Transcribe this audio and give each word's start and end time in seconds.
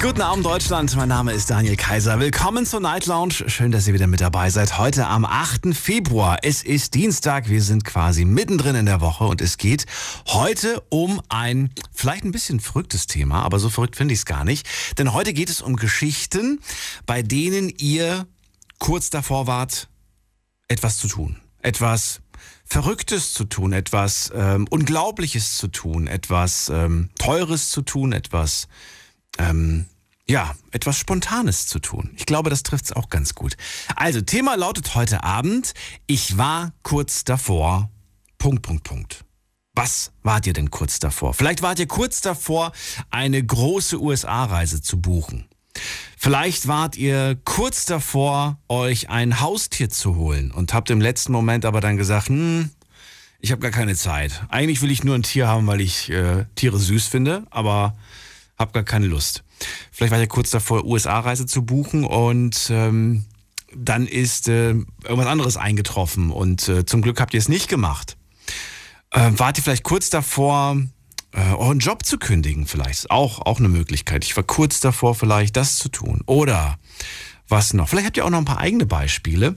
Guten 0.00 0.22
Abend 0.22 0.46
Deutschland, 0.46 0.96
mein 0.96 1.10
Name 1.10 1.32
ist 1.32 1.50
Daniel 1.50 1.76
Kaiser. 1.76 2.18
Willkommen 2.18 2.64
zur 2.64 2.80
Night 2.80 3.04
Lounge. 3.04 3.34
Schön, 3.48 3.70
dass 3.70 3.86
ihr 3.86 3.92
wieder 3.92 4.06
mit 4.06 4.22
dabei 4.22 4.48
seid. 4.48 4.78
Heute 4.78 5.06
am 5.06 5.26
8. 5.26 5.74
Februar. 5.74 6.38
Es 6.40 6.62
ist 6.62 6.94
Dienstag, 6.94 7.50
wir 7.50 7.60
sind 7.60 7.84
quasi 7.84 8.24
mittendrin 8.24 8.76
in 8.76 8.86
der 8.86 9.02
Woche 9.02 9.24
und 9.24 9.42
es 9.42 9.58
geht 9.58 9.84
heute 10.26 10.82
um 10.88 11.20
ein 11.28 11.68
vielleicht 11.92 12.24
ein 12.24 12.32
bisschen 12.32 12.60
verrücktes 12.60 13.06
Thema, 13.06 13.42
aber 13.42 13.58
so 13.58 13.68
verrückt 13.68 13.96
finde 13.96 14.14
ich 14.14 14.20
es 14.20 14.24
gar 14.24 14.46
nicht. 14.46 14.66
Denn 14.96 15.12
heute 15.12 15.34
geht 15.34 15.50
es 15.50 15.60
um 15.60 15.76
Geschichten, 15.76 16.60
bei 17.04 17.20
denen 17.20 17.68
ihr 17.68 18.26
kurz 18.78 19.10
davor 19.10 19.46
wart, 19.46 19.88
etwas 20.66 20.96
zu 20.96 21.08
tun. 21.08 21.36
Etwas 21.60 22.22
Verrücktes 22.64 23.34
zu 23.34 23.44
tun, 23.44 23.74
etwas 23.74 24.32
ähm, 24.34 24.66
Unglaubliches 24.70 25.58
zu 25.58 25.68
tun, 25.68 26.06
etwas 26.06 26.70
ähm, 26.70 27.10
Teures 27.18 27.68
zu 27.68 27.82
tun, 27.82 28.12
etwas 28.12 28.66
ähm, 29.38 29.86
ja, 30.26 30.54
etwas 30.70 30.98
Spontanes 30.98 31.66
zu 31.66 31.78
tun. 31.78 32.10
Ich 32.16 32.26
glaube, 32.26 32.50
das 32.50 32.62
trifft 32.62 32.86
es 32.86 32.92
auch 32.92 33.10
ganz 33.10 33.34
gut. 33.34 33.56
Also, 33.94 34.20
Thema 34.20 34.56
lautet 34.56 34.94
heute 34.94 35.22
Abend, 35.22 35.74
ich 36.06 36.38
war 36.38 36.72
kurz 36.82 37.24
davor, 37.24 37.90
Punkt, 38.38 38.62
Punkt, 38.62 38.84
Punkt. 38.84 39.24
Was 39.74 40.12
wart 40.22 40.46
ihr 40.46 40.52
denn 40.52 40.70
kurz 40.70 40.98
davor? 40.98 41.34
Vielleicht 41.34 41.60
wart 41.60 41.78
ihr 41.78 41.88
kurz 41.88 42.20
davor, 42.20 42.72
eine 43.10 43.44
große 43.44 44.00
USA-Reise 44.00 44.80
zu 44.80 45.00
buchen. 45.00 45.48
Vielleicht 46.16 46.68
wart 46.68 46.96
ihr 46.96 47.36
kurz 47.44 47.84
davor, 47.84 48.58
euch 48.68 49.10
ein 49.10 49.40
Haustier 49.40 49.90
zu 49.90 50.14
holen 50.14 50.52
und 50.52 50.72
habt 50.72 50.90
im 50.90 51.00
letzten 51.00 51.32
Moment 51.32 51.64
aber 51.64 51.80
dann 51.80 51.96
gesagt, 51.96 52.28
hm, 52.28 52.70
ich 53.40 53.50
habe 53.50 53.60
gar 53.60 53.72
keine 53.72 53.96
Zeit. 53.96 54.44
Eigentlich 54.48 54.80
will 54.80 54.90
ich 54.90 55.04
nur 55.04 55.16
ein 55.16 55.22
Tier 55.22 55.48
haben, 55.48 55.66
weil 55.66 55.80
ich 55.80 56.08
äh, 56.08 56.46
Tiere 56.54 56.78
süß 56.78 57.08
finde, 57.08 57.44
aber 57.50 57.96
hab 58.64 58.72
gar 58.72 58.82
keine 58.82 59.06
Lust. 59.06 59.44
Vielleicht 59.92 60.12
war 60.12 60.20
ihr 60.20 60.26
kurz 60.26 60.50
davor, 60.50 60.84
USA-Reise 60.84 61.46
zu 61.46 61.64
buchen 61.64 62.04
und 62.04 62.68
ähm, 62.70 63.24
dann 63.76 64.06
ist 64.06 64.48
äh, 64.48 64.70
irgendwas 64.70 65.26
anderes 65.26 65.56
eingetroffen 65.56 66.30
und 66.30 66.68
äh, 66.68 66.86
zum 66.86 67.02
Glück 67.02 67.20
habt 67.20 67.34
ihr 67.34 67.38
es 67.38 67.48
nicht 67.48 67.68
gemacht. 67.68 68.16
Äh, 69.10 69.32
wart 69.36 69.58
ihr 69.58 69.64
vielleicht 69.64 69.84
kurz 69.84 70.10
davor, 70.10 70.80
äh, 71.32 71.52
euren 71.52 71.78
Job 71.78 72.04
zu 72.06 72.18
kündigen 72.18 72.66
vielleicht? 72.66 73.10
Auch, 73.10 73.40
auch 73.40 73.58
eine 73.58 73.68
Möglichkeit. 73.68 74.24
Ich 74.24 74.36
war 74.36 74.44
kurz 74.44 74.80
davor, 74.80 75.14
vielleicht 75.14 75.56
das 75.56 75.76
zu 75.76 75.88
tun. 75.88 76.22
Oder 76.26 76.78
was 77.48 77.74
noch? 77.74 77.88
Vielleicht 77.88 78.06
habt 78.06 78.16
ihr 78.16 78.24
auch 78.24 78.30
noch 78.30 78.38
ein 78.38 78.44
paar 78.44 78.58
eigene 78.58 78.86
Beispiele. 78.86 79.54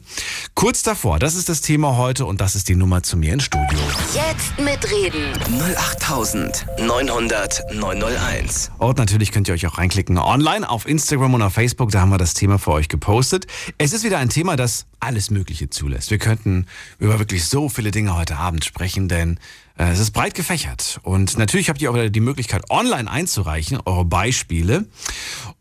Kurz 0.55 0.83
davor, 0.83 1.19
das 1.19 1.35
ist 1.35 1.49
das 1.49 1.61
Thema 1.61 1.97
heute 1.97 2.25
und 2.25 2.41
das 2.41 2.55
ist 2.55 2.67
die 2.69 2.75
Nummer 2.75 3.03
zu 3.03 3.17
mir 3.17 3.33
ins 3.33 3.44
Studio. 3.44 3.79
Jetzt 4.13 4.59
mitreden. 4.59 5.33
08900 5.77 7.73
901. 7.73 8.71
Und 8.77 8.97
natürlich 8.97 9.31
könnt 9.31 9.47
ihr 9.47 9.53
euch 9.53 9.66
auch 9.67 9.77
reinklicken 9.77 10.17
online 10.17 10.69
auf 10.69 10.88
Instagram 10.88 11.35
und 11.35 11.41
auf 11.41 11.53
Facebook, 11.53 11.91
da 11.91 12.02
haben 12.02 12.09
wir 12.09 12.17
das 12.17 12.33
Thema 12.33 12.59
für 12.59 12.71
euch 12.71 12.89
gepostet. 12.89 13.47
Es 13.77 13.94
ist 13.94 14.03
wieder 14.03 14.17
ein 14.17 14.29
Thema, 14.29 14.55
das 14.55 14.85
alles 14.99 15.29
Mögliche 15.31 15.69
zulässt. 15.69 16.11
Wir 16.11 16.17
könnten 16.17 16.66
über 16.99 17.19
wirklich 17.19 17.45
so 17.45 17.69
viele 17.69 17.91
Dinge 17.91 18.16
heute 18.16 18.38
Abend 18.38 18.66
sprechen, 18.66 19.07
denn 19.07 19.39
es 19.86 20.00
ist 20.00 20.11
breit 20.11 20.33
gefächert. 20.33 21.00
Und 21.03 21.38
natürlich 21.38 21.70
habt 21.70 21.81
ihr 21.81 21.92
auch 21.92 22.09
die 22.09 22.20
Möglichkeit, 22.20 22.70
online 22.70 23.09
einzureichen, 23.09 23.80
eure 23.86 24.06
Beispiele. 24.06 24.88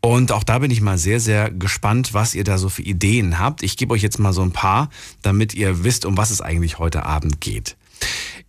Und 0.01 0.31
auch 0.31 0.43
da 0.43 0.59
bin 0.59 0.71
ich 0.71 0.81
mal 0.81 0.97
sehr, 0.97 1.19
sehr 1.19 1.51
gespannt, 1.51 2.13
was 2.13 2.33
ihr 2.33 2.43
da 2.43 2.57
so 2.57 2.69
für 2.69 2.81
Ideen 2.81 3.39
habt. 3.39 3.61
Ich 3.61 3.77
gebe 3.77 3.93
euch 3.93 4.01
jetzt 4.01 4.19
mal 4.19 4.33
so 4.33 4.41
ein 4.41 4.51
paar, 4.51 4.89
damit 5.21 5.53
ihr 5.53 5.83
wisst, 5.83 6.05
um 6.05 6.17
was 6.17 6.31
es 6.31 6.41
eigentlich 6.41 6.79
heute 6.79 7.05
Abend 7.05 7.41
geht. 7.41 7.77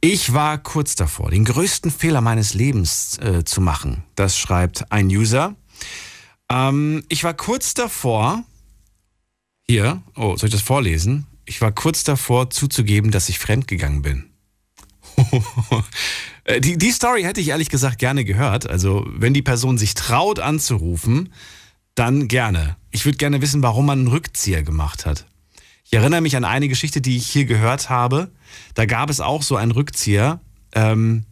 Ich 0.00 0.32
war 0.32 0.58
kurz 0.58 0.94
davor, 0.94 1.30
den 1.30 1.44
größten 1.44 1.90
Fehler 1.90 2.20
meines 2.20 2.54
Lebens 2.54 3.18
äh, 3.18 3.44
zu 3.44 3.60
machen. 3.60 4.04
Das 4.14 4.38
schreibt 4.38 4.92
ein 4.92 5.08
User. 5.08 5.54
Ähm, 6.48 7.04
ich 7.08 7.24
war 7.24 7.34
kurz 7.34 7.74
davor, 7.74 8.44
hier, 9.66 10.00
oh, 10.16 10.36
soll 10.36 10.48
ich 10.48 10.54
das 10.54 10.62
vorlesen? 10.62 11.26
Ich 11.44 11.60
war 11.60 11.72
kurz 11.72 12.04
davor 12.04 12.50
zuzugeben, 12.50 13.10
dass 13.10 13.28
ich 13.28 13.38
fremdgegangen 13.38 14.02
bin. 14.02 14.30
Äh, 16.44 16.62
die, 16.62 16.78
die 16.78 16.92
Story 16.92 17.24
hätte 17.24 17.42
ich 17.42 17.48
ehrlich 17.48 17.68
gesagt 17.68 17.98
gerne 17.98 18.24
gehört. 18.24 18.66
Also, 18.66 19.04
wenn 19.10 19.34
die 19.34 19.42
Person 19.42 19.76
sich 19.76 19.92
traut 19.92 20.38
anzurufen, 20.38 21.30
dann 21.94 22.26
gerne. 22.26 22.76
Ich 22.90 23.04
würde 23.04 23.18
gerne 23.18 23.42
wissen, 23.42 23.62
warum 23.62 23.84
man 23.84 23.98
einen 23.98 24.08
Rückzieher 24.08 24.62
gemacht 24.62 25.04
hat. 25.04 25.26
Ich 25.84 25.92
erinnere 25.92 26.22
mich 26.22 26.36
an 26.36 26.44
eine 26.44 26.68
Geschichte, 26.68 27.02
die 27.02 27.18
ich 27.18 27.28
hier 27.28 27.44
gehört 27.44 27.90
habe. 27.90 28.30
Da 28.72 28.86
gab 28.86 29.10
es 29.10 29.20
auch 29.20 29.42
so 29.42 29.56
einen 29.56 29.72
Rückzieher. 29.72 30.40
Ähm, 30.72 31.24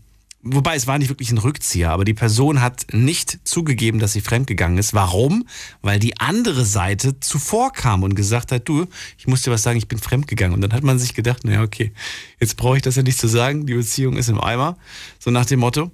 wobei 0.46 0.76
es 0.76 0.86
war 0.86 0.98
nicht 0.98 1.08
wirklich 1.08 1.30
ein 1.30 1.38
Rückzieher, 1.38 1.90
aber 1.90 2.04
die 2.04 2.14
Person 2.14 2.60
hat 2.60 2.86
nicht 2.92 3.38
zugegeben, 3.44 3.98
dass 3.98 4.12
sie 4.12 4.20
fremdgegangen 4.20 4.78
ist. 4.78 4.94
Warum? 4.94 5.46
Weil 5.82 5.98
die 5.98 6.18
andere 6.18 6.64
Seite 6.64 7.20
zuvor 7.20 7.72
kam 7.72 8.02
und 8.02 8.14
gesagt 8.14 8.52
hat, 8.52 8.68
du, 8.68 8.86
ich 9.18 9.26
muss 9.26 9.42
dir 9.42 9.50
was 9.50 9.62
sagen, 9.62 9.78
ich 9.78 9.88
bin 9.88 9.98
fremdgegangen. 9.98 10.54
Und 10.54 10.60
dann 10.60 10.72
hat 10.72 10.82
man 10.82 10.98
sich 10.98 11.14
gedacht, 11.14 11.44
naja, 11.44 11.62
okay, 11.62 11.92
jetzt 12.40 12.56
brauche 12.56 12.76
ich 12.76 12.82
das 12.82 12.96
ja 12.96 13.02
nicht 13.02 13.18
zu 13.18 13.28
sagen, 13.28 13.66
die 13.66 13.74
Beziehung 13.74 14.16
ist 14.16 14.28
im 14.28 14.40
Eimer. 14.40 14.76
So 15.18 15.30
nach 15.30 15.46
dem 15.46 15.60
Motto. 15.60 15.90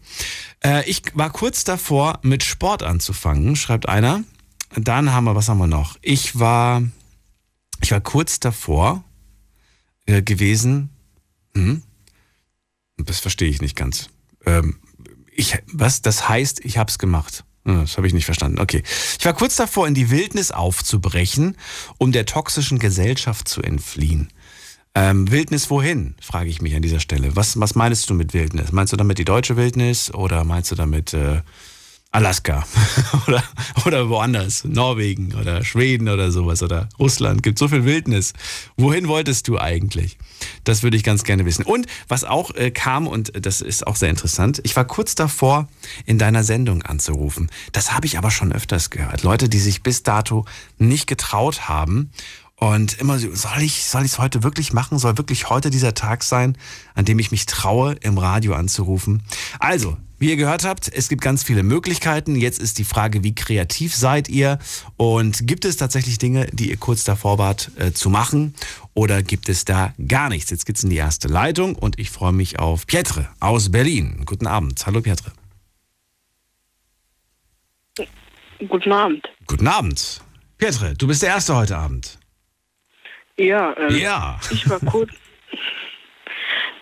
Äh, 0.63 0.89
ich 0.89 1.03
war 1.15 1.31
kurz 1.31 1.65
davor, 1.65 2.21
mit 2.23 2.43
Sport 2.43 2.83
anzufangen, 2.83 3.57
schreibt 3.57 3.89
einer. 3.89 4.23
Dann 4.77 5.13
haben 5.13 5.25
wir, 5.25 5.34
was 5.34 5.49
haben 5.49 5.59
wir 5.59 5.67
noch? 5.67 5.99
Ich 6.03 6.39
war, 6.39 6.83
ich 7.81 7.91
war 7.91 8.01
kurz 8.01 8.41
davor 8.41 9.05
äh, 10.07 10.23
gewesen. 10.23 10.91
Hm? 11.55 11.83
Das 12.97 13.21
verstehe 13.21 13.49
ich 13.49 13.61
nicht 13.61 13.77
ganz. 13.77 14.09
Ähm, 14.47 14.78
ich, 15.34 15.58
was? 15.72 16.03
Das 16.03 16.28
heißt, 16.28 16.64
ich 16.64 16.78
habe 16.78 16.91
es 16.91 16.98
gemacht. 16.98 17.44
Das 17.64 17.97
habe 17.97 18.06
ich 18.06 18.12
nicht 18.12 18.25
verstanden. 18.25 18.58
Okay. 18.58 18.82
Ich 19.19 19.25
war 19.25 19.34
kurz 19.34 19.54
davor, 19.56 19.86
in 19.86 19.94
die 19.94 20.10
Wildnis 20.10 20.50
aufzubrechen, 20.50 21.56
um 21.98 22.10
der 22.10 22.26
toxischen 22.26 22.78
Gesellschaft 22.78 23.47
zu 23.47 23.62
entfliehen. 23.62 24.32
Ähm, 24.94 25.30
Wildnis 25.30 25.70
wohin, 25.70 26.16
frage 26.20 26.50
ich 26.50 26.60
mich 26.60 26.75
an 26.75 26.82
dieser 26.82 27.00
Stelle. 27.00 27.34
Was, 27.34 27.58
was 27.58 27.75
meinst 27.75 28.10
du 28.10 28.14
mit 28.14 28.34
Wildnis? 28.34 28.72
Meinst 28.72 28.92
du 28.92 28.97
damit 28.97 29.19
die 29.19 29.25
deutsche 29.25 29.56
Wildnis 29.56 30.12
oder 30.12 30.44
meinst 30.44 30.70
du 30.70 30.74
damit 30.74 31.14
äh, 31.14 31.42
Alaska 32.12 32.67
oder, 33.27 33.43
oder 33.87 34.09
woanders, 34.11 34.65
Norwegen 34.65 35.34
oder 35.34 35.65
Schweden 35.65 36.11
oder 36.11 36.31
sowas 36.31 36.62
oder 36.62 36.91
Russland? 36.99 37.43
Gibt 37.43 37.59
so 37.59 37.69
viel 37.69 37.87
Wildnis. 37.87 38.34
Wohin 38.77 39.09
wolltest 39.09 39.49
du 39.49 39.59
eigentlich? 39.59 40.19
Das 40.65 40.83
würde 40.83 40.99
ich 40.99 41.05
ganz 41.05 41.25
gerne 41.25 41.47
wissen. 41.47 41.65
Und 41.65 41.87
was 42.09 42.25
auch 42.25 42.55
äh, 42.55 42.71
kam, 42.71 43.06
und 43.06 43.33
das 43.45 43.62
ist 43.62 43.87
auch 43.87 43.97
sehr 43.97 44.11
interessant, 44.11 44.61
ich 44.62 44.77
war 44.77 44.84
kurz 44.84 45.15
davor, 45.15 45.69
in 46.05 46.19
deiner 46.19 46.45
Sendung 46.45 46.83
anzurufen. 46.83 47.51
Das 47.72 47.95
habe 47.95 48.06
ich 48.06 48.19
aber 48.19 48.31
schon 48.31 48.53
öfters 48.53 48.91
gehört. 48.91 49.22
Leute, 49.22 49.49
die 49.49 49.59
sich 49.59 49.83
bis 49.83 50.03
dato 50.03 50.45
nicht 50.77 51.06
getraut 51.06 51.69
haben 51.71 52.11
und 52.56 53.01
immer 53.01 53.19
so, 53.19 53.34
soll 53.34 53.62
ich 53.62 53.87
soll 53.87 54.05
ich 54.05 54.12
es 54.12 54.19
heute 54.19 54.43
wirklich 54.43 54.72
machen? 54.75 54.99
Soll 54.99 55.17
wirklich 55.17 55.49
heute 55.49 55.71
dieser 55.71 55.95
Tag 55.95 56.22
sein, 56.22 56.59
an 56.95 57.06
dem 57.06 57.19
ich 57.19 57.31
mich 57.31 57.47
traue, 57.47 57.95
im 57.95 58.19
Radio 58.19 58.55
anzurufen? 58.55 59.22
Also, 59.59 59.97
wie 60.22 60.31
ihr 60.31 60.37
gehört 60.37 60.62
habt, 60.65 60.88
es 60.88 61.09
gibt 61.09 61.21
ganz 61.21 61.43
viele 61.43 61.65
Möglichkeiten. 61.65 62.37
Jetzt 62.37 62.60
ist 62.60 62.78
die 62.78 62.84
Frage, 62.84 63.25
wie 63.25 63.34
kreativ 63.34 63.93
seid 63.93 64.28
ihr? 64.28 64.60
Und 64.97 65.49
gibt 65.49 65.65
es 65.65 65.77
tatsächlich 65.77 66.16
Dinge, 66.19 66.47
die 66.53 66.71
ihr 66.71 66.77
kurz 66.77 67.03
davor 67.03 67.38
wart 67.38 67.72
äh, 67.77 67.91
zu 67.93 68.09
machen? 68.09 68.55
Oder 68.94 69.25
gibt 69.25 69.49
es 69.49 69.65
da 69.65 69.93
gar 70.06 70.28
nichts? 70.28 70.50
Jetzt 70.50 70.65
geht's 70.65 70.84
in 70.84 70.91
die 70.91 70.97
erste 70.97 71.27
Leitung 71.27 71.75
und 71.75 71.99
ich 71.99 72.10
freue 72.10 72.31
mich 72.31 72.60
auf 72.60 72.87
Pietre 72.87 73.28
aus 73.41 73.72
Berlin. 73.72 74.22
Guten 74.25 74.47
Abend. 74.47 74.87
Hallo 74.87 75.00
Pietre. 75.00 75.33
Guten 78.69 78.93
Abend. 78.93 79.28
Guten 79.49 79.66
Abend. 79.66 80.21
Pietre, 80.56 80.94
du 80.94 81.09
bist 81.09 81.22
der 81.22 81.30
Erste 81.30 81.57
heute 81.57 81.77
Abend. 81.77 82.16
Ja, 83.36 83.77
ähm, 83.77 83.97
Ja. 83.97 84.39
ich 84.53 84.71
war 84.71 84.78
kurz. 84.78 85.10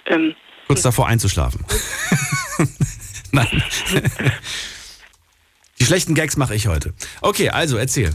ähm, 0.04 0.34
Kurz 0.66 0.82
davor 0.82 1.06
einzuschlafen. 1.06 1.64
Nein. 3.32 3.62
Die 5.78 5.84
schlechten 5.84 6.14
Gags 6.14 6.36
mache 6.36 6.54
ich 6.54 6.66
heute. 6.66 6.92
Okay, 7.22 7.48
also 7.50 7.76
erzähl. 7.78 8.10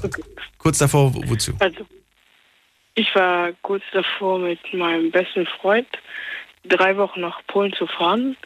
Kurz 0.57 0.77
davor, 0.77 1.13
wo- 1.15 1.23
wozu? 1.29 1.53
also, 1.59 1.85
ich 2.94 3.13
war 3.15 3.51
kurz 3.63 3.83
davor, 3.91 4.39
mit 4.39 4.59
meinem 4.73 5.12
besten 5.12 5.45
Freund 5.59 5.88
drei 6.63 6.95
Wochen 6.97 7.21
nach 7.21 7.39
Polen 7.47 7.73
zu 7.73 7.88
fahren. 7.88 8.38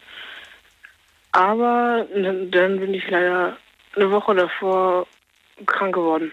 Aber 1.32 2.08
dann 2.16 2.50
dann 2.50 2.80
bin 2.80 2.94
ich 2.94 3.08
leider 3.10 3.58
eine 3.96 4.10
Woche 4.12 4.34
davor 4.36 5.06
krank 5.66 5.94
geworden. 5.96 6.32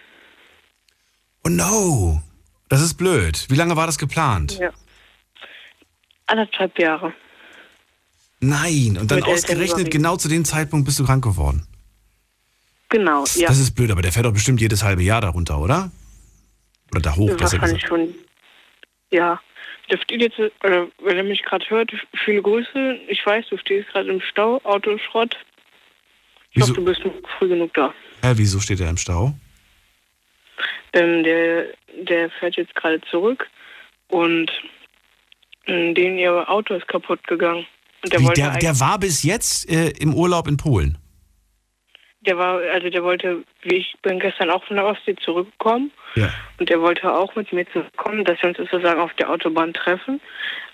Oh 1.45 1.49
no. 1.51 2.23
Das 2.69 2.81
ist 2.81 2.95
blöd. 2.95 3.47
Wie 3.49 3.55
lange 3.57 3.77
war 3.77 3.87
das 3.87 3.99
geplant? 3.99 4.59
Ja. 4.59 4.71
Anderthalb 6.27 6.77
Jahre. 6.79 7.13
Nein. 8.41 8.99
Und 9.01 9.11
dann 9.11 9.21
Mit 9.21 9.29
ausgerechnet 9.29 9.91
genau 9.91 10.17
zu 10.17 10.29
dem 10.29 10.45
Zeitpunkt 10.45 10.85
bist 10.87 10.99
du 10.99 11.05
krank 11.05 11.25
geworden. 11.25 11.67
Genau, 12.89 13.25
ja. 13.35 13.49
Das 13.49 13.59
ist 13.59 13.75
blöd, 13.75 13.91
aber 13.91 14.03
der 14.03 14.13
fährt 14.13 14.27
doch 14.27 14.33
bestimmt 14.33 14.61
jedes 14.61 14.83
halbe 14.83 15.03
Jahr 15.03 15.21
darunter, 15.21 15.59
oder? 15.59 15.91
Oder 16.93 17.01
da 17.01 17.17
hoch, 17.17 17.29
besser 17.37 17.61
Wahrscheinlich 17.61 17.83
gesagt. 17.83 17.89
schon. 17.89 18.15
Ja. 19.11 19.41
Du 19.89 19.97
steht 19.99 20.21
jetzt, 20.21 20.39
oder 20.65 20.89
wenn 21.03 21.17
er 21.17 21.23
mich 21.23 21.43
gerade 21.43 21.65
hört, 21.69 21.93
viele 22.25 22.43
Grüße. 22.43 23.01
Ich 23.09 23.25
weiß, 23.25 23.47
du 23.51 23.57
stehst 23.59 23.89
gerade 23.89 24.11
im 24.11 24.21
Stau, 24.21 24.61
Autoschrott. 24.65 25.37
Ich 26.53 26.63
hoffe, 26.63 26.75
du 26.75 26.85
bist 26.85 27.03
früh 27.39 27.49
genug 27.49 27.73
da. 27.75 27.93
hä, 28.23 28.33
wieso 28.35 28.61
steht 28.61 28.81
er 28.81 28.91
im 28.91 28.97
Stau? 28.97 29.35
Ähm, 30.93 31.23
der, 31.23 31.67
der 32.09 32.31
fährt 32.31 32.57
jetzt 32.57 32.75
gerade 32.75 33.01
zurück 33.11 33.47
und 34.09 34.51
ähm, 35.67 35.95
den 35.95 36.19
ihr 36.19 36.49
Auto 36.49 36.75
ist 36.75 36.89
kaputt 36.89 37.23
gegangen. 37.27 37.67
Und 38.07 38.13
der 38.13 38.21
Wie, 38.21 38.35
der, 38.35 38.57
der 38.59 38.79
war 38.81 38.99
bis 39.01 39.23
jetzt 39.25 39.69
äh, 39.69 39.89
im 39.99 40.15
Urlaub 40.15 40.47
in 40.47 40.57
Polen. 40.57 40.97
Der 42.21 42.39
war, 42.39 42.61
also 42.73 42.89
der 42.91 43.03
wollte, 43.05 43.45
wie 43.63 43.77
ich 43.77 43.95
bin 44.03 44.19
gestern 44.19 44.51
auch 44.51 44.65
von 44.65 44.77
der 44.77 44.87
Ostsee 44.87 45.15
zurückgekommen 45.25 45.93
Ja. 46.17 46.29
und 46.59 46.69
der 46.69 46.81
wollte 46.81 47.13
auch 47.13 47.35
mit 47.37 47.53
mir 47.53 47.67
zurückkommen, 47.73 48.25
dass 48.25 48.41
wir 48.43 48.49
uns 48.51 48.59
sozusagen 48.59 49.01
auf 49.01 49.13
der 49.15 49.31
Autobahn 49.31 49.73
treffen. 49.73 50.21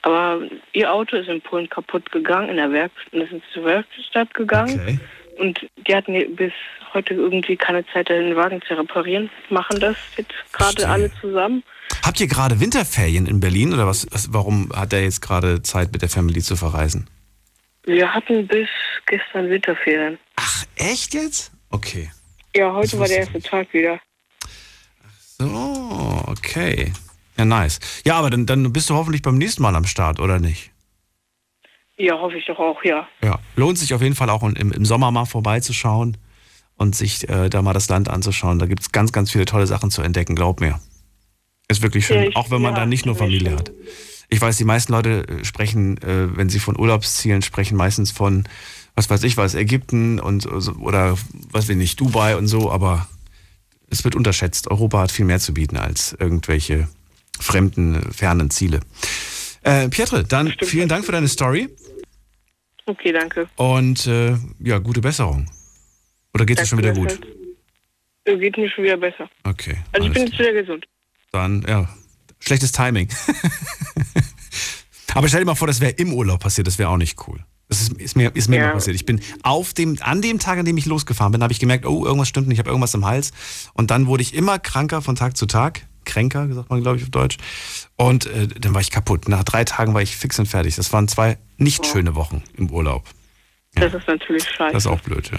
Aber 0.02 0.40
ihr 0.72 0.92
Auto 0.92 1.16
ist 1.16 1.28
in 1.28 1.40
Polen 1.42 1.68
kaputt 1.68 2.10
gegangen, 2.12 2.48
in 2.50 2.56
der 2.56 2.70
Werkstatt, 2.72 3.12
ist 3.14 3.30
zur 3.52 3.64
Werkstatt 3.64 4.32
gegangen 4.34 4.80
Okay. 4.80 4.98
und 5.38 5.60
die 5.86 5.94
hatten 5.94 6.14
bis 6.36 6.52
heute 6.94 7.14
irgendwie 7.14 7.56
keine 7.56 7.84
Zeit, 7.86 8.08
den 8.08 8.34
Wagen 8.36 8.60
zu 8.66 8.74
reparieren, 8.74 9.30
machen 9.50 9.78
das 9.80 9.96
jetzt 10.16 10.32
gerade 10.52 10.88
alle 10.88 11.10
zusammen. 11.20 11.62
Habt 12.02 12.18
ihr 12.20 12.26
gerade 12.28 12.60
Winterferien 12.60 13.26
in 13.26 13.40
Berlin 13.40 13.72
oder 13.74 13.86
was, 13.86 14.06
was? 14.10 14.32
Warum 14.32 14.70
hat 14.74 14.92
er 14.94 15.02
jetzt 15.02 15.20
gerade 15.20 15.62
Zeit 15.62 15.92
mit 15.92 16.00
der 16.02 16.08
Family 16.08 16.40
zu 16.40 16.56
verreisen? 16.56 17.08
Wir 17.84 18.12
hatten 18.12 18.46
bis 18.46 18.68
gestern 19.06 19.50
Winterferien. 19.50 20.18
Ach, 20.36 20.64
echt 20.76 21.14
jetzt? 21.14 21.50
Okay. 21.70 22.10
Ja, 22.54 22.72
heute 22.72 22.98
war 22.98 23.08
der 23.08 23.18
erste 23.18 23.40
Tag 23.40 23.72
wieder. 23.72 23.98
So, 25.38 26.24
okay. 26.26 26.92
Ja, 27.36 27.44
nice. 27.44 27.80
Ja, 28.04 28.14
aber 28.18 28.30
dann, 28.30 28.46
dann 28.46 28.72
bist 28.72 28.90
du 28.90 28.94
hoffentlich 28.94 29.22
beim 29.22 29.38
nächsten 29.38 29.62
Mal 29.62 29.74
am 29.74 29.86
Start, 29.86 30.20
oder 30.20 30.38
nicht? 30.38 30.70
Ja, 31.96 32.18
hoffe 32.18 32.36
ich 32.36 32.46
doch 32.46 32.58
auch, 32.58 32.82
ja. 32.84 33.08
Ja. 33.22 33.38
Lohnt 33.56 33.78
sich 33.78 33.94
auf 33.94 34.02
jeden 34.02 34.14
Fall 34.14 34.30
auch 34.30 34.42
im, 34.42 34.54
im 34.72 34.84
Sommer 34.84 35.10
mal 35.10 35.24
vorbeizuschauen 35.24 36.16
und 36.76 36.94
sich 36.94 37.28
äh, 37.28 37.48
da 37.48 37.62
mal 37.62 37.72
das 37.72 37.88
Land 37.88 38.08
anzuschauen. 38.08 38.58
Da 38.58 38.66
gibt 38.66 38.82
es 38.82 38.92
ganz, 38.92 39.12
ganz 39.12 39.30
viele 39.32 39.44
tolle 39.44 39.66
Sachen 39.66 39.90
zu 39.90 40.02
entdecken, 40.02 40.34
glaub 40.34 40.60
mir. 40.60 40.80
Ist 41.68 41.82
wirklich 41.82 42.06
schön, 42.06 42.22
Ja, 42.22 42.28
ich- 42.28 42.36
auch 42.36 42.50
wenn 42.50 42.60
man 42.62 42.72
ja, 42.74 42.80
da 42.80 42.86
nicht 42.86 43.06
nur 43.06 43.14
Familie 43.16 43.56
hat. 43.56 43.72
Ich 44.32 44.40
weiß, 44.40 44.56
die 44.56 44.64
meisten 44.64 44.92
Leute 44.92 45.28
äh, 45.28 45.44
sprechen, 45.44 45.98
äh, 45.98 46.34
wenn 46.34 46.48
sie 46.48 46.58
von 46.58 46.78
Urlaubszielen 46.78 47.42
sprechen, 47.42 47.76
meistens 47.76 48.12
von, 48.12 48.44
was 48.94 49.10
weiß 49.10 49.24
ich 49.24 49.36
was, 49.36 49.54
Ägypten 49.54 50.18
und 50.18 50.46
oder 50.46 51.18
was 51.50 51.64
weiß 51.64 51.68
ich 51.68 51.76
nicht, 51.76 52.00
Dubai 52.00 52.34
und 52.36 52.46
so, 52.46 52.70
aber 52.72 53.06
es 53.90 54.04
wird 54.04 54.14
unterschätzt. 54.14 54.70
Europa 54.70 55.00
hat 55.00 55.12
viel 55.12 55.26
mehr 55.26 55.38
zu 55.38 55.52
bieten 55.52 55.76
als 55.76 56.16
irgendwelche 56.18 56.88
fremden, 57.38 58.10
fernen 58.10 58.48
Ziele. 58.50 58.80
Äh, 59.64 59.90
Pietre, 59.90 60.24
dann 60.24 60.50
Stimmt. 60.50 60.70
vielen 60.70 60.88
Dank 60.88 61.04
für 61.04 61.12
deine 61.12 61.28
Story 61.28 61.68
Okay, 62.86 63.12
danke. 63.12 63.48
und 63.56 64.06
äh, 64.06 64.34
ja, 64.60 64.78
gute 64.78 65.02
Besserung. 65.02 65.46
Oder 66.32 66.46
geht 66.46 66.58
es 66.58 66.70
schon 66.70 66.78
wieder 66.78 66.94
gut? 66.94 67.20
Äh, 68.24 68.38
Geht 68.38 68.56
mir 68.56 68.70
schon 68.70 68.84
wieder 68.84 68.96
besser. 68.96 69.28
Okay. 69.44 69.76
Also 69.92 70.08
ich 70.08 70.14
bin 70.14 70.26
jetzt 70.26 70.38
wieder 70.38 70.54
gesund. 70.54 70.86
Dann, 71.32 71.66
ja, 71.68 71.86
schlechtes 72.44 72.72
Timing. 72.72 73.08
Aber 75.14 75.28
stell 75.28 75.40
dir 75.40 75.46
mal 75.46 75.54
vor, 75.54 75.66
das 75.66 75.80
wäre 75.80 75.92
im 75.92 76.12
Urlaub 76.12 76.40
passiert, 76.40 76.66
das 76.66 76.78
wäre 76.78 76.88
auch 76.88 76.96
nicht 76.96 77.18
cool. 77.28 77.44
Das 77.68 77.80
ist, 77.82 77.92
ist 77.94 78.16
mir, 78.16 78.34
ist 78.34 78.48
mir 78.48 78.56
Ja. 78.60 78.70
passiert. 78.72 78.96
Ich 78.96 79.06
bin 79.06 79.20
auf 79.42 79.72
dem, 79.74 79.96
an 80.02 80.20
dem 80.22 80.38
Tag, 80.38 80.58
an 80.58 80.64
dem 80.64 80.76
ich 80.76 80.86
losgefahren 80.86 81.32
bin, 81.32 81.42
habe 81.42 81.52
ich 81.52 81.58
gemerkt, 81.60 81.86
oh, 81.86 82.04
irgendwas 82.04 82.28
stimmt 82.28 82.48
nicht, 82.48 82.56
ich 82.56 82.58
habe 82.60 82.68
irgendwas 82.70 82.94
im 82.94 83.04
Hals. 83.06 83.30
Und 83.74 83.90
dann 83.90 84.06
wurde 84.06 84.22
ich 84.22 84.34
immer 84.34 84.58
kranker 84.58 85.00
von 85.02 85.16
Tag 85.16 85.36
zu 85.36 85.46
Tag. 85.46 85.86
Kränker, 86.04 86.52
sagt 86.52 86.68
man, 86.68 86.82
glaube 86.82 86.96
ich, 86.98 87.04
auf 87.04 87.10
Deutsch. 87.10 87.36
Und 87.96 88.26
äh, 88.26 88.48
dann 88.48 88.74
war 88.74 88.80
ich 88.80 88.90
kaputt. 88.90 89.28
Nach 89.28 89.44
drei 89.44 89.64
Tagen 89.64 89.94
war 89.94 90.02
ich 90.02 90.16
fix 90.16 90.38
und 90.38 90.46
fertig. 90.46 90.74
Das 90.76 90.92
waren 90.92 91.06
zwei 91.08 91.38
nicht 91.58 91.86
schöne 91.86 92.14
Wochen 92.16 92.42
im 92.56 92.70
Urlaub. 92.70 93.04
Das 93.74 93.94
ist 93.94 94.06
natürlich 94.08 94.42
scheiße. 94.44 94.72
Das 94.72 94.84
ist 94.84 94.90
auch 94.90 95.00
blöd, 95.00 95.30
ja. 95.30 95.38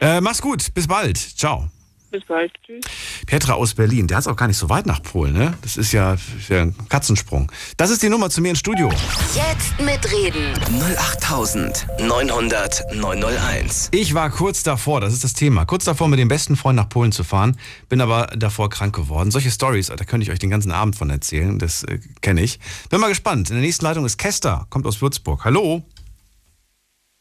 Ja. 0.00 0.16
Äh, 0.16 0.20
mach's 0.22 0.40
gut, 0.40 0.72
bis 0.74 0.86
bald. 0.86 1.18
Ciao. 1.18 1.68
Bis 2.12 2.24
bald. 2.26 2.52
Tschüss. 2.62 2.84
Petra 3.26 3.54
aus 3.54 3.72
Berlin, 3.72 4.06
der 4.06 4.18
hat 4.18 4.24
es 4.24 4.28
auch 4.28 4.36
gar 4.36 4.46
nicht 4.46 4.58
so 4.58 4.68
weit 4.68 4.84
nach 4.84 5.02
Polen, 5.02 5.32
ne? 5.32 5.54
Das 5.62 5.78
ist 5.78 5.92
ja, 5.92 6.12
ist 6.12 6.50
ja 6.50 6.60
ein 6.60 6.74
Katzensprung. 6.90 7.50
Das 7.78 7.88
ist 7.88 8.02
die 8.02 8.10
Nummer 8.10 8.28
zu 8.28 8.42
mir 8.42 8.50
ins 8.50 8.58
Studio. 8.58 8.90
Jetzt 9.34 9.80
mitreden. 9.80 10.52
08900 10.98 12.84
901. 12.94 13.88
Ich 13.92 14.12
war 14.12 14.28
kurz 14.28 14.62
davor, 14.62 15.00
das 15.00 15.14
ist 15.14 15.24
das 15.24 15.32
Thema, 15.32 15.64
kurz 15.64 15.84
davor 15.84 16.08
mit 16.08 16.18
dem 16.18 16.28
besten 16.28 16.54
Freund 16.54 16.76
nach 16.76 16.90
Polen 16.90 17.12
zu 17.12 17.24
fahren, 17.24 17.56
bin 17.88 18.02
aber 18.02 18.26
davor 18.36 18.68
krank 18.68 18.94
geworden. 18.94 19.30
Solche 19.30 19.50
Stories, 19.50 19.86
da 19.86 19.96
könnte 20.04 20.24
ich 20.24 20.30
euch 20.30 20.38
den 20.38 20.50
ganzen 20.50 20.70
Abend 20.70 20.96
von 20.96 21.08
erzählen, 21.08 21.58
das 21.58 21.82
äh, 21.84 21.98
kenne 22.20 22.42
ich. 22.42 22.60
Bin 22.90 23.00
mal 23.00 23.08
gespannt. 23.08 23.48
In 23.48 23.56
der 23.56 23.64
nächsten 23.64 23.86
Leitung 23.86 24.04
ist 24.04 24.18
Kester, 24.18 24.66
kommt 24.68 24.86
aus 24.86 25.00
Würzburg. 25.00 25.46
Hallo. 25.46 25.82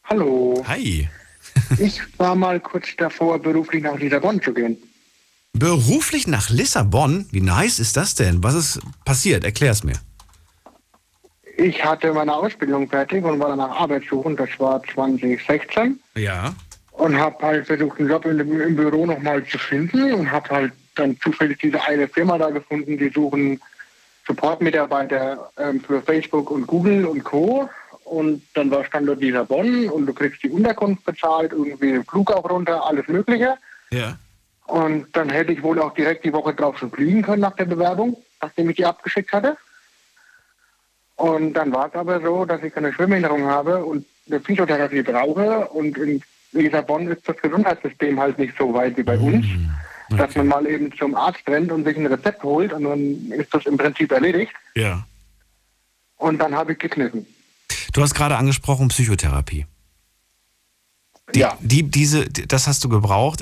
Hallo, 0.03 0.61
Hi. 0.67 1.07
Ich 1.77 2.01
war 2.18 2.36
mal 2.36 2.59
kurz 2.59 2.88
davor, 2.98 3.39
beruflich 3.39 3.83
nach 3.83 3.98
Lissabon 3.98 4.42
zu 4.42 4.53
gehen. 4.53 4.77
Beruflich 5.53 6.27
nach 6.27 6.50
Lissabon? 6.50 7.27
Wie 7.31 7.42
nice 7.42 7.80
ist 7.80 7.98
das 7.98 8.15
denn? 8.15 8.44
Was 8.44 8.56
ist 8.56 8.80
passiert? 9.03 9.44
Erklär's 9.44 9.83
mir. 9.83 9.95
Ich 11.57 11.83
hatte 11.83 12.13
meine 12.13 12.33
Ausbildung 12.33 12.89
fertig 12.89 13.24
und 13.24 13.39
war 13.39 13.50
dann 13.50 13.59
nach 13.59 13.81
Arbeit 13.81 14.03
suchen, 14.09 14.36
das 14.36 14.50
war 14.57 14.81
2016. 14.83 16.00
Ja. 16.15 16.56
Und 16.92 17.18
habe 17.18 17.38
halt 17.45 17.68
versucht, 17.68 18.00
einen 18.00 18.09
Job 18.09 18.25
in 18.25 18.38
dem, 18.38 18.62
im 18.62 18.75
Büro 18.75 19.06
nochmal 19.06 19.45
zu 19.45 19.57
finden 19.57 20.13
und 20.13 20.31
habe 20.31 20.50
halt 20.50 20.74
dann 20.95 21.19
zufällig 21.19 21.59
diese 21.59 21.81
eine 21.83 22.07
Firma 22.07 22.38
da 22.38 22.50
gefunden, 22.50 22.98
die 22.98 23.09
suchen 23.09 23.59
Support-Mitarbeiter 24.27 25.51
ähm, 25.57 25.81
für 25.81 26.01
Facebook 26.01 26.51
und 26.51 26.68
Google 26.68 27.06
und 27.06 27.24
Co. 27.24 27.69
Und 28.12 28.42
dann 28.56 28.69
war 28.69 28.84
Standort 28.84 29.22
Lissabon 29.22 29.88
und 29.88 30.06
du 30.06 30.13
kriegst 30.13 30.44
die 30.44 30.50
Unterkunft 30.50 31.06
bezahlt, 31.06 31.54
irgendwie 31.54 31.94
den 31.94 32.04
Flug 32.04 32.30
auch 32.34 32.50
runter, 32.50 32.86
alles 32.86 33.08
Mögliche. 33.08 33.56
Ja. 33.90 34.18
Und 34.68 35.08
dann 35.13 35.30
hätte 35.30 35.54
ich 35.54 35.63
wohl 35.63 35.80
auch 35.80 35.94
direkt 35.94 36.25
die 36.25 36.34
Woche 36.34 36.54
drauf 36.54 36.78
schon 36.78 36.92
fliegen 36.92 37.22
können 37.22 37.42
nach 37.42 37.56
der 37.56 37.63
Bewerbung, 37.63 38.18
nachdem 38.42 38.69
ich 38.69 38.75
die 38.75 38.86
abgeschickt 38.86 39.31
hatte. 39.31 39.56
Und 41.16 41.54
dann 41.54 41.72
war 41.72 41.88
es 41.88 41.96
aber 41.96 42.19
so, 42.19 42.44
dass 42.44 42.62
ich 42.63 42.75
eine 42.75 42.92
Schwimmbehinderung 42.92 43.46
habe 43.46 43.86
und 43.86 44.06
eine 44.28 44.42
Physiotherapie 44.42 45.04
brauche. 45.04 45.69
Und 45.69 45.98
in 45.98 46.22
Lissabon 46.52 47.08
ist 47.08 47.30
das 47.30 47.38
Gesundheitssystem 47.38 48.19
halt 48.19 48.38
nicht 48.38 48.58
so 48.58 48.74
weit 48.74 48.98
wie 48.98 49.04
bei 49.04 49.18
uns, 49.18 49.46
dass 50.10 50.36
man 50.36 50.48
mal 50.48 50.68
eben 50.68 50.92
zum 50.98 51.16
Arzt 51.16 51.48
rennt 51.48 51.72
und 51.72 51.86
sich 51.86 51.96
ein 51.96 52.08
Rezept 52.08 52.44
holt 52.44 52.74
und 52.74 52.84
dann 52.84 53.32
ist 53.39 53.53
das 53.53 53.65
im 53.65 53.77
Prinzip 53.77 54.12
erledigt. 54.12 54.51
Ja. 54.75 55.08
Und 56.18 56.39
dann 56.39 56.53
habe 56.53 56.74
ich 56.74 56.80
gekniffen. 56.80 57.25
Du 57.93 58.01
hast 58.01 58.13
gerade 58.13 58.38
angesprochen 58.38 58.88
Psychotherapie. 58.89 59.65
Die, 61.35 61.39
ja. 61.39 61.57
die, 61.61 61.83
diese, 61.83 62.27
die- 62.29 62.47
das 62.47 62.67
hast 62.67 62.83
du 62.83 62.89
gebraucht. 62.89 63.41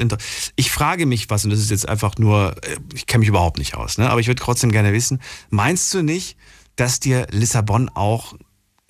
Ich 0.56 0.72
frage 0.72 1.06
mich 1.06 1.30
was, 1.30 1.44
und 1.44 1.50
das 1.52 1.60
ist 1.60 1.72
jetzt 1.72 1.90
einfach 1.90 2.18
nur, 2.18 2.56
äh, 2.64 2.78
ich 2.94 3.08
kenne 3.08 3.20
mich 3.22 3.30
überhaupt 3.30 3.58
nicht 3.58 3.74
aus, 3.76 3.98
ne? 3.98 4.10
aber 4.10 4.20
ich 4.20 4.28
würde 4.28 4.42
trotzdem 4.42 4.72
gerne 4.72 4.94
wissen, 4.94 5.22
meinst 5.50 5.92
du 5.94 6.04
nicht, 6.04 6.38
dass 6.76 7.00
dir 7.00 7.26
Lissabon 7.32 7.90
auch 7.90 8.36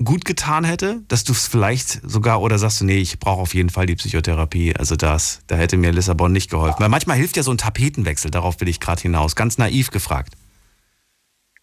gut 0.03 0.25
getan 0.25 0.63
hätte? 0.65 1.01
Dass 1.07 1.23
du 1.23 1.31
es 1.31 1.47
vielleicht 1.47 2.01
sogar, 2.09 2.41
oder 2.41 2.57
sagst 2.59 2.81
du, 2.81 2.85
nee, 2.85 2.97
ich 2.97 3.19
brauche 3.19 3.41
auf 3.41 3.53
jeden 3.53 3.69
Fall 3.69 3.85
die 3.85 3.95
Psychotherapie, 3.95 4.75
also 4.75 4.95
das, 4.97 5.39
da 5.47 5.55
hätte 5.55 5.77
mir 5.77 5.91
Lissabon 5.91 6.31
nicht 6.33 6.49
geholfen. 6.49 6.79
Weil 6.79 6.89
manchmal 6.89 7.15
hilft 7.17 7.37
ja 7.37 7.43
so 7.43 7.51
ein 7.51 7.57
Tapetenwechsel, 7.57 8.31
darauf 8.31 8.59
will 8.59 8.67
ich 8.67 8.79
gerade 8.81 9.01
hinaus, 9.01 9.35
ganz 9.35 9.57
naiv 9.57 9.91
gefragt. 9.91 10.33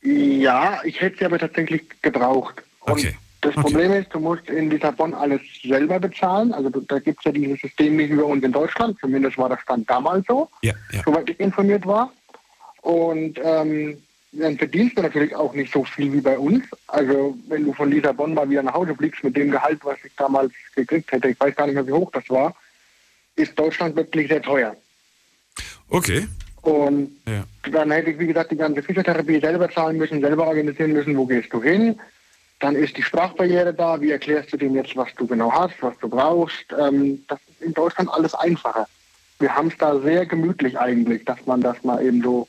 Ja, 0.02 0.80
ich 0.84 1.00
hätte 1.00 1.18
sie 1.18 1.24
aber 1.24 1.38
tatsächlich 1.38 1.82
gebraucht. 2.02 2.62
Und 2.80 2.92
Okay. 2.92 3.16
Das 3.42 3.52
Okay. 3.56 3.60
Problem 3.62 3.92
ist, 3.92 4.12
du 4.12 4.18
musst 4.18 4.48
in 4.48 4.70
Lissabon 4.70 5.14
alles 5.14 5.40
selber 5.62 6.00
bezahlen. 6.00 6.52
Also 6.52 6.70
da 6.70 6.98
gibt 6.98 7.18
es 7.20 7.24
ja 7.26 7.32
dieses 7.32 7.60
System 7.60 7.96
nicht 7.96 8.10
wie 8.10 8.16
bei 8.16 8.22
uns 8.22 8.42
in 8.42 8.52
Deutschland. 8.52 8.98
Zumindest 9.00 9.38
war 9.38 9.48
das 9.48 9.60
Stand 9.60 9.88
damals 9.88 10.26
so, 10.26 10.48
Ja, 10.62 10.72
ja. 10.92 11.02
soweit 11.04 11.28
ich 11.30 11.38
informiert 11.38 11.86
war. 11.86 12.12
Und 12.82 13.38
ähm, 13.42 14.02
dann 14.32 14.58
verdienst 14.58 14.96
du 14.98 15.02
natürlich 15.02 15.34
auch 15.34 15.52
nicht 15.54 15.72
so 15.72 15.84
viel 15.84 16.12
wie 16.12 16.20
bei 16.20 16.38
uns. 16.38 16.64
Also 16.88 17.36
wenn 17.48 17.64
du 17.64 17.72
von 17.72 17.90
Lissabon 17.90 18.34
mal 18.34 18.48
wieder 18.48 18.62
nach 18.62 18.74
Hause 18.74 18.94
fliegst 18.94 19.22
mit 19.22 19.36
dem 19.36 19.50
Gehalt, 19.50 19.80
was 19.84 19.98
ich 20.04 20.12
damals 20.16 20.52
gekriegt 20.74 21.10
hätte, 21.12 21.28
ich 21.28 21.38
weiß 21.40 21.54
gar 21.54 21.66
nicht 21.66 21.74
mehr, 21.74 21.86
wie 21.86 21.92
hoch 21.92 22.10
das 22.12 22.28
war, 22.30 22.54
ist 23.36 23.58
Deutschland 23.58 23.96
wirklich 23.96 24.28
sehr 24.28 24.42
teuer. 24.42 24.74
Okay. 25.88 26.26
Und 26.62 27.16
Ja. 27.28 27.44
dann 27.70 27.90
hätte 27.92 28.10
ich, 28.10 28.18
wie 28.18 28.26
gesagt, 28.26 28.50
die 28.50 28.56
ganze 28.56 28.82
Physiotherapie 28.82 29.40
selber 29.40 29.70
zahlen 29.70 29.98
müssen, 29.98 30.20
selber 30.20 30.46
organisieren 30.48 30.92
müssen, 30.92 31.16
wo 31.16 31.24
gehst 31.26 31.52
du 31.52 31.62
hin. 31.62 31.98
Dann 32.60 32.75
ist 32.75 32.96
die 32.96 33.02
Sprachbarriere 33.02 33.75
da, 33.75 34.00
wie 34.00 34.10
erklärst 34.10 34.52
du 34.52 34.56
dem 34.56 34.75
jetzt, 34.75 34.96
was 34.96 35.08
du 35.16 35.26
genau 35.26 35.52
hast, 35.52 35.75
was 35.82 35.96
du 35.98 36.08
brauchst. 36.08 36.64
Ähm, 36.78 37.22
das 37.28 37.38
ist 37.48 37.60
in 37.62 37.75
Deutschland 37.75 38.08
alles 38.10 38.34
einfacher. 38.34 38.86
Wir 39.38 39.54
haben 39.54 39.68
es 39.68 39.76
da 39.76 39.98
sehr 40.00 40.25
gemütlich 40.25 40.78
eigentlich, 40.78 41.25
dass 41.26 41.44
man 41.46 41.60
das 41.60 41.82
mal 41.84 42.02
eben 42.02 42.22
so, 42.22 42.48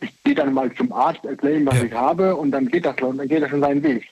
ich 0.00 0.10
gehe 0.22 0.36
dann 0.36 0.54
mal 0.54 0.72
zum 0.74 0.92
Arzt, 0.92 1.24
erkläre 1.24 1.56
ihm, 1.56 1.66
was 1.66 1.76
Ja. 1.78 1.84
ich 1.84 1.92
habe 1.92 2.36
und 2.36 2.52
dann 2.52 2.68
geht 2.68 2.84
das, 2.86 2.94
dann 2.96 3.26
geht 3.26 3.42
das 3.42 3.50
in 3.52 3.60
seinen 3.60 3.82
Weg. 3.82 4.04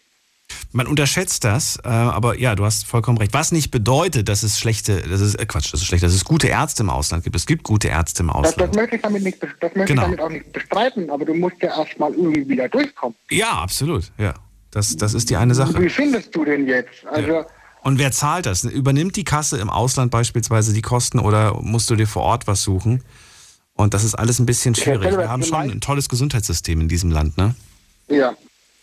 Man 0.72 0.88
unterschätzt 0.88 1.44
das, 1.44 1.78
äh, 1.84 1.88
aber 1.88 2.38
ja, 2.38 2.54
du 2.56 2.64
hast 2.64 2.87
vollkommen 2.87 3.18
recht. 3.18 3.32
Was 3.32 3.52
nicht 3.52 3.70
bedeutet, 3.70 4.28
dass 4.28 4.42
es 4.42 4.58
schlechte, 4.58 5.00
das 5.02 5.20
ist 5.20 5.37
äh, 5.37 5.46
Quatsch, 5.46 5.72
das 5.72 5.80
ist 5.80 5.87
schlecht, 5.87 6.02
dass 6.02 6.12
es 6.12 6.25
gute 6.25 6.49
Ärzte 6.49 6.82
im 6.82 6.90
Ausland 6.90 7.22
gibt. 7.22 7.34
Es 7.37 7.46
gibt 7.46 7.62
gute 7.62 7.87
Ärzte 7.88 8.22
im 8.22 8.28
Das, 8.28 8.37
Ausland. 8.37 8.60
das 8.70 8.76
möchte 8.76 8.96
ich 8.96 9.02
damit 9.02 9.22
nicht, 9.22 9.40
das 9.42 9.50
möchte 9.76 9.94
Genau. 9.94 10.02
ich 10.02 10.06
damit 10.06 10.20
auch 10.20 10.28
nicht 10.28 10.52
bestreiten, 10.52 11.08
aber 11.10 11.25
du 11.25 11.34
musst 11.34 11.56
ja 11.62 11.76
erstmal 11.76 12.12
irgendwie 12.14 12.49
wieder 12.49 12.68
durchkommen. 12.68 13.16
Ja, 13.30 13.50
absolut. 13.52 14.10
Ja, 14.18 14.34
das, 14.70 14.96
das 14.96 15.14
ist 15.14 15.30
die 15.30 15.36
eine 15.36 15.54
Sache. 15.54 15.80
Wie 15.80 15.88
findest 15.88 16.34
du 16.34 16.44
denn 16.44 16.66
jetzt? 16.66 17.06
Also, 17.06 17.44
Und 17.82 17.98
wer 17.98 18.12
zahlt 18.12 18.46
das? 18.46 18.64
Übernimmt 18.64 19.16
die 19.16 19.24
Kasse 19.24 19.58
im 19.58 19.70
Ausland 19.70 20.10
beispielsweise 20.10 20.72
die 20.72 20.82
Kosten 20.82 21.18
oder 21.18 21.54
musst 21.60 21.90
du 21.90 21.96
dir 21.96 22.06
vor 22.06 22.22
Ort 22.22 22.46
was 22.46 22.62
suchen? 22.62 23.02
Und 23.74 23.94
das 23.94 24.04
ist 24.04 24.14
alles 24.14 24.38
ein 24.38 24.46
bisschen 24.46 24.74
schwierig. 24.74 25.16
Wir 25.16 25.30
haben 25.30 25.42
schon 25.42 25.70
ein 25.70 25.80
tolles 25.80 26.08
Gesundheitssystem 26.08 26.80
in 26.80 26.88
diesem 26.88 27.10
Land, 27.10 27.38
ne? 27.38 27.54
ja. 28.08 28.34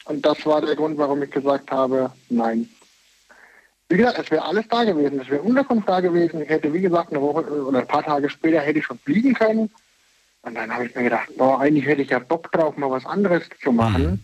Und 0.05 0.25
das 0.25 0.45
war 0.45 0.61
der 0.61 0.75
Grund, 0.75 0.97
warum 0.97 1.21
ich 1.21 1.31
gesagt 1.31 1.69
habe, 1.69 2.11
nein. 2.29 2.69
Wie 3.89 3.97
gesagt, 3.97 4.19
es 4.19 4.31
wäre 4.31 4.43
alles 4.43 4.65
da 4.69 4.85
gewesen. 4.85 5.19
Es 5.19 5.29
wäre 5.29 5.41
Unterkunft 5.41 5.87
da 5.87 5.99
gewesen. 5.99 6.41
Ich 6.41 6.49
hätte, 6.49 6.73
wie 6.73 6.79
gesagt, 6.79 7.11
eine 7.11 7.21
Woche 7.21 7.41
oder 7.41 7.79
ein 7.79 7.87
paar 7.87 8.03
Tage 8.03 8.29
später 8.29 8.61
hätte 8.61 8.79
ich 8.79 8.85
schon 8.85 8.99
fliegen 8.99 9.33
können. 9.33 9.69
Und 10.43 10.55
dann 10.55 10.73
habe 10.73 10.85
ich 10.85 10.95
mir 10.95 11.03
gedacht, 11.03 11.27
boah, 11.37 11.59
eigentlich 11.59 11.85
hätte 11.85 12.01
ich 12.01 12.09
ja 12.09 12.19
Bock 12.19 12.49
drauf, 12.53 12.77
mal 12.77 12.89
was 12.89 13.05
anderes 13.05 13.43
zu 13.61 13.71
machen. 13.73 14.23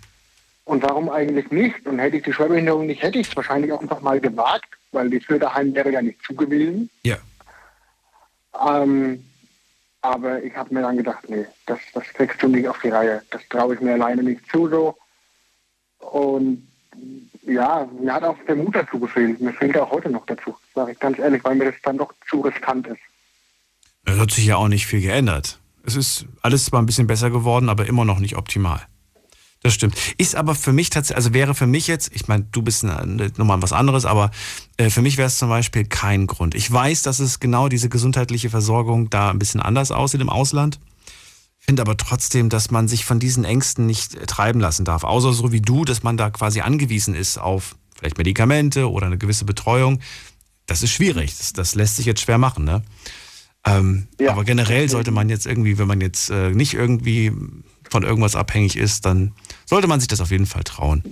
Und 0.66 0.82
warum 0.84 1.10
eigentlich 1.10 1.52
nicht? 1.52 1.86
Und 1.86 2.00
hätte 2.00 2.18
ich 2.18 2.24
die 2.24 2.34
Schwerbehinderung 2.34 2.86
nicht, 2.86 3.02
hätte 3.02 3.20
ich 3.20 3.28
es 3.28 3.36
wahrscheinlich 3.36 3.72
auch 3.72 3.82
einfach 3.82 4.02
mal 4.02 4.20
gewagt, 4.20 4.70
weil 4.92 5.10
die 5.10 5.20
Förderheim 5.20 5.74
wäre 5.76 5.92
ja 5.92 6.02
nicht 6.02 6.24
zu 6.24 6.34
gewesen. 6.36 6.90
Ja. 7.04 7.18
Ähm, 8.68 9.24
aber 10.02 10.44
ich 10.44 10.56
habe 10.56 10.74
mir 10.74 10.82
dann 10.82 10.98
gedacht, 10.98 11.30
nee, 11.30 11.46
das, 11.66 11.80
das 11.94 12.04
kriegst 12.14 12.42
du 12.42 12.48
nicht 12.48 12.68
auf 12.68 12.80
die 12.82 12.90
Reihe. 12.90 13.22
Das 13.32 13.42
traue 13.50 13.76
ich 13.76 13.82
mir 13.82 13.94
alleine 13.94 14.24
nicht 14.24 14.42
zu 14.52 14.70
so. 14.70 14.98
Und 16.00 16.68
ja, 17.46 17.88
mir 18.00 18.14
hat 18.14 18.24
auch 18.24 18.38
der 18.48 18.56
Mut 18.56 18.76
dazu 18.76 19.00
gefehlt. 19.00 19.42
Mir 19.42 19.54
fehlt 19.54 19.78
auch 19.78 19.92
heute 19.92 20.10
noch 20.10 20.26
dazu, 20.26 20.56
sage 20.76 20.94
ich 20.94 21.00
ganz 21.00 21.20
ehrlich, 21.20 21.44
weil 21.44 21.56
mir 21.56 21.66
das 21.66 21.76
dann 21.84 21.98
doch 21.98 22.14
zu 22.30 22.42
riskant 22.42 22.88
ist. 22.88 23.00
Es 24.06 24.20
hat 24.20 24.32
sich 24.32 24.46
ja 24.46 24.58
auch 24.58 24.68
nicht 24.68 24.86
viel 24.86 25.02
geändert. 25.02 25.60
Es 25.86 25.96
ist 25.96 26.26
alles 26.42 26.66
zwar 26.66 26.82
ein 26.82 26.86
bisschen 26.86 27.08
besser 27.08 27.30
geworden, 27.30 27.70
aber 27.70 27.86
immer 27.86 28.06
noch 28.06 28.20
nicht 28.20 28.38
optimal. 28.38 28.86
Das 29.64 29.74
stimmt. 29.74 29.96
Ist 30.18 30.36
aber 30.36 30.56
für 30.56 30.74
mich 30.74 30.90
tatsächlich, 30.90 31.16
also 31.16 31.34
wäre 31.34 31.56
für 31.56 31.68
mich 31.68 31.88
jetzt, 31.88 32.12
ich 32.14 32.28
meine, 32.28 32.46
du 32.52 32.62
bist 32.62 32.84
nochmal 32.84 33.62
was 33.62 33.72
anderes, 33.72 34.06
aber 34.06 34.30
äh, 34.76 34.90
für 34.90 35.02
mich 35.02 35.16
wäre 35.16 35.28
es 35.28 35.38
zum 35.38 35.48
Beispiel 35.48 35.86
kein 35.86 36.28
Grund. 36.28 36.54
Ich 36.54 36.70
weiß, 36.70 37.02
dass 37.04 37.20
es 37.20 37.40
genau 37.40 37.70
diese 37.70 37.88
gesundheitliche 37.88 38.50
Versorgung 38.50 39.10
da 39.10 39.30
ein 39.30 39.40
bisschen 39.40 39.62
anders 39.62 39.92
aussieht 39.92 40.20
im 40.20 40.30
Ausland. 40.30 40.80
Finde 41.60 41.82
aber 41.82 41.96
trotzdem, 41.96 42.50
dass 42.50 42.72
man 42.72 42.90
sich 42.90 43.06
von 43.06 43.20
diesen 43.20 43.46
Ängsten 43.46 43.86
nicht 43.86 44.16
äh, 44.16 44.26
treiben 44.26 44.60
lassen 44.60 44.84
darf. 44.84 45.06
Außer 45.06 45.32
so 45.32 45.54
wie 45.54 45.62
du, 45.62 45.86
dass 45.86 46.04
man 46.04 46.18
da 46.18 46.30
quasi 46.30 46.60
angewiesen 46.60 47.16
ist 47.16 47.38
auf 47.38 47.78
vielleicht 47.96 48.18
Medikamente 48.18 48.92
oder 48.92 49.06
eine 49.06 49.18
gewisse 49.18 49.46
Betreuung. 49.46 50.02
Das 50.66 50.82
ist 50.82 50.92
schwierig. 50.92 51.38
Das, 51.38 51.54
das 51.54 51.74
lässt 51.76 51.96
sich 51.96 52.06
jetzt 52.06 52.20
schwer 52.20 52.38
machen, 52.38 52.66
ne? 52.66 52.84
Ähm, 53.66 54.08
Ja. 54.20 54.32
Aber 54.32 54.44
generell 54.44 54.90
sollte 54.90 55.12
man 55.12 55.30
jetzt 55.30 55.46
irgendwie, 55.46 55.78
wenn 55.78 55.88
man 55.88 56.02
jetzt 56.02 56.30
äh, 56.30 56.50
nicht 56.52 56.74
irgendwie 56.74 57.32
von 57.90 58.04
irgendwas 58.04 58.36
abhängig 58.36 58.76
ist, 58.76 59.06
dann 59.06 59.34
sollte 59.66 59.88
man 59.88 60.00
sich 60.00 60.08
das 60.08 60.20
auf 60.20 60.32
jeden 60.32 60.46
Fall 60.48 60.64
trauen. 60.64 61.04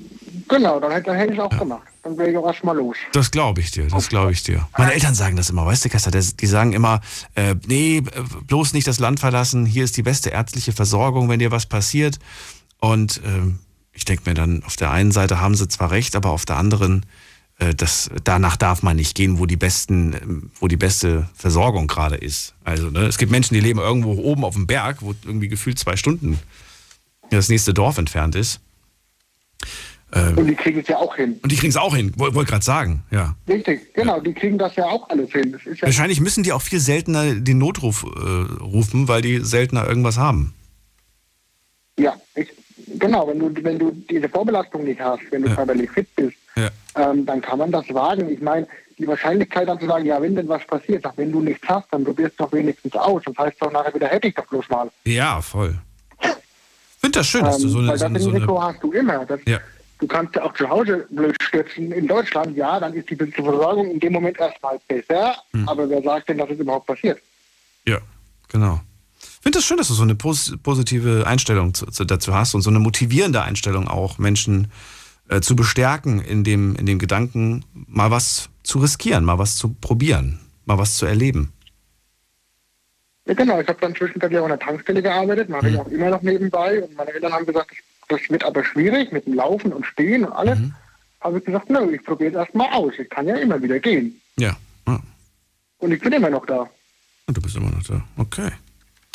Genau, 0.49 0.79
dann 0.79 0.91
hätte, 0.91 1.13
hätte 1.13 1.33
ich 1.33 1.39
auch 1.39 1.55
gemacht. 1.57 1.83
Dann 2.03 2.17
wäre 2.17 2.31
ich 2.31 2.37
auch 2.37 2.47
erstmal 2.47 2.75
los. 2.75 2.97
Das 3.13 3.29
glaube 3.31 3.61
ich 3.61 3.71
dir, 3.71 3.87
das 3.87 4.09
glaube 4.09 4.31
ich 4.31 4.43
dir. 4.43 4.67
Meine 4.77 4.93
Eltern 4.93 5.13
sagen 5.13 5.35
das 5.35 5.49
immer, 5.49 5.65
weißt 5.65 5.85
du, 5.85 5.89
Kester, 5.89 6.11
die 6.11 6.47
sagen 6.47 6.73
immer, 6.73 6.99
äh, 7.35 7.55
nee, 7.67 7.97
äh, 7.97 8.03
bloß 8.47 8.73
nicht 8.73 8.87
das 8.87 8.99
Land 8.99 9.19
verlassen, 9.19 9.65
hier 9.65 9.83
ist 9.83 9.95
die 9.95 10.03
beste 10.03 10.31
ärztliche 10.31 10.73
Versorgung, 10.73 11.29
wenn 11.29 11.39
dir 11.39 11.51
was 11.51 11.67
passiert. 11.67 12.17
Und 12.79 13.21
ähm, 13.25 13.59
ich 13.93 14.05
denke 14.05 14.27
mir 14.29 14.33
dann, 14.33 14.63
auf 14.63 14.75
der 14.75 14.91
einen 14.91 15.11
Seite 15.11 15.39
haben 15.39 15.55
sie 15.55 15.67
zwar 15.67 15.91
recht, 15.91 16.15
aber 16.15 16.31
auf 16.31 16.45
der 16.45 16.57
anderen, 16.57 17.03
äh, 17.03 17.05
das, 17.75 18.09
danach 18.23 18.57
darf 18.57 18.81
man 18.83 18.95
nicht 18.95 19.15
gehen, 19.15 19.37
wo 19.39 19.45
die 19.45 19.55
besten, 19.57 20.49
wo 20.59 20.67
die 20.67 20.77
beste 20.77 21.29
Versorgung 21.35 21.87
gerade 21.87 22.15
ist. 22.15 22.53
Also, 22.63 22.89
ne, 22.89 23.01
es 23.01 23.17
gibt 23.17 23.31
Menschen, 23.31 23.53
die 23.53 23.59
leben 23.59 23.79
irgendwo 23.79 24.13
oben 24.23 24.43
auf 24.43 24.55
dem 24.55 24.65
Berg, 24.67 24.97
wo 25.01 25.13
irgendwie 25.23 25.47
gefühlt 25.47 25.77
zwei 25.79 25.95
Stunden 25.95 26.39
das 27.29 27.49
nächste 27.49 27.73
Dorf 27.73 27.97
entfernt 27.97 28.35
ist. 28.35 28.59
Ähm, 30.13 30.37
Und 30.37 30.47
die 30.47 30.55
kriegen 30.55 30.79
es 30.81 30.87
ja 30.89 30.97
auch 30.97 31.15
hin. 31.15 31.39
und 31.41 31.49
die 31.51 31.55
kriegen 31.55 31.69
es 31.69 31.77
auch 31.77 31.95
hin, 31.95 32.11
wollte 32.17 32.35
wollt 32.35 32.47
gerade 32.49 32.65
sagen, 32.65 33.03
ja. 33.11 33.35
Richtig, 33.47 33.93
genau, 33.93 34.19
die 34.19 34.33
kriegen 34.33 34.57
das 34.57 34.75
ja 34.75 34.83
auch 34.85 35.07
alles 35.09 35.31
hin. 35.31 35.57
Ja, 35.65 35.81
Wahrscheinlich 35.83 36.19
müssen 36.19 36.43
die 36.43 36.51
auch 36.51 36.61
viel 36.61 36.79
seltener 36.81 37.35
den 37.35 37.57
Notruf 37.59 38.03
äh, 38.03 38.07
rufen, 38.61 39.07
weil 39.07 39.21
die 39.21 39.39
seltener 39.39 39.87
irgendwas 39.87 40.17
haben. 40.17 40.53
ja 41.97 42.13
ich, 42.35 42.49
genau, 42.99 43.27
wenn 43.29 43.39
du, 43.39 43.63
wenn 43.63 43.79
du 43.79 43.91
diese 44.09 44.27
Vorbelastung 44.27 44.83
nicht 44.83 44.99
hast, 44.99 45.21
wenn 45.31 45.43
du 45.43 45.47
Ja. 45.49 45.55
körperlich 45.55 45.89
fit 45.91 46.13
bist, 46.17 46.35
Ja. 46.55 46.69
ähm, 46.95 47.25
dann 47.25 47.41
kann 47.41 47.59
man 47.59 47.71
das 47.71 47.85
wagen. 47.93 48.29
Ich 48.29 48.41
meine, 48.41 48.67
die 48.97 49.07
Wahrscheinlichkeit 49.07 49.67
dann 49.67 49.79
zu 49.79 49.87
sagen, 49.87 50.05
ja, 50.05 50.21
wenn 50.21 50.35
denn 50.35 50.47
was 50.47 50.65
passiert, 50.67 51.03
sag, 51.03 51.17
wenn 51.17 51.31
du 51.31 51.41
nichts 51.41 51.67
hast, 51.67 51.87
dann 51.91 52.03
probierst 52.03 52.39
du 52.39 52.43
doch 52.43 52.51
wenigstens 52.53 52.93
aus. 52.95 53.21
Das 53.25 53.37
heißt 53.37 53.57
doch 53.61 53.71
nachher 53.71 53.93
wieder, 53.95 54.07
hätte 54.07 54.27
ich 54.27 54.35
doch 54.35 54.45
bloß 54.47 54.69
mal. 54.69 54.89
Ja, 55.05 55.41
voll. 55.41 55.77
Ich 56.21 56.29
finde 56.99 57.19
das 57.19 57.27
schön, 57.27 57.43
dass 57.43 57.57
du 57.57 57.63
Ähm, 57.65 57.69
so 57.69 57.79
eine. 57.79 57.87
weil 57.87 57.97
das 57.97 58.23
so 58.23 58.29
Risiko 58.29 58.57
eine 58.59 58.73
hast 58.73 58.83
du 58.83 58.91
immer. 58.91 59.25
Das, 59.25 59.39
ja. 59.45 59.59
Du 59.99 60.07
kannst 60.07 60.35
ja 60.35 60.43
auch 60.43 60.53
zu 60.53 60.69
Hause 60.69 61.07
blöd 61.09 61.35
stürzen. 61.41 61.91
In 61.91 62.07
Deutschland, 62.07 62.55
ja, 62.57 62.79
dann 62.79 62.93
ist 62.93 63.09
die 63.09 63.15
Versorgung 63.15 63.89
in 63.91 63.99
dem 63.99 64.13
Moment 64.13 64.39
erstmal 64.39 64.79
besser. 64.87 65.35
Hm. 65.53 65.67
Aber 65.69 65.89
wer 65.89 66.01
sagt 66.03 66.29
denn, 66.29 66.37
dass 66.39 66.49
es 66.49 66.59
überhaupt 66.59 66.87
passiert? 66.87 67.19
ja, 67.87 67.97
genau. 68.49 68.81
Ich 69.19 69.43
finde 69.43 69.57
das 69.57 69.65
schön, 69.65 69.77
dass 69.77 69.87
du 69.87 69.95
so 69.95 70.03
eine 70.03 70.13
pos 70.13 70.55
positive 70.61 71.25
Einstellung 71.25 71.73
zu, 71.73 71.87
zu, 71.87 72.05
dazu 72.05 72.35
hast 72.35 72.53
und 72.53 72.61
so 72.61 72.69
eine 72.69 72.77
motivierende 72.79 73.41
Einstellung 73.41 73.87
auch, 73.87 74.19
Menschen 74.19 74.71
äh, 75.31 75.41
zu 75.41 75.55
bestärken 75.55 76.19
in 76.21 76.43
dem, 76.43 76.75
in 76.75 76.85
dem 76.85 76.99
Gedanken, 76.99 77.63
mal 77.73 78.11
was 78.11 78.49
zu 78.63 78.79
riskieren, 78.79 79.23
mal 79.25 79.39
was 79.39 79.55
zu 79.57 79.69
probieren, 79.69 80.39
mal 80.65 80.77
was 80.77 80.97
zu 80.97 81.05
erleben. 81.05 81.51
Ja, 83.25 83.33
genau. 83.33 83.59
Ich 83.61 83.67
habe 83.67 83.79
dann 83.79 83.95
zwischenzeitlich 83.95 84.39
auch 84.39 84.43
an 84.43 84.49
der 84.49 84.59
Tankstelle 84.59 85.01
gearbeitet, 85.01 85.47
mache 85.49 85.67
Hm. 85.67 85.73
ich 85.73 85.79
auch 85.79 85.87
immer 85.87 86.09
noch 86.09 86.21
nebenbei. 86.21 86.83
Und 86.83 86.95
meine 86.95 87.13
Eltern 87.13 87.31
haben 87.33 87.45
gesagt, 87.45 87.71
das 88.09 88.19
wird 88.29 88.43
aber 88.43 88.63
schwierig 88.65 89.11
mit 89.11 89.25
dem 89.25 89.35
Laufen 89.35 89.71
und 89.71 89.85
Stehen 89.85 90.25
und 90.25 90.33
alles. 90.33 90.59
Mhm. 90.59 90.73
Habe 91.21 91.37
ich 91.37 91.45
gesagt, 91.45 91.69
nö, 91.69 91.95
ich 91.95 92.03
probiere 92.03 92.31
es 92.31 92.35
erstmal 92.35 92.73
aus. 92.73 92.93
Ich 92.99 93.09
kann 93.09 93.25
ja 93.27 93.35
immer 93.35 93.61
wieder 93.61 93.79
gehen. 93.79 94.19
Ja. 94.37 94.57
ja. 94.87 94.99
Und 95.77 95.91
ich 95.93 96.01
bin 96.01 96.11
immer 96.11 96.29
noch 96.29 96.45
da. 96.45 96.69
Und 97.27 97.37
du 97.37 97.41
bist 97.41 97.55
immer 97.55 97.69
noch 97.69 97.83
da. 97.83 98.03
Okay. 98.17 98.49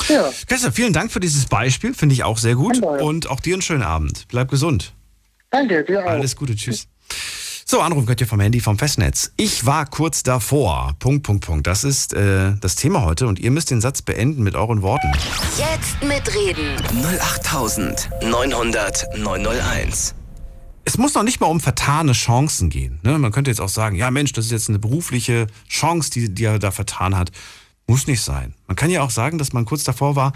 Ja, 0.09 0.31
Kester, 0.47 0.73
vielen 0.73 0.93
Dank 0.93 1.11
für 1.13 1.21
dieses 1.21 1.47
Beispiel, 1.47 1.93
finde 1.93 2.15
ich 2.15 2.23
auch 2.25 2.39
sehr 2.39 2.55
gut. 2.55 2.79
Und 2.81 3.29
auch 3.29 3.41
dir 3.41 3.55
einen 3.55 3.63
schönen 3.63 3.83
Abend. 3.83 4.27
Bleib 4.29 4.49
gesund. 4.51 4.95
Danke, 5.51 5.85
dir 5.85 6.05
auch. 6.05 6.11
Alles 6.11 6.37
Gute, 6.37 6.55
tschüss. 6.55 6.89
So, 7.69 7.81
Anruf 7.81 8.07
könnt 8.07 8.21
ihr 8.21 8.29
vom 8.29 8.39
Handy 8.39 8.61
vom 8.61 8.79
Festnetz. 8.79 9.33
Ich 9.37 9.67
war 9.67 9.87
kurz 9.87 10.23
davor. 10.23 10.95
Punkt, 11.01 11.25
Punkt, 11.25 11.45
Punkt. 11.45 11.67
Das 11.67 11.83
ist 11.83 12.15
äh, 12.15 12.53
das 12.61 12.77
Thema 12.77 13.03
heute 13.03 13.27
und 13.27 13.41
ihr 13.41 13.51
müsst 13.51 13.73
den 13.73 13.81
Satz 13.81 14.03
beenden 14.03 14.45
mit 14.45 14.55
euren 14.55 14.83
Worten. 14.83 15.11
Jetzt 15.59 16.01
mitreden. 16.01 16.77
08900 17.21 19.19
901. 19.19 20.15
Es 20.85 20.97
muss 20.97 21.15
noch 21.15 21.25
nicht 21.25 21.41
mal 21.41 21.49
um 21.49 21.59
vertane 21.59 22.13
Chancen 22.13 22.71
gehen. 22.71 23.01
Ne? 23.03 23.19
Man 23.19 23.33
könnte 23.33 23.51
jetzt 23.51 23.61
auch 23.61 23.69
sagen, 23.69 23.97
ja 23.97 24.13
Mensch, 24.13 24.33
das 24.33 24.45
ist 24.45 24.53
jetzt 24.53 24.69
eine 24.69 24.79
berufliche 24.79 25.49
Chance, 25.69 26.11
die, 26.11 26.33
die 26.33 26.45
er 26.45 26.61
da 26.61 26.71
vertan 26.71 27.17
hat. 27.17 27.33
Muss 27.89 28.07
nicht 28.07 28.23
sein. 28.23 28.55
Man 28.69 28.77
kann 28.77 28.91
ja 28.91 29.03
auch 29.03 29.11
sagen, 29.11 29.39
dass 29.39 29.53
man 29.53 29.65
kurz 29.65 29.83
davor 29.83 30.15
war, 30.15 30.33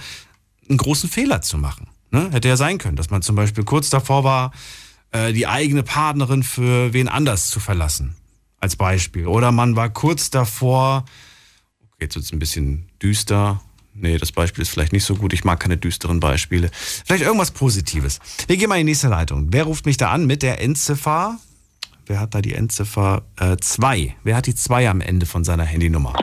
einen 0.69 0.79
großen 0.79 1.09
Fehler 1.09 1.43
zu 1.43 1.59
machen. 1.59 1.87
Ne? 2.11 2.29
Hätte 2.33 2.49
ja 2.49 2.57
sein 2.57 2.79
können, 2.79 2.97
dass 2.97 3.11
man 3.11 3.23
zum 3.23 3.37
Beispiel 3.37 3.62
kurz 3.62 3.88
davor 3.88 4.25
war, 4.25 4.50
äh, 5.12 5.33
die 5.33 5.47
eigene 5.47 5.83
Partnerin 5.83 6.43
für 6.43 6.93
wen 6.93 7.09
anders 7.09 7.50
zu 7.50 7.61
verlassen. 7.61 8.17
Als 8.59 8.76
Beispiel. 8.76 9.26
Oder 9.26 9.52
man 9.52 9.75
war 9.75 9.88
kurz 9.88 10.31
davor, 10.31 11.05
okay, 11.81 12.05
jetzt 12.05 12.14
wird 12.14 12.26
es 12.26 12.33
ein 12.33 12.38
bisschen 12.38 12.90
düster. 13.02 13.61
Nee, 13.95 14.19
das 14.19 14.33
Beispiel 14.33 14.62
ist 14.62 14.69
vielleicht 14.69 14.93
nicht 14.93 15.05
so 15.05 15.17
gut. 15.17 15.33
Ich 15.33 15.45
mag 15.45 15.61
keine 15.61 15.76
düsteren 15.76 16.21
Beispiele. 16.21 16.71
Vielleicht 16.73 17.25
irgendwas 17.25 17.50
Positives. 17.50 18.19
Wir 18.47 18.57
gehen 18.57 18.69
mal 18.69 18.76
in 18.76 18.87
die 18.87 18.93
nächste 18.93 19.09
Leitung. 19.09 19.49
Wer 19.50 19.64
ruft 19.64 19.87
mich 19.87 19.97
da 19.97 20.11
an 20.11 20.26
mit 20.26 20.43
der 20.43 20.61
Endziffer? 20.61 21.38
Wer 22.07 22.21
hat 22.21 22.35
da 22.35 22.40
die 22.40 22.55
Endziffer 22.55 23.23
2? 23.61 24.17
Wer 24.25 24.37
hat 24.37 24.47
die 24.47 24.55
2 24.55 24.90
am 24.90 25.00
Ende 25.00 25.26
von 25.26 25.45
seiner 25.45 25.64
Handynummer? 25.64 26.14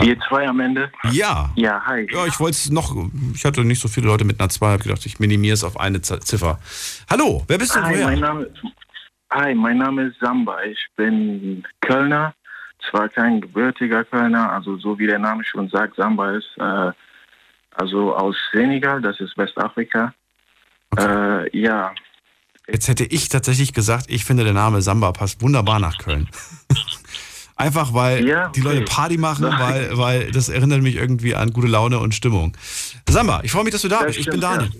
4-2 0.00 0.46
am 0.46 0.60
Ende. 0.60 0.90
Ja. 1.10 1.50
Ja, 1.56 1.82
hi. 1.84 2.06
Ja, 2.10 2.26
ich 2.26 2.38
wollte 2.40 2.56
es 2.56 2.70
noch, 2.70 2.94
ich 3.34 3.44
hatte 3.44 3.64
nicht 3.64 3.80
so 3.80 3.88
viele 3.88 4.06
Leute 4.06 4.24
mit 4.24 4.40
einer 4.40 4.48
2, 4.48 4.66
habe 4.66 4.82
gedacht, 4.82 5.04
ich 5.06 5.18
minimiere 5.18 5.54
es 5.54 5.64
auf 5.64 5.78
eine 5.78 6.00
Ziffer. 6.00 6.58
Hallo, 7.08 7.44
wer 7.48 7.58
bist 7.58 7.74
du? 7.74 7.82
Hi, 7.82 8.04
mein 8.04 8.20
Name, 8.20 8.50
hi, 9.30 9.54
mein 9.54 9.78
Name 9.78 10.04
ist 10.04 10.18
Samba. 10.20 10.62
Ich 10.64 10.86
bin 10.96 11.66
Kölner. 11.80 12.34
Zwar 12.90 13.10
kein 13.10 13.42
gebürtiger 13.42 14.04
Kölner, 14.04 14.52
also 14.52 14.78
so 14.78 14.98
wie 14.98 15.06
der 15.06 15.18
Name 15.18 15.44
schon 15.44 15.68
sagt, 15.68 15.96
Samba 15.96 16.30
ist 16.30 16.48
äh, 16.56 16.92
also 17.72 18.16
aus 18.16 18.34
Senegal, 18.52 19.02
das 19.02 19.20
ist 19.20 19.36
Westafrika. 19.36 20.14
Äh, 20.96 21.56
ja, 21.56 21.92
Jetzt 22.72 22.88
hätte 22.88 23.04
ich 23.04 23.28
tatsächlich 23.28 23.72
gesagt, 23.72 24.06
ich 24.08 24.24
finde 24.24 24.44
der 24.44 24.52
Name 24.52 24.80
Samba 24.80 25.12
passt 25.12 25.42
wunderbar 25.42 25.80
nach 25.80 25.98
Köln. 25.98 26.28
Einfach 27.60 27.92
weil 27.94 28.26
Ja, 28.26 28.48
die 28.48 28.60
Leute 28.60 28.78
okay. 28.82 28.88
Party 28.90 29.18
machen, 29.18 29.44
weil, 29.58 29.96
weil 29.98 30.30
das 30.32 30.48
erinnert 30.48 30.82
mich 30.82 30.96
irgendwie 30.96 31.34
an 31.34 31.52
gute 31.52 31.68
Laune 31.68 31.98
und 31.98 32.14
Stimmung. 32.14 32.56
Samba, 33.08 33.40
ich 33.42 33.52
freue 33.52 33.64
mich, 33.64 33.72
dass 33.72 33.82
du 33.82 33.88
da 33.88 33.98
Das 33.98 34.06
bist. 34.06 34.18
Ich 34.20 34.24
bin 34.26 34.40
stimmt, 34.40 34.44
Daniel. 34.44 34.70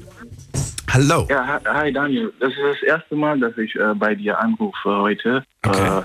Hallo. 0.92 1.26
Ja, 1.30 1.46
hi- 1.46 1.64
hi 1.72 1.92
Daniel. 1.92 2.32
Das 2.40 2.50
ist 2.50 2.58
das 2.58 2.82
erste 2.82 3.14
Mal, 3.14 3.38
dass 3.38 3.56
ich 3.58 3.74
äh, 3.76 3.94
bei 3.94 4.14
dir 4.14 4.38
anrufe 4.40 4.88
heute. 4.90 5.44
Okay. 5.62 5.98
Äh, 5.98 6.02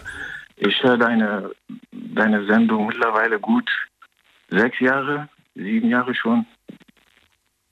ich 0.58 0.82
höre 0.84 0.98
deine, 0.98 1.50
deine 1.92 2.46
Sendung 2.46 2.88
mittlerweile 2.88 3.40
gut 3.40 3.70
sechs 4.50 4.80
Jahre, 4.80 5.28
sieben 5.56 5.90
Jahre 5.90 6.14
schon. 6.16 6.46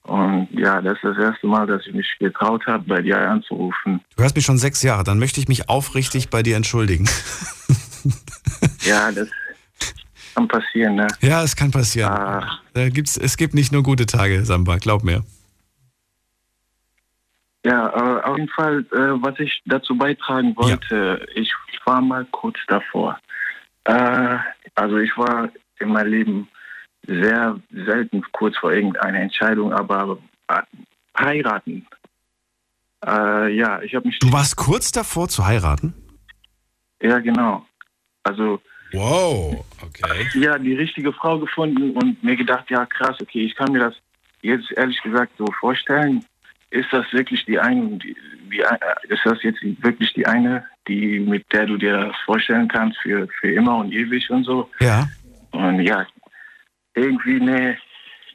Und 0.04 0.50
ja, 0.52 0.82
das 0.82 0.96
ist 0.96 1.04
das 1.06 1.18
erste 1.18 1.48
Mal, 1.48 1.66
dass 1.66 1.86
ich 1.88 1.94
mich 1.94 2.08
getraut 2.20 2.66
habe, 2.68 2.84
bei 2.86 3.02
dir 3.02 3.18
anzurufen. 3.20 4.02
Du 4.18 4.24
hörst 4.24 4.36
mich 4.36 4.44
schon 4.44 4.58
sechs 4.58 4.84
Jahre, 4.84 5.04
dann 5.06 5.18
möchte 5.18 5.40
ich 5.40 5.48
mich 5.48 5.70
aufrichtig 5.70 6.30
bei 6.30 6.44
dir 6.44 6.58
entschuldigen. 6.58 7.08
Ja, 8.84 9.12
das 9.12 9.30
kann 10.36 10.48
passieren, 10.48 10.96
ne? 10.96 11.08
Ja, 11.22 11.44
es 11.44 11.56
kann 11.56 11.72
passieren. 11.72 12.12
Ah. 12.12 12.60
Da 12.74 12.90
gibt's, 12.90 13.18
es 13.18 13.38
gibt 13.38 13.54
nicht 13.54 13.72
nur 13.72 13.84
gute 13.84 14.06
Tage, 14.06 14.46
Samba, 14.46 14.78
glaub 14.78 15.04
mir. 15.04 15.24
Ja, 17.66 17.88
äh, 17.90 18.24
auf 18.24 18.38
jeden 18.38 18.50
Fall, 18.50 18.86
äh, 18.92 19.24
was 19.24 19.40
ich 19.40 19.62
dazu 19.66 19.98
beitragen 19.98 20.56
wollte, 20.58 21.26
ich 21.34 21.52
war 21.86 22.02
mal 22.02 22.26
kurz 22.26 22.58
davor. 22.68 23.18
Äh, 23.86 24.38
also 24.76 24.98
ich 24.98 25.16
war 25.18 25.50
in 25.80 25.90
meinem 25.90 26.12
Leben 26.12 26.48
sehr 27.08 27.60
selten 27.72 28.24
kurz 28.32 28.58
vor 28.58 28.74
irgendeiner 28.74 29.20
Entscheidung, 29.20 29.72
aber 29.72 30.18
äh, 30.48 30.62
heiraten. 31.18 31.86
Äh, 33.06 33.56
ja, 33.56 33.82
ich 33.82 33.96
habe 33.96 34.08
mich. 34.08 34.20
Du 34.20 34.32
warst 34.32 34.56
kurz 34.56 34.92
davor 34.92 35.30
zu 35.30 35.46
heiraten? 35.46 35.94
Ja, 37.02 37.20
genau. 37.20 37.66
Also 38.24 38.62
Wow, 38.94 39.66
okay. 39.82 40.28
ja, 40.36 40.58
die 40.60 40.76
richtige 40.76 41.12
Frau 41.14 41.40
gefunden 41.40 41.92
und 41.92 42.24
mir 42.24 42.36
gedacht, 42.36 42.70
ja 42.70 42.86
krass, 42.86 43.18
okay, 43.20 43.44
ich 43.44 43.56
kann 43.56 43.72
mir 43.72 43.80
das 43.80 43.96
jetzt 44.42 44.72
ehrlich 44.74 45.02
gesagt 45.02 45.34
so 45.38 45.46
vorstellen. 45.60 46.24
Ist 46.70 46.92
das 46.92 47.12
wirklich 47.12 47.44
die 47.46 47.60
eine, 47.60 47.98
die, 47.98 48.16
die, 48.52 48.60
äh, 48.60 48.78
ist 49.10 49.26
das 49.26 49.42
jetzt 49.42 49.60
wirklich 49.62 50.14
die 50.14 50.26
eine, 50.28 50.66
die 50.88 51.20
mit 51.20 51.52
der 51.52 51.66
du 51.66 51.78
dir 51.78 51.98
das 51.98 52.16
vorstellen 52.26 52.68
kannst 52.68 53.00
für, 53.00 53.28
für 53.40 53.52
immer 53.52 53.78
und 53.78 53.92
ewig 53.92 54.30
und 54.30 54.44
so? 54.44 54.70
Ja. 54.80 55.08
Und 55.52 55.80
ja, 55.82 56.06
irgendwie, 56.94 57.40
nee, 57.40 57.78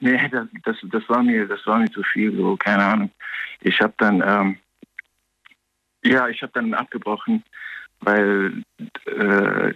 nee, 0.01 0.29
das, 0.29 0.47
das, 0.65 0.77
das 0.83 1.09
war 1.09 1.23
mir, 1.23 1.47
das 1.47 1.65
war 1.67 1.79
mir 1.79 1.91
zu 1.91 2.03
viel, 2.03 2.35
so, 2.37 2.57
keine 2.57 2.85
Ahnung. 2.85 3.11
Ich 3.61 3.81
habe 3.81 3.95
dann, 3.99 4.23
ähm, 4.27 4.59
ja, 6.05 6.29
ich 6.29 6.43
habe 6.43 6.53
dann 6.55 6.75
abgebrochen, 6.75 7.43
weil, 8.01 8.63
äh, 9.07 9.73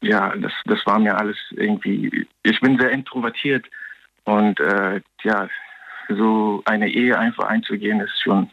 ja, 0.00 0.34
das, 0.36 0.52
das 0.64 0.84
war 0.86 0.98
mir 0.98 1.16
alles 1.16 1.36
irgendwie, 1.50 2.26
ich 2.42 2.60
bin 2.60 2.78
sehr 2.78 2.90
introvertiert 2.90 3.66
und, 4.24 4.60
äh, 4.60 5.00
ja, 5.22 5.48
so 6.08 6.62
eine 6.64 6.88
Ehe 6.88 7.18
einfach 7.18 7.44
einzugehen, 7.44 8.00
ist 8.00 8.22
schon, 8.22 8.50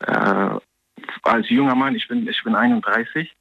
äh, 0.00 0.50
als 1.22 1.48
junger 1.48 1.74
Mann, 1.74 1.94
ich 1.94 2.06
bin, 2.08 2.28
ich 2.28 2.42
bin 2.42 2.54
31, 2.54 3.34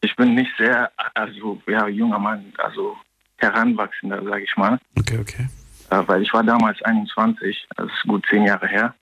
ich 0.00 0.16
bin 0.16 0.34
nicht 0.34 0.52
sehr, 0.58 0.90
also, 1.14 1.60
ja, 1.66 1.88
junger 1.88 2.18
Mann, 2.18 2.52
also 2.58 2.96
heranwachsender, 3.38 4.22
sage 4.22 4.44
ich 4.44 4.56
mal. 4.56 4.78
Okay, 4.98 5.18
okay. 5.18 5.48
Äh, 5.90 6.02
weil 6.06 6.22
ich 6.22 6.32
war 6.32 6.42
damals 6.42 6.80
21, 6.82 7.66
das 7.76 7.86
ist 7.86 8.02
gut 8.02 8.26
zehn 8.28 8.44
Jahre 8.44 8.68
her. 8.68 8.94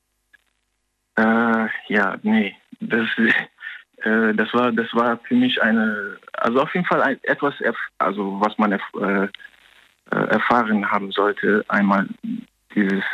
Äh, 1.16 1.68
ja, 1.88 2.16
nee, 2.22 2.54
das, 2.80 3.08
äh, 4.06 4.34
das 4.34 4.52
war, 4.54 4.70
das 4.72 4.86
war 4.94 5.18
für 5.18 5.34
mich 5.34 5.60
eine, 5.60 6.16
also 6.34 6.60
auf 6.60 6.72
jeden 6.74 6.86
Fall 6.86 7.02
ein, 7.02 7.18
etwas, 7.24 7.54
also 7.98 8.40
was 8.40 8.56
man 8.56 8.72
erf 8.72 8.82
äh, 9.00 9.24
äh, 10.14 10.26
erfahren 10.28 10.88
haben 10.90 11.10
sollte. 11.10 11.64
Einmal 11.68 12.06
dieses 12.74 13.04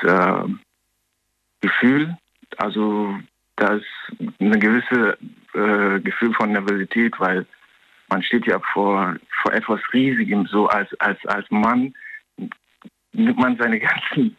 Gefühl, 1.60 2.16
also 2.56 3.16
das 3.54 3.80
eine 4.40 4.58
gewisse 4.58 5.16
Gefühl 5.52 6.34
von 6.34 6.50
Nervosität, 6.50 7.14
weil 7.20 7.46
man 8.08 8.22
steht 8.24 8.46
ja 8.46 8.58
vor, 8.72 9.14
vor 9.42 9.52
etwas 9.52 9.80
Riesigem, 9.92 10.46
so 10.46 10.66
als, 10.66 10.92
als, 11.00 11.24
als 11.26 11.48
Mann 11.50 11.94
nimmt 13.12 13.38
man 13.38 13.56
seine 13.56 13.78
ganzen 13.88 14.36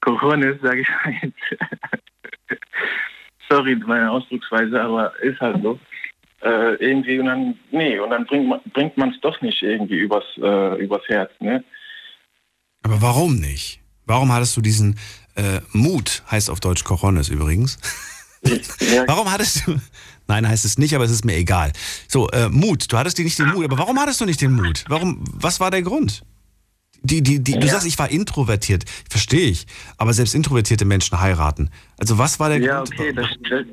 Coronas, 0.00 0.56
sage 0.62 0.82
ich 0.82 0.88
mal 0.88 1.14
jetzt. 1.20 2.60
Sorry, 3.50 3.74
meine 3.74 4.08
Ausdrucksweise, 4.08 4.80
aber 4.80 5.12
ist 5.20 5.40
halt 5.40 5.60
so. 5.62 5.78
Äh, 6.42 6.74
irgendwie 6.76 7.18
und 7.18 7.26
dann, 7.26 7.58
nee, 7.70 7.98
und 7.98 8.10
dann 8.10 8.24
bringt 8.26 8.48
man 8.48 8.60
bringt 8.72 8.96
man 8.96 9.10
es 9.10 9.20
doch 9.20 9.40
nicht 9.42 9.60
irgendwie 9.62 9.98
übers, 9.98 10.24
äh, 10.38 10.82
übers 10.82 11.02
Herz, 11.06 11.30
ne? 11.40 11.62
Aber 12.82 13.02
warum 13.02 13.36
nicht? 13.36 13.80
Warum 14.06 14.32
hattest 14.32 14.56
du 14.56 14.62
diesen 14.62 14.98
äh, 15.36 15.60
Mut, 15.72 16.22
heißt 16.30 16.48
auf 16.50 16.60
Deutsch 16.60 16.82
Coronis 16.84 17.28
übrigens. 17.28 17.78
Ja, 18.42 19.04
Warum 19.06 19.30
hattest 19.30 19.66
du. 19.66 19.78
Nein, 20.26 20.48
heißt 20.48 20.64
es 20.64 20.78
nicht, 20.78 20.94
aber 20.94 21.04
es 21.04 21.10
ist 21.10 21.26
mir 21.26 21.36
egal. 21.36 21.72
So, 22.08 22.28
äh, 22.30 22.48
Mut. 22.48 22.90
Du 22.90 22.96
hattest 22.96 23.18
dir 23.18 23.24
nicht 23.24 23.38
den 23.38 23.48
Mut. 23.48 23.64
Aber 23.66 23.76
warum 23.76 23.98
hattest 24.00 24.20
du 24.20 24.24
nicht 24.24 24.40
den 24.40 24.52
Mut? 24.52 24.84
Warum, 24.88 25.22
was 25.34 25.60
war 25.60 25.70
der 25.70 25.82
Grund? 25.82 26.22
Die, 27.02 27.22
die, 27.22 27.42
die, 27.44 27.52
Du 27.52 27.66
Ja. 27.66 27.72
sagst, 27.74 27.86
ich 27.86 27.98
war 27.98 28.10
introvertiert. 28.10 28.84
Verstehe 29.10 29.48
ich. 29.50 29.66
Aber 29.98 30.14
selbst 30.14 30.34
introvertierte 30.34 30.86
Menschen 30.86 31.20
heiraten. 31.20 31.70
Also, 31.98 32.16
was 32.16 32.40
war 32.40 32.48
der 32.48 32.60
ja 32.60 32.78
Grund? 32.78 32.92
okay, 32.94 33.12
das, 33.12 33.28
das, 33.48 33.66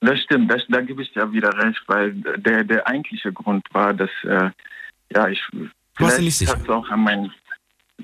das 0.00 0.20
stimmt, 0.20 0.50
das, 0.52 0.62
da 0.68 0.80
gebe 0.80 1.02
ich 1.02 1.12
dir 1.12 1.32
wieder 1.32 1.52
recht, 1.56 1.82
weil 1.86 2.12
der, 2.12 2.64
der 2.64 2.86
eigentliche 2.86 3.32
Grund 3.32 3.66
war, 3.72 3.94
dass, 3.94 4.10
äh, 4.24 4.50
ja, 5.14 5.28
ich. 5.28 5.42
Du 5.52 5.68
warst 5.98 6.16
vielleicht 6.16 6.20
nicht 6.20 6.36
sicher? 6.36 6.56
Auch 6.68 6.88
an 6.90 7.00
mein, 7.00 7.32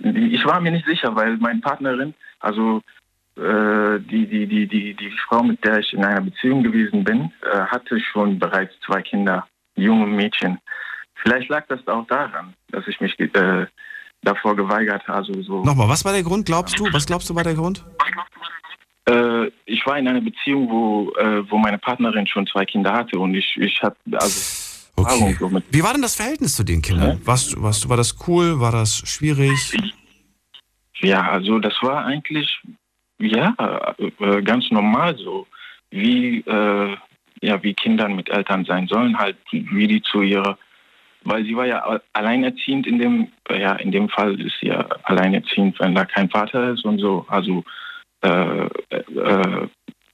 ich 0.03 0.45
war 0.45 0.61
mir 0.61 0.73
nicht 0.73 0.87
sicher, 0.87 1.15
weil 1.15 1.37
meine 1.39 1.61
Partnerin, 1.61 2.15
also 2.41 2.83
äh, 3.37 4.01
die, 4.01 4.27
die, 4.27 4.47
die, 4.47 4.67
die, 4.67 4.95
die 4.95 5.11
Frau, 5.27 5.43
mit 5.43 5.63
der 5.65 5.79
ich 5.79 5.93
in 5.93 6.05
einer 6.05 6.23
Beziehung 6.23 6.63
gewesen 6.63 7.05
bin, 7.05 7.33
äh, 7.43 7.61
hatte 7.61 8.01
schon 8.01 8.39
bereits 8.39 8.73
zwei 8.85 9.03
Kinder, 9.03 9.47
junge 9.75 10.07
Mädchen. 10.07 10.59
Vielleicht 11.17 11.49
lag 11.49 11.67
das 11.69 11.87
auch 11.87 12.07
daran, 12.07 12.55
dass 12.71 12.87
ich 12.87 13.01
mich 13.01 13.19
äh, 13.19 13.67
davor 14.23 14.57
geweigert 14.57 15.07
habe. 15.09 15.19
Also 15.19 15.43
so. 15.43 15.65
Nochmal, 15.65 15.89
was 15.89 16.05
war 16.05 16.13
der 16.13 16.23
Grund, 16.23 16.47
glaubst 16.47 16.79
du? 16.79 16.85
Was 16.93 17.07
glaubst 17.07 17.29
du 17.29 17.35
war 17.35 17.45
der 17.45 17.55
Grund? 17.55 17.85
Äh, 19.09 19.51
ich 19.67 19.87
war 19.87 19.99
in 19.99 20.09
einer 20.09 20.21
Beziehung, 20.21 20.69
wo, 20.69 21.13
äh, 21.17 21.49
wo 21.51 21.59
meine 21.59 21.79
Partnerin 21.79 22.27
schon 22.27 22.47
zwei 22.47 22.65
Kinder 22.65 22.93
hatte 22.93 23.19
und 23.19 23.35
ich, 23.35 23.57
ich 23.57 23.81
hatte 23.83 23.97
also 24.13 24.41
Okay. 24.99 25.37
So 25.39 25.51
mit. 25.51 25.63
Wie 25.71 25.83
war 25.83 25.93
denn 25.93 26.01
das 26.01 26.15
Verhältnis 26.17 26.57
zu 26.57 26.65
den 26.65 26.81
Kindern? 26.81 27.21
Warst, 27.25 27.53
du- 27.53 27.63
warst, 27.63 27.85
du- 27.85 27.89
war 27.91 27.99
das 27.99 28.17
cool? 28.27 28.59
War 28.61 28.73
das 28.73 29.03
schwierig? 29.07 29.77
Ja, 31.01 31.29
also 31.31 31.59
das 31.59 31.75
war 31.83 32.07
eigentlich 32.07 32.49
ja 33.19 33.55
äh, 33.99 34.43
ganz 34.43 34.71
normal 34.71 35.17
so, 35.19 35.47
wie 35.91 36.39
äh, 36.41 36.97
ja 37.43 37.63
wie 37.63 37.75
Kinder 37.75 38.09
mit 38.09 38.31
Eltern 38.31 38.65
sein 38.65 38.87
sollen, 38.87 39.19
halt 39.19 39.37
wie 39.51 39.87
die 39.87 40.01
zu 40.03 40.23
ihrer, 40.23 40.57
weil 41.25 41.45
sie 41.45 41.55
war 41.55 41.67
ja 41.67 42.01
alleinerziehend 42.15 42.87
in 42.87 42.99
dem 42.99 43.29
ja 43.51 43.75
in 43.75 43.93
dem 43.93 44.09
Fall 44.09 44.41
ist 44.41 44.55
sie 44.61 44.69
ja 44.69 44.81
alleinerziehend, 45.03 45.79
wenn 45.79 45.95
da 45.95 46.07
kein 46.07 46.31
Vater 46.31 46.71
ist 46.73 46.85
und 46.87 46.99
so, 47.01 47.27
also 47.29 47.63
äh, 48.23 48.67
äh, 48.91 49.69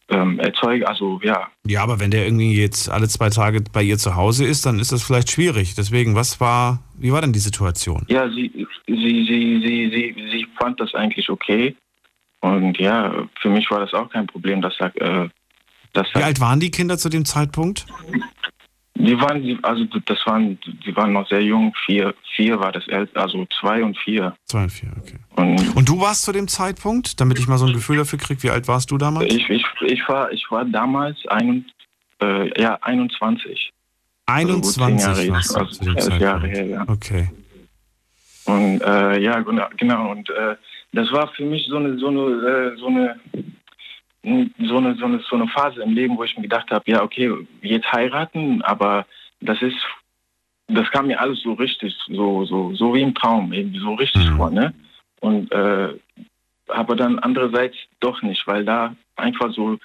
ähm, 0.08 0.38
erzeugen, 0.40 0.84
also 0.84 1.20
ja 1.22 1.48
Ja, 1.66 1.82
aber 1.82 2.00
wenn 2.00 2.10
der 2.10 2.24
irgendwie 2.24 2.60
jetzt 2.60 2.90
alle 2.90 3.08
zwei 3.08 3.30
Tage 3.30 3.62
bei 3.72 3.82
ihr 3.82 3.98
zu 3.98 4.14
Hause 4.14 4.44
ist, 4.44 4.66
dann 4.66 4.78
ist 4.78 4.92
das 4.92 5.02
vielleicht 5.02 5.30
schwierig. 5.30 5.74
Deswegen, 5.74 6.14
was 6.14 6.40
war, 6.40 6.82
wie 6.98 7.12
war 7.12 7.22
denn 7.22 7.32
die 7.32 7.38
Situation? 7.38 8.04
Ja, 8.08 8.28
sie, 8.28 8.50
sie, 8.86 8.94
sie, 8.94 9.60
sie, 9.64 9.90
sie, 9.90 10.30
sie 10.30 10.46
fand 10.58 10.80
das 10.80 10.94
eigentlich 10.94 11.30
okay. 11.30 11.74
Und 12.40 12.78
ja, 12.78 13.26
für 13.40 13.48
mich 13.48 13.70
war 13.70 13.80
das 13.80 13.94
auch 13.94 14.10
kein 14.10 14.26
Problem, 14.26 14.60
dass 14.60 14.74
er, 14.80 14.94
äh, 15.00 15.28
dass 15.92 16.08
Wie 16.14 16.22
alt 16.22 16.40
waren 16.40 16.60
die 16.60 16.70
Kinder 16.70 16.98
zu 16.98 17.08
dem 17.08 17.24
Zeitpunkt? 17.24 17.86
Die 19.06 19.20
waren, 19.20 19.58
also 19.62 19.84
das 20.06 20.18
waren, 20.26 20.58
die 20.86 20.94
waren 20.94 21.12
noch 21.12 21.28
sehr 21.28 21.42
jung. 21.42 21.74
Vier, 21.86 22.14
vier 22.36 22.58
war 22.58 22.72
das 22.72 22.84
also 23.14 23.46
zwei 23.60 23.82
und 23.82 23.98
vier. 23.98 24.34
Zwei 24.44 24.62
und 24.64 24.70
vier, 24.70 24.90
okay. 24.96 25.18
Und 25.36 25.76
Und 25.76 25.88
du 25.88 26.00
warst 26.00 26.22
zu 26.22 26.32
dem 26.32 26.46
Zeitpunkt, 26.46 27.20
damit 27.20 27.38
ich 27.38 27.48
mal 27.48 27.58
so 27.58 27.66
ein 27.66 27.72
Gefühl 27.72 27.96
dafür 27.96 28.18
kriege, 28.18 28.42
wie 28.42 28.50
alt 28.50 28.68
warst 28.68 28.90
du 28.90 28.98
damals? 28.98 29.32
ich, 29.32 29.48
ich, 29.50 29.64
ich 29.80 30.08
war, 30.08 30.30
ich 30.30 30.48
war 30.50 30.64
damals 30.64 31.16
ein, 31.26 31.66
äh, 32.20 32.60
ja, 32.60 32.78
21. 32.82 33.72
Also 34.26 34.54
gut 34.54 34.66
zehn 34.66 34.82
21 34.84 35.26
Jahre, 35.26 35.34
warst 35.34 35.56
du 35.56 35.60
also 35.60 36.00
zu 36.00 36.10
dem 36.10 36.20
Jahre 36.20 36.46
her, 36.46 36.66
ja. 36.66 36.84
Okay. 36.86 37.28
Und 38.44 38.82
äh, 38.82 39.20
ja, 39.20 39.40
genau, 39.40 39.66
genau. 39.76 40.10
Und 40.12 40.30
äh, 40.30 40.56
das 40.92 41.10
war 41.12 41.28
für 41.28 41.44
mich 41.44 41.66
so 41.68 41.76
eine, 41.76 41.98
so 41.98 42.08
eine, 42.08 42.20
äh, 42.20 42.76
so 42.78 42.86
eine, 42.86 43.20
so 44.22 44.76
eine, 44.76 44.94
so 44.96 45.04
eine, 45.04 45.20
so 45.28 45.36
eine 45.36 45.48
Phase 45.48 45.82
im 45.82 45.94
Leben, 45.94 46.16
wo 46.16 46.24
ich 46.24 46.36
mir 46.36 46.42
gedacht 46.42 46.70
habe, 46.70 46.84
ja, 46.90 47.02
okay, 47.02 47.32
jetzt 47.60 47.90
heiraten, 47.92 48.62
aber 48.62 49.06
das 49.40 49.60
ist, 49.62 49.76
das 50.68 50.88
kam 50.90 51.08
mir 51.08 51.20
alles 51.20 51.42
so 51.42 51.54
richtig, 51.54 51.94
so, 52.06 52.44
so, 52.44 52.74
so 52.74 52.94
wie 52.94 53.02
im 53.02 53.14
Traum, 53.14 53.52
eben 53.52 53.74
so 53.78 53.94
richtig 53.94 54.30
Mhm. 54.30 54.36
vor, 54.36 54.50
ne? 54.50 54.72
Und 55.20 55.50
äh, 55.52 55.94
aber 56.68 56.96
dann 56.96 57.18
andererseits 57.18 57.76
doch 58.00 58.22
nicht, 58.22 58.46
weil 58.46 58.64
da 58.64 58.94
einfach 59.16 59.52
so, 59.52 59.78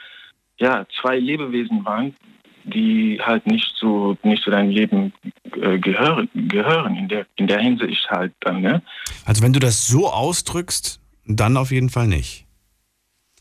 ja, 0.60 0.86
zwei 1.02 1.20
Lebewesen 1.20 1.84
waren, 1.86 2.16
die 2.64 3.20
halt 3.22 3.46
nicht 3.48 3.74
so, 3.78 4.18
nicht 4.24 4.44
zu 4.44 4.52
deinem 4.52 4.72
Leben 4.72 5.14
äh, 5.62 5.78
gehören, 5.80 6.30
gehören 6.34 6.96
in 6.96 7.08
der, 7.08 7.26
in 7.36 7.48
der 7.48 7.60
Hinsicht 7.60 8.10
halt 8.10 8.34
dann, 8.42 8.62
ne? 8.62 8.82
Also 9.26 9.44
wenn 9.44 9.54
du 9.54 9.60
das 9.60 9.88
so 9.88 10.08
ausdrückst, 10.08 11.00
dann 11.26 11.58
auf 11.58 11.72
jeden 11.72 11.90
Fall 11.90 12.08
nicht. 12.08 12.47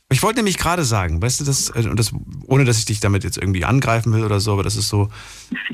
Ich 0.08 0.22
wollte 0.22 0.38
nämlich 0.38 0.56
gerade 0.56 0.84
sagen, 0.84 1.20
weißt 1.20 1.40
du, 1.40 1.44
das, 1.44 1.70
äh, 1.70 1.94
das, 1.94 2.12
ohne 2.46 2.64
dass 2.64 2.78
ich 2.78 2.84
dich 2.84 3.00
damit 3.00 3.24
jetzt 3.24 3.38
irgendwie 3.38 3.64
angreifen 3.64 4.12
will 4.12 4.24
oder 4.24 4.38
so, 4.38 4.52
aber 4.52 4.62
das 4.62 4.76
ist 4.76 4.88
so 4.88 5.08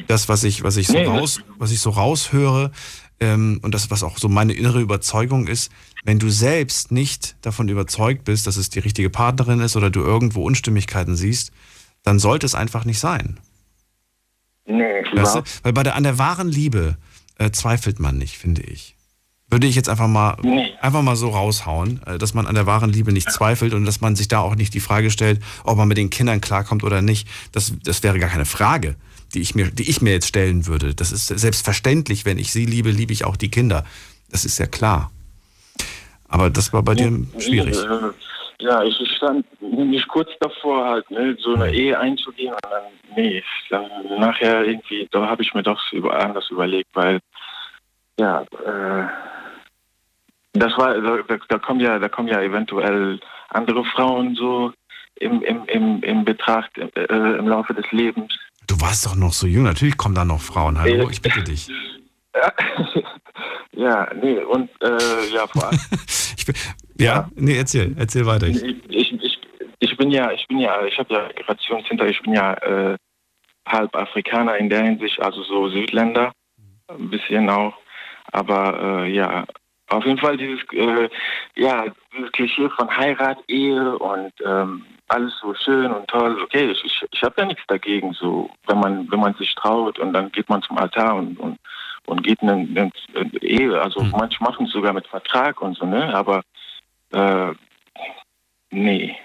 das, 0.07 0.29
was 0.29 0.43
ich, 0.45 0.63
was 0.63 0.77
ich 0.77 0.87
so 0.87 0.95
Nee, 0.95 1.05
raus, 1.05 1.41
was 1.59 1.71
ich 1.71 1.81
so 1.81 1.91
raushöre 1.91 2.73
ähm, 3.21 3.61
und 3.63 3.75
das, 3.75 3.91
was 3.91 4.03
auch 4.03 4.17
so 4.17 4.29
meine 4.29 4.55
innere 4.55 4.81
Überzeugung 4.81 5.49
ist, 5.49 5.71
wenn 6.05 6.19
du 6.19 6.31
selbst 6.31 6.91
nicht 6.91 7.37
davon 7.43 7.69
überzeugt 7.69 8.25
bist, 8.25 8.47
dass 8.47 8.57
es 8.57 8.71
die 8.71 8.79
richtige 8.79 9.11
Partnerin 9.11 9.61
ist 9.61 9.77
oder 9.77 9.91
du 9.91 10.01
irgendwo 10.01 10.45
Unstimmigkeiten 10.45 11.15
siehst, 11.15 11.53
dann 12.03 12.19
sollte 12.19 12.47
es 12.47 12.55
einfach 12.55 12.85
nicht 12.85 12.99
sein. 12.99 13.39
Nee, 14.65 15.03
Weißt 15.13 15.37
du? 15.37 15.43
Weil 15.63 15.73
bei 15.73 15.83
der, 15.83 15.95
an 15.95 16.05
der 16.05 16.19
wahren 16.19 16.49
Liebe 16.49 16.97
äh, 17.39 17.51
zweifelt 17.51 18.01
man 18.01 18.17
nicht, 18.17 18.39
finde 18.39 18.63
ich. 18.63 18.97
Würde 19.53 19.67
ich 19.67 19.77
jetzt 19.77 19.91
einfach 19.91 20.09
mal, 20.09 20.37
Nee. 20.43 20.73
einfach 20.81 21.03
mal 21.03 21.15
so 21.15 21.29
raushauen, 21.29 22.01
äh, 22.07 22.17
dass 22.17 22.33
man 22.33 22.47
an 22.47 22.55
der 22.55 22.67
wahren 22.67 22.91
Liebe 22.91 23.13
nicht 23.13 23.31
zweifelt 23.31 23.75
und 23.75 23.85
dass 23.85 24.01
man 24.01 24.17
sich 24.17 24.27
da 24.27 24.41
auch 24.41 24.55
nicht 24.57 24.73
die 24.73 24.81
Frage 24.81 25.11
stellt, 25.11 25.41
ob 25.65 25.77
man 25.77 25.87
mit 25.87 25.99
den 25.99 26.09
Kindern 26.09 26.41
klarkommt 26.41 26.85
oder 26.85 27.03
nicht. 27.03 27.29
Das, 27.53 27.75
das 27.85 28.03
wäre 28.03 28.19
gar 28.19 28.31
keine 28.31 28.47
Frage, 28.47 28.97
die 29.35 29.43
ich, 29.43 29.55
mir, 29.55 29.71
die 29.71 29.91
ich 29.91 30.01
mir 30.01 30.13
jetzt 30.13 30.27
stellen 30.27 30.67
würde. 30.67 30.95
Das 30.95 31.13
ist 31.13 31.27
selbstverständlich, 31.27 32.25
wenn 32.25 32.39
ich 32.39 32.51
sie 32.51 32.65
liebe, 32.65 32.91
liebe 32.91 33.13
ich 33.13 33.27
auch 33.27 33.37
die 33.37 33.51
Kinder. 33.51 33.85
Das 34.31 34.47
ist 34.47 34.59
ja 34.59 34.67
klar. 34.67 35.11
Aber 36.29 36.49
das 36.49 36.73
war 36.73 36.83
bei 36.83 36.95
dir 36.95 37.13
schwierig. 37.39 37.77
Äh, 37.77 38.13
Ja, 38.65 38.83
ich 38.85 38.95
stand 39.17 39.45
nämlich 39.61 40.07
kurz 40.09 40.31
davor, 40.41 40.89
halt, 40.89 41.11
ne, 41.11 41.37
so 41.41 41.55
eine 41.55 41.73
Ehe 41.75 41.99
einzugehen 41.99 42.55
und 42.55 42.65
dann, 42.71 42.85
nee, 43.17 43.43
dann 43.69 43.83
nachher 44.19 44.65
irgendwie, 44.65 45.09
da 45.11 45.27
habe 45.29 45.43
ich 45.43 45.53
mir 45.53 45.63
doch 45.65 45.81
über, 45.93 46.19
anders 46.25 46.49
überlegt, 46.49 46.89
weil, 46.95 47.19
ja, 48.21 48.43
äh, 48.43 49.07
das 50.53 50.77
war, 50.77 51.01
da, 51.01 51.37
da 51.49 51.59
kommen 51.59 51.81
ja, 51.81 51.99
da 51.99 52.09
kommen 52.09 52.29
ja 52.29 52.41
eventuell 52.41 53.21
andere 53.49 53.85
Frauen 53.85 54.35
so 54.35 54.73
im, 55.17 55.43
im, 55.43 55.65
im, 55.67 56.03
im 56.03 56.25
Betracht 56.25 56.71
äh, 56.77 57.39
im 57.39 57.49
Laufe 57.49 57.75
des 57.75 57.91
Lebens. 57.93 58.33
Du 58.67 58.81
warst 58.81 59.07
doch 59.07 59.15
noch 59.17 59.33
so 59.33 59.47
jung, 59.47 59.65
natürlich 59.65 59.97
kommen 59.97 60.15
da 60.15 60.25
noch 60.25 60.41
Frauen. 60.41 60.79
Hallo, 60.79 61.09
Äh, 61.09 61.13
ich 61.13 61.23
bitte 61.23 61.43
dich. 61.43 61.69
Ja, 62.35 62.53
ja 63.73 64.09
nee, 64.15 64.39
und 64.39 64.71
äh, 64.83 65.35
ja, 65.35 65.47
vor 65.47 65.69
allem. 65.69 65.79
Ich 66.37 66.47
bin, 66.47 66.57
ja, 66.99 67.31
nee, 67.37 67.57
erzähl, 67.57 67.95
erzähl 67.97 68.27
weiter. 68.27 68.49
Ich, 68.49 68.61
Ich, 68.63 68.89
ich, 68.89 69.13
ich, 69.23 69.41
ich 69.79 69.97
bin 69.97 70.11
ja, 70.11 70.33
ich 70.33 70.45
bin 70.49 70.59
ja, 70.59 70.85
ich 70.85 70.99
habe 70.99 71.15
ja 71.15 71.29
Migrationshinter, 71.29 72.07
ich 72.07 72.21
bin 72.23 72.35
ja 72.35 72.55
äh, 72.55 72.97
halb 73.69 73.95
Afrikaner 73.95 74.57
in 74.57 74.69
der 74.69 74.83
Hinsicht, 74.83 75.21
also 75.21 75.45
so 75.45 75.69
Südländer, 75.69 76.33
ein 76.89 77.11
bisschen 77.11 77.49
auch. 77.49 77.75
Aber 78.33 79.05
äh, 79.05 79.15
ja, 79.15 79.45
auf 79.93 80.05
jeden 80.05 80.19
Fall 80.19 80.37
dieses, 80.37 80.61
äh, 80.73 81.09
ja, 81.57 81.85
dieses 82.15 82.33
Klischee 82.33 82.69
von 82.71 82.95
Heirat, 82.97 83.39
Ehe 83.49 83.99
und 83.99 84.33
ähm, 84.45 84.85
alles 85.09 85.39
so 85.41 85.55
schön 85.55 85.93
und 85.93 86.09
toll. 86.09 86.41
Okay, 86.43 86.71
ich, 86.71 86.85
ich, 86.85 87.05
ich 87.11 87.23
habe 87.23 87.35
ja 87.39 87.47
nichts 87.47 87.63
dagegen, 87.69 88.13
so 88.15 88.51
wenn 88.67 88.81
man 88.81 89.11
wenn 89.11 89.21
man 89.21 89.35
sich 89.35 89.55
traut 89.55 89.99
und 89.99 90.13
dann 90.13 90.33
geht 90.33 90.49
man 90.49 90.63
zum 90.63 90.79
Altar 90.79 91.17
und 91.17 91.39
und, 91.39 91.59
und 92.07 92.23
geht 92.23 92.41
in 92.43 92.51
eine, 92.51 92.91
eine 93.15 93.43
Ehe. 93.43 93.81
Also 93.81 94.03
Mhm. 94.03 94.13
manche 94.13 94.43
machen 94.43 94.67
es 94.67 94.73
sogar 94.73 94.93
mit 94.93 95.07
Vertrag 95.07 95.61
und 95.61 95.77
so, 95.77 95.85
ne? 95.85 96.15
Aber 96.15 96.43
äh, 97.13 97.53
nee. 98.71 99.17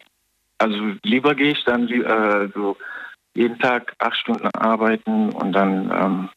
Also 0.59 0.77
lieber 1.03 1.35
gehe 1.35 1.51
ich 1.51 1.63
dann 1.63 1.87
äh, 1.87 2.49
so 2.53 2.75
jeden 3.35 3.59
Tag 3.59 3.93
acht 3.99 4.17
Stunden 4.17 4.47
arbeiten 4.47 5.29
und 5.29 5.53
dann 5.53 5.91
ähm, 5.91 6.29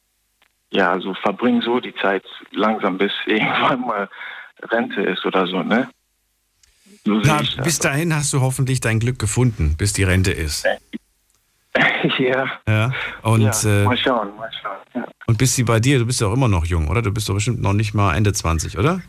ja 0.71 0.99
so 1.01 1.15
verbringen 1.15 1.63
so 1.63 1.81
die 1.81 1.95
Zeit 1.95 2.25
langsam 2.53 2.99
bis 2.99 3.13
irgendwann 3.27 3.81
mal 3.81 4.09
Rente 4.71 5.03
ist 5.03 5.25
oder 5.25 5.47
so, 5.47 5.63
ne? 5.63 5.89
So 7.05 7.21
na, 7.25 7.41
bis 7.63 7.79
dahin 7.79 8.15
hast 8.15 8.33
du 8.33 8.41
hoffentlich 8.41 8.81
dein 8.81 9.01
Glück 9.01 9.19
gefunden, 9.19 9.75
bis 9.79 9.95
die 9.95 10.03
Rente 10.03 10.33
ist. 10.33 10.67
ja, 12.19 12.47
Ja. 12.69 12.93
Und, 13.23 13.43
ja, 13.43 13.83
äh, 13.83 13.85
mal 13.85 13.97
schauen, 13.97 14.37
mal 14.37 14.51
schauen. 14.61 14.77
Ja. 14.95 15.07
und 15.27 15.39
bis 15.39 15.55
sie 15.55 15.65
bei 15.65 15.81
dir, 15.81 15.99
du 15.99 16.07
bist 16.07 16.21
ja 16.21 16.27
auch 16.27 16.33
immer 16.35 16.49
noch 16.49 16.67
jung, 16.67 16.89
oder? 16.89 17.01
Du 17.01 17.13
bist 17.13 17.29
doch 17.29 17.35
bestimmt 17.35 17.63
noch 17.63 17.73
nicht 17.73 17.95
mal 17.95 18.15
Ende 18.15 18.33
20, 18.33 18.77
oder? 18.77 19.01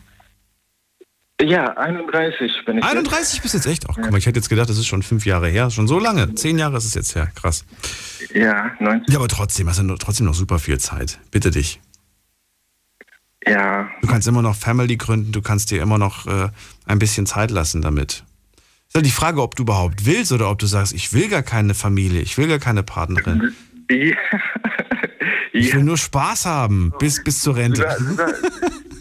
Ja, 1.42 1.76
31 1.76 2.64
bin 2.64 2.78
ich. 2.78 2.84
31 2.84 3.42
bist 3.42 3.54
jetzt 3.54 3.66
echt? 3.66 3.84
Ach, 3.88 3.96
guck 4.00 4.10
mal, 4.10 4.18
ich 4.18 4.26
hätte 4.26 4.38
jetzt 4.38 4.48
gedacht, 4.48 4.68
das 4.68 4.78
ist 4.78 4.86
schon 4.86 5.02
fünf 5.02 5.26
Jahre 5.26 5.48
her. 5.48 5.70
Schon 5.70 5.88
so 5.88 5.98
lange. 5.98 6.34
Zehn 6.34 6.58
Jahre 6.58 6.76
ist 6.76 6.84
es 6.84 6.94
jetzt 6.94 7.14
her. 7.14 7.28
Krass. 7.34 7.64
Jetzt. 8.20 8.34
Ja, 8.34 8.70
19. 8.80 9.12
Ja, 9.12 9.18
aber 9.18 9.28
trotzdem, 9.28 9.68
hast 9.68 9.80
du 9.80 9.94
trotzdem 9.96 10.26
noch 10.26 10.34
super 10.34 10.58
viel 10.58 10.78
Zeit. 10.78 11.18
Bitte 11.30 11.50
dich. 11.50 11.80
Ja, 13.46 13.88
Du 14.00 14.06
kannst 14.06 14.28
immer 14.28 14.42
noch 14.42 14.54
Family 14.54 14.96
gründen, 14.96 15.32
du 15.32 15.42
kannst 15.42 15.70
dir 15.72 15.82
immer 15.82 15.98
noch 15.98 16.26
äh, 16.26 16.48
ein 16.86 16.98
bisschen 17.00 17.26
Zeit 17.26 17.50
lassen 17.50 17.82
damit. 17.82 18.22
Ist 18.86 18.94
halt 18.94 19.06
die 19.06 19.10
Frage, 19.10 19.42
ob 19.42 19.56
du 19.56 19.64
überhaupt 19.64 20.06
willst 20.06 20.30
oder 20.32 20.48
ob 20.50 20.58
du 20.60 20.66
sagst, 20.66 20.92
ich 20.92 21.12
will 21.12 21.28
gar 21.28 21.42
keine 21.42 21.74
Familie, 21.74 22.20
ich 22.20 22.38
will 22.38 22.46
gar 22.46 22.60
keine 22.60 22.82
Partnerin. 22.84 23.52
ja. 23.90 24.14
Ich 25.52 25.74
will 25.74 25.82
nur 25.82 25.98
Spaß 25.98 26.46
haben, 26.46 26.92
bis, 27.00 27.24
bis 27.24 27.40
zur 27.40 27.56
Rente. 27.56 27.82
sogar, 27.98 27.98
sogar, 27.98 28.34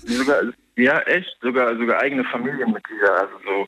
sogar, 0.07 0.41
ja, 0.81 0.99
echt, 1.01 1.37
sogar, 1.41 1.75
sogar 1.77 2.01
eigene 2.01 2.23
Familienmitglieder. 2.25 3.13
Also 3.21 3.33
so, 3.45 3.67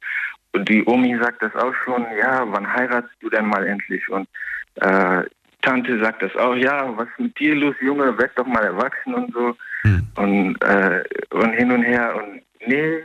und 0.53 0.69
die 0.69 0.83
Omi 0.85 1.17
sagt 1.21 1.41
das 1.41 1.55
auch 1.55 1.73
schon, 1.83 2.05
ja, 2.17 2.43
wann 2.47 2.71
heiratest 2.71 3.15
du 3.21 3.29
denn 3.29 3.45
mal 3.45 3.65
endlich? 3.65 4.07
Und 4.09 4.27
äh, 4.75 5.23
Tante 5.61 5.99
sagt 6.03 6.21
das 6.21 6.35
auch, 6.35 6.55
ja, 6.55 6.95
was 6.97 7.07
ist 7.09 7.19
mit 7.19 7.39
dir 7.39 7.55
los, 7.55 7.75
Junge, 7.81 8.17
werd 8.17 8.37
doch 8.37 8.45
mal 8.45 8.63
erwachsen 8.63 9.13
und 9.13 9.33
so. 9.33 9.55
Hm. 9.81 10.07
Und, 10.15 10.63
äh, 10.63 11.03
und 11.31 11.53
hin 11.53 11.71
und 11.71 11.83
her 11.83 12.15
und 12.15 12.41
nee, 12.67 13.03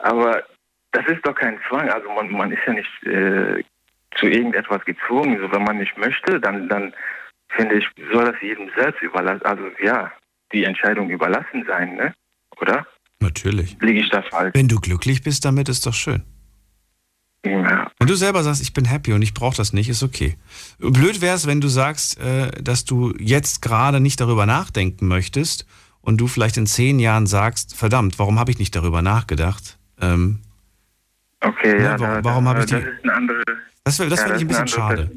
aber 0.00 0.42
das 0.92 1.06
ist 1.06 1.26
doch 1.26 1.34
kein 1.34 1.58
Zwang. 1.68 1.88
Also 1.88 2.10
man, 2.10 2.30
man 2.30 2.52
ist 2.52 2.62
ja 2.66 2.72
nicht 2.72 3.02
äh, 3.04 3.62
zu 4.16 4.26
irgendetwas 4.26 4.84
gezwungen. 4.84 5.38
So, 5.40 5.50
wenn 5.52 5.64
man 5.64 5.78
nicht 5.78 5.96
möchte, 5.96 6.40
dann, 6.40 6.68
dann 6.68 6.92
finde 7.48 7.76
ich, 7.76 7.88
soll 8.12 8.24
das 8.24 8.40
jedem 8.40 8.70
selbst 8.76 9.02
überlassen, 9.02 9.44
also 9.44 9.64
ja, 9.80 10.12
die 10.52 10.64
Entscheidung 10.64 11.10
überlassen 11.10 11.64
sein, 11.66 11.96
ne? 11.96 12.14
Oder? 12.60 12.86
Natürlich. 13.20 13.76
Liege 13.80 14.00
ich 14.00 14.10
da 14.10 14.22
falsch? 14.22 14.52
Wenn 14.54 14.68
du 14.68 14.78
glücklich 14.78 15.22
bist 15.22 15.44
damit, 15.44 15.68
ist 15.68 15.86
doch 15.86 15.94
schön. 15.94 16.22
Ja. 17.44 17.90
Wenn 17.98 18.08
du 18.08 18.14
selber 18.14 18.42
sagst, 18.42 18.60
ich 18.60 18.72
bin 18.72 18.84
happy 18.84 19.12
und 19.12 19.22
ich 19.22 19.32
brauche 19.32 19.56
das 19.56 19.72
nicht, 19.72 19.88
ist 19.88 20.02
okay. 20.02 20.36
Blöd 20.78 21.20
wäre 21.20 21.36
es, 21.36 21.46
wenn 21.46 21.60
du 21.60 21.68
sagst, 21.68 22.18
äh, 22.18 22.50
dass 22.62 22.84
du 22.84 23.14
jetzt 23.18 23.62
gerade 23.62 24.00
nicht 24.00 24.20
darüber 24.20 24.46
nachdenken 24.46 25.06
möchtest 25.06 25.64
und 26.00 26.18
du 26.18 26.26
vielleicht 26.26 26.56
in 26.56 26.66
zehn 26.66 26.98
Jahren 26.98 27.26
sagst, 27.26 27.76
verdammt, 27.76 28.18
warum 28.18 28.38
habe 28.38 28.50
ich 28.50 28.58
nicht 28.58 28.74
darüber 28.74 29.02
nachgedacht? 29.02 29.78
Ähm, 30.00 30.40
Okay, 31.40 31.76
Ja, 31.78 31.92
ja, 31.92 32.00
warum- 32.00 32.24
warum 32.24 32.44
da, 32.46 32.50
hab 32.50 32.58
ich 32.60 32.64
die- 32.66 32.72
das 32.72 32.84
ist 32.84 33.04
eine 33.04 33.14
andere, 33.14 33.42
das 33.84 33.98
wäre 33.98 34.08
das 34.10 34.20
Ja, 34.20 34.26
fänd 34.26 34.36
ich 34.38 34.42
ein 34.44 34.48
bisschen 34.48 34.68
schade. 34.68 35.10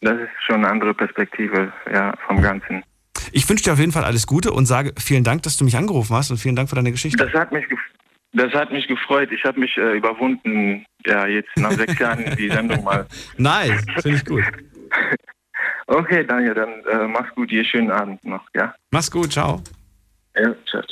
das 0.00 0.14
ist 0.14 0.28
schon 0.46 0.56
eine 0.56 0.70
andere 0.70 0.94
Perspektive, 0.94 1.72
ja, 1.92 2.14
vom 2.26 2.40
Ganzen. 2.40 2.82
Ich 3.32 3.48
wünsche 3.48 3.64
dir 3.64 3.72
auf 3.72 3.78
jeden 3.78 3.92
Fall 3.92 4.04
alles 4.04 4.26
Gute 4.26 4.52
und 4.52 4.66
sage 4.66 4.92
vielen 4.98 5.24
Dank, 5.24 5.42
dass 5.42 5.56
du 5.56 5.64
mich 5.64 5.76
angerufen 5.76 6.14
hast 6.16 6.30
und 6.30 6.38
vielen 6.38 6.56
Dank 6.56 6.68
für 6.68 6.76
deine 6.76 6.90
Geschichte. 6.90 7.24
Das 7.24 7.32
hat 7.32 7.52
mich, 7.52 7.64
das 8.32 8.52
hat 8.52 8.72
mich 8.72 8.86
gefreut. 8.88 9.30
Ich 9.32 9.44
habe 9.44 9.60
mich 9.60 9.76
äh, 9.76 9.96
überwunden, 9.96 10.84
ja, 11.06 11.26
jetzt 11.26 11.56
nach 11.56 11.72
sechs 11.72 11.98
Jahren 11.98 12.24
die 12.38 12.48
Sendung 12.48 12.82
mal. 12.84 13.06
Nice, 13.36 13.84
finde 14.00 14.18
ich 14.18 14.24
gut. 14.24 14.44
Okay, 15.86 16.24
Daniel, 16.24 16.54
dann 16.54 16.70
äh, 16.90 17.06
mach's 17.06 17.34
gut, 17.34 17.50
dir 17.50 17.64
schönen 17.64 17.90
Abend 17.90 18.24
noch, 18.24 18.42
ja? 18.54 18.74
Mach's 18.90 19.10
gut, 19.10 19.32
ciao. 19.32 19.62
Ja, 20.34 20.54
ciao. 20.68 20.82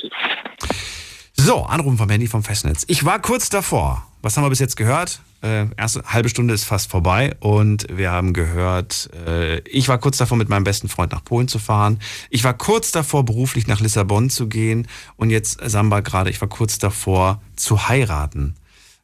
So, 1.33 1.63
Anrufen 1.63 1.97
vom 1.97 2.09
Handy 2.09 2.27
vom 2.27 2.43
Festnetz. 2.43 2.85
Ich 2.87 3.03
war 3.03 3.19
kurz 3.19 3.49
davor. 3.49 4.05
Was 4.21 4.37
haben 4.37 4.43
wir 4.43 4.49
bis 4.49 4.59
jetzt 4.59 4.75
gehört? 4.75 5.21
Äh, 5.41 5.65
erste 5.75 6.03
halbe 6.05 6.29
Stunde 6.29 6.53
ist 6.53 6.65
fast 6.65 6.91
vorbei 6.91 7.35
und 7.39 7.87
wir 7.91 8.11
haben 8.11 8.31
gehört, 8.33 9.09
äh, 9.25 9.59
ich 9.61 9.87
war 9.87 9.97
kurz 9.97 10.17
davor, 10.17 10.37
mit 10.37 10.49
meinem 10.49 10.63
besten 10.63 10.87
Freund 10.87 11.11
nach 11.11 11.23
Polen 11.23 11.47
zu 11.47 11.57
fahren. 11.57 11.97
Ich 12.29 12.43
war 12.43 12.53
kurz 12.53 12.91
davor, 12.91 13.25
beruflich 13.25 13.65
nach 13.65 13.79
Lissabon 13.79 14.29
zu 14.29 14.47
gehen 14.47 14.87
und 15.15 15.31
jetzt 15.31 15.59
äh, 15.61 15.69
Samba 15.69 16.01
gerade, 16.01 16.29
ich 16.29 16.39
war 16.41 16.47
kurz 16.47 16.77
davor, 16.77 17.41
zu 17.55 17.87
heiraten. 17.87 18.53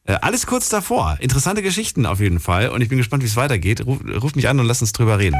Äh, 0.04 0.20
alles 0.22 0.46
kurz 0.46 0.70
davor. 0.70 1.18
Interessante 1.22 1.64
Geschichten 1.64 2.06
auf 2.06 2.20
jeden 2.20 2.40
Fall 2.40 2.70
und 2.70 2.82
ich 2.82 2.90
bin 2.90 3.00
gespannt, 3.00 3.24
wie 3.24 3.28
es 3.28 3.36
weitergeht. 3.36 3.84
Ruf, 3.86 3.98
ruf 4.22 4.36
mich 4.36 4.48
an 4.48 4.60
und 4.60 4.68
lass 4.68 4.82
uns 4.82 4.94
drüber 4.94 5.18
reden. 5.18 5.38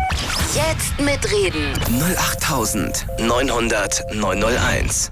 Jetzt 0.56 1.00
mitreden. 1.00 1.74
08900 2.18 4.04
901. 4.16 5.12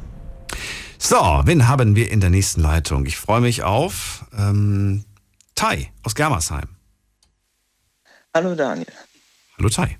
So, 0.97 1.41
wen 1.45 1.67
haben 1.67 1.95
wir 1.95 2.09
in 2.09 2.21
der 2.21 2.31
nächsten 2.31 2.61
Leitung? 2.61 3.05
Ich 3.05 3.17
freue 3.17 3.41
mich 3.41 3.61
auf 3.61 4.25
ähm, 4.35 5.05
Tai 5.55 5.91
aus 6.03 6.15
Germersheim. 6.15 6.67
Hallo 8.33 8.53
Daniel, 8.55 8.91
Hallo 9.57 9.69
Tai. 9.69 9.97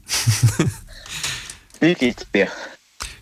wie 1.80 1.94
geht's 1.94 2.26
dir? 2.34 2.52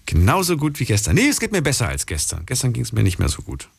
Genauso 0.08 0.58
gut 0.58 0.80
wie 0.80 0.86
gestern. 0.86 1.16
Nee, 1.16 1.28
es 1.28 1.40
geht 1.40 1.52
mir 1.52 1.62
besser 1.62 1.88
als 1.88 2.08
gestern. 2.08 2.46
Gestern 2.48 2.74
ging 2.74 2.84
es 2.84 2.92
mir 2.92 3.04
nicht 3.04 3.20
mehr 3.20 3.30
so 3.30 3.44
gut. 3.44 3.70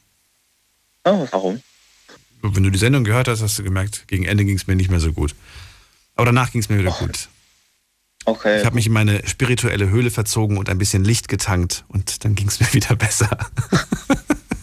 Oh, 1.05 1.27
warum? 1.33 1.63
Wenn 2.43 2.63
du 2.63 2.71
die 2.71 2.79
Sendung 2.79 3.05
gehört 3.05 3.27
hast, 3.27 3.43
hast 3.43 3.59
du 3.59 3.65
gemerkt, 3.65 4.07
gegen 4.07 4.25
Ende 4.25 4.45
ging 4.45 4.57
es 4.57 4.67
mir 4.67 4.77
nicht 4.77 4.91
mehr 4.91 5.01
so 5.01 5.13
gut. 5.13 5.35
Aber 6.15 6.27
danach 6.27 6.53
ging 6.53 6.61
es 6.61 6.69
mir 6.69 6.79
wieder 6.79 6.93
gut. 6.93 7.29
Okay. 8.25 8.61
Ich 8.61 8.65
habe 8.65 8.77
mich 8.77 8.87
in 8.87 8.93
meine 8.93 9.27
spirituelle 9.27 9.91
Höhle 9.91 10.11
verzogen 10.11 10.57
und 10.57 10.69
ein 10.69 10.79
bisschen 10.79 11.05
Licht 11.05 11.29
getankt 11.29 11.85
und 11.89 12.25
dann 12.25 12.35
ging 12.35 12.49
es 12.49 12.61
mir 12.61 12.67
wieder 12.73 12.95
besser. 12.95 13.37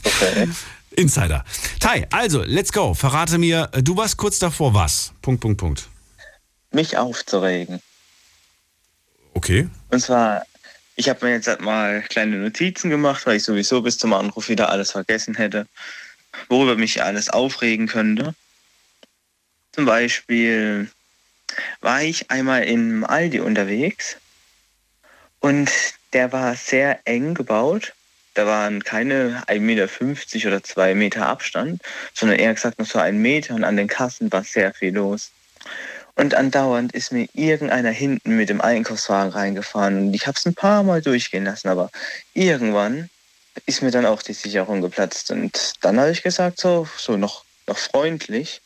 okay. 0.03 0.47
Insider. 1.01 1.43
Tai, 1.79 2.07
also, 2.11 2.43
let's 2.43 2.71
go. 2.71 2.93
Verrate 2.93 3.37
mir, 3.37 3.69
äh, 3.73 3.83
du 3.83 3.97
warst 3.97 4.17
kurz 4.17 4.39
davor, 4.39 4.73
was? 4.73 5.13
Punkt, 5.21 5.41
Punkt, 5.41 5.59
Punkt. 5.59 5.89
Mich 6.71 6.97
aufzuregen. 6.97 7.81
Okay. 9.33 9.67
Und 9.89 9.99
zwar, 9.99 10.43
ich 10.95 11.09
habe 11.09 11.25
mir 11.25 11.33
jetzt 11.33 11.47
halt 11.47 11.61
mal 11.61 12.01
kleine 12.03 12.37
Notizen 12.37 12.89
gemacht, 12.89 13.25
weil 13.25 13.37
ich 13.37 13.43
sowieso 13.43 13.81
bis 13.81 13.97
zum 13.97 14.13
Anruf 14.13 14.49
wieder 14.49 14.69
alles 14.69 14.91
vergessen 14.91 15.35
hätte, 15.35 15.67
worüber 16.47 16.75
mich 16.75 17.03
alles 17.03 17.29
aufregen 17.29 17.87
könnte. 17.87 18.35
Zum 19.71 19.85
Beispiel 19.85 20.89
war 21.79 22.01
ich 22.01 22.29
einmal 22.29 22.63
im 22.63 23.03
Aldi 23.03 23.39
unterwegs 23.39 24.17
und 25.39 25.71
der 26.13 26.31
war 26.31 26.55
sehr 26.55 26.99
eng 27.05 27.33
gebaut. 27.33 27.93
Da 28.33 28.45
waren 28.45 28.83
keine 28.83 29.43
1,50 29.47 29.59
Meter 29.59 30.47
oder 30.47 30.63
2 30.63 30.95
Meter 30.95 31.27
Abstand, 31.27 31.81
sondern 32.13 32.39
eher 32.39 32.53
gesagt 32.53 32.79
nur 32.79 32.87
so 32.87 32.99
ein 32.99 33.17
Meter 33.17 33.55
und 33.55 33.63
an 33.63 33.75
den 33.75 33.87
Kassen 33.87 34.31
war 34.31 34.43
sehr 34.43 34.73
viel 34.73 34.93
los. 34.95 35.31
Und 36.15 36.35
andauernd 36.35 36.93
ist 36.93 37.11
mir 37.11 37.27
irgendeiner 37.33 37.91
hinten 37.91 38.35
mit 38.37 38.49
dem 38.49 38.61
Einkaufswagen 38.61 39.31
reingefahren 39.31 39.97
und 39.97 40.13
ich 40.13 40.27
habe 40.27 40.37
es 40.37 40.45
ein 40.45 40.55
paar 40.55 40.83
Mal 40.83 41.01
durchgehen 41.01 41.45
lassen, 41.45 41.69
aber 41.69 41.89
irgendwann 42.33 43.09
ist 43.65 43.81
mir 43.81 43.91
dann 43.91 44.05
auch 44.05 44.21
die 44.21 44.33
Sicherung 44.33 44.81
geplatzt 44.81 45.31
und 45.31 45.73
dann 45.81 45.99
habe 45.99 46.11
ich 46.11 46.23
gesagt, 46.23 46.59
so, 46.59 46.87
so 46.97 47.17
noch, 47.17 47.43
noch 47.67 47.77
freundlich, 47.77 48.61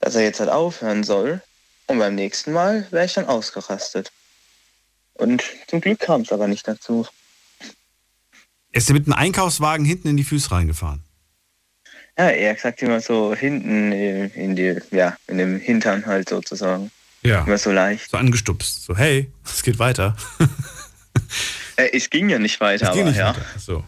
dass 0.00 0.14
er 0.14 0.22
jetzt 0.22 0.40
halt 0.40 0.50
aufhören 0.50 1.04
soll 1.04 1.40
und 1.86 1.98
beim 1.98 2.14
nächsten 2.14 2.52
Mal 2.52 2.86
wäre 2.90 3.06
ich 3.06 3.14
dann 3.14 3.26
ausgerastet. 3.26 4.12
Und 5.14 5.42
zum 5.68 5.80
Glück 5.80 6.00
kam 6.00 6.22
es 6.22 6.32
aber 6.32 6.48
nicht 6.48 6.66
dazu. 6.66 7.06
Er 8.72 8.78
ist 8.78 8.88
dir 8.88 8.94
mit 8.94 9.06
einem 9.06 9.14
Einkaufswagen 9.14 9.84
hinten 9.84 10.08
in 10.08 10.16
die 10.16 10.24
Füße 10.24 10.50
reingefahren. 10.50 11.02
Ja, 12.18 12.28
er 12.28 12.56
sagt 12.56 12.82
immer 12.82 13.00
so 13.00 13.34
hinten 13.34 13.92
in, 13.92 14.56
die, 14.56 14.76
ja, 14.90 15.16
in 15.28 15.38
dem 15.38 15.58
Hintern 15.58 16.04
halt 16.04 16.28
sozusagen. 16.28 16.90
Ja. 17.22 17.44
Immer 17.44 17.58
so 17.58 17.70
leicht. 17.70 18.10
So 18.10 18.16
angestupst. 18.16 18.84
So, 18.84 18.96
hey, 18.96 19.30
es 19.44 19.62
geht 19.62 19.78
weiter. 19.78 20.16
Äh, 21.76 21.96
es 21.96 22.10
ging 22.10 22.28
ja 22.28 22.38
nicht 22.38 22.60
weiter, 22.60 22.88
Es 22.88 22.92
ging 22.92 23.00
aber 23.00 23.10
nicht 23.10 23.18
ja. 23.18 23.30
weiter. 23.30 23.46
So. 23.58 23.82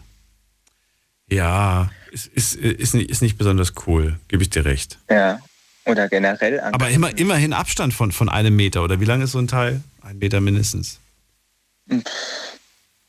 Ja, 1.29 1.91
ist, 2.11 2.25
ist, 2.27 2.55
ist, 2.55 2.95
nicht, 2.95 3.11
ist 3.11 3.21
nicht 3.21 3.37
besonders 3.37 3.73
cool, 3.85 4.19
gebe 4.27 4.41
ich 4.41 4.49
dir 4.49 4.65
recht. 4.65 4.97
Ja. 5.07 5.39
Oder 5.85 6.09
generell 6.09 6.59
Angst. 6.59 6.73
Aber 6.73 6.89
immer, 6.89 7.15
immerhin 7.15 7.53
Abstand 7.53 7.93
von, 7.93 8.11
von 8.11 8.27
einem 8.27 8.55
Meter, 8.55 8.83
oder 8.83 8.99
wie 8.99 9.05
lang 9.05 9.21
ist 9.21 9.33
so 9.33 9.39
ein 9.39 9.47
Teil? 9.47 9.81
Ein 10.01 10.17
Meter 10.17 10.41
mindestens. 10.41 10.99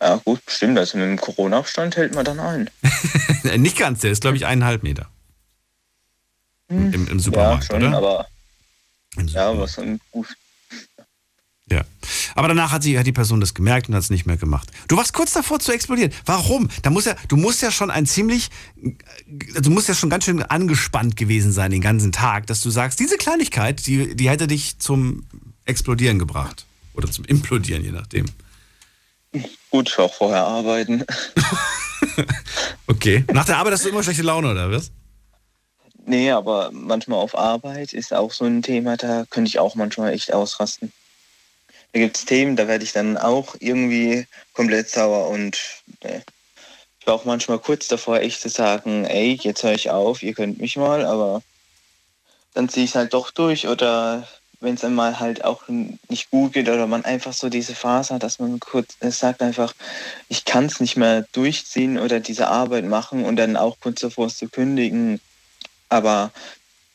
Ja, 0.01 0.17
gut, 0.25 0.41
stimmt. 0.47 0.79
Also 0.79 0.99
mit 0.99 1.07
dem 1.07 1.17
Corona-Abstand 1.19 1.97
hält 1.97 2.15
man 2.15 2.25
dann 2.25 2.39
ein. 2.41 2.71
nicht 3.61 3.79
ganz, 3.79 4.01
der 4.01 4.11
ist, 4.13 4.21
glaube 4.21 4.37
ich, 4.37 4.45
eineinhalb 4.47 4.83
Meter. 4.83 5.09
Im, 6.69 6.93
im 6.93 7.07
Ja, 7.07 7.19
Supermarkt, 7.19 7.65
schon, 7.67 7.77
oder? 7.77 7.97
aber 7.97 8.27
Im 9.17 9.29
ja, 9.29 9.53
Supermarkt. 9.53 9.61
was 9.61 9.73
so 9.75 9.99
gut. 10.11 10.27
Ja. 11.69 11.83
Aber 12.37 12.47
danach 12.49 12.71
hat, 12.71 12.85
sie, 12.85 12.97
hat 12.97 13.07
die 13.07 13.13
Person 13.13 13.41
das 13.41 13.55
gemerkt 13.55 13.89
und 13.89 13.95
hat 13.97 14.03
es 14.03 14.11
nicht 14.11 14.25
mehr 14.27 14.37
gemacht. 14.37 14.71
Du 14.87 14.97
warst 14.97 15.13
kurz 15.13 15.33
davor 15.33 15.59
zu 15.59 15.73
explodieren. 15.73 16.13
Warum? 16.25 16.69
Da 16.83 16.91
muss 16.91 17.07
ja, 17.07 17.17
du 17.29 17.37
musst 17.37 17.61
ja 17.61 17.73
schon 17.73 17.91
ein 17.91 18.07
ziemlich, 18.07 18.51
du 18.77 19.71
musst 19.71 19.89
ja 19.89 19.95
schon 19.95 20.11
ganz 20.11 20.25
schön 20.27 20.43
angespannt 20.43 21.17
gewesen 21.17 21.51
sein 21.51 21.73
den 21.73 21.81
ganzen 21.81 22.13
Tag, 22.13 22.47
dass 22.47 22.61
du 22.61 22.71
sagst, 22.71 23.01
diese 23.01 23.17
Kleinigkeit, 23.17 23.85
die, 23.87 24.15
die 24.15 24.29
hätte 24.29 24.47
dich 24.47 24.79
zum 24.79 25.25
Explodieren 25.65 26.21
gebracht. 26.21 26.67
Oder 26.95 27.11
zum 27.11 27.25
Implodieren, 27.25 27.83
je 27.83 27.91
nachdem. 27.91 28.27
Gut, 29.71 29.99
auch 29.99 30.15
vorher 30.15 30.45
arbeiten. 30.45 31.05
Okay. 32.87 33.25
Nach 33.33 33.45
der 33.45 33.59
Arbeit 33.59 33.75
hast 33.75 33.85
du 33.85 33.89
immer 33.89 34.03
schlechte 34.03 34.23
Laune, 34.23 34.51
oder 34.51 34.71
was? 34.71 34.91
Nee, 36.07 36.31
aber 36.31 36.71
manchmal 36.73 37.19
auf 37.19 37.37
Arbeit 37.37 37.93
ist 37.93 38.13
auch 38.15 38.33
so 38.33 38.45
ein 38.45 38.63
Thema, 38.63 38.97
da 38.97 39.25
könnte 39.29 39.49
ich 39.49 39.59
auch 39.59 39.75
manchmal 39.75 40.13
echt 40.13 40.33
ausrasten. 40.33 40.93
Da 41.93 42.01
gibt 42.01 42.17
es 42.17 42.25
Themen, 42.25 42.57
da 42.57 42.69
werde 42.69 42.85
ich 42.85 42.93
dann 42.93 43.17
auch 43.17 43.57
irgendwie 43.59 44.27
komplett 44.53 44.89
sauer 44.89 45.29
und 45.31 45.59
nee. 46.05 46.21
ich 47.01 47.07
war 47.07 47.15
auch 47.15 47.25
manchmal 47.25 47.59
kurz 47.59 47.89
davor, 47.89 48.21
echt 48.21 48.41
zu 48.41 48.49
sagen, 48.49 49.05
ey, 49.05 49.39
jetzt 49.41 49.63
höre 49.65 49.75
ich 49.75 49.91
auf, 49.91 50.23
ihr 50.23 50.35
könnt 50.35 50.61
mich 50.61 50.77
mal, 50.77 51.05
aber 51.05 51.43
dann 52.55 52.69
ziehe 52.69 52.85
ich 52.85 52.91
es 52.91 52.97
halt 52.97 53.13
doch 53.13 53.33
durch 53.33 53.67
oder 53.67 54.29
wenn 54.67 54.75
es 54.75 54.85
einmal 54.85 55.21
halt 55.21 55.45
auch 55.45 55.63
nicht 55.69 56.31
gut 56.31 56.55
geht 56.55 56.69
oder 56.69 56.89
man 56.89 57.05
einfach 57.05 57.33
so 57.33 57.49
diese 57.49 57.75
Phase 57.75 58.15
hat, 58.15 58.25
dass 58.25 58.41
man 58.41 58.59
kurz 58.59 58.97
äh, 58.99 59.13
sagt 59.13 59.41
einfach, 59.41 59.73
ich 60.29 60.45
kann 60.45 60.67
es 60.67 60.81
nicht 60.81 60.97
mehr 60.97 61.25
durchziehen 61.33 61.99
oder 61.99 62.19
diese 62.19 62.49
Arbeit 62.49 62.85
machen 62.85 63.25
und 63.25 63.37
dann 63.37 63.57
auch 63.57 63.79
kurz 63.79 64.01
davor 64.01 64.29
zu 64.29 64.49
kündigen. 64.49 65.21
Aber 65.89 66.33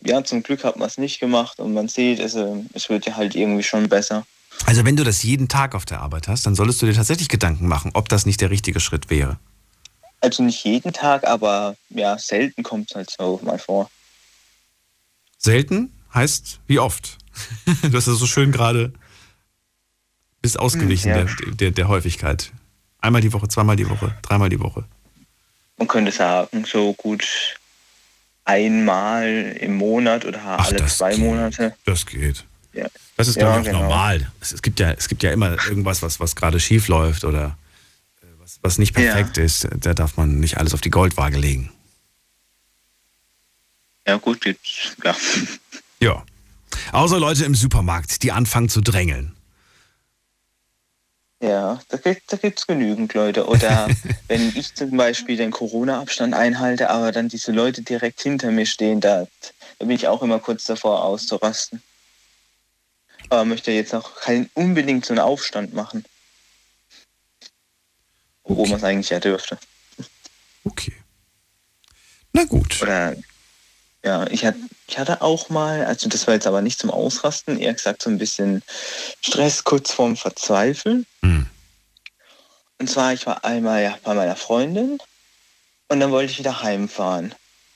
ja, 0.02 0.22
zum 0.22 0.44
Glück 0.44 0.66
hat 0.66 0.76
man 0.76 0.90
es 0.90 0.98
nicht 0.98 1.22
gemacht 1.22 1.60
und 1.60 1.74
man 1.74 1.88
sieht, 1.88 2.20
es, 2.20 2.36
äh, 2.36 2.56
es 2.74 2.90
wird 2.90 3.06
ja 3.06 3.16
halt 3.16 3.36
irgendwie 3.36 3.64
schon 3.64 3.88
besser. 3.88 4.26
Also 4.66 4.84
wenn 4.84 4.98
du 4.98 5.06
das 5.06 5.24
jeden 5.24 5.48
Tag 5.48 5.74
auf 5.74 5.86
der 5.86 6.02
Arbeit 6.02 6.28
hast, 6.28 6.46
dann 6.46 6.56
solltest 6.56 6.82
du 6.82 6.88
dir 6.88 6.94
tatsächlich 6.94 7.30
Gedanken 7.30 7.68
machen, 7.68 7.92
ob 7.94 8.10
das 8.10 8.26
nicht 8.26 8.42
der 8.42 8.50
richtige 8.50 8.82
Schritt 8.82 9.10
wäre. 9.10 9.40
Also 10.20 10.44
nicht 10.44 10.64
jeden 10.66 10.92
Tag, 10.92 11.26
aber 11.26 11.78
ja, 11.90 12.18
selten 12.18 12.64
kommt 12.64 12.92
es 12.92 12.96
halt 12.96 13.10
so 13.10 13.40
mal 13.44 13.58
vor. 13.58 13.90
Selten 15.38 15.94
heißt 16.14 16.60
wie 16.68 16.80
oft. 16.80 17.18
Du 17.84 17.98
hast 17.98 18.08
das 18.08 18.18
so 18.20 18.28
schön 18.28 18.52
gerade 18.52 18.94
bist 20.42 20.60
ausgeglichen 20.60 21.10
Ja. 21.10 21.24
der, 21.24 21.52
der, 21.54 21.72
der 21.72 21.88
Häufigkeit. 21.88 22.52
Einmal 23.00 23.22
die 23.22 23.32
Woche, 23.34 23.48
zweimal 23.48 23.76
die 23.76 23.90
Woche, 23.90 24.16
dreimal 24.22 24.50
die 24.50 24.60
Woche. 24.60 24.86
Man 25.78 25.88
könnte 25.88 26.12
sagen, 26.12 26.66
so 26.66 26.94
gut 26.94 27.26
einmal 28.44 29.56
im 29.60 29.76
Monat 29.76 30.26
oder 30.26 30.40
Ach, 30.44 30.68
alle 30.68 30.86
zwei 30.88 31.12
geht. 31.12 31.20
Monate. 31.20 31.76
Das 31.86 32.06
geht. 32.06 32.44
Ja. 32.74 32.88
Das 33.18 33.28
ist, 33.28 33.36
Ja, 33.36 33.44
glaube 33.44 33.62
ich, 33.62 33.68
auch 33.68 33.72
genau. 33.74 33.84
normal. 33.84 34.32
Es, 34.40 34.52
es, 34.52 34.62
gibt 34.62 34.80
ja, 34.80 34.92
es 34.92 35.08
gibt 35.08 35.24
ja 35.24 35.32
immer 35.32 35.52
irgendwas, 35.68 36.02
was, 36.02 36.20
was 36.20 36.36
gerade 36.36 36.60
schief 36.60 36.88
läuft 36.88 37.24
oder 37.24 37.58
äh, 38.22 38.26
was, 38.40 38.60
was 38.62 38.78
nicht 38.78 38.94
perfekt 38.94 39.38
ist. 39.38 39.68
Da 39.80 39.94
darf 39.94 40.18
man 40.18 40.40
nicht 40.40 40.58
alles 40.58 40.74
auf 40.74 40.82
die 40.82 40.90
Goldwaage 40.90 41.38
legen. 41.38 41.72
Ja 44.08 44.18
gut, 44.18 44.46
jetzt, 44.46 44.98
ja. 45.04 45.16
Ja. 46.00 46.24
Außer 46.92 47.20
Leute 47.20 47.46
im 47.46 47.56
Supermarkt, 47.56 48.24
die 48.24 48.32
anfangen 48.32 48.70
zu 48.70 48.82
drängeln. 48.82 49.36
Ja, 51.42 51.82
da 51.90 51.98
gibt 51.98 52.28
gibt's 52.42 52.68
genügend 52.68 53.14
Leute. 53.14 53.48
Oder 53.48 53.90
wenn 54.28 54.56
ich 54.56 54.76
zum 54.76 54.96
Beispiel 54.96 55.38
den 55.38 55.52
Corona-Abstand 55.52 56.34
einhalte, 56.34 56.90
aber 56.90 57.12
dann 57.12 57.30
diese 57.30 57.52
Leute 57.52 57.82
direkt 57.82 58.22
hinter 58.22 58.52
mir 58.52 58.66
stehen, 58.68 59.02
da, 59.02 59.28
da 59.80 59.86
bin 59.86 59.96
ich 59.96 60.08
auch 60.08 60.22
immer 60.22 60.40
kurz 60.40 60.66
davor 60.66 61.04
auszurasten. 61.04 61.82
Aber 63.30 63.46
möchte 63.46 63.72
jetzt 63.72 63.96
auch 63.96 64.16
keinen 64.18 64.50
unbedingt 64.54 65.06
so 65.06 65.14
einen 65.14 65.20
Aufstand 65.20 65.74
machen. 65.74 66.06
Obwohl 68.44 68.64
Okay. 68.64 68.72
man 68.72 68.78
es 68.80 68.84
eigentlich 68.84 69.10
ja 69.10 69.20
dürfte. 69.20 69.58
Okay. 70.64 70.94
Na 72.34 72.44
gut. 72.44 72.82
Oder 72.82 73.16
ja, 74.04 74.26
ich 74.28 74.46
hatte, 74.46 74.60
ich 74.88 74.98
hatte 74.98 75.22
auch 75.22 75.50
mal, 75.50 75.86
also 75.86 76.10
das 76.10 76.26
war 76.26 76.34
jetzt 76.34 76.48
aber 76.48 76.62
nicht 76.62 76.80
zum 76.80 76.90
Ausrasten, 76.90 77.58
eher 77.58 77.74
gesagt 77.74 78.02
so 78.02 78.10
ein 78.10 78.18
bisschen 78.18 78.64
Stress 79.22 79.64
kurz 79.64 79.92
vorm 79.92 80.18
Verzweifeln. 80.18 81.06
Hm. 81.24 81.48
Und 82.80 82.90
zwar, 82.90 83.14
ich 83.14 83.28
war 83.28 83.46
einmal 83.46 83.84
ja, 83.84 83.98
bei 84.04 84.16
meiner 84.16 84.36
Freundin 84.36 84.98
und 85.88 86.00
dann 86.00 86.12
wollte 86.12 86.32
ich 86.32 86.40
wieder 86.40 86.64
heimfahren. 86.64 87.36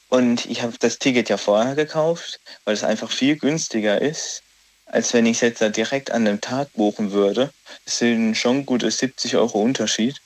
Und 0.10 0.46
ich 0.46 0.62
habe 0.62 0.74
das 0.80 0.98
Ticket 0.98 1.30
ja 1.30 1.38
vorher 1.38 1.76
gekauft, 1.76 2.40
weil 2.64 2.74
es 2.74 2.84
einfach 2.84 3.12
viel 3.12 3.38
günstiger 3.38 4.02
ist, 4.02 4.42
als 4.86 5.14
wenn 5.14 5.26
ich 5.26 5.38
es 5.38 5.42
jetzt 5.42 5.62
da 5.62 5.70
direkt 5.70 6.12
an 6.12 6.26
dem 6.26 6.42
Tag 6.42 6.72
buchen 6.74 7.12
würde. 7.12 7.52
Es 7.86 8.00
sind 8.00 8.36
schon 8.36 8.66
gute 8.66 8.90
70 8.90 9.36
Euro 9.36 9.62
Unterschied. 9.62 10.22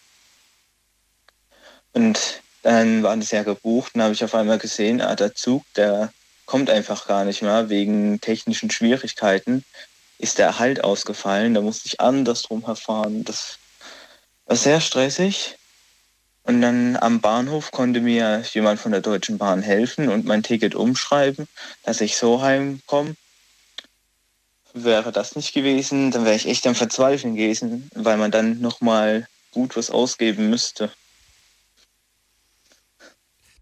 Und 1.93 2.41
dann 2.61 3.03
war 3.03 3.15
das 3.15 3.31
ja 3.31 3.43
gebucht 3.43 3.95
und 3.95 4.01
habe 4.01 4.13
ich 4.13 4.23
auf 4.23 4.35
einmal 4.35 4.57
gesehen, 4.57 5.01
ah, 5.01 5.15
der 5.15 5.35
Zug, 5.35 5.63
der 5.75 6.11
kommt 6.45 6.69
einfach 6.69 7.07
gar 7.07 7.25
nicht 7.25 7.41
mehr 7.41 7.69
wegen 7.69 8.19
technischen 8.21 8.71
Schwierigkeiten. 8.71 9.63
Ist 10.17 10.37
der 10.37 10.59
Halt 10.59 10.83
ausgefallen, 10.83 11.53
da 11.53 11.61
musste 11.61 11.87
ich 11.87 12.01
andersrum 12.01 12.65
herfahren. 12.65 13.23
Das 13.23 13.57
war 14.45 14.57
sehr 14.57 14.81
stressig. 14.81 15.55
Und 16.43 16.61
dann 16.61 16.97
am 16.97 17.21
Bahnhof 17.21 17.71
konnte 17.71 18.01
mir 18.01 18.43
jemand 18.53 18.79
von 18.79 18.91
der 18.91 19.01
Deutschen 19.01 19.37
Bahn 19.37 19.61
helfen 19.61 20.09
und 20.09 20.25
mein 20.25 20.41
Ticket 20.41 20.73
umschreiben, 20.73 21.47
dass 21.83 22.01
ich 22.01 22.17
so 22.17 22.41
heimkomme. 22.41 23.15
Wäre 24.73 25.11
das 25.11 25.35
nicht 25.35 25.53
gewesen, 25.53 26.11
dann 26.11 26.25
wäre 26.25 26.35
ich 26.35 26.47
echt 26.47 26.65
am 26.65 26.75
Verzweifeln 26.75 27.35
gewesen, 27.35 27.89
weil 27.93 28.17
man 28.17 28.31
dann 28.31 28.59
nochmal 28.61 29.27
gut 29.51 29.77
was 29.77 29.91
ausgeben 29.91 30.49
müsste. 30.49 30.91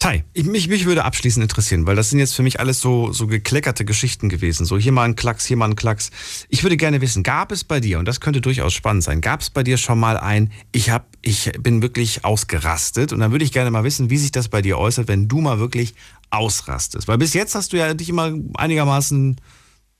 Tai, 0.07 0.23
ich, 0.31 0.45
mich, 0.45 0.69
mich 0.69 0.85
würde 0.85 1.03
abschließend 1.03 1.43
interessieren, 1.43 1.85
weil 1.85 1.97
das 1.97 2.11
sind 2.11 2.19
jetzt 2.19 2.33
für 2.33 2.41
mich 2.41 2.61
alles 2.61 2.79
so, 2.79 3.11
so 3.11 3.27
gekleckerte 3.27 3.83
Geschichten 3.83 4.29
gewesen. 4.29 4.65
So 4.65 4.77
hier 4.77 4.93
mal 4.93 5.03
ein 5.03 5.17
Klacks, 5.17 5.45
hier 5.45 5.57
mal 5.57 5.65
ein 5.65 5.75
Klacks. 5.75 6.11
Ich 6.47 6.63
würde 6.63 6.77
gerne 6.77 7.01
wissen, 7.01 7.23
gab 7.23 7.51
es 7.51 7.65
bei 7.65 7.81
dir, 7.81 7.99
und 7.99 8.07
das 8.07 8.21
könnte 8.21 8.39
durchaus 8.39 8.73
spannend 8.73 9.03
sein, 9.03 9.19
gab 9.19 9.41
es 9.41 9.49
bei 9.49 9.63
dir 9.63 9.75
schon 9.75 9.99
mal 9.99 10.17
ein, 10.17 10.53
ich, 10.71 10.91
hab, 10.91 11.09
ich 11.23 11.51
bin 11.59 11.81
wirklich 11.81 12.23
ausgerastet 12.23 13.11
und 13.11 13.19
dann 13.19 13.33
würde 13.33 13.43
ich 13.43 13.51
gerne 13.51 13.69
mal 13.69 13.83
wissen, 13.83 14.09
wie 14.09 14.17
sich 14.17 14.31
das 14.31 14.47
bei 14.47 14.61
dir 14.61 14.77
äußert, 14.77 15.09
wenn 15.09 15.27
du 15.27 15.41
mal 15.41 15.59
wirklich 15.59 15.93
ausrastest. 16.29 17.09
Weil 17.09 17.17
bis 17.17 17.33
jetzt 17.33 17.53
hast 17.53 17.73
du 17.73 17.77
ja 17.77 17.93
dich 17.93 18.07
immer 18.07 18.31
einigermaßen 18.53 19.41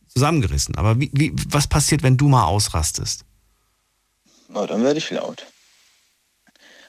zusammengerissen. 0.08 0.76
Aber 0.76 1.02
wie, 1.02 1.12
wie, 1.12 1.34
was 1.50 1.67
passiert, 1.67 2.02
wenn 2.02 2.15
du 2.15 2.30
mal 2.30 2.46
ausrastest? 2.46 3.26
Oh, 4.54 4.65
dann 4.65 4.86
werde 4.86 5.00
ich 5.00 5.12
laut. 5.12 5.46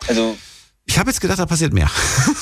Also 0.06 0.38
ich 0.88 0.98
habe 0.98 1.10
jetzt 1.10 1.20
gedacht, 1.20 1.38
da 1.38 1.44
passiert 1.44 1.74
mehr. 1.74 1.90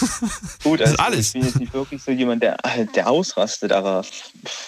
Gut, 0.63 0.81
das 0.81 0.91
also 0.91 0.95
ist 0.95 1.01
alles. 1.01 1.27
ich 1.27 1.33
bin 1.33 1.45
jetzt 1.45 1.61
nicht 1.61 1.75
wirklich 1.75 2.01
so 2.01 2.13
jemand, 2.13 2.45
der, 2.45 2.57
halt, 2.65 2.95
der 2.95 3.11
ausrastet, 3.11 3.73
aber 3.73 4.05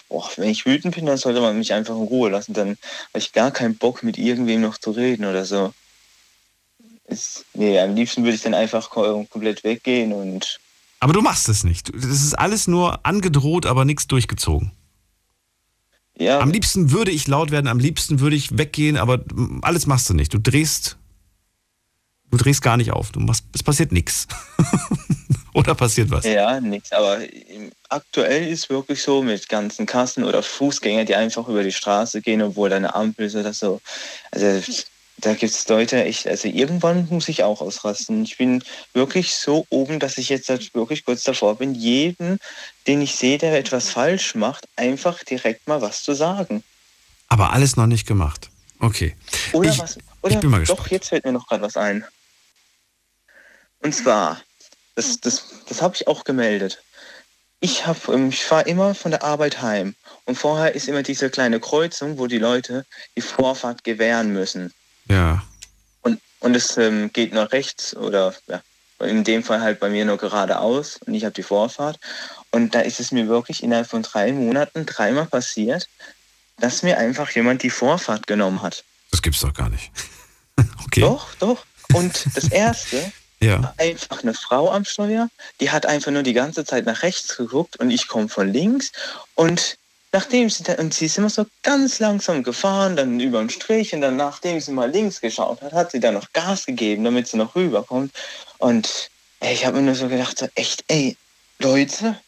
boah, 0.09 0.29
wenn 0.37 0.51
ich 0.51 0.67
wütend 0.67 0.97
bin, 0.97 1.07
dann 1.07 1.17
sollte 1.17 1.41
man 1.41 1.57
mich 1.57 1.73
einfach 1.73 1.95
in 1.95 2.03
Ruhe 2.03 2.29
lassen. 2.29 2.55
Dann 2.55 2.71
habe 2.71 3.19
ich 3.19 3.33
gar 3.33 3.53
keinen 3.53 3.77
Bock, 3.77 4.03
mit 4.03 4.19
irgendwem 4.19 4.63
noch 4.63 4.79
zu 4.79 4.91
reden 4.91 5.25
oder 5.25 5.45
so. 5.45 5.73
Ist, 7.07 7.45
nee, 7.55 7.79
am 7.79 7.95
liebsten 7.95 8.25
würde 8.25 8.35
ich 8.35 8.43
dann 8.43 8.53
einfach 8.53 8.91
komplett 8.91 9.63
weggehen 9.63 10.13
und. 10.13 10.59
Aber 10.99 11.13
du 11.13 11.23
machst 11.23 11.49
es 11.49 11.63
nicht. 11.63 11.95
Das 11.95 12.05
ist 12.05 12.37
alles 12.37 12.67
nur 12.67 13.07
angedroht, 13.07 13.65
aber 13.65 13.85
nichts 13.85 14.09
durchgezogen. 14.09 14.73
Ja. 16.19 16.41
Am 16.41 16.51
liebsten 16.51 16.91
würde 16.91 17.13
ich 17.13 17.29
laut 17.29 17.53
werden, 17.53 17.69
am 17.69 17.79
liebsten 17.79 18.19
würde 18.19 18.35
ich 18.35 18.59
weggehen, 18.59 18.97
aber 18.97 19.21
alles 19.63 19.87
machst 19.87 20.11
du 20.11 20.15
nicht. 20.15 20.35
Du 20.35 20.39
drehst 20.39 20.99
Du 22.31 22.37
drehst 22.37 22.63
gar 22.63 22.77
nicht 22.77 22.91
auf. 22.91 23.11
Du 23.11 23.21
machst, 23.21 23.45
es 23.55 23.63
passiert 23.63 23.93
nichts. 23.93 24.29
oder 25.55 25.75
passiert 25.75 26.11
was? 26.11 26.25
Ja, 26.25 26.61
nichts. 26.61 26.93
Aber 26.93 27.19
aktuell 27.89 28.49
ist 28.49 28.69
wirklich 28.69 29.03
so 29.03 29.23
mit 29.23 29.49
ganzen 29.49 29.87
Kassen 29.87 30.25
oder 30.25 30.43
Fußgängern, 30.43 31.07
die 31.07 31.15
einfach 31.15 31.49
über 31.49 31.63
die 31.63 31.73
Straße 31.73 32.21
gehen, 32.21 32.43
obwohl 32.43 32.69
da 32.69 32.77
eine 32.77 32.95
Ampel 32.95 33.27
ist 33.27 33.35
oder 33.35 33.55
so. 33.55 33.81
Also 34.31 34.61
da 35.19 35.35
gibt 35.35 35.53
es 35.53 35.67
Leute 35.69 36.05
echt, 36.05 36.29
also 36.29 36.49
irgendwann 36.49 37.09
muss 37.11 37.29
ich 37.29 37.43
auch 37.43 37.61
ausrasten. 37.61 38.23
Ich 38.23 38.37
bin 38.37 38.63
wirklich 38.93 39.35
so 39.35 39.67
oben, 39.71 39.99
dass 39.99 40.19
ich 40.19 40.29
jetzt 40.29 40.49
halt 40.49 40.73
wirklich 40.75 41.05
kurz 41.05 41.25
davor 41.25 41.57
bin, 41.57 41.75
jeden, 41.75 42.39
den 42.87 43.03
ich 43.03 43.17
sehe, 43.17 43.39
der 43.39 43.59
etwas 43.59 43.91
falsch 43.91 44.35
macht, 44.35 44.69
einfach 44.77 45.25
direkt 45.25 45.67
mal 45.67 45.83
was 45.83 46.03
zu 46.03 46.15
sagen. 46.15 46.63
Aber 47.29 47.53
alles 47.53 47.77
noch 47.77 47.87
nicht 47.87 48.07
gemacht. 48.07 48.49
Okay. 48.81 49.17
Oder 49.53 49.71
ich, 49.71 49.79
was? 49.79 49.99
Oder 50.23 50.35
ich 50.35 50.41
bin 50.41 50.51
mal 50.51 50.61
gespannt. 50.61 50.81
Doch, 50.81 50.89
jetzt 50.89 51.09
fällt 51.09 51.25
mir 51.25 51.33
noch 51.33 51.49
gerade 51.49 51.63
was 51.63 51.77
ein. 51.77 52.05
Und 53.81 53.95
zwar, 53.95 54.41
das, 54.95 55.21
das, 55.21 55.45
das 55.69 55.83
habe 55.83 55.95
ich 55.95 56.07
auch 56.07 56.25
gemeldet. 56.25 56.83
Ich, 57.61 57.87
hab, 57.87 58.09
ähm, 58.09 58.29
ich 58.29 58.45
fahre 58.45 58.69
immer 58.69 58.95
von 58.95 59.11
der 59.11 59.23
Arbeit 59.23 59.63
heim. 59.63 59.95
Und 60.25 60.37
vorher 60.37 60.75
ist 60.75 60.89
immer 60.89 61.03
diese 61.03 61.31
kleine 61.31 61.61
Kreuzung, 61.61 62.19
wo 62.19 62.27
die 62.27 62.39
Leute 62.39 62.85
die 63.17 63.21
Vorfahrt 63.21 63.85
gewähren 63.85 64.33
müssen. 64.33 64.73
Ja. 65.09 65.43
Und, 66.03 66.21
und 66.41 66.55
es 66.55 66.77
ähm, 66.77 67.11
geht 67.13 67.33
nur 67.33 67.51
rechts 67.51 67.97
oder 67.97 68.35
ja, 68.47 68.63
in 69.01 69.25
dem 69.25 69.43
Fall 69.43 69.61
halt 69.61 69.81
bei 69.81 69.89
mir 69.89 70.05
nur 70.05 70.19
geradeaus 70.19 70.99
und 71.07 71.15
ich 71.15 71.25
habe 71.25 71.35
die 71.35 71.43
Vorfahrt. 71.43 71.99
Und 72.51 72.75
da 72.75 72.81
ist 72.81 73.01
es 73.01 73.13
mir 73.13 73.29
wirklich 73.29 73.63
innerhalb 73.63 73.89
von 73.89 74.03
drei 74.03 74.33
Monaten 74.33 74.87
dreimal 74.87 75.27
passiert, 75.27 75.89
dass 76.59 76.83
mir 76.83 76.99
einfach 76.99 77.31
jemand 77.31 77.63
die 77.63 77.71
Vorfahrt 77.71 78.27
genommen 78.27 78.63
hat. 78.63 78.85
Das 79.11 79.23
gibt's 79.23 79.41
doch 79.41 79.55
gar 79.55 79.69
nicht. 79.69 79.91
okay. 80.85 81.01
Doch, 81.01 81.35
doch. 81.37 81.65
Und 81.93 82.27
das 82.35 82.49
Erste, 82.49 83.13
ja. 83.41 83.75
einfach 83.79 84.23
eine 84.23 84.35
Frau 84.35 84.71
am 84.71 84.85
Steuer, 84.85 85.29
die 85.61 85.71
hat 85.71 85.87
einfach 85.87 86.11
nur 86.11 86.23
die 86.23 86.33
ganze 86.33 86.65
Zeit 86.65 86.87
nach 86.87 87.03
rechts 87.03 87.37
geguckt 87.37 87.79
und 87.79 87.91
ich 87.91 88.09
komme 88.09 88.29
von 88.29 88.53
links 88.53 88.93
und 89.35 89.79
nachdem 90.13 90.49
sie, 90.49 90.65
und 90.79 90.95
sie 90.95 91.07
ist 91.07 91.19
immer 91.19 91.31
so 91.31 91.47
ganz 91.63 91.99
langsam 91.99 92.43
gefahren, 92.43 92.97
dann 92.97 93.21
über 93.21 93.39
den 93.41 93.51
Strich 93.51 93.95
und 93.95 94.01
dann 94.01 94.17
nachdem 94.17 94.61
sie 94.61 94.73
mal 94.73 94.91
links 94.91 95.21
geschaut 95.21 95.61
hat, 95.63 95.73
hat 95.73 95.91
sie 95.91 96.01
dann 96.01 96.15
noch 96.15 96.33
Gas 96.33 96.67
gegeben, 96.67 97.05
damit 97.05 97.29
sie 97.29 97.37
noch 97.37 97.55
rüberkommt 97.55 98.13
und 98.59 99.11
ey, 99.41 99.55
ich 99.55 99.67
habe 99.67 99.77
mir 99.77 99.83
nur 99.83 99.95
so 99.95 100.09
gedacht, 100.09 100.39
so, 100.39 100.49
echt, 100.55 100.85
ey, 100.89 101.17
Leute, 101.59 102.19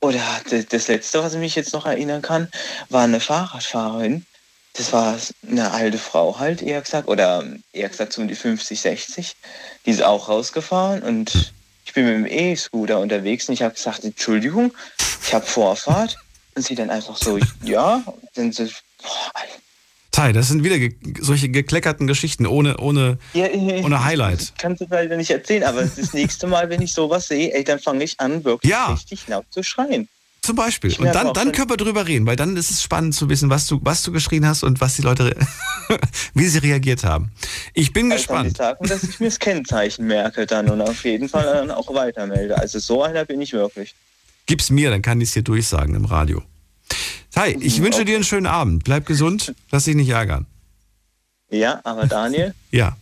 oder 0.00 0.22
das 0.46 0.88
Letzte, 0.88 1.22
was 1.22 1.34
ich 1.34 1.40
mich 1.40 1.54
jetzt 1.54 1.74
noch 1.74 1.84
erinnern 1.84 2.22
kann, 2.22 2.48
war 2.88 3.04
eine 3.04 3.20
Fahrradfahrerin, 3.20 4.24
das 4.74 4.92
war 4.92 5.18
eine 5.48 5.70
alte 5.72 5.98
Frau 5.98 6.38
halt, 6.38 6.62
eher 6.62 6.80
gesagt, 6.80 7.08
oder 7.08 7.44
eher 7.72 7.88
gesagt 7.88 8.12
so 8.12 8.22
um 8.22 8.28
die 8.28 8.34
50, 8.34 8.80
60. 8.80 9.32
Die 9.84 9.90
ist 9.90 10.02
auch 10.02 10.28
rausgefahren 10.28 11.02
und 11.02 11.52
ich 11.84 11.92
bin 11.92 12.04
mit 12.04 12.14
dem 12.14 12.26
E-Scooter 12.26 13.00
unterwegs 13.00 13.48
und 13.48 13.54
ich 13.54 13.62
habe 13.62 13.74
gesagt, 13.74 14.04
Entschuldigung, 14.04 14.72
ich 15.26 15.34
habe 15.34 15.44
Vorfahrt. 15.44 16.16
Und 16.56 16.66
sie 16.66 16.74
dann 16.74 16.90
einfach 16.90 17.16
so, 17.16 17.38
ja, 17.62 18.02
dann 18.34 18.50
so, 18.52 18.64
boah, 19.00 19.32
Tai, 20.12 20.32
das 20.32 20.48
sind 20.48 20.64
wieder 20.64 20.78
ge 20.78 20.94
solche 21.20 21.48
gekleckerten 21.48 22.06
Geschichten 22.06 22.46
ohne, 22.46 22.76
ohne, 22.78 23.18
ja, 23.32 23.46
ohne 23.48 24.04
Highlight. 24.04 24.52
Kannst 24.58 24.80
du 24.82 24.86
leider 24.90 25.16
nicht 25.16 25.30
erzählen, 25.30 25.62
aber 25.62 25.84
das 25.84 26.12
nächste 26.12 26.46
Mal, 26.48 26.68
wenn 26.68 26.82
ich 26.82 26.92
sowas 26.92 27.28
sehe, 27.28 27.54
ey, 27.54 27.62
dann 27.62 27.78
fange 27.78 28.02
ich 28.04 28.18
an, 28.18 28.44
wirklich 28.44 28.70
Ja. 28.70 28.92
richtig 28.92 29.28
laut 29.28 29.46
zu 29.50 29.62
schreien. 29.62 30.08
Zum 30.42 30.56
Beispiel. 30.56 30.94
Und 30.98 31.14
dann, 31.14 31.34
dann 31.34 31.52
können 31.52 31.68
wir 31.68 31.76
drüber 31.76 32.06
reden, 32.06 32.26
weil 32.26 32.36
dann 32.36 32.56
ist 32.56 32.70
es 32.70 32.82
spannend 32.82 33.14
zu 33.14 33.28
wissen, 33.28 33.50
was 33.50 33.66
du, 33.66 33.78
was 33.82 34.02
du 34.02 34.10
geschrien 34.10 34.46
hast 34.46 34.62
und 34.62 34.80
was 34.80 34.96
die 34.96 35.02
Leute, 35.02 35.36
wie 36.34 36.46
sie 36.46 36.58
reagiert 36.58 37.04
haben. 37.04 37.30
Ich 37.74 37.92
bin 37.92 38.10
Also 38.10 38.26
kann 38.26 38.46
ich 38.46 38.54
gespannt. 38.54 38.56
sagen, 38.56 38.86
dass 38.88 39.02
ich 39.04 39.20
mir 39.20 39.26
das 39.26 39.38
Kennzeichen 39.38 40.06
merke 40.06 40.46
dann 40.46 40.70
und 40.70 40.80
auf 40.80 41.04
jeden 41.04 41.28
Fall 41.28 41.44
dann 41.44 41.70
auch 41.70 41.92
weitermelde. 41.94 42.56
Also 42.56 42.78
so 42.78 43.02
einer 43.02 43.24
bin 43.26 43.42
ich 43.42 43.52
wirklich. 43.52 43.94
Gib's 44.46 44.70
mir, 44.70 44.90
dann 44.90 45.02
kann 45.02 45.20
ich 45.20 45.28
es 45.28 45.34
dir 45.34 45.42
durchsagen 45.42 45.94
im 45.94 46.06
Radio. 46.06 46.42
Tai, 47.32 47.56
ich 47.60 47.78
Mhm, 47.78 47.84
wünsche 47.84 47.98
okay. 47.98 48.04
dir 48.06 48.14
einen 48.16 48.24
schönen 48.24 48.46
Abend. 48.46 48.82
Bleib 48.84 49.06
gesund, 49.06 49.54
lass 49.70 49.84
dich 49.84 49.94
nicht 49.94 50.08
ärgern. 50.08 50.46
Ja, 51.50 51.80
aber 51.84 52.06
Daniel, 52.06 52.54
Ja. 52.70 52.96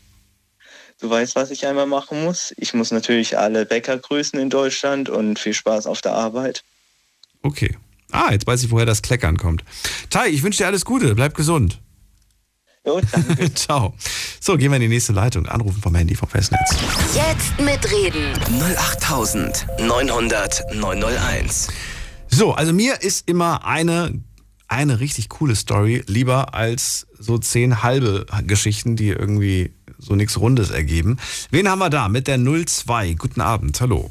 Du 1.01 1.09
weißt, 1.09 1.37
was 1.37 1.53
ich 1.53 1.65
einmal 1.65 1.87
machen 1.87 2.25
muss. 2.25 2.53
Ich 2.57 2.75
muss 2.75 2.91
natürlich 2.91 3.39
alle 3.39 3.65
Bäcker 3.65 3.97
grüßen 3.97 4.37
in 4.41 4.51
Deutschland 4.51 5.09
und 5.09 5.39
viel 5.39 5.55
Spaß 5.55 5.87
auf 5.87 6.01
der 6.01 6.13
Arbeit. 6.13 6.65
Okay. 7.49 7.75
Ah, 8.11 8.31
jetzt 8.31 8.47
weiß 8.47 8.63
ich, 8.63 8.71
woher 8.71 8.85
das 8.85 9.01
Kleckern 9.01 9.39
kommt. 9.39 9.65
Tai, 10.11 10.29
ich 10.29 10.43
wünsche 10.43 10.59
dir 10.59 10.67
alles 10.67 10.85
Gute. 10.85 11.15
Bleib 11.15 11.35
gesund. 11.35 11.81
Jo, 12.85 13.01
danke. 13.11 13.55
Ciao. 13.63 13.95
So, 14.39 14.59
gehen 14.59 14.71
wir 14.71 14.77
in 14.77 14.83
die 14.83 14.89
nächste 14.89 15.15
Leitung. 15.15 15.47
Anrufen 15.47 15.81
vom 15.81 15.95
Handy 15.95 16.15
vom 16.15 16.29
Festnetz. 16.29 16.77
Jetzt 17.15 17.59
mitreden. 17.59 18.35
08900 18.77 20.75
901. 20.75 21.69
So, 22.29 22.53
also 22.53 22.75
mir 22.75 23.01
ist 23.01 23.27
immer 23.27 23.65
eine, 23.65 24.23
eine 24.69 25.01
richtig 25.01 25.31
coole 25.31 25.57
Story 25.57 26.05
lieber 26.07 26.53
als 26.53 27.07
so 27.19 27.39
zehn 27.39 27.83
halbe 27.83 28.27
Geschichten, 28.47 28.95
die 28.95 29.09
irgendwie 29.09 29.73
so 29.99 30.17
nichts 30.17 30.39
Rundes 30.39 30.69
ergeben. 30.69 31.17
Wen 31.51 31.67
haben 31.67 31.79
wir 31.79 31.89
da 31.89 32.11
mit 32.11 32.27
der 32.27 32.39
02? 32.39 33.15
Guten 33.15 33.41
Abend, 33.41 33.81
hallo. 33.81 34.11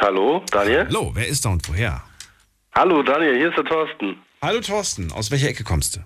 Hallo, 0.00 0.42
Daniel? 0.50 0.86
Hallo, 0.88 1.10
wer 1.14 1.28
ist 1.28 1.44
da 1.44 1.50
und 1.50 1.68
woher? 1.68 2.02
Hallo, 2.74 3.02
Daniel, 3.02 3.36
hier 3.36 3.48
ist 3.48 3.56
der 3.56 3.64
Thorsten. 3.64 4.16
Hallo 4.42 4.60
Thorsten, 4.60 5.12
aus 5.12 5.30
welcher 5.30 5.48
Ecke 5.48 5.64
kommst 5.64 5.96
du? 5.96 6.00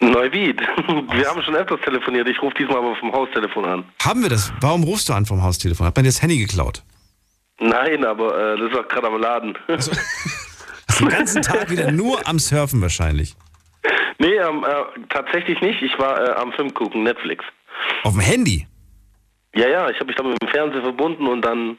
Neuwied. 0.00 0.60
Wir 1.12 1.28
haben 1.28 1.42
schon 1.42 1.54
öfters 1.56 1.80
telefoniert. 1.82 2.28
Ich 2.28 2.40
rufe 2.42 2.54
diesmal 2.58 2.78
aber 2.78 2.94
vom 2.96 3.12
Haustelefon 3.12 3.64
an. 3.64 3.84
Haben 4.02 4.22
wir 4.22 4.28
das? 4.28 4.52
Warum 4.60 4.82
rufst 4.84 5.08
du 5.08 5.12
an 5.14 5.24
vom 5.24 5.42
Haustelefon? 5.42 5.86
Hat 5.86 5.96
man 5.96 6.04
dir 6.04 6.10
das 6.10 6.20
Handy 6.20 6.36
geklaut? 6.38 6.82
Nein, 7.58 8.04
aber 8.04 8.54
äh, 8.54 8.58
das 8.58 8.70
ist 8.72 8.76
auch 8.76 8.88
gerade 8.88 9.06
am 9.06 9.20
Laden. 9.20 9.56
Hast 9.68 9.90
den 11.00 11.08
ganzen 11.08 11.42
Tag 11.42 11.70
wieder 11.70 11.90
nur 11.90 12.26
am 12.28 12.38
Surfen 12.38 12.82
wahrscheinlich. 12.82 13.34
nee, 14.18 14.34
ähm, 14.34 14.64
äh, 14.64 15.00
tatsächlich 15.08 15.60
nicht. 15.60 15.80
Ich 15.80 15.96
war 15.98 16.20
äh, 16.20 16.32
am 16.34 16.52
Film 16.52 16.74
gucken, 16.74 17.04
Netflix. 17.04 17.44
Auf 18.02 18.12
dem 18.12 18.20
Handy? 18.20 18.66
Ja, 19.54 19.68
ja, 19.68 19.88
ich 19.88 19.96
habe 19.96 20.06
mich 20.06 20.16
dann 20.16 20.28
mit 20.28 20.42
dem 20.42 20.48
Fernseher 20.48 20.82
verbunden 20.82 21.26
und 21.28 21.42
dann. 21.42 21.78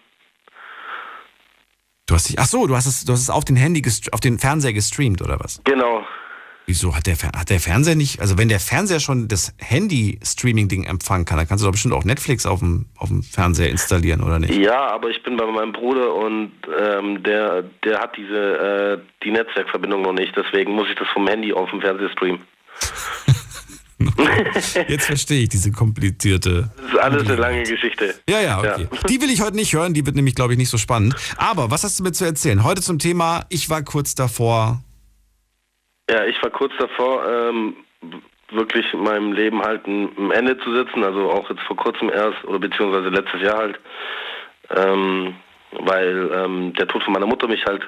Du 2.08 2.14
hast 2.14 2.30
dich, 2.30 2.38
ach 2.38 2.46
so, 2.46 2.68
du 2.68 2.76
hast 2.76 2.86
es, 2.86 3.04
du 3.04 3.14
hast 3.14 3.22
es 3.22 3.30
auf 3.32 3.46
den 3.46 3.56
Handy, 3.56 3.82
auf 4.12 4.20
den 4.20 4.38
Fernseher 4.38 4.74
gestreamt 4.74 5.24
oder 5.24 5.40
was? 5.40 5.60
Genau. 5.64 6.06
Wieso 6.68 6.96
hat 6.96 7.08
der, 7.08 7.16
hat 7.16 7.50
der 7.50 7.60
Fernseher 7.60 7.96
nicht, 7.96 8.22
also 8.22 8.38
wenn 8.38 8.50
der 8.50 8.60
Fernseher 8.60 9.00
schon 9.00 9.28
das 9.28 9.56
Handy-Streaming-Ding 9.60 10.84
empfangen 10.84 11.26
kann, 11.26 11.38
dann 11.38 11.48
kannst 11.48 11.64
du 11.64 11.68
doch 11.68 11.72
bestimmt 11.72 11.94
auch 11.94 12.04
Netflix 12.04 12.46
auf 12.46 12.60
dem, 12.60 12.86
auf 12.98 13.10
dem 13.10 13.22
Fernseher 13.24 13.70
installieren, 13.70 14.22
oder 14.22 14.40
nicht? 14.40 14.56
Ja, 14.56 14.88
aber 14.88 15.10
ich 15.10 15.22
bin 15.24 15.38
bei 15.38 15.46
meinem 15.46 15.74
Bruder 15.74 16.14
und 16.14 16.52
ähm, 16.80 17.22
der, 17.24 17.64
der 17.84 18.00
hat 18.00 18.18
diese 18.18 18.36
äh, 18.36 18.98
die 19.24 19.32
Netzwerkverbindung 19.32 20.02
noch 20.02 20.14
nicht. 20.14 20.36
Deswegen 20.36 20.74
muss 20.74 20.88
ich 20.90 20.96
das 20.96 21.08
vom 21.10 21.28
Handy 21.28 21.54
auf 21.54 21.70
dem 21.70 21.82
Fernseher 21.82 22.10
streamen. 22.10 22.42
Jetzt 24.88 25.06
verstehe 25.06 25.44
ich 25.44 25.50
diese 25.50 25.72
komplizierte. 25.72 26.70
Das 26.78 26.86
ist 26.86 27.00
alles 27.00 27.26
eine 27.26 27.36
lange 27.36 27.64
Geschichte. 27.64 28.16
Ja, 28.30 28.42
ja, 28.42 28.60
okay. 28.60 28.88
Die 29.10 29.22
will 29.22 29.30
ich 29.30 29.42
heute 29.42 29.56
nicht 29.56 29.74
hören, 29.74 29.94
die 29.94 30.06
wird 30.06 30.16
nämlich, 30.16 30.36
glaube 30.36 30.54
ich, 30.54 30.58
nicht 30.58 30.70
so 30.70 30.78
spannend. 30.78 31.16
Aber 31.38 31.72
was 31.72 31.84
hast 31.84 32.00
du 32.00 32.04
mir 32.04 32.12
zu 32.12 32.26
erzählen? 32.26 32.64
Heute 32.64 32.82
zum 32.82 33.00
Thema, 33.00 33.46
ich 33.50 33.70
war 33.70 33.84
kurz 33.84 34.14
davor. 34.16 34.82
Ja, 36.10 36.26
ich 36.26 36.42
war 36.44 36.52
kurz 36.52 36.74
davor, 36.78 37.28
ähm, 37.28 37.76
wirklich 38.52 38.86
meinem 38.94 39.32
Leben 39.34 39.62
halt 39.62 39.88
ein, 39.88 40.10
ein 40.18 40.32
Ende 40.32 40.58
zu 40.60 40.76
setzen. 40.76 41.04
Also 41.04 41.32
auch 41.32 41.50
jetzt 41.50 41.64
vor 41.64 41.78
kurzem 41.78 42.10
erst, 42.10 42.44
oder 42.46 42.60
beziehungsweise 42.60 43.10
letztes 43.10 43.42
Jahr 43.42 43.58
halt. 43.58 43.80
ähm, 44.70 45.36
weil 45.72 46.32
ähm, 46.34 46.74
der 46.74 46.88
Tod 46.88 47.04
von 47.04 47.14
meiner 47.14 47.26
Mutter 47.26 47.48
mich 47.48 47.66
halt 47.66 47.84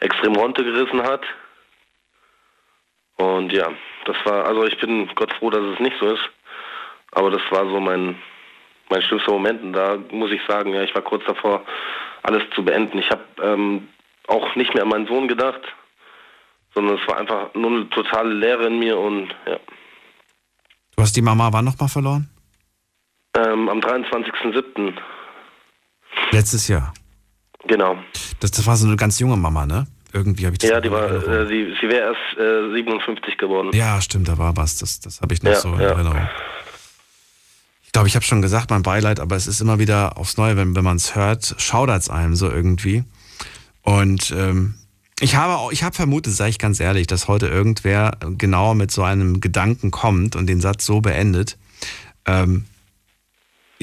extrem 0.00 0.34
runtergerissen 0.34 1.02
hat. 1.02 1.22
Und 3.16 3.52
ja, 3.52 3.68
das 4.12 4.16
war, 4.24 4.44
also 4.46 4.64
ich 4.64 4.78
bin 4.78 5.08
Gott 5.14 5.32
froh, 5.34 5.50
dass 5.50 5.62
es 5.62 5.80
nicht 5.80 5.96
so 6.00 6.06
ist. 6.06 6.30
Aber 7.12 7.30
das 7.30 7.42
war 7.50 7.64
so 7.66 7.80
mein, 7.80 8.16
mein 8.88 9.02
schlimmster 9.02 9.32
Moment. 9.32 9.62
Und 9.62 9.72
da 9.72 9.98
muss 10.10 10.30
ich 10.30 10.40
sagen, 10.48 10.74
ja, 10.74 10.82
ich 10.82 10.94
war 10.94 11.02
kurz 11.02 11.24
davor, 11.26 11.62
alles 12.22 12.42
zu 12.54 12.64
beenden. 12.64 12.98
Ich 12.98 13.10
habe 13.10 13.24
ähm, 13.42 13.88
auch 14.26 14.54
nicht 14.56 14.74
mehr 14.74 14.82
an 14.84 14.88
meinen 14.88 15.06
Sohn 15.06 15.28
gedacht, 15.28 15.60
sondern 16.74 16.98
es 16.98 17.08
war 17.08 17.18
einfach 17.18 17.54
nur 17.54 17.70
eine 17.70 17.90
totale 17.90 18.32
Leere 18.32 18.66
in 18.66 18.78
mir 18.78 18.98
und 18.98 19.28
ja. 19.46 19.58
Du 20.96 21.02
hast 21.02 21.16
die 21.16 21.22
Mama 21.22 21.48
wann 21.52 21.64
nochmal 21.64 21.88
verloren? 21.88 22.28
Ähm, 23.36 23.68
am 23.68 23.78
23.07. 23.78 24.92
Letztes 26.32 26.68
Jahr. 26.68 26.92
Genau. 27.64 27.96
Das, 28.40 28.50
das 28.50 28.66
war 28.66 28.76
so 28.76 28.86
eine 28.86 28.96
ganz 28.96 29.18
junge 29.18 29.36
Mama, 29.36 29.66
ne? 29.66 29.86
Irgendwie 30.12 30.46
habe 30.46 30.54
ich 30.54 30.58
das. 30.58 30.70
Ja, 30.70 30.80
die 30.80 30.90
war, 30.90 31.10
äh, 31.10 31.46
sie, 31.46 31.74
sie 31.80 31.88
wäre 31.88 32.14
erst 32.14 32.38
äh, 32.38 32.74
57 32.74 33.38
geworden. 33.38 33.70
Ja, 33.72 34.00
stimmt, 34.00 34.28
da 34.28 34.38
war 34.38 34.56
was. 34.56 34.78
Das, 34.78 35.00
das 35.00 35.20
habe 35.20 35.34
ich 35.34 35.42
noch 35.42 35.52
Ja, 35.52 35.60
so 35.60 35.72
in 35.74 35.80
ja. 35.80 35.90
Erinnerung. 35.90 36.28
Ich 37.84 37.92
glaube, 37.92 38.08
ich 38.08 38.14
habe 38.14 38.24
schon 38.24 38.40
gesagt, 38.42 38.70
mein 38.70 38.82
Beileid, 38.82 39.18
aber 39.18 39.36
es 39.36 39.46
ist 39.46 39.60
immer 39.60 39.78
wieder 39.78 40.16
aufs 40.16 40.36
Neue, 40.36 40.56
wenn, 40.56 40.76
wenn 40.76 40.84
man 40.84 40.96
es 40.96 41.16
hört, 41.16 41.56
schaudert 41.58 42.02
es 42.02 42.08
einem 42.08 42.36
so 42.36 42.48
irgendwie. 42.48 43.04
Und 43.82 44.32
ähm, 44.36 44.74
ich 45.20 45.34
habe 45.34 45.56
auch, 45.56 45.72
ich 45.72 45.82
habe 45.82 45.94
vermutet, 45.94 46.32
sage 46.32 46.50
ich 46.50 46.58
ganz 46.58 46.80
ehrlich, 46.80 47.06
dass 47.06 47.28
heute 47.28 47.48
irgendwer 47.48 48.12
genau 48.38 48.74
mit 48.74 48.90
so 48.90 49.02
einem 49.02 49.40
Gedanken 49.40 49.90
kommt 49.90 50.36
und 50.36 50.46
den 50.46 50.60
Satz 50.60 50.86
so 50.86 51.00
beendet. 51.00 51.58
Ähm, 52.26 52.64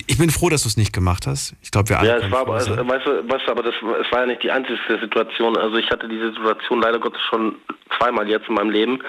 ich 0.06 0.18
bin 0.20 0.30
froh, 0.30 0.50
dass 0.50 0.62
du 0.62 0.70
es 0.70 0.78
nicht 0.78 0.94
gemacht 0.94 1.26
hast. 1.26 1.56
Ich 1.64 1.72
glaube, 1.72 1.90
wir 1.90 2.00
alle. 2.00 2.10
Ja, 2.10 2.18
es 2.18 2.32
war 2.32 2.42
aber, 2.42 2.54
also, 2.54 2.78
weißt 2.78 3.06
du, 3.06 3.30
weißt 3.30 3.48
du, 3.48 3.52
aber 3.52 3.64
das, 3.64 3.74
es 3.76 4.12
war 4.12 4.22
ja 4.22 4.26
nicht 4.28 4.44
die 4.44 4.52
einzige 4.52 4.78
Situation. 5.02 5.58
Also 5.58 5.78
ich 5.78 5.90
hatte 5.90 6.08
diese 6.08 6.34
Situation 6.34 6.82
leider 6.82 7.00
Gottes 7.00 7.22
schon 7.30 7.56
zweimal 7.98 8.30
jetzt 8.30 8.48
in 8.48 8.56
meinem 8.56 8.70
Leben. 8.70 9.00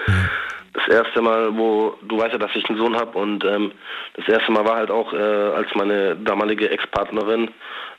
Das 0.73 0.87
erste 0.87 1.21
Mal, 1.21 1.55
wo 1.55 1.95
du 2.01 2.17
weißt 2.17 2.33
ja, 2.33 2.39
dass 2.39 2.55
ich 2.55 2.67
einen 2.69 2.79
Sohn 2.79 2.95
habe 2.95 3.17
und 3.17 3.43
ähm, 3.43 3.71
das 4.15 4.27
erste 4.27 4.51
Mal 4.51 4.65
war 4.65 4.77
halt 4.77 4.89
auch, 4.89 5.13
äh, 5.13 5.17
als 5.17 5.67
meine 5.75 6.15
damalige 6.15 6.69
Ex-Partnerin 6.69 7.49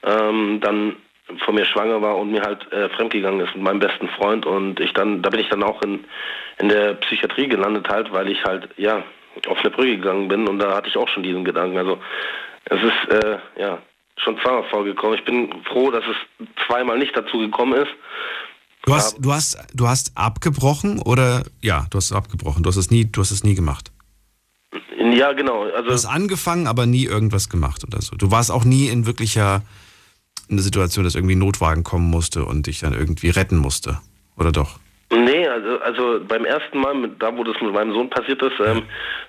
ähm, 0.03 0.61
dann 0.61 0.97
von 1.45 1.55
mir 1.55 1.65
schwanger 1.65 2.03
war 2.03 2.17
und 2.17 2.33
mir 2.33 2.43
halt 2.43 2.73
äh, 2.73 2.89
fremdgegangen 2.91 3.41
ist 3.41 3.55
mit 3.55 3.63
meinem 3.63 3.81
besten 3.81 4.09
Freund 4.09 4.47
und 4.47 4.81
ich 4.81 4.93
dann, 4.95 5.23
da 5.23 5.31
bin 5.31 5.41
ich 5.41 5.49
dann 5.49 5.63
auch 5.63 5.83
in, 5.83 6.05
in 6.59 6.69
der 6.69 6.95
Psychiatrie 6.95 7.49
gelandet 7.49 7.89
halt, 7.89 8.13
weil 8.13 8.29
ich 8.29 8.43
halt, 8.45 8.69
ja, 8.77 9.03
auf 9.49 9.61
eine 9.61 9.71
Brücke 9.71 9.97
gegangen 9.97 10.29
bin 10.29 10.49
und 10.49 10.59
da 10.59 10.75
hatte 10.75 10.89
ich 10.89 10.97
auch 10.97 11.09
schon 11.09 11.23
diesen 11.23 11.45
Gedanken. 11.45 11.79
Also 11.79 11.99
es 12.65 12.79
ist, 12.83 13.13
äh, 13.13 13.39
ja, 13.59 13.83
schon 14.17 14.39
zweimal 14.43 14.65
vorgekommen. 14.71 15.19
Ich 15.19 15.25
bin 15.25 15.51
froh, 15.65 15.91
dass 15.91 16.05
es 16.05 16.47
zweimal 16.67 16.99
nicht 16.99 17.17
dazu 17.17 17.39
gekommen 17.39 17.75
ist. 17.75 17.91
Du 18.85 18.95
hast, 18.95 19.19
du 19.19 19.33
hast, 19.33 19.59
du 19.75 19.89
hast 19.89 20.13
abgebrochen 20.17 21.01
oder 21.01 21.43
ja, 21.61 21.87
du 21.91 21.99
hast 21.99 22.13
abgebrochen. 22.13 22.63
Du 22.63 22.69
hast 22.69 22.77
es 22.77 22.91
nie, 22.91 23.05
du 23.05 23.21
hast 23.21 23.31
es 23.31 23.45
nie 23.45 23.55
gemacht. 23.55 23.93
Ja, 25.13 25.33
genau. 25.33 25.65
Also 25.65 25.89
Du 25.89 25.93
hast 25.93 26.07
angefangen, 26.07 26.67
aber 26.67 26.87
nie 26.87 27.05
irgendwas 27.05 27.49
gemacht 27.49 27.85
oder 27.85 28.01
so. 28.01 28.17
Du 28.17 28.31
warst 28.31 28.51
auch 28.51 28.65
nie 28.65 28.89
in 28.89 29.07
wirklicher 29.07 29.63
eine 30.51 30.63
Situation, 30.63 31.05
dass 31.05 31.15
irgendwie 31.15 31.35
ein 31.35 31.41
Notwagen 31.41 31.85
kommen 31.85 32.09
musste 32.09 32.45
und 32.45 32.67
dich 32.67 32.81
dann 32.81 32.93
irgendwie 32.93 33.31
retten 33.31 33.57
musste. 33.57 34.01
Oder 34.37 34.53
doch? 34.53 34.79
Nee, 35.13 35.47
also, 35.49 35.81
also 35.81 36.21
beim 36.27 36.45
ersten 36.45 36.79
Mal, 36.79 36.95
mit, 36.95 37.21
da 37.21 37.37
wo 37.37 37.43
das 37.43 37.61
mit 37.61 37.73
meinem 37.73 37.93
Sohn 37.93 38.09
passiert 38.09 38.41
ist, 38.43 38.61
ähm, 38.65 38.83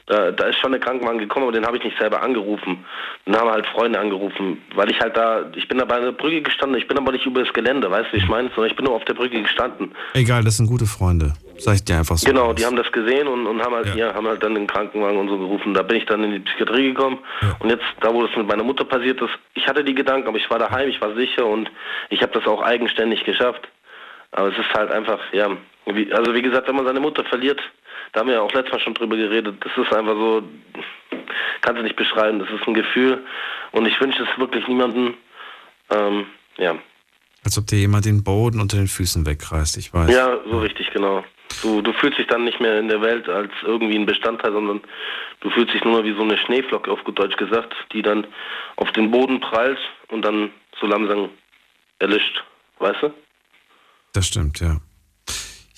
da, 0.06 0.32
da 0.32 0.46
ist 0.46 0.60
schon 0.60 0.72
der 0.72 0.80
Krankenwagen 0.80 1.18
gekommen, 1.18 1.48
aber 1.48 1.54
den 1.54 1.66
habe 1.66 1.78
ich 1.78 1.84
nicht 1.84 1.98
selber 1.98 2.22
angerufen. 2.22 2.86
Den 3.26 3.36
haben 3.36 3.50
halt 3.50 3.66
Freunde 3.66 4.00
angerufen, 4.00 4.62
weil 4.76 4.92
ich 4.92 5.00
halt 5.00 5.18
da, 5.18 5.44
ich 5.56 5.68
bin 5.68 5.80
da 5.80 5.86
bei 5.86 5.96
einer 5.96 6.12
Brücke 6.12 6.44
gestanden, 6.44 6.78
ich 6.78 6.88
bin 6.88 7.00
aber 7.00 7.12
nicht 7.12 7.26
über 7.26 7.44
das 7.44 7.52
Gelände, 7.54 7.90
weißt 7.90 8.10
du, 8.12 8.14
wie 8.14 8.22
ich 8.22 8.30
meine, 8.30 8.50
sondern 8.50 8.70
ich 8.70 8.76
bin 8.76 8.86
nur 8.86 8.94
auf 8.94 9.06
der 9.06 9.16
Brücke 9.16 9.42
gestanden. 9.42 9.92
Egal, 10.14 10.44
das 10.44 10.58
sind 10.58 10.68
gute 10.68 10.86
Freunde. 10.86 11.34
Sag 11.58 11.76
ich 11.76 11.84
dir 11.84 11.98
einfach 11.98 12.18
so. 12.18 12.28
Genau, 12.28 12.54
die 12.54 12.66
haben 12.66 12.76
das 12.76 12.92
gesehen 12.92 13.28
und, 13.28 13.48
und 13.48 13.62
haben 13.64 13.74
halt, 13.74 13.96
ja. 13.96 14.14
haben 14.14 14.28
halt 14.28 14.44
dann 14.44 14.54
den 14.54 14.68
Krankenwagen 14.68 15.18
und 15.18 15.30
so 15.30 15.38
gerufen. 15.38 15.74
Da 15.74 15.82
bin 15.82 15.98
ich 15.98 16.06
dann 16.06 16.24
in 16.24 16.32
die 16.32 16.40
Psychiatrie 16.40 16.90
gekommen 16.90 17.20
und 17.60 17.70
jetzt, 17.70 17.86
da 18.02 18.14
wo 18.14 18.26
das 18.26 18.36
mit 18.36 18.48
meiner 18.48 18.64
Mutter 18.64 18.84
passiert 18.84 19.20
ist, 19.20 19.32
ich 19.56 19.68
hatte 19.68 19.84
die 19.84 19.96
Gedanken, 19.96 20.28
aber 20.28 20.38
ich 20.38 20.50
war 20.50 20.60
daheim, 20.60 20.90
ich 20.90 21.02
war 21.02 21.16
sicher 21.16 21.46
und 21.46 21.72
ich 22.10 22.22
habe 22.22 22.34
das 22.34 22.48
auch 22.48 22.62
eigenständig 22.62 23.24
geschafft. 23.24 23.68
Aber 24.32 24.48
es 24.48 24.58
ist 24.58 24.74
halt 24.74 24.92
einfach, 24.92 25.20
ja, 25.34 25.50
wie, 25.86 26.12
also 26.14 26.34
wie 26.34 26.42
gesagt, 26.42 26.68
wenn 26.68 26.76
man 26.76 26.86
seine 26.86 27.00
Mutter 27.00 27.24
verliert, 27.26 27.60
da 28.14 28.20
haben 28.20 28.28
wir 28.28 28.36
ja 28.36 28.42
auch 28.42 28.54
letztes 28.54 28.74
Mal 28.74 28.80
schon 28.80 28.94
drüber 28.94 29.16
geredet, 29.16 29.56
das 29.62 29.72
ist 29.78 29.94
einfach 29.94 30.16
so, 30.16 30.44
kannst 31.62 31.80
du 31.80 31.84
nicht 31.84 31.96
beschreiben, 31.96 32.40
das 32.40 32.50
ist 32.50 32.68
ein 32.68 32.74
Gefühl 32.74 33.24
und 33.72 33.86
ich 33.86 34.00
wünsche 34.00 34.24
es 34.24 34.40
wirklich 34.40 34.68
niemandem, 34.68 35.16
ähm, 35.90 36.26
ja. 36.58 36.76
Als 37.44 37.58
ob 37.58 37.66
dir 37.68 37.80
jemand 37.80 38.06
den 38.06 38.24
Boden 38.24 38.60
unter 38.60 38.78
den 38.78 38.88
Füßen 38.88 39.26
wegreißt, 39.26 39.78
ich 39.78 39.94
weiß. 39.94 40.14
Ja, 40.14 40.40
so 40.50 40.60
richtig, 40.60 40.92
genau. 40.92 41.24
Du, 41.62 41.82
du 41.82 41.92
fühlst 41.94 42.18
dich 42.18 42.28
dann 42.28 42.44
nicht 42.44 42.60
mehr 42.60 42.80
in 42.80 42.88
der 42.88 43.02
Welt 43.02 43.28
als 43.28 43.52
irgendwie 43.64 43.98
ein 43.98 44.06
Bestandteil, 44.06 44.52
sondern 44.52 44.82
du 45.42 45.50
fühlst 45.50 45.74
dich 45.74 45.84
nur 45.84 46.04
wie 46.04 46.14
so 46.14 46.22
eine 46.22 46.38
Schneeflocke, 46.38 46.92
auf 46.92 47.04
gut 47.04 47.20
Deutsch 47.20 47.36
gesagt, 47.38 47.74
die 47.94 48.02
dann 48.02 48.26
auf 48.78 48.92
den 48.92 49.12
Boden 49.12 49.40
prallt 49.40 49.80
und 50.10 50.24
dann 50.24 50.52
so 50.80 50.88
langsam 50.88 51.30
erlischt, 52.00 52.44
weißt 52.80 53.04
du? 53.04 53.14
Das 54.14 54.28
stimmt, 54.28 54.60
ja. 54.60 54.78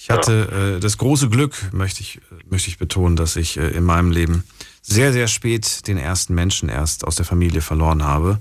Ich 0.03 0.09
hatte 0.09 0.75
äh, 0.75 0.79
das 0.81 0.97
große 0.97 1.29
Glück, 1.29 1.55
möchte 1.71 2.01
ich, 2.01 2.19
möchte 2.49 2.67
ich 2.67 2.77
betonen, 2.77 3.15
dass 3.15 3.37
ich 3.37 3.55
äh, 3.55 3.69
in 3.69 3.85
meinem 3.85 4.11
Leben 4.11 4.43
sehr, 4.81 5.13
sehr 5.13 5.29
spät 5.29 5.87
den 5.87 5.97
ersten 5.97 6.33
Menschen 6.35 6.67
erst 6.67 7.07
aus 7.07 7.15
der 7.15 7.23
Familie 7.23 7.61
verloren 7.61 8.03
habe. 8.03 8.39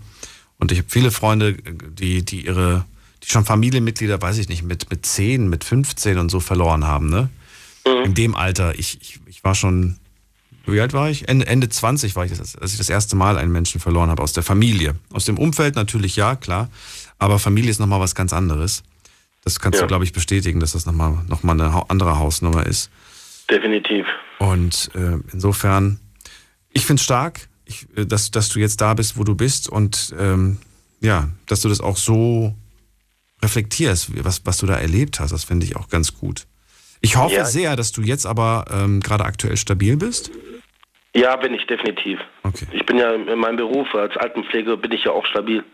Und 0.58 0.72
ich 0.72 0.78
habe 0.78 0.88
viele 0.90 1.12
Freunde, 1.12 1.50
äh, 1.50 1.56
die, 1.92 2.24
die 2.24 2.46
ihre, 2.46 2.84
die 3.22 3.28
schon 3.28 3.44
Familienmitglieder, 3.44 4.20
weiß 4.20 4.38
ich 4.38 4.48
nicht, 4.48 4.64
mit, 4.64 4.90
mit 4.90 5.06
10, 5.06 5.48
mit 5.48 5.62
15 5.62 6.18
und 6.18 6.32
so 6.32 6.40
verloren 6.40 6.84
haben, 6.84 7.08
ne? 7.08 7.28
In 8.04 8.14
dem 8.14 8.34
Alter, 8.34 8.76
ich, 8.76 9.00
ich, 9.00 9.20
ich 9.26 9.44
war 9.44 9.54
schon, 9.54 9.98
wie 10.66 10.80
alt 10.80 10.92
war 10.92 11.10
ich? 11.10 11.28
Ende, 11.28 11.46
Ende 11.46 11.68
20 11.68 12.16
war 12.16 12.24
ich, 12.24 12.32
das, 12.32 12.56
als 12.56 12.72
ich 12.72 12.78
das 12.78 12.88
erste 12.88 13.14
Mal 13.14 13.38
einen 13.38 13.52
Menschen 13.52 13.80
verloren 13.80 14.10
habe 14.10 14.22
aus 14.22 14.32
der 14.32 14.42
Familie. 14.42 14.96
Aus 15.12 15.26
dem 15.26 15.38
Umfeld 15.38 15.76
natürlich, 15.76 16.16
ja, 16.16 16.34
klar. 16.34 16.70
Aber 17.18 17.38
Familie 17.38 17.70
ist 17.70 17.78
nochmal 17.78 18.00
was 18.00 18.16
ganz 18.16 18.32
anderes. 18.32 18.82
Das 19.44 19.58
kannst 19.60 19.78
Ja. 19.78 19.82
du, 19.86 19.88
glaube 19.88 20.04
ich, 20.04 20.12
bestätigen, 20.12 20.60
dass 20.60 20.72
das 20.72 20.86
nochmal 20.86 21.18
noch 21.28 21.42
mal 21.42 21.52
eine 21.60 21.90
andere 21.90 22.18
Hausnummer 22.18 22.64
ist. 22.66 22.90
Definitiv. 23.50 24.06
Und 24.38 24.90
äh, 24.94 25.18
insofern, 25.32 25.98
ich 26.72 26.86
finde 26.86 27.00
es 27.00 27.04
stark, 27.04 27.48
ich, 27.64 27.86
äh, 27.96 28.06
dass, 28.06 28.30
dass 28.30 28.48
du 28.50 28.60
jetzt 28.60 28.80
da 28.80 28.94
bist, 28.94 29.18
wo 29.18 29.24
du 29.24 29.34
bist 29.34 29.68
und 29.68 30.14
ähm, 30.18 30.58
ja, 31.00 31.28
dass 31.46 31.60
du 31.62 31.68
das 31.68 31.80
auch 31.80 31.96
so 31.96 32.54
reflektierst, 33.42 34.24
was, 34.24 34.46
was 34.46 34.58
du 34.58 34.66
da 34.66 34.76
erlebt 34.78 35.18
hast. 35.20 35.32
Das 35.32 35.44
finde 35.44 35.66
ich 35.66 35.76
auch 35.76 35.88
ganz 35.88 36.14
gut. 36.14 36.46
Ich 37.00 37.16
hoffe 37.16 37.34
Ja. 37.34 37.44
sehr, 37.44 37.74
dass 37.74 37.90
du 37.90 38.02
jetzt 38.02 38.26
aber 38.26 38.64
ähm, 38.70 39.00
gerade 39.00 39.24
aktuell 39.24 39.56
stabil 39.56 39.96
bist. 39.96 40.30
Ja, 41.14 41.34
bin 41.36 41.52
ich 41.52 41.66
definitiv. 41.66 42.20
Okay. 42.44 42.66
Ich 42.72 42.86
bin 42.86 42.96
ja 42.96 43.12
in 43.12 43.38
meinem 43.38 43.56
Beruf 43.56 43.92
als 43.94 44.16
Altenpfleger 44.16 44.76
bin 44.76 44.92
ich 44.92 45.04
ja 45.04 45.10
auch 45.10 45.26
stabil. 45.26 45.64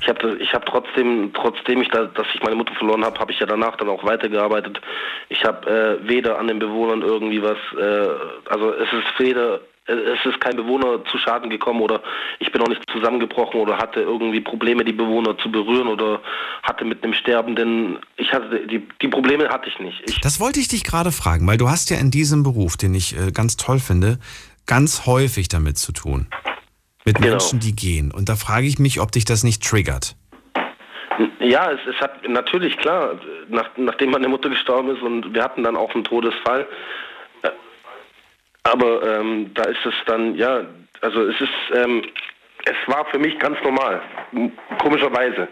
Ich 0.00 0.08
habe 0.08 0.36
ich 0.38 0.52
hab 0.52 0.66
trotzdem, 0.66 1.32
trotzdem 1.34 1.82
ich 1.82 1.88
da, 1.88 2.04
dass 2.04 2.26
ich 2.34 2.42
meine 2.42 2.56
Mutter 2.56 2.74
verloren 2.74 3.04
habe, 3.04 3.18
habe 3.18 3.32
ich 3.32 3.40
ja 3.40 3.46
danach 3.46 3.76
dann 3.76 3.88
auch 3.88 4.04
weitergearbeitet. 4.04 4.80
Ich 5.28 5.44
habe 5.44 5.98
äh, 6.02 6.08
weder 6.08 6.38
an 6.38 6.48
den 6.48 6.58
Bewohnern 6.58 7.02
irgendwie 7.02 7.42
was, 7.42 7.58
äh, 7.78 8.08
also 8.48 8.72
es 8.72 8.92
ist 8.92 9.18
weder, 9.18 9.60
es 9.86 10.24
ist 10.24 10.40
kein 10.40 10.56
Bewohner 10.56 11.04
zu 11.10 11.18
Schaden 11.18 11.50
gekommen 11.50 11.80
oder 11.80 12.02
ich 12.38 12.52
bin 12.52 12.62
auch 12.62 12.68
nicht 12.68 12.82
zusammengebrochen 12.92 13.60
oder 13.60 13.78
hatte 13.78 14.00
irgendwie 14.00 14.40
Probleme, 14.40 14.84
die 14.84 14.92
Bewohner 14.92 15.36
zu 15.38 15.50
berühren 15.50 15.88
oder 15.88 16.20
hatte 16.62 16.84
mit 16.84 17.02
einem 17.02 17.14
Sterbenden, 17.14 17.98
ich 18.16 18.32
hatte 18.32 18.66
die, 18.66 18.86
die 19.00 19.08
Probleme 19.08 19.48
hatte 19.48 19.68
ich 19.68 19.78
nicht. 19.80 20.00
Ich, 20.06 20.20
Das 20.20 20.40
wollte 20.40 20.60
ich 20.60 20.68
dich 20.68 20.84
gerade 20.84 21.10
fragen, 21.10 21.46
weil 21.46 21.58
du 21.58 21.68
hast 21.68 21.90
ja 21.90 21.96
in 21.96 22.10
diesem 22.10 22.42
Beruf, 22.42 22.76
den 22.76 22.94
ich 22.94 23.16
äh, 23.16 23.32
ganz 23.32 23.56
toll 23.56 23.80
finde, 23.80 24.18
ganz 24.66 25.06
häufig 25.06 25.48
damit 25.48 25.78
zu 25.78 25.92
tun. 25.92 26.28
Mit 27.04 27.16
Genau. 27.16 27.30
Menschen, 27.30 27.60
die 27.60 27.74
gehen. 27.74 28.12
Und 28.12 28.28
da 28.28 28.36
frage 28.36 28.66
ich 28.66 28.78
mich, 28.78 29.00
ob 29.00 29.12
dich 29.12 29.24
das 29.24 29.42
nicht 29.42 29.62
triggert. 29.64 30.16
Ja, 31.38 31.70
es, 31.72 31.80
es 31.86 32.00
hat 32.00 32.26
natürlich 32.28 32.76
klar, 32.78 33.18
nach, 33.48 33.70
nachdem 33.76 34.10
meine 34.10 34.28
Mutter 34.28 34.48
gestorben 34.48 34.94
ist 34.94 35.02
und 35.02 35.34
wir 35.34 35.42
hatten 35.42 35.62
dann 35.64 35.76
auch 35.76 35.94
einen 35.94 36.04
Todesfall. 36.04 36.66
äh, 37.42 37.50
Aber 38.62 39.02
ähm, 39.02 39.52
da 39.54 39.64
ist 39.64 39.84
es 39.84 39.94
dann, 40.06 40.34
ja, 40.36 40.62
also 41.00 41.22
es 41.24 41.40
ist, 41.40 41.50
ähm, 41.74 42.04
es 42.64 42.76
war 42.86 43.04
für 43.06 43.18
mich 43.18 43.38
ganz 43.38 43.58
normal, 43.64 44.02
komischerweise. 44.80 45.48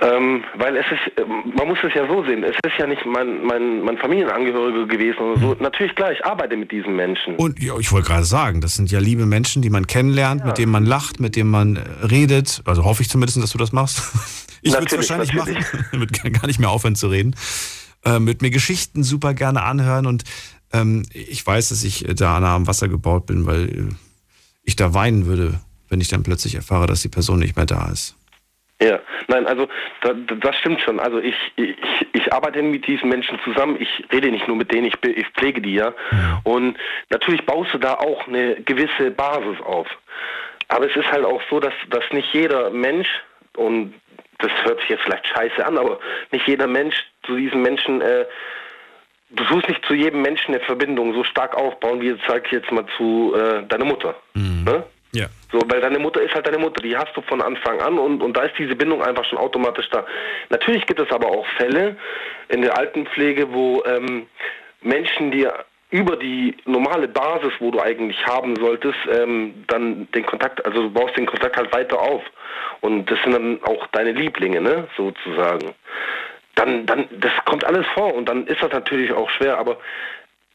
Ähm, 0.00 0.42
weil 0.56 0.76
es 0.76 0.86
ist, 0.86 1.18
ähm, 1.18 1.52
man 1.56 1.68
muss 1.68 1.78
es 1.84 1.94
ja 1.94 2.06
so 2.08 2.24
sehen, 2.24 2.42
es 2.42 2.56
ist 2.66 2.78
ja 2.78 2.86
nicht 2.86 3.06
mein, 3.06 3.44
mein, 3.44 3.80
mein 3.82 3.96
Familienangehöriger 3.96 4.86
gewesen 4.86 5.18
oder 5.18 5.40
so. 5.40 5.56
Natürlich 5.60 5.94
klar, 5.94 6.10
ich 6.10 6.24
arbeite 6.24 6.56
mit 6.56 6.72
diesen 6.72 6.96
Menschen. 6.96 7.36
Und 7.36 7.62
ja, 7.62 7.78
ich 7.78 7.92
wollte 7.92 8.08
gerade 8.08 8.24
sagen, 8.24 8.60
das 8.60 8.74
sind 8.74 8.90
ja 8.90 8.98
liebe 8.98 9.24
Menschen, 9.24 9.62
die 9.62 9.70
man 9.70 9.86
kennenlernt, 9.86 10.44
mit 10.44 10.58
denen 10.58 10.72
man 10.72 10.84
lacht, 10.84 11.20
mit 11.20 11.36
denen 11.36 11.50
man 11.50 11.76
äh, 11.76 11.80
redet. 12.06 12.62
Also 12.64 12.84
hoffe 12.84 13.02
ich 13.02 13.08
zumindest, 13.08 13.40
dass 13.40 13.52
du 13.52 13.58
das 13.58 13.72
machst. 13.72 14.02
Ich 14.66 14.72
würde 14.72 14.86
es 14.86 14.92
wahrscheinlich 14.96 15.34
natürlich. 15.34 15.58
machen. 15.58 15.86
Würde 15.92 16.30
gar 16.30 16.46
nicht 16.46 16.58
mehr 16.58 16.70
aufhören 16.70 16.96
zu 16.96 17.08
reden. 17.08 17.36
Äh, 18.02 18.18
mit 18.18 18.40
mir 18.40 18.48
Geschichten 18.48 19.02
super 19.04 19.34
gerne 19.34 19.62
anhören. 19.62 20.06
Und 20.06 20.24
ähm, 20.72 21.02
ich 21.12 21.46
weiß, 21.46 21.68
dass 21.68 21.84
ich 21.84 22.08
äh, 22.08 22.14
da 22.14 22.40
nah 22.40 22.54
am 22.54 22.66
Wasser 22.66 22.88
gebaut 22.88 23.26
bin, 23.26 23.44
weil 23.44 23.68
äh, 23.68 23.88
ich 24.62 24.74
da 24.74 24.94
weinen 24.94 25.26
würde, 25.26 25.60
wenn 25.90 26.00
ich 26.00 26.08
dann 26.08 26.22
plötzlich 26.22 26.54
erfahre, 26.54 26.86
dass 26.86 27.02
die 27.02 27.10
Person 27.10 27.40
nicht 27.40 27.56
mehr 27.56 27.66
da 27.66 27.90
ist. 27.90 28.16
Ja, 28.82 28.98
nein, 29.28 29.46
also 29.46 29.68
da, 30.02 30.12
das 30.12 30.56
stimmt 30.56 30.80
schon. 30.80 30.98
Also 30.98 31.18
ich, 31.18 31.36
ich, 31.56 31.76
ich 32.12 32.32
arbeite 32.32 32.60
mit 32.62 32.86
diesen 32.86 33.08
Menschen 33.08 33.38
zusammen. 33.44 33.76
Ich 33.80 34.04
rede 34.12 34.30
nicht 34.30 34.48
nur 34.48 34.56
mit 34.56 34.72
denen, 34.72 34.86
ich, 34.86 34.94
ich 35.04 35.28
pflege 35.28 35.60
die 35.60 35.74
ja. 35.74 35.94
Und 36.42 36.76
natürlich 37.10 37.46
baust 37.46 37.72
du 37.72 37.78
da 37.78 37.94
auch 37.94 38.26
eine 38.26 38.56
gewisse 38.56 39.10
Basis 39.10 39.60
auf. 39.64 39.86
Aber 40.68 40.90
es 40.90 40.96
ist 40.96 41.10
halt 41.10 41.24
auch 41.24 41.40
so, 41.50 41.60
dass, 41.60 41.74
dass 41.90 42.04
nicht 42.10 42.32
jeder 42.32 42.70
Mensch, 42.70 43.08
und 43.56 43.94
das 44.38 44.50
hört 44.64 44.80
sich 44.80 44.90
jetzt 44.90 45.02
vielleicht 45.02 45.26
scheiße 45.28 45.64
an, 45.64 45.78
aber 45.78 46.00
nicht 46.32 46.46
jeder 46.46 46.66
Mensch 46.66 46.96
zu 47.24 47.36
diesen 47.36 47.62
Menschen, 47.62 48.00
äh, 48.00 48.24
du 49.30 49.44
tust 49.44 49.68
nicht 49.68 49.84
zu 49.86 49.94
jedem 49.94 50.22
Menschen 50.22 50.54
eine 50.54 50.64
Verbindung 50.64 51.14
so 51.14 51.22
stark 51.24 51.54
aufbauen, 51.56 52.00
wie 52.00 52.16
sag 52.26 52.46
ich 52.46 52.52
jetzt 52.52 52.72
mal 52.72 52.84
zu 52.96 53.34
äh, 53.34 53.62
deiner 53.66 53.84
Mutter. 53.84 54.16
Ne? 54.64 54.84
Ja. 55.14 55.26
So, 55.52 55.60
weil 55.68 55.80
deine 55.80 55.98
Mutter 55.98 56.20
ist 56.20 56.34
halt 56.34 56.46
deine 56.46 56.58
Mutter, 56.58 56.82
die 56.82 56.96
hast 56.96 57.16
du 57.16 57.22
von 57.22 57.40
Anfang 57.40 57.80
an 57.80 57.98
und, 57.98 58.22
und 58.22 58.36
da 58.36 58.42
ist 58.42 58.58
diese 58.58 58.74
Bindung 58.74 59.02
einfach 59.02 59.24
schon 59.24 59.38
automatisch 59.38 59.88
da. 59.90 60.04
Natürlich 60.50 60.86
gibt 60.86 61.00
es 61.00 61.10
aber 61.10 61.28
auch 61.28 61.46
Fälle 61.56 61.96
in 62.48 62.62
der 62.62 62.76
Altenpflege, 62.76 63.52
wo 63.52 63.82
ähm, 63.84 64.26
Menschen 64.82 65.30
dir 65.30 65.64
über 65.90 66.16
die 66.16 66.56
normale 66.64 67.06
Basis, 67.06 67.52
wo 67.60 67.70
du 67.70 67.80
eigentlich 67.80 68.26
haben 68.26 68.56
solltest, 68.56 68.98
ähm, 69.12 69.64
dann 69.68 70.08
den 70.10 70.26
Kontakt, 70.26 70.64
also 70.66 70.82
du 70.82 70.90
baust 70.90 71.16
den 71.16 71.26
Kontakt 71.26 71.56
halt 71.56 71.72
weiter 71.72 72.00
auf. 72.00 72.22
Und 72.80 73.08
das 73.08 73.18
sind 73.22 73.32
dann 73.32 73.62
auch 73.62 73.86
deine 73.92 74.10
Lieblinge, 74.10 74.60
ne, 74.60 74.88
sozusagen. 74.96 75.72
Dann, 76.56 76.84
dann, 76.86 77.06
das 77.12 77.32
kommt 77.44 77.64
alles 77.64 77.86
vor 77.94 78.12
und 78.12 78.28
dann 78.28 78.46
ist 78.48 78.60
das 78.60 78.72
natürlich 78.72 79.12
auch 79.12 79.30
schwer, 79.30 79.56
aber 79.56 79.78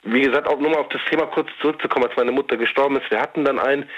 wie 0.04 0.22
gesagt, 0.22 0.48
auch 0.48 0.60
nur 0.60 0.72
mal 0.72 0.80
auf 0.80 0.90
das 0.90 1.02
Thema 1.10 1.26
kurz 1.28 1.50
zurückzukommen, 1.62 2.06
als 2.06 2.16
meine 2.16 2.32
Mutter 2.32 2.58
gestorben 2.58 2.98
ist, 2.98 3.10
wir 3.10 3.22
hatten 3.22 3.44
dann 3.44 3.60
einen, 3.60 3.90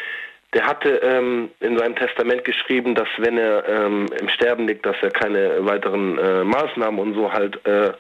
der 0.53 0.65
hatte 0.65 0.89
ähm, 0.97 1.49
in 1.61 1.77
seinem 1.77 1.95
Testament 1.95 2.43
geschrieben, 2.43 2.93
dass 2.93 3.07
wenn 3.17 3.37
er 3.37 3.67
ähm, 3.67 4.07
im 4.19 4.29
Sterben 4.29 4.67
liegt, 4.67 4.85
dass 4.85 4.97
er 5.01 5.11
keine 5.11 5.65
weiteren 5.65 6.17
äh, 6.17 6.43
Maßnahmen 6.43 6.99
und 6.99 7.13
so 7.13 7.31
halt 7.31 7.65
äh, 7.65 7.93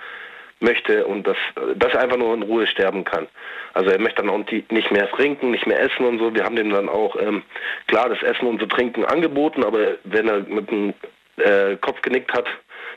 möchte 0.59 1.05
und 1.05 1.25
dass, 1.25 1.37
dass 1.75 1.93
er 1.93 2.01
einfach 2.01 2.17
nur 2.17 2.33
in 2.33 2.43
Ruhe 2.43 2.67
sterben 2.67 3.03
kann. 3.03 3.27
Also 3.73 3.89
er 3.89 3.99
möchte 3.99 4.21
dann 4.21 4.29
auch 4.29 4.45
nicht 4.69 4.91
mehr 4.91 5.09
trinken, 5.11 5.51
nicht 5.51 5.65
mehr 5.65 5.81
essen 5.81 6.05
und 6.05 6.19
so. 6.19 6.33
Wir 6.35 6.43
haben 6.43 6.55
dem 6.55 6.71
dann 6.71 6.89
auch 6.89 7.15
ähm, 7.15 7.41
klar 7.87 8.09
das 8.09 8.21
Essen 8.21 8.47
und 8.47 8.59
so 8.59 8.67
Trinken 8.67 9.05
angeboten, 9.05 9.63
aber 9.63 9.95
wenn 10.03 10.27
er 10.27 10.41
mit 10.41 10.69
dem 10.69 10.93
äh, 11.37 11.77
Kopf 11.77 12.01
genickt 12.01 12.33
hat, 12.33 12.45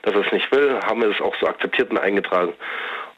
dass 0.02 0.14
er 0.14 0.26
es 0.26 0.32
nicht 0.32 0.50
will, 0.52 0.78
haben 0.84 1.00
wir 1.00 1.10
es 1.10 1.20
auch 1.20 1.34
so 1.40 1.46
akzeptiert 1.46 1.90
und 1.90 1.98
eingetragen. 1.98 2.52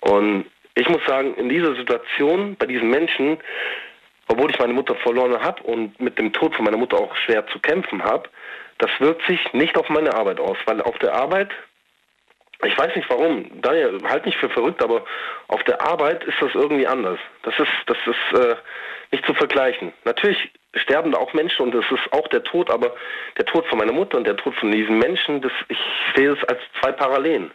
Und 0.01 0.47
ich 0.75 0.89
muss 0.89 1.05
sagen, 1.07 1.35
in 1.37 1.49
dieser 1.49 1.75
Situation, 1.75 2.55
bei 2.57 2.67
diesen 2.67 2.91
Menschen, 2.91 3.39
obwohl 4.37 4.51
ich 4.51 4.59
meine 4.59 4.75
Mutter 4.75 4.95
verloren 4.97 5.41
habe 5.41 5.63
und 5.63 5.99
mit 5.99 6.19
dem 6.19 6.33
Tod 6.33 6.55
von 6.55 6.65
meiner 6.65 6.77
Mutter 6.77 6.99
auch 6.99 7.17
schwer 7.17 7.47
zu 7.49 7.59
kämpfen 7.59 8.05
habe, 8.05 8.29
das 8.79 8.91
wirkt 8.99 9.27
sich 9.27 9.41
nicht 9.55 9.77
auf 9.79 9.89
meine 9.89 10.13
Arbeit 10.15 10.39
aus, 10.41 10.59
weil 10.67 10.83
auf 10.83 10.99
der 10.99 11.15
Arbeit, 11.15 11.51
ich 12.63 12.77
weiß 12.77 12.95
nicht 12.95 13.09
warum, 13.09 13.47
Daniel, 13.63 13.99
halt 14.05 14.27
nicht 14.27 14.37
für 14.37 14.51
verrückt, 14.51 14.83
aber 14.83 15.05
auf 15.49 15.63
der 15.65 15.81
Arbeit 15.81 16.23
ist 16.25 16.37
das 16.41 16.55
irgendwie 16.55 16.87
anders. 16.87 17.19
Das 17.45 17.55
ist, 17.59 17.71
das 17.87 17.97
ist 18.05 18.39
äh, 18.39 18.57
nicht 19.11 19.25
zu 19.25 19.33
vergleichen. 19.33 19.95
Natürlich 20.05 20.51
sterben 20.75 21.13
da 21.13 21.19
auch 21.19 21.33
Menschen 21.33 21.63
und 21.63 21.75
das 21.75 21.87
ist 21.91 22.13
auch 22.13 22.29
der 22.29 22.45
Tod, 22.45 22.71
aber 22.71 22.95
der 23.39 23.47
Tod 23.47 23.67
von 23.67 23.79
meiner 23.79 23.93
Mutter 23.93 24.19
und 24.19 24.27
der 24.27 24.37
Tod 24.37 24.55
von 24.57 24.71
diesen 24.71 24.99
Menschen, 24.99 25.41
das, 25.41 25.53
ich 25.69 25.79
sehe 26.15 26.33
es 26.33 26.45
als 26.45 26.61
zwei 26.79 26.93
Parallelen. 26.93 27.51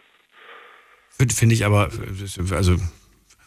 Finde 1.10 1.34
find 1.34 1.52
ich 1.52 1.64
aber, 1.64 1.90
also 2.52 2.76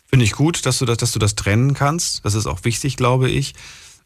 finde 0.07 0.25
ich 0.25 0.33
gut, 0.33 0.65
dass 0.65 0.79
du 0.79 0.85
das, 0.85 0.97
dass 0.97 1.11
du 1.11 1.19
das 1.19 1.35
trennen 1.35 1.73
kannst. 1.73 2.23
Das 2.25 2.33
ist 2.35 2.47
auch 2.47 2.63
wichtig, 2.63 2.97
glaube 2.97 3.29
ich. 3.29 3.53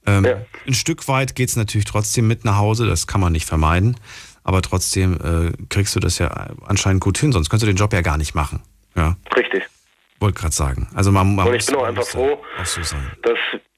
Ähm, 0.05 0.25
Ein 0.65 0.73
Stück 0.73 1.07
weit 1.07 1.35
geht 1.35 1.49
es 1.49 1.55
natürlich 1.55 1.85
trotzdem 1.85 2.27
mit 2.27 2.45
nach 2.45 2.57
Hause, 2.57 2.87
das 2.87 3.05
kann 3.07 3.21
man 3.21 3.31
nicht 3.33 3.45
vermeiden. 3.45 3.97
Aber 4.43 4.61
trotzdem 4.61 5.13
äh, 5.21 5.51
kriegst 5.69 5.95
du 5.95 5.99
das 5.99 6.17
ja 6.17 6.47
anscheinend 6.65 7.01
gut 7.01 7.17
hin, 7.17 7.31
sonst 7.31 7.49
könntest 7.49 7.67
du 7.67 7.71
den 7.73 7.77
Job 7.77 7.93
ja 7.93 8.01
gar 8.01 8.17
nicht 8.17 8.33
machen. 8.33 8.61
Ja, 8.95 9.17
Richtig. 9.35 9.63
wollte 10.19 10.39
gerade 10.39 10.55
sagen. 10.55 10.87
Also 10.95 11.11
man, 11.11 11.35
man 11.35 11.47
Und 11.47 11.53
ich 11.53 11.61
muss 11.61 11.65
bin 11.67 11.75
auch 11.75 11.83
einfach 11.83 12.05
froh, 12.05 12.41
auch 12.59 12.65
so 12.65 12.81
sein. 12.81 13.11
dass 13.21 13.37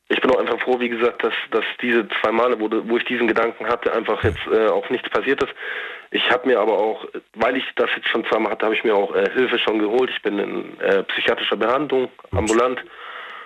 ich 0.10 0.22
bin 0.22 0.30
auch 0.32 0.40
einfach 0.40 0.60
froh, 0.62 0.80
wie 0.80 0.90
gesagt, 0.90 1.24
dass, 1.24 1.34
dass 1.52 1.64
diese 1.82 2.08
zwei 2.22 2.32
Male, 2.32 2.60
wo, 2.60 2.70
wo 2.70 2.98
ich 2.98 3.06
diesen 3.06 3.28
Gedanken 3.28 3.66
hatte, 3.66 3.94
einfach 3.94 4.24
jetzt 4.24 4.40
äh, 4.52 4.68
auch 4.68 4.90
nichts 4.90 5.10
passiert 5.10 5.42
ist. 5.42 5.54
Ich 6.14 6.30
habe 6.30 6.48
mir 6.48 6.60
aber 6.60 6.78
auch, 6.78 7.06
weil 7.36 7.56
ich 7.56 7.64
das 7.78 7.90
jetzt 7.96 8.10
schon 8.10 8.26
zweimal 8.26 8.52
hatte, 8.52 8.66
habe 8.66 8.76
ich 8.76 8.84
mir 8.84 8.94
auch 8.94 9.16
äh, 9.16 9.30
Hilfe 9.34 9.58
schon 9.58 9.80
geholt. 9.80 10.10
Ich 10.14 10.22
bin 10.22 10.40
in 10.40 10.80
äh, 10.82 11.04
psychiatrischer 11.04 11.56
Behandlung, 11.56 12.10
ambulant, 12.32 12.80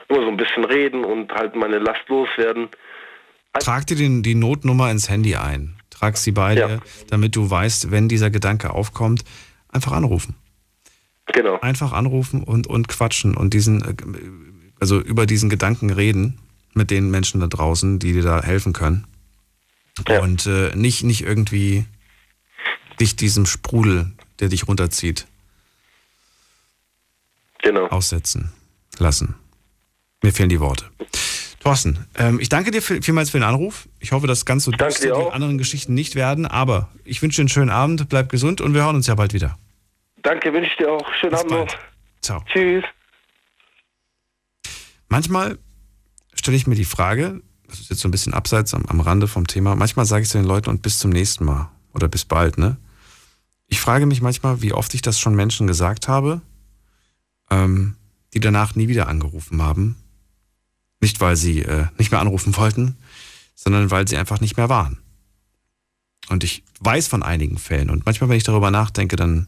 nur 0.09 0.21
so 0.21 0.27
ein 0.27 0.37
bisschen 0.37 0.65
reden 0.65 1.05
und 1.05 1.31
halt 1.31 1.55
meine 1.55 1.77
Last 1.77 2.01
loswerden. 2.07 2.69
Trag 3.59 3.85
dir 3.85 3.95
den, 3.95 4.23
die 4.23 4.33
Notnummer 4.33 4.89
ins 4.89 5.09
Handy 5.09 5.35
ein. 5.35 5.75
Trag 5.91 6.17
sie 6.17 6.31
bei 6.31 6.55
dir, 6.55 6.81
damit 7.09 7.35
du 7.35 7.49
weißt, 7.49 7.91
wenn 7.91 8.09
dieser 8.09 8.31
Gedanke 8.31 8.71
aufkommt, 8.71 9.23
einfach 9.69 9.91
anrufen. 9.91 10.35
Genau. 11.27 11.59
Einfach 11.59 11.93
anrufen 11.93 12.43
und, 12.43 12.67
und 12.67 12.87
quatschen 12.87 13.37
und 13.37 13.53
diesen, 13.53 13.81
äh, 13.83 13.95
also 14.79 14.99
über 14.99 15.27
diesen 15.27 15.49
Gedanken 15.49 15.91
reden 15.91 16.39
mit 16.73 16.89
den 16.89 17.11
Menschen 17.11 17.41
da 17.41 17.47
draußen, 17.47 17.99
die 17.99 18.13
dir 18.13 18.23
da 18.23 18.41
helfen 18.41 18.73
können. 18.73 19.05
Und 20.21 20.45
äh, 20.45 20.75
nicht, 20.75 21.03
nicht 21.03 21.23
irgendwie 21.23 21.85
dich 22.99 23.15
diesem 23.15 23.45
Sprudel, 23.45 24.11
der 24.39 24.49
dich 24.49 24.67
runterzieht, 24.67 25.27
genau. 27.61 27.87
aussetzen 27.87 28.51
lassen. 28.97 29.35
Mir 30.21 30.31
fehlen 30.33 30.49
die 30.49 30.59
Worte. 30.59 30.85
Thorsten, 31.59 32.05
ähm, 32.15 32.39
ich 32.39 32.49
danke 32.49 32.69
dir 32.71 32.81
viel- 32.81 33.01
vielmals 33.01 33.31
für 33.31 33.39
den 33.39 33.43
Anruf. 33.43 33.87
Ich 33.99 34.11
hoffe, 34.11 34.27
dass 34.27 34.45
ganz 34.45 34.65
so 34.65 34.71
düster 34.71 35.07
die 35.15 35.31
anderen 35.31 35.57
Geschichten 35.57 35.93
nicht 35.95 36.15
werden, 36.15 36.45
aber 36.45 36.89
ich 37.03 37.21
wünsche 37.21 37.37
dir 37.37 37.41
einen 37.43 37.49
schönen 37.49 37.71
Abend, 37.71 38.07
bleib 38.07 38.29
gesund 38.29 38.61
und 38.61 38.73
wir 38.73 38.83
hören 38.83 38.95
uns 38.95 39.07
ja 39.07 39.15
bald 39.15 39.33
wieder. 39.33 39.57
Danke, 40.21 40.53
wünsche 40.53 40.69
ich 40.69 40.77
dir 40.77 40.91
auch. 40.91 41.05
Schönen 41.19 41.35
Abend 41.35 41.51
noch. 41.51 41.67
Ciao. 42.21 42.43
Tschüss. 42.51 42.83
Manchmal 45.07 45.57
stelle 46.33 46.57
ich 46.57 46.67
mir 46.67 46.75
die 46.75 46.85
Frage, 46.85 47.41
das 47.67 47.79
ist 47.79 47.89
jetzt 47.89 47.99
so 48.01 48.07
ein 48.07 48.11
bisschen 48.11 48.33
abseits 48.33 48.73
am, 48.73 48.85
am 48.85 48.99
Rande 49.01 49.27
vom 49.27 49.47
Thema, 49.47 49.75
manchmal 49.75 50.05
sage 50.05 50.23
ich 50.23 50.29
zu 50.29 50.37
den 50.37 50.45
Leuten 50.47 50.69
und 50.69 50.81
bis 50.81 50.99
zum 50.99 51.09
nächsten 51.11 51.45
Mal 51.45 51.71
oder 51.93 52.07
bis 52.07 52.25
bald, 52.25 52.57
ne? 52.57 52.77
Ich 53.67 53.79
frage 53.79 54.05
mich 54.05 54.21
manchmal, 54.21 54.61
wie 54.61 54.73
oft 54.73 54.93
ich 54.93 55.01
das 55.01 55.19
schon 55.19 55.35
Menschen 55.35 55.67
gesagt 55.67 56.07
habe, 56.07 56.41
ähm, 57.49 57.95
die 58.33 58.39
danach 58.39 58.75
nie 58.75 58.87
wieder 58.87 59.07
angerufen 59.07 59.61
haben. 59.61 59.95
Nicht, 60.99 61.21
weil 61.21 61.35
sie 61.35 61.61
äh, 61.61 61.87
nicht 61.97 62.11
mehr 62.11 62.19
anrufen 62.19 62.55
wollten, 62.57 62.97
sondern 63.55 63.91
weil 63.91 64.07
sie 64.07 64.17
einfach 64.17 64.39
nicht 64.39 64.57
mehr 64.57 64.69
waren. 64.69 64.99
Und 66.29 66.43
ich 66.43 66.63
weiß 66.79 67.07
von 67.07 67.23
einigen 67.23 67.57
Fällen 67.57 67.89
und 67.89 68.05
manchmal, 68.05 68.29
wenn 68.29 68.37
ich 68.37 68.43
darüber 68.43 68.71
nachdenke, 68.71 69.15
dann, 69.15 69.47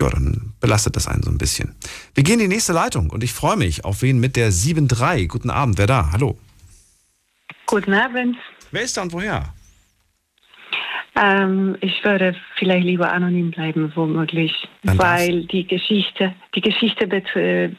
ja, 0.00 0.08
dann 0.08 0.54
belastet 0.60 0.96
das 0.96 1.06
einen 1.06 1.22
so 1.22 1.30
ein 1.30 1.38
bisschen. 1.38 1.74
Wir 2.14 2.24
gehen 2.24 2.40
in 2.40 2.48
die 2.50 2.54
nächste 2.54 2.72
Leitung 2.72 3.10
und 3.10 3.22
ich 3.22 3.32
freue 3.32 3.56
mich 3.56 3.84
auf 3.84 4.02
wen 4.02 4.18
mit 4.18 4.36
der 4.36 4.52
7.3. 4.52 5.26
Guten 5.26 5.50
Abend, 5.50 5.78
wer 5.78 5.86
da? 5.86 6.10
Hallo. 6.12 6.38
Guten 7.66 7.92
Abend. 7.92 8.36
Wer 8.70 8.82
ist 8.82 8.96
da 8.96 9.02
und 9.02 9.12
woher? 9.12 9.52
Ähm, 11.18 11.76
ich 11.80 12.04
würde 12.04 12.34
vielleicht 12.58 12.84
lieber 12.84 13.10
anonym 13.10 13.50
bleiben, 13.50 13.90
womöglich, 13.94 14.52
weil 14.82 15.44
die 15.46 15.66
Geschichte, 15.66 16.34
die 16.54 16.60
Geschichte 16.60 17.06
bet 17.06 17.24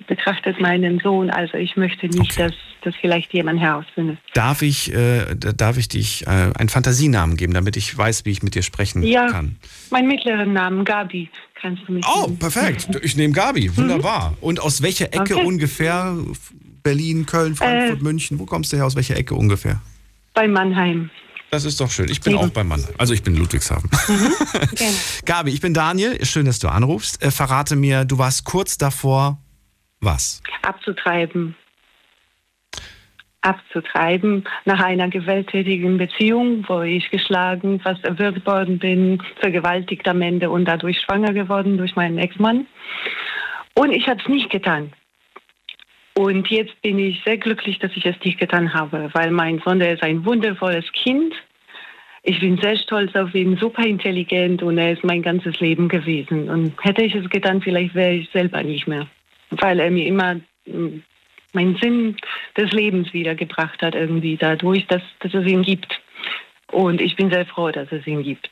betrachtet 0.07 0.59
meinen 0.59 0.99
Sohn. 0.99 1.29
Also 1.29 1.57
ich 1.57 1.75
möchte 1.77 2.07
nicht, 2.07 2.39
dass 2.39 2.53
das 2.81 2.95
vielleicht 2.99 3.31
jemand 3.33 3.59
herausfindet. 3.59 4.17
Darf 4.33 4.63
ich, 4.63 4.91
äh, 4.93 5.35
darf 5.35 5.77
ich 5.77 5.87
dich 5.87 6.25
äh, 6.25 6.51
einen 6.57 6.69
Fantasienamen 6.69 7.37
geben, 7.37 7.53
damit 7.53 7.77
ich 7.77 7.95
weiß, 7.95 8.25
wie 8.25 8.31
ich 8.31 8.41
mit 8.41 8.55
dir 8.55 8.63
sprechen 8.63 9.03
Ja, 9.03 9.27
kann? 9.27 9.57
mein 9.91 10.07
mittleren 10.07 10.53
Namen 10.53 10.83
Gabi. 10.83 11.29
Kannst 11.61 11.83
du 11.87 11.93
mich? 11.93 12.05
Oh, 12.07 12.27
perfekt. 12.39 12.87
Ich 13.03 13.15
nehme 13.17 13.33
Gabi. 13.33 13.75
Wunderbar. 13.77 14.35
Und 14.41 14.59
aus 14.61 14.81
welcher 14.81 15.13
Ecke 15.13 15.35
Okay. 15.35 15.45
ungefähr? 15.45 16.15
Berlin, 16.83 17.25
Köln, 17.25 17.55
Frankfurt, 17.55 17.99
Äh. 17.99 18.03
München. 18.03 18.39
Wo 18.39 18.45
kommst 18.45 18.71
du 18.71 18.77
her? 18.77 18.85
Aus 18.85 18.95
welcher 18.95 19.17
Ecke 19.17 19.35
ungefähr? 19.35 19.81
Bei 20.33 20.47
Mannheim. 20.47 21.09
Das 21.49 21.63
ist 21.63 21.79
doch 21.79 21.89
schön. 21.89 22.09
Ich 22.09 22.21
bin 22.21 22.35
auch 22.35 22.49
beim 22.49 22.67
Mann. 22.67 22.83
Also 22.97 23.13
ich 23.13 23.23
bin 23.23 23.33
in 23.33 23.39
Ludwigshafen. 23.39 23.89
Gabi, 25.25 25.51
ich 25.51 25.61
bin 25.61 25.73
Daniel. 25.73 26.23
Schön, 26.25 26.45
dass 26.45 26.59
du 26.59 26.67
anrufst. 26.67 27.23
Äh, 27.23 27.31
verrate 27.31 27.75
mir, 27.75 28.03
du 28.03 28.17
warst 28.17 28.43
kurz 28.43 28.77
davor, 28.77 29.37
was? 30.01 30.41
abzutreiben. 30.61 31.55
Abzutreiben 33.41 34.43
nach 34.65 34.81
einer 34.81 35.09
gewalttätigen 35.09 35.97
Beziehung, 35.97 36.65
wo 36.67 36.81
ich 36.81 37.09
geschlagen, 37.11 37.79
fast 37.79 38.03
erwürgt 38.03 38.45
worden 38.45 38.79
bin, 38.79 39.21
vergewaltigt 39.39 40.07
am 40.07 40.21
Ende 40.21 40.49
und 40.49 40.65
dadurch 40.65 40.99
schwanger 41.01 41.33
geworden 41.33 41.77
durch 41.77 41.95
meinen 41.95 42.17
Ex-Mann. 42.17 42.67
Und 43.75 43.91
ich 43.91 44.07
habe 44.07 44.19
es 44.21 44.27
nicht 44.27 44.49
getan. 44.49 44.91
Und 46.17 46.47
jetzt 46.49 46.81
bin 46.81 46.97
ich 46.97 47.21
sehr 47.23 47.37
glücklich, 47.37 47.77
dass 47.77 47.91
ich 47.95 48.03
es 48.03 48.15
nicht 48.23 48.39
getan 48.39 48.73
habe, 48.73 49.07
weil 49.13 49.29
mein 49.29 49.61
Sohn, 49.63 49.77
der 49.77 49.93
ist 49.93 50.01
ein 50.01 50.25
wundervolles 50.25 50.85
Kind. 50.93 51.31
Ich 52.23 52.39
bin 52.39 52.57
sehr 52.57 52.75
stolz 52.75 53.15
auf 53.15 53.35
ihn, 53.35 53.55
super 53.57 53.85
intelligent 53.85 54.63
und 54.63 54.79
er 54.79 54.93
ist 54.93 55.03
mein 55.03 55.21
ganzes 55.21 55.59
Leben 55.59 55.87
gewesen. 55.87 56.49
Und 56.49 56.73
hätte 56.83 57.03
ich 57.03 57.13
es 57.13 57.29
getan, 57.29 57.61
vielleicht 57.61 57.93
wäre 57.93 58.13
ich 58.13 58.27
selber 58.31 58.63
nicht 58.63 58.87
mehr. 58.87 59.05
Weil 59.51 59.79
er 59.79 59.91
mir 59.91 60.07
immer 60.07 60.35
mm, 60.65 61.03
meinen 61.53 61.77
Sinn 61.79 62.17
des 62.57 62.71
Lebens 62.71 63.13
wiedergebracht 63.13 63.79
hat, 63.83 63.93
irgendwie 63.93 64.37
dadurch, 64.37 64.87
dass, 64.87 65.03
dass 65.19 65.35
es 65.35 65.45
ihn 65.45 65.61
gibt. 65.61 66.01
Und 66.71 66.99
ich 66.99 67.15
bin 67.15 67.29
sehr 67.29 67.45
froh, 67.45 67.69
dass 67.69 67.91
es 67.91 68.07
ihn 68.07 68.23
gibt. 68.23 68.49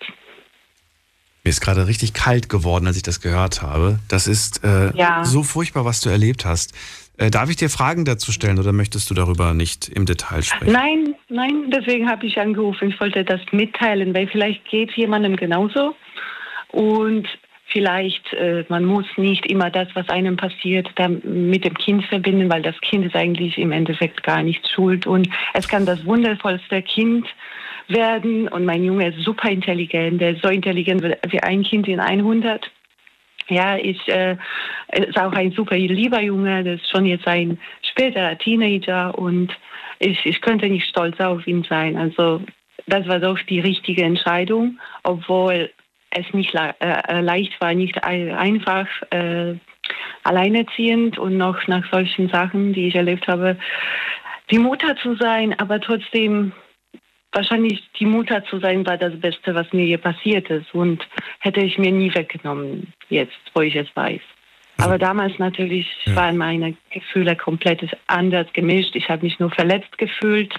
Mir 1.43 1.49
ist 1.49 1.61
gerade 1.61 1.87
richtig 1.87 2.13
kalt 2.13 2.47
geworden, 2.47 2.87
als 2.87 2.97
ich 2.97 3.03
das 3.03 3.21
gehört 3.21 3.61
habe. 3.61 3.99
Das 4.07 4.27
ist 4.27 4.63
äh, 4.63 4.95
Ja. 4.95 5.25
so 5.25 5.43
furchtbar, 5.43 5.83
was 5.85 6.01
du 6.01 6.09
erlebt 6.09 6.45
hast. 6.45 6.73
Äh, 7.17 7.31
darf 7.31 7.49
ich 7.49 7.55
dir 7.55 7.69
Fragen 7.69 8.05
dazu 8.05 8.31
stellen 8.31 8.59
oder 8.59 8.73
möchtest 8.73 9.09
du 9.09 9.13
darüber 9.13 9.53
nicht 9.53 9.87
im 9.89 10.05
Detail 10.05 10.43
sprechen? 10.43 10.73
Nein, 10.73 11.15
nein, 11.29 11.71
deswegen 11.71 12.09
habe 12.09 12.25
ich 12.25 12.39
angerufen. 12.39 12.89
Ich 12.89 12.99
wollte 12.99 13.23
das 13.23 13.39
mitteilen, 13.51 14.13
weil 14.13 14.27
vielleicht 14.27 14.65
geht 14.65 14.91
jemandem 14.93 15.35
genauso. 15.35 15.95
Und 16.69 17.27
vielleicht, 17.67 18.33
äh, 18.33 18.65
man 18.67 18.85
muss 18.85 19.05
nicht 19.15 19.45
immer 19.45 19.69
das, 19.69 19.87
was 19.93 20.09
einem 20.09 20.35
passiert, 20.35 20.89
mit 21.23 21.63
dem 21.63 21.73
Kind 21.75 22.05
verbinden, 22.05 22.49
weil 22.49 22.61
das 22.61 22.79
Kind 22.81 23.05
ist 23.05 23.15
eigentlich 23.15 23.57
im 23.57 23.71
Endeffekt 23.71 24.23
gar 24.23 24.43
nicht 24.43 24.67
schuld. 24.67 25.07
Und 25.07 25.29
es 25.53 25.67
kann 25.67 25.85
das 25.85 26.05
wundervollste 26.05 26.81
Kind 26.81 27.27
werden. 27.87 28.49
Und 28.49 28.65
mein 28.65 28.83
Junge 28.83 29.09
ist 29.09 29.23
super 29.23 29.49
intelligent. 29.49 30.19
Der 30.19 30.31
ist 30.31 30.41
so 30.41 30.49
intelligent 30.49 31.01
wie 31.29 31.39
ein 31.43 31.63
Kind 31.63 31.87
in 31.87 31.99
100. 31.99 32.69
Ja, 33.47 33.77
ich 33.77 34.07
äh, 34.07 34.37
ist 34.91 35.17
auch 35.19 35.31
ein 35.33 35.51
super 35.51 35.77
lieber 35.77 36.21
Junge, 36.21 36.63
das 36.63 36.81
ist 36.81 36.89
schon 36.89 37.05
jetzt 37.05 37.27
ein 37.27 37.59
späterer 37.83 38.37
Teenager 38.37 39.17
und 39.17 39.55
ich, 39.99 40.25
ich 40.25 40.41
könnte 40.41 40.67
nicht 40.67 40.87
stolz 40.87 41.19
auf 41.19 41.45
ihn 41.45 41.63
sein. 41.63 41.95
Also 41.95 42.41
das 42.87 43.07
war 43.07 43.19
doch 43.19 43.39
die 43.39 43.59
richtige 43.59 44.03
Entscheidung, 44.03 44.79
obwohl 45.03 45.71
es 46.09 46.25
nicht 46.33 46.53
la- 46.53 46.75
äh, 46.79 47.21
leicht 47.21 47.59
war, 47.61 47.73
nicht 47.73 48.03
ein, 48.03 48.31
einfach 48.31 48.87
äh, 49.11 49.55
alleinerziehend 50.23 51.19
und 51.19 51.37
noch 51.37 51.67
nach 51.67 51.89
solchen 51.91 52.29
Sachen, 52.29 52.73
die 52.73 52.87
ich 52.87 52.95
erlebt 52.95 53.27
habe, 53.27 53.57
die 54.51 54.59
Mutter 54.59 54.95
zu 54.97 55.15
sein, 55.15 55.57
aber 55.59 55.79
trotzdem 55.79 56.51
wahrscheinlich 57.31 57.83
die 57.99 58.05
Mutter 58.05 58.43
zu 58.45 58.59
sein, 58.59 58.85
war 58.85 58.97
das 58.97 59.19
Beste, 59.19 59.53
was 59.53 59.71
mir 59.73 59.85
hier 59.85 59.97
passiert 59.97 60.49
ist 60.49 60.73
und 60.73 61.05
hätte 61.39 61.59
ich 61.61 61.77
mir 61.77 61.91
nie 61.91 62.13
weggenommen, 62.13 62.93
jetzt, 63.09 63.37
wo 63.53 63.61
ich 63.61 63.75
es 63.75 63.87
weiß. 63.95 64.21
Aber 64.77 64.97
damals 64.97 65.37
natürlich 65.39 65.87
waren 66.07 66.37
meine 66.37 66.75
Gefühle 66.91 67.35
komplett 67.35 67.81
anders 68.07 68.47
gemischt. 68.53 68.95
Ich 68.95 69.07
habe 69.09 69.23
mich 69.23 69.39
nur 69.39 69.49
verletzt 69.51 69.97
gefühlt, 69.97 70.53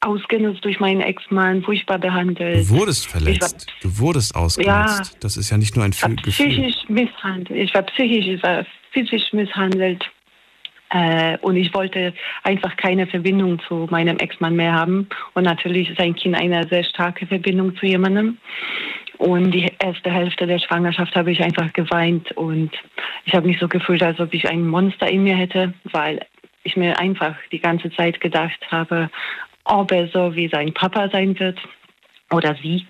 ausgenutzt 0.00 0.64
durch 0.64 0.78
meinen 0.80 1.00
Ex-Mann, 1.00 1.62
furchtbar 1.62 1.98
behandelt. 1.98 2.68
Du 2.70 2.70
wurdest 2.70 3.06
Ich 3.06 3.14
war 3.14 3.20
verletzt. 3.20 3.66
Du 3.82 3.98
wurdest 3.98 4.34
ausgenutzt. 4.34 5.16
Das 5.20 5.36
ist 5.36 5.50
ja 5.50 5.56
nicht 5.56 5.74
nur 5.76 5.84
ein 5.84 5.90
Gefühl. 5.90 6.16
psychisch 6.46 6.88
misshandelt. 6.88 7.58
Ich 7.58 7.74
war 7.74 7.82
psychisch, 7.82 8.26
ich 8.26 8.42
war 8.42 8.64
physisch 8.92 9.32
misshandelt. 9.32 10.04
Äh, 10.92 11.38
und 11.42 11.56
ich 11.56 11.72
wollte 11.72 12.12
einfach 12.42 12.76
keine 12.76 13.06
Verbindung 13.06 13.60
zu 13.68 13.86
meinem 13.90 14.16
Ex-Mann 14.18 14.56
mehr 14.56 14.72
haben. 14.72 15.08
Und 15.34 15.44
natürlich 15.44 15.88
ist 15.90 16.00
ein 16.00 16.16
Kind 16.16 16.34
eine 16.34 16.66
sehr 16.68 16.82
starke 16.82 17.26
Verbindung 17.26 17.76
zu 17.76 17.86
jemandem. 17.86 18.38
Und 19.20 19.50
die 19.50 19.70
erste 19.78 20.10
Hälfte 20.10 20.46
der 20.46 20.58
Schwangerschaft 20.58 21.14
habe 21.14 21.30
ich 21.30 21.42
einfach 21.42 21.70
geweint 21.74 22.32
und 22.38 22.70
ich 23.26 23.34
habe 23.34 23.46
mich 23.46 23.58
so 23.58 23.68
gefühlt, 23.68 24.02
als 24.02 24.18
ob 24.18 24.32
ich 24.32 24.48
ein 24.48 24.66
Monster 24.66 25.10
in 25.10 25.24
mir 25.24 25.36
hätte, 25.36 25.74
weil 25.84 26.20
ich 26.62 26.74
mir 26.74 26.98
einfach 26.98 27.36
die 27.52 27.60
ganze 27.60 27.90
Zeit 27.90 28.18
gedacht 28.22 28.58
habe, 28.70 29.10
ob 29.64 29.92
er 29.92 30.08
so 30.08 30.34
wie 30.34 30.48
sein 30.48 30.72
Papa 30.72 31.10
sein 31.10 31.38
wird 31.38 31.58
oder 32.32 32.56
sie. 32.62 32.86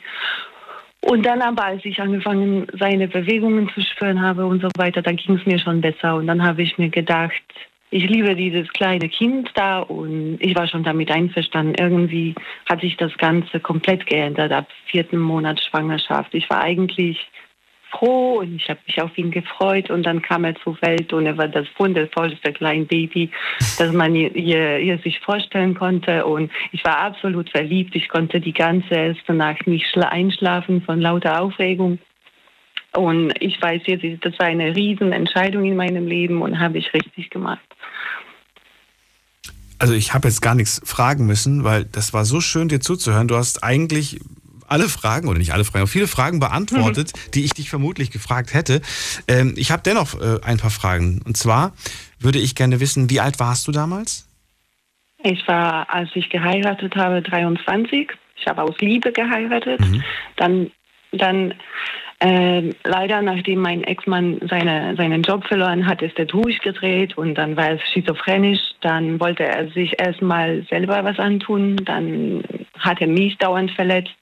Und 1.01 1.26
dann 1.26 1.43
aber, 1.43 1.64
als 1.64 1.85
ich 1.85 2.01
angefangen, 2.01 2.68
seine 2.78 3.09
Bewegungen 3.09 3.68
zu 3.70 3.81
spüren 3.81 4.22
habe 4.22 4.47
und 4.47 4.62
so 4.62 4.68
weiter, 4.76 5.03
dann 5.03 5.16
ging 5.16 5.35
es 5.35 5.47
mir 5.47 5.59
schon 5.59 5.81
besser. 5.81 6.14
Und 6.14 6.28
dann 6.28 6.45
habe 6.45 6.62
ich 6.62 6.78
mir 6.78 6.91
gedacht, 6.91 7.43
ich 7.91 8.09
liebe 8.09 8.36
dieses 8.36 8.68
kleine 8.68 9.09
Kind 9.09 9.51
da 9.55 9.80
und 9.80 10.38
ich 10.41 10.55
war 10.55 10.68
schon 10.68 10.84
damit 10.84 11.11
einverstanden. 11.11 11.74
Irgendwie 11.78 12.34
hat 12.68 12.80
sich 12.80 12.97
das 12.97 13.16
Ganze 13.18 13.59
komplett 13.59 14.07
geändert 14.07 14.53
ab 14.53 14.68
vierten 14.86 15.18
Monat 15.18 15.61
Schwangerschaft. 15.61 16.32
Ich 16.34 16.49
war 16.49 16.62
eigentlich 16.62 17.18
froh 17.91 18.38
und 18.38 18.55
ich 18.55 18.68
habe 18.70 18.78
mich 18.86 19.03
auf 19.03 19.18
ihn 19.18 19.32
gefreut 19.32 19.91
und 19.91 20.05
dann 20.05 20.22
kam 20.22 20.45
er 20.45 20.55
zur 20.57 20.80
Welt 20.82 21.12
und 21.12 21.26
er 21.26 21.36
war 21.36 21.49
das 21.49 21.66
wundervollste 21.76 22.53
kleine 22.53 22.84
Baby, 22.84 23.30
das 23.78 23.93
man 23.93 24.14
ihr, 24.14 24.34
ihr, 24.36 24.99
sich 24.99 25.18
vorstellen 25.18 25.74
konnte 25.74 26.24
und 26.24 26.53
ich 26.70 26.84
war 26.84 26.99
absolut 26.99 27.51
verliebt. 27.51 27.97
Ich 27.97 28.09
konnte 28.09 28.41
die 28.41 28.53
ganze 28.53 28.95
erste 28.95 29.34
Nacht 29.34 29.66
nicht 29.66 29.86
schla- 29.86 30.11
einschlafen 30.11 30.82
von 30.82 31.01
lauter 31.01 31.43
Aufregung. 31.43 31.99
Und 32.95 33.32
ich 33.41 33.61
weiß 33.61 33.82
jetzt, 33.86 34.24
das 34.24 34.38
war 34.38 34.47
eine 34.47 34.74
Riesenentscheidung 34.74 35.64
in 35.64 35.76
meinem 35.76 36.07
Leben 36.07 36.43
und 36.43 36.59
habe 36.59 36.78
ich 36.78 36.93
richtig 36.93 37.30
gemacht. 37.30 37.61
Also 39.81 39.95
ich 39.95 40.12
habe 40.12 40.28
jetzt 40.28 40.43
gar 40.43 40.55
nichts 40.55 40.81
fragen 40.85 41.24
müssen, 41.24 41.64
weil 41.64 41.87
das 41.87 42.12
war 42.12 42.26
so 42.26 42.43
schön, 42.43 42.68
dir 42.68 42.81
zuzuhören. 42.81 43.28
Du 43.28 43.37
hast 43.37 43.64
eigentlich 43.64 44.20
alle 44.68 44.91
Fragen, 44.91 45.26
oder 45.26 45.39
nicht 45.39 45.55
alle 45.55 45.64
Fragen, 45.64 45.81
aber 45.81 45.89
viele 45.89 46.07
Fragen 46.07 46.39
beantwortet, 46.39 47.12
die 47.35 47.45
ich 47.45 47.55
dich 47.55 47.70
vermutlich 47.70 48.11
gefragt 48.11 48.53
hätte. 48.53 48.83
Ähm, 49.26 49.55
ich 49.57 49.70
habe 49.72 49.83
dennoch 49.83 50.20
äh, 50.20 50.39
ein 50.45 50.59
paar 50.59 50.70
Fragen. 50.70 51.22
Und 51.24 51.39
zwar 51.39 51.72
würde 52.20 52.39
ich 52.39 52.55
gerne 52.55 52.78
wissen, 52.78 53.09
wie 53.09 53.20
alt 53.20 53.41
warst 53.41 53.66
du 53.66 53.72
damals? 53.72 54.28
Ich 55.24 55.49
war, 55.49 55.93
als 55.93 56.11
ich 56.14 56.28
geheiratet 56.28 56.95
habe, 56.95 57.22
23. 57.22 58.11
Ich 58.37 58.47
habe 58.47 58.62
aus 58.62 58.76
Liebe 58.81 59.12
geheiratet. 59.12 59.81
Dann, 60.37 60.70
dann 61.12 61.55
ähm, 62.20 62.74
leider, 62.85 63.22
nachdem 63.22 63.61
mein 63.61 63.83
Ex-Mann 63.83 64.41
seine, 64.49 64.95
seinen 64.97 65.22
Job 65.22 65.47
verloren 65.47 65.87
hat, 65.87 66.03
ist 66.03 66.18
er 66.18 66.26
durchgedreht 66.26 67.16
und 67.16 67.35
dann 67.35 67.57
war 67.57 67.70
er 67.70 67.78
schizophrenisch. 67.93 68.61
Dann 68.81 69.20
wollte 69.20 69.45
er 69.45 69.68
sich 69.70 70.01
erstmal 70.01 70.64
selber 70.70 71.05
was 71.05 71.18
antun. 71.18 71.76
Dann 71.76 72.43
hat 72.78 73.01
er 73.01 73.07
mich 73.07 73.37
dauernd 73.39 73.70
verletzt. 73.72 74.16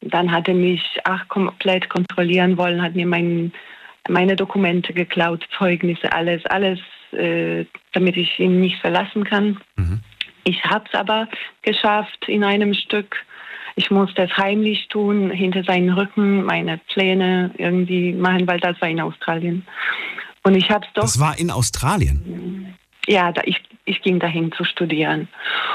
Dann 0.00 0.30
hat 0.30 0.48
er 0.48 0.54
mich 0.54 0.82
ach, 1.04 1.26
komplett 1.28 1.88
kontrollieren 1.88 2.58
wollen, 2.58 2.82
hat 2.82 2.94
mir 2.94 3.06
mein, 3.06 3.52
meine 4.08 4.36
Dokumente 4.36 4.92
geklaut, 4.92 5.44
Zeugnisse, 5.56 6.12
alles, 6.12 6.44
alles, 6.46 6.78
äh, 7.12 7.64
damit 7.92 8.16
ich 8.16 8.38
ihn 8.38 8.60
nicht 8.60 8.80
verlassen 8.80 9.24
kann. 9.24 9.58
Ich 10.44 10.62
habe 10.64 10.84
es 10.90 10.98
aber 10.98 11.28
geschafft 11.62 12.28
in 12.28 12.44
einem 12.44 12.74
Stück. 12.74 13.16
Ich 13.76 13.90
musste 13.90 14.22
es 14.22 14.36
heimlich 14.36 14.88
tun, 14.88 15.30
hinter 15.30 15.64
seinen 15.64 15.90
Rücken, 15.90 16.44
meine 16.44 16.78
Pläne 16.92 17.50
irgendwie 17.58 18.12
machen, 18.12 18.46
weil 18.46 18.60
das 18.60 18.80
war 18.80 18.88
in 18.88 19.00
Australien. 19.00 19.66
Und 20.44 20.54
ich 20.54 20.70
habe 20.70 20.84
es 20.86 20.92
doch. 20.92 21.02
Das 21.02 21.18
war 21.18 21.38
in 21.38 21.50
Australien. 21.50 22.76
Ja, 23.06 23.32
da, 23.32 23.42
ich, 23.44 23.60
ich 23.84 24.00
ging 24.02 24.18
dahin 24.18 24.50
zu 24.52 24.64
studieren. 24.64 25.28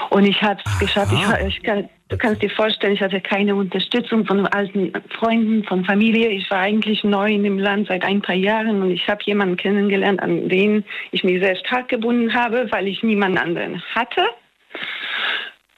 Und 0.10 0.26
ich 0.26 0.42
habe 0.42 0.60
es 0.66 0.80
geschafft. 0.80 1.14
Ich, 1.14 1.48
ich 1.48 1.64
kann, 1.64 1.90
du 2.10 2.18
kannst 2.18 2.42
dir 2.42 2.50
vorstellen, 2.50 2.94
ich 2.94 3.02
hatte 3.02 3.22
keine 3.22 3.56
Unterstützung 3.56 4.26
von 4.26 4.48
alten 4.48 4.92
Freunden, 5.10 5.64
von 5.64 5.86
Familie. 5.86 6.30
Ich 6.30 6.50
war 6.50 6.60
eigentlich 6.60 7.04
neu 7.04 7.32
in 7.32 7.44
dem 7.44 7.60
Land 7.60 7.88
seit 7.88 8.04
ein 8.04 8.22
paar 8.22 8.36
Jahren 8.36 8.82
und 8.82 8.92
ich 8.92 9.08
habe 9.08 9.22
jemanden 9.26 9.58
kennengelernt, 9.58 10.22
an 10.22 10.50
den 10.50 10.84
ich 11.12 11.24
mich 11.24 11.40
sehr 11.42 11.56
stark 11.58 11.90
gebunden 11.90 12.34
habe, 12.34 12.68
weil 12.72 12.88
ich 12.88 13.04
niemanden 13.04 13.38
anderen 13.38 13.84
hatte. 13.94 14.24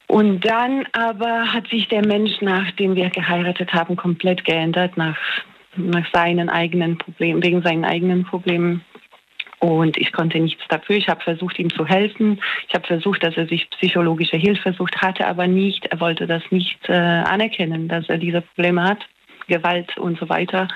Und 0.08 0.46
dann 0.46 0.86
aber 0.92 1.54
hat 1.54 1.68
sich 1.70 1.88
der 1.88 2.06
Mensch, 2.06 2.42
nachdem 2.42 2.96
wir 2.96 3.10
geheiratet 3.10 3.74
haben, 3.74 3.96
komplett 3.96 4.44
geändert 4.44 4.98
nach, 4.98 5.18
nach 5.78 6.06
seinen 6.12 6.50
eigenen 6.50 6.98
Problemen, 6.98 7.42
wegen 7.42 7.62
seinen 7.62 7.86
eigenen 7.86 8.26
Problemen. 8.26 8.84
Und 9.62 9.96
ich 9.98 10.12
konnte 10.12 10.40
nichts 10.40 10.64
dafür. 10.70 10.96
Ich 10.96 11.08
habe 11.08 11.22
versucht, 11.22 11.60
ihm 11.60 11.70
zu 11.70 11.86
helfen. 11.86 12.42
Ich 12.68 12.74
habe 12.74 12.88
versucht, 12.88 13.24
dass 13.24 13.38
er 13.38 13.46
sich 13.46 13.70
psychologische 13.70 14.36
Hilfe 14.36 14.74
sucht, 14.74 15.00
hatte 15.00 15.28
aber 15.28 15.46
nicht. 15.46 15.86
Er 15.86 16.00
wollte 16.00 16.26
das 16.26 16.42
nicht 16.50 16.80
äh, 16.90 16.94
anerkennen, 16.94 17.88
dass 17.88 18.10
er 18.10 18.18
diese 18.18 18.42
Probleme 18.42 18.84
hat. 18.84 19.06
Gewalt 19.48 19.96
und 19.98 20.18
so 20.18 20.30
weiter. 20.30 20.68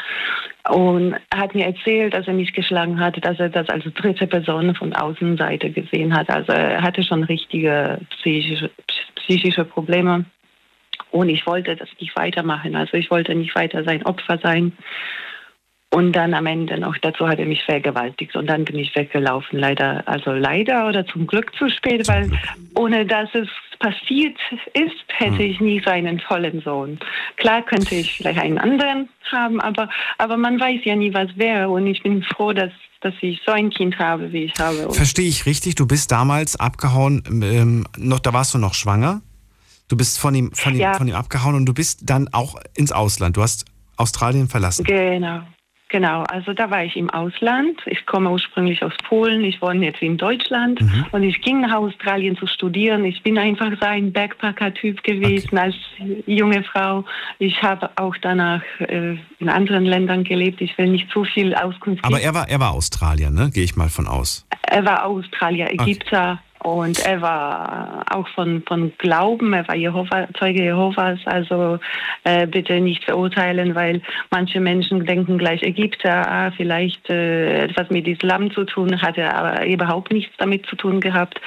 Und 0.69 1.15
er 1.31 1.39
hat 1.39 1.55
mir 1.55 1.65
erzählt, 1.65 2.13
dass 2.13 2.27
er 2.27 2.33
mich 2.33 2.53
geschlagen 2.53 2.99
hat, 2.99 3.23
dass 3.25 3.39
er 3.39 3.49
das 3.49 3.69
als 3.69 3.85
dritte 3.95 4.27
Person 4.27 4.75
von 4.75 4.93
Außenseite 4.93 5.71
gesehen 5.71 6.15
hat. 6.15 6.29
Also 6.29 6.51
er 6.51 6.81
hatte 6.81 7.01
schon 7.01 7.23
richtige 7.23 7.99
psychische, 8.17 8.69
psychische 9.15 9.65
Probleme. 9.65 10.25
Und 11.11 11.29
ich 11.29 11.47
wollte 11.47 11.75
das 11.75 11.89
nicht 11.99 12.15
weitermachen. 12.15 12.75
Also 12.75 12.97
ich 12.97 13.09
wollte 13.09 13.33
nicht 13.33 13.55
weiter 13.55 13.83
sein 13.83 14.05
Opfer 14.05 14.37
sein. 14.43 14.73
Und 15.91 16.11
dann 16.13 16.33
am 16.33 16.45
Ende 16.45 16.77
noch 16.79 16.97
dazu 16.97 17.27
hat 17.27 17.39
er 17.39 17.45
mich 17.45 17.63
vergewaltigt 17.63 18.35
und 18.35 18.47
dann 18.47 18.65
bin 18.65 18.77
ich 18.77 18.93
weggelaufen. 18.95 19.59
Leider, 19.59 20.03
also 20.07 20.31
leider 20.31 20.87
oder 20.89 21.05
zum 21.05 21.25
Glück 21.25 21.55
zu 21.55 21.69
spät, 21.69 22.05
weil 22.07 22.29
ohne 22.75 23.05
dass 23.05 23.29
es 23.33 23.47
passiert 23.79 24.37
ist, 24.73 24.95
hätte 25.07 25.43
ich 25.43 25.59
nie 25.61 25.81
so 25.83 25.91
einen 25.91 26.17
tollen 26.17 26.61
Sohn. 26.61 26.99
Klar 27.37 27.61
könnte 27.61 27.95
ich 27.95 28.13
vielleicht 28.17 28.39
einen 28.39 28.57
anderen 28.57 29.07
haben, 29.31 29.61
aber, 29.61 29.89
aber 30.17 30.35
man 30.37 30.59
weiß 30.59 30.81
ja 30.83 30.95
nie, 30.95 31.13
was 31.13 31.29
wäre. 31.37 31.69
Und 31.69 31.87
ich 31.87 32.03
bin 32.03 32.23
froh, 32.23 32.51
dass, 32.51 32.71
dass 33.01 33.13
ich 33.21 33.39
so 33.45 33.53
ein 33.53 33.69
Kind 33.69 33.97
habe, 33.97 34.33
wie 34.33 34.45
ich 34.45 34.53
habe. 34.59 34.91
Verstehe 34.91 35.27
ich 35.27 35.45
richtig? 35.45 35.75
Du 35.75 35.87
bist 35.87 36.11
damals 36.11 36.59
abgehauen, 36.59 37.23
ähm, 37.41 37.85
noch, 37.97 38.19
da 38.19 38.33
warst 38.33 38.53
du 38.53 38.57
noch 38.57 38.73
schwanger. 38.73 39.21
Du 39.87 39.95
bist 39.95 40.19
von 40.19 40.35
ihm, 40.35 40.51
von, 40.51 40.73
ihm, 40.73 40.79
Ja. 40.81 40.93
von 40.95 41.07
ihm 41.07 41.15
abgehauen 41.15 41.55
und 41.55 41.65
du 41.67 41.73
bist 41.73 42.09
dann 42.09 42.27
auch 42.33 42.55
ins 42.75 42.91
Ausland. 42.91 43.37
Du 43.37 43.41
hast 43.43 43.65
Australien 43.97 44.49
verlassen. 44.49 44.83
Genau, 44.83 45.41
genau. 45.95 46.23
Also 46.23 46.51
da 46.51 46.69
war 46.69 46.83
ich 46.83 46.97
im 46.97 47.09
Ausland. 47.09 47.79
Ich 47.85 48.05
komme 48.05 48.29
ursprünglich 48.29 48.83
aus 48.83 48.91
Polen. 49.07 49.45
Ich 49.45 49.61
wohne 49.61 49.85
jetzt 49.85 50.01
in 50.01 50.17
Deutschland. 50.17 50.81
Mhm. 50.81 51.05
Und 51.13 51.23
ich 51.23 51.41
ging 51.41 51.61
nach 51.61 51.73
Australien 51.73 52.35
zu 52.35 52.47
studieren. 52.47 53.05
Ich 53.05 53.23
bin 53.23 53.37
einfach 53.37 53.71
so 53.79 53.87
ein 53.87 54.11
Backpacker-Typ 54.11 55.03
gewesen 55.03 55.57
als 55.57 55.75
junge 56.25 56.63
Frau. 56.63 57.05
Ich 57.39 57.61
habe 57.63 57.89
auch 57.95 58.15
danach 58.21 58.61
äh, 58.79 59.15
in 59.39 59.47
anderen 59.47 59.85
Ländern 59.85 60.25
gelebt. 60.25 60.59
Ich 60.59 60.77
will 60.77 60.89
nicht 60.89 61.09
zu 61.11 61.23
viel 61.23 61.55
Auskunft 61.55 62.03
Aber 62.03 62.17
geben. 62.17 62.27
er 62.27 62.33
war, 62.33 62.49
er 62.49 62.59
war 62.59 62.73
Australier, 62.73 63.29
ne? 63.29 63.49
Gehe 63.53 63.63
ich 63.63 63.77
mal 63.77 63.87
von 63.87 64.05
aus. 64.07 64.45
Er 64.63 64.85
war 64.85 65.05
Australier, 65.05 65.71
Ägypter 65.71 66.41
und 66.65 67.05
er 67.05 67.21
war 67.21 68.03
auch 68.09 68.27
von, 68.29 68.63
von 68.67 68.91
Glauben, 68.97 69.53
er 69.53 69.67
war 69.67 69.75
Jehova, 69.75 70.27
Zeuge 70.33 70.63
Jehovas, 70.63 71.19
also 71.25 71.77
äh, 72.23 72.47
bitte 72.47 72.81
nicht 72.81 73.03
verurteilen, 73.03 73.75
weil 73.75 74.01
manche 74.31 74.59
Menschen 74.59 75.05
denken 75.05 75.37
gleich 75.37 75.61
Ägypter, 75.61 76.27
ah, 76.27 76.51
vielleicht 76.57 77.07
äh, 77.07 77.65
etwas 77.65 77.91
mit 77.91 78.07
Islam 78.07 78.49
zu 78.49 78.63
tun, 78.63 78.99
hat 78.99 79.15
er 79.19 79.37
aber 79.37 79.63
überhaupt 79.67 80.11
nichts 80.11 80.33
damit 80.39 80.65
zu 80.65 80.75
tun 80.75 81.01
gehabt. 81.01 81.39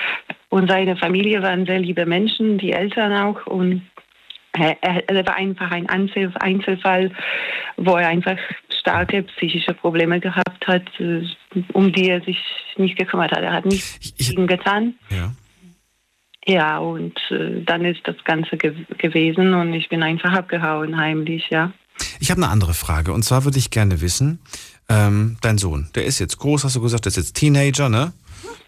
Und 0.51 0.71
seine 0.71 0.95
Familie 0.95 1.43
waren 1.43 1.67
sehr 1.67 1.81
liebe 1.81 2.07
Menschen, 2.07 2.57
die 2.59 2.71
Eltern 2.71 3.13
auch 3.13 3.45
und 3.49 3.83
er, 4.53 4.77
er 4.83 5.27
war 5.27 5.37
einfach 5.37 5.71
ein 5.73 5.89
Einzel 5.89 6.33
Einzelfall, 6.39 7.11
wo 7.77 7.97
er 7.97 8.09
einfach 8.09 8.39
starke 8.79 9.23
psychische 9.23 9.75
Probleme 9.75 10.21
gehabt 10.21 10.67
hat, 10.67 10.83
um 11.73 11.93
die 11.93 12.09
er 12.09 12.21
sich 12.23 12.39
nicht 12.77 12.97
gekümmert 12.97 13.33
hat. 13.33 13.43
Er 13.43 13.53
hat 13.53 13.67
nichts 13.67 13.99
gegen 14.17 14.47
getan. 14.47 14.95
Ja. 15.11 15.33
Ja, 16.47 16.79
und 16.79 17.19
äh, 17.31 17.63
dann 17.63 17.85
ist 17.85 18.01
das 18.05 18.17
Ganze 18.25 18.57
ge 18.57 18.75
gewesen 18.97 19.53
und 19.53 19.75
ich 19.75 19.91
bin 19.91 20.03
einfach 20.03 20.33
abgehauen 20.33 20.97
heimlich, 20.97 21.51
ja. 21.51 21.73
Ich 22.21 22.31
habe 22.31 22.43
eine 22.43 22.51
andere 22.51 22.73
Frage. 22.73 23.13
Und 23.13 23.23
zwar 23.23 23.45
würde 23.45 23.59
ich 23.59 23.71
gerne 23.71 24.01
wissen, 24.01 24.39
ähm, 24.89 25.37
dein 25.43 25.59
Sohn, 25.59 25.91
der 25.95 26.07
ist 26.07 26.19
jetzt 26.21 26.39
groß, 26.39 26.65
hast 26.65 26.77
du 26.77 26.81
gesagt, 26.81 27.05
der 27.05 27.11
ist 27.11 27.17
jetzt 27.17 27.35
Teenager, 27.35 27.91
ne? 27.91 28.13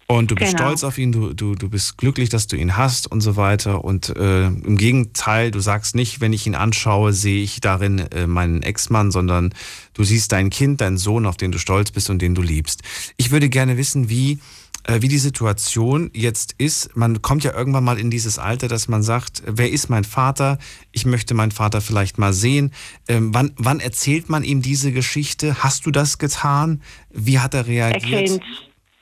Und 0.07 0.29
du 0.29 0.35
bist 0.35 0.51
Genau. 0.51 0.63
stolz 0.65 0.83
auf 0.83 0.97
ihn, 0.97 1.13
du, 1.13 1.33
du, 1.33 1.55
du 1.55 1.69
bist 1.69 1.97
glücklich, 1.97 2.27
dass 2.27 2.45
du 2.47 2.57
ihn 2.57 2.75
hast 2.75 3.09
und 3.09 3.21
so 3.21 3.37
weiter. 3.37 3.85
Und 3.85 4.09
äh, 4.09 4.47
im 4.47 4.77
Gegenteil, 4.77 5.51
du 5.51 5.61
sagst 5.61 5.95
nicht, 5.95 6.19
wenn 6.19 6.33
ich 6.33 6.45
ihn 6.45 6.55
anschaue, 6.55 7.13
sehe 7.13 7.41
ich 7.41 7.61
darin 7.61 7.99
äh, 7.99 8.27
meinen 8.27 8.61
Ex-Mann, 8.61 9.11
sondern 9.11 9.53
du 9.93 10.03
siehst 10.03 10.33
dein 10.33 10.49
Kind, 10.49 10.81
deinen 10.81 10.97
Sohn, 10.97 11.25
auf 11.25 11.37
den 11.37 11.53
du 11.53 11.59
stolz 11.59 11.91
bist 11.91 12.09
und 12.09 12.21
den 12.21 12.35
du 12.35 12.41
liebst. 12.41 12.81
Ich 13.15 13.31
würde 13.31 13.47
gerne 13.47 13.77
wissen, 13.77 14.09
wie, 14.09 14.39
äh, 14.83 15.01
wie 15.01 15.07
die 15.07 15.17
Situation 15.17 16.09
jetzt 16.13 16.55
ist. 16.57 16.93
Man 16.97 17.21
kommt 17.21 17.45
ja 17.45 17.53
irgendwann 17.53 17.85
mal 17.85 17.97
in 17.97 18.11
dieses 18.11 18.37
Alter, 18.37 18.67
dass 18.67 18.89
man 18.89 19.03
sagt, 19.03 19.43
wer 19.45 19.71
ist 19.71 19.89
mein 19.89 20.03
Vater? 20.03 20.57
Ich 20.91 21.05
möchte 21.05 21.33
meinen 21.35 21.51
Vater 21.51 21.79
vielleicht 21.79 22.17
mal 22.17 22.33
sehen. 22.33 22.73
Ähm, 23.07 23.33
wann, 23.33 23.53
wann 23.55 23.79
erzählt 23.79 24.27
man 24.27 24.43
ihm 24.43 24.61
diese 24.61 24.91
Geschichte? 24.91 25.63
Hast 25.63 25.85
du 25.85 25.91
das 25.91 26.17
getan? 26.17 26.81
Wie 27.13 27.39
hat 27.39 27.53
er 27.53 27.61
Er 27.61 27.67
reagiert? 27.93 28.27
kennt, 28.27 28.41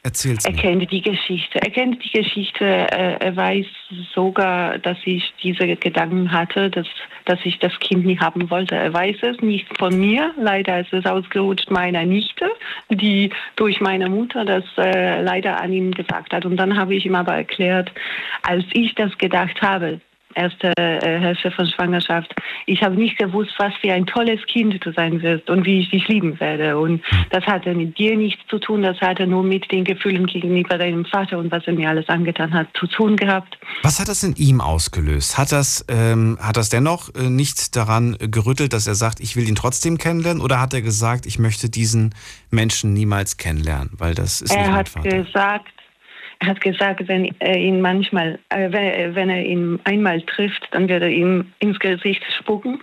Erzähl's 0.01 0.45
er 0.45 0.51
mir. 0.51 0.57
kennt 0.57 0.91
die 0.91 1.01
Geschichte. 1.01 1.61
Er 1.61 1.71
kennt 1.71 2.03
die 2.03 2.09
Geschichte. 2.09 2.65
Er, 2.65 3.21
er 3.21 3.35
weiß 3.35 3.65
sogar, 4.13 4.79
dass 4.79 4.97
ich 5.03 5.33
diese 5.43 5.75
Gedanken 5.75 6.31
hatte, 6.31 6.69
dass, 6.69 6.87
dass 7.25 7.39
ich 7.43 7.59
das 7.59 7.77
Kind 7.79 8.05
nie 8.05 8.17
haben 8.17 8.49
wollte. 8.49 8.75
Er 8.75 8.93
weiß 8.93 9.17
es 9.23 9.41
nicht 9.41 9.67
von 9.77 9.99
mir. 9.99 10.33
Leider 10.37 10.79
ist 10.79 10.93
es 10.93 11.05
ausgerutscht 11.05 11.69
meiner 11.69 12.05
Nichte, 12.05 12.49
die 12.89 13.29
durch 13.57 13.81
meine 13.81 14.09
Mutter 14.09 14.45
das 14.45 14.63
äh, 14.77 15.21
leider 15.21 15.59
an 15.59 15.73
ihm 15.73 15.91
gesagt 15.91 16.33
hat. 16.33 16.45
Und 16.45 16.55
dann 16.55 16.77
habe 16.77 16.95
ich 16.95 17.05
ihm 17.05 17.15
aber 17.15 17.33
erklärt, 17.33 17.91
als 18.43 18.63
ich 18.71 18.95
das 18.95 19.17
gedacht 19.17 19.61
habe, 19.61 19.99
erste 20.35 20.73
äh, 20.77 21.19
Hälfte 21.19 21.51
von 21.51 21.67
Schwangerschaft. 21.67 22.33
Ich 22.65 22.81
habe 22.83 22.95
nicht 22.95 23.17
gewusst, 23.17 23.51
was 23.57 23.73
für 23.81 23.91
ein 23.93 24.05
tolles 24.05 24.39
Kind 24.47 24.83
du 24.85 24.91
sein 24.93 25.21
wirst 25.21 25.49
und 25.49 25.65
wie 25.65 25.81
ich 25.81 25.89
dich 25.89 26.07
lieben 26.07 26.39
werde. 26.39 26.77
Und 26.77 27.01
das 27.31 27.43
hatte 27.45 27.73
mit 27.73 27.97
dir 27.97 28.15
nichts 28.15 28.41
zu 28.47 28.59
tun, 28.59 28.83
das 28.83 28.99
hatte 29.01 29.27
nur 29.27 29.43
mit 29.43 29.71
den 29.71 29.83
Gefühlen 29.83 30.25
gegenüber 30.27 30.77
deinem 30.77 31.05
Vater 31.05 31.37
und 31.37 31.51
was 31.51 31.65
er 31.65 31.73
mir 31.73 31.89
alles 31.89 32.07
angetan 32.09 32.53
hat, 32.53 32.67
zu 32.73 32.87
tun 32.87 33.15
gehabt. 33.15 33.57
Was 33.83 33.99
hat 33.99 34.07
das 34.07 34.23
in 34.23 34.35
ihm 34.35 34.61
ausgelöst? 34.61 35.37
Hat 35.37 35.51
das, 35.51 35.85
ähm, 35.89 36.37
hat 36.41 36.57
das 36.57 36.69
dennoch 36.69 37.13
äh, 37.15 37.29
nicht 37.29 37.75
daran 37.75 38.17
gerüttelt, 38.19 38.73
dass 38.73 38.87
er 38.87 38.95
sagt, 38.95 39.19
ich 39.19 39.35
will 39.35 39.47
ihn 39.47 39.55
trotzdem 39.55 39.97
kennenlernen? 39.97 40.41
Oder 40.41 40.61
hat 40.61 40.73
er 40.73 40.81
gesagt, 40.81 41.25
ich 41.25 41.39
möchte 41.39 41.69
diesen 41.69 42.13
Menschen 42.51 42.93
niemals 42.93 43.37
kennenlernen? 43.37 43.91
Weil 43.97 44.13
das 44.13 44.41
ist 44.41 44.51
nicht 44.51 44.59
er 44.59 44.73
hat 44.73 44.93
gesagt, 45.03 45.78
er 46.41 46.47
hat 46.47 46.61
gesagt, 46.61 47.05
wenn 47.09 47.35
er 47.39 47.57
ihn 47.57 47.81
manchmal, 47.81 48.39
äh, 48.47 48.71
wenn, 48.71 48.83
er- 48.83 49.15
wenn 49.15 49.29
er 49.29 49.43
ihn 49.43 49.77
einmal 49.83 50.21
trifft, 50.21 50.67
dann 50.71 50.87
wird 50.87 51.01
er 51.03 51.09
ihm 51.09 51.47
ins 51.59 51.77
Gesicht 51.79 52.23
spucken. 52.39 52.79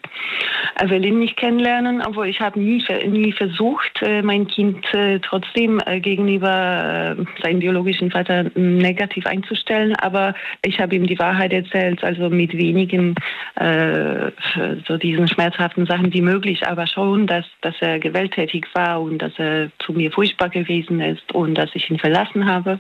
Er 0.79 0.91
will 0.91 1.03
ihn 1.05 1.19
nicht 1.21 1.39
kennenlernen, 1.39 2.03
aber 2.03 2.27
ich 2.27 2.39
habe 2.41 2.61
nie, 2.61 2.85
nie 3.09 3.33
versucht, 3.33 4.03
äh, 4.03 4.21
mein 4.21 4.47
Kind 4.47 4.85
äh, 4.93 5.19
trotzdem 5.21 5.81
äh, 5.87 6.01
gegenüber 6.01 7.17
äh, 7.19 7.43
seinem 7.43 7.61
biologischen 7.61 8.11
Vater 8.11 8.45
negativ 8.57 9.25
einzustellen. 9.27 9.97
Aber 9.97 10.35
ich 10.63 10.79
habe 10.79 10.95
ihm 10.95 11.07
die 11.07 11.19
Wahrheit 11.19 11.53
erzählt, 11.55 12.05
also 12.05 12.29
mit 12.29 12.53
wenigen 12.57 13.15
äh, 13.55 14.31
so 14.87 14.99
diesen 14.99 15.29
schmerzhaften 15.29 15.87
Sachen 15.87 16.13
wie 16.13 16.21
möglich, 16.21 16.67
aber 16.67 16.87
schon, 16.87 17.27
dass, 17.27 17.47
dass 17.63 17.75
er 17.81 17.99
gewalttätig 18.01 18.67
war 18.75 19.01
und 19.01 19.19
dass 19.19 19.33
er 19.39 19.71
zu 19.79 19.95
mir 19.95 20.13
furchtbar 20.13 20.51
gewesen 20.51 21.01
ist 21.01 21.33
und 21.33 21.55
dass 21.55 21.71
ich 21.75 21.91
ihn 21.91 21.99
verlassen 21.99 22.45
habe. 22.47 22.79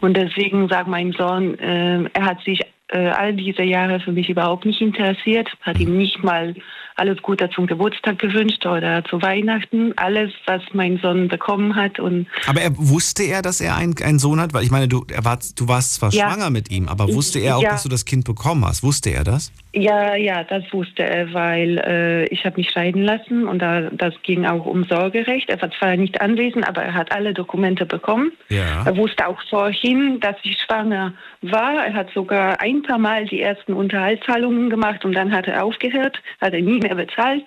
Und 0.00 0.15
deswegen 0.16 0.68
sagt 0.68 0.88
mein 0.88 1.12
Sohn, 1.12 1.58
äh, 1.58 2.08
er 2.12 2.24
hat 2.24 2.40
sich 2.42 2.60
äh, 2.88 3.08
all 3.08 3.34
diese 3.34 3.62
Jahre 3.62 4.00
für 4.00 4.12
mich 4.12 4.28
überhaupt 4.28 4.64
nicht 4.64 4.80
interessiert, 4.80 5.48
hat 5.60 5.78
ihm 5.78 5.96
nicht 5.96 6.22
mal 6.24 6.54
alles 6.96 7.20
Gute 7.22 7.48
zum 7.50 7.66
Geburtstag 7.66 8.18
gewünscht 8.18 8.64
oder 8.66 9.04
zu 9.04 9.20
Weihnachten, 9.22 9.92
alles, 9.96 10.32
was 10.46 10.62
mein 10.72 10.98
Sohn 10.98 11.28
bekommen 11.28 11.76
hat. 11.76 12.00
Und 12.00 12.26
Aber 12.46 12.60
er, 12.60 12.70
wusste 12.76 13.22
er, 13.22 13.42
dass 13.42 13.60
er 13.60 13.76
einen, 13.76 13.94
einen 14.02 14.18
Sohn 14.18 14.40
hat? 14.40 14.54
Weil 14.54 14.64
ich 14.64 14.70
meine, 14.70 14.88
du, 14.88 15.04
er 15.12 15.24
war, 15.24 15.38
du 15.56 15.68
warst 15.68 15.94
zwar 15.94 16.12
Ja. 16.12 16.30
schwanger 16.30 16.50
mit 16.50 16.70
ihm, 16.70 16.88
aber 16.88 17.12
wusste 17.12 17.38
er 17.38 17.58
auch, 17.58 17.62
Ja. 17.62 17.70
dass 17.70 17.82
du 17.82 17.88
das 17.88 18.04
Kind 18.04 18.24
bekommen 18.24 18.64
hast? 18.64 18.82
Wusste 18.82 19.10
er 19.10 19.24
das? 19.24 19.52
Ja, 19.74 20.14
ja, 20.16 20.42
das 20.42 20.64
wusste 20.72 21.02
er, 21.02 21.34
weil 21.34 21.76
äh, 21.78 22.24
ich 22.28 22.46
habe 22.46 22.56
mich 22.56 22.70
scheiden 22.70 23.02
lassen 23.02 23.46
und 23.46 23.58
da, 23.60 23.82
das 23.90 24.14
ging 24.22 24.46
auch 24.46 24.64
um 24.64 24.84
Sorgerecht. 24.84 25.50
Er 25.50 25.60
war 25.60 25.70
zwar 25.72 25.96
nicht 25.96 26.18
anwesend, 26.22 26.66
aber 26.66 26.82
er 26.82 26.94
hat 26.94 27.12
alle 27.12 27.34
Dokumente 27.34 27.84
bekommen. 27.84 28.32
Ja. 28.48 28.84
Er 28.86 28.96
wusste 28.96 29.26
auch 29.28 29.38
vorhin, 29.50 30.18
dass 30.20 30.36
ich 30.44 30.56
schwanger 30.66 31.12
war. 31.42 31.84
Er 31.86 31.92
hat 31.92 32.08
sogar 32.14 32.58
ein 32.62 32.82
paar 32.84 32.96
Mal 32.98 33.26
die 33.26 33.42
ersten 33.42 33.74
Unterhaltszahlungen 33.74 34.70
gemacht 34.70 35.04
und 35.04 35.12
dann 35.12 35.30
hat 35.30 35.46
er 35.46 35.62
aufgehört, 35.62 36.22
hat 36.40 36.54
er 36.54 36.62
nie 36.62 36.78
mehr 36.86 36.94
bezahlt, 36.94 37.44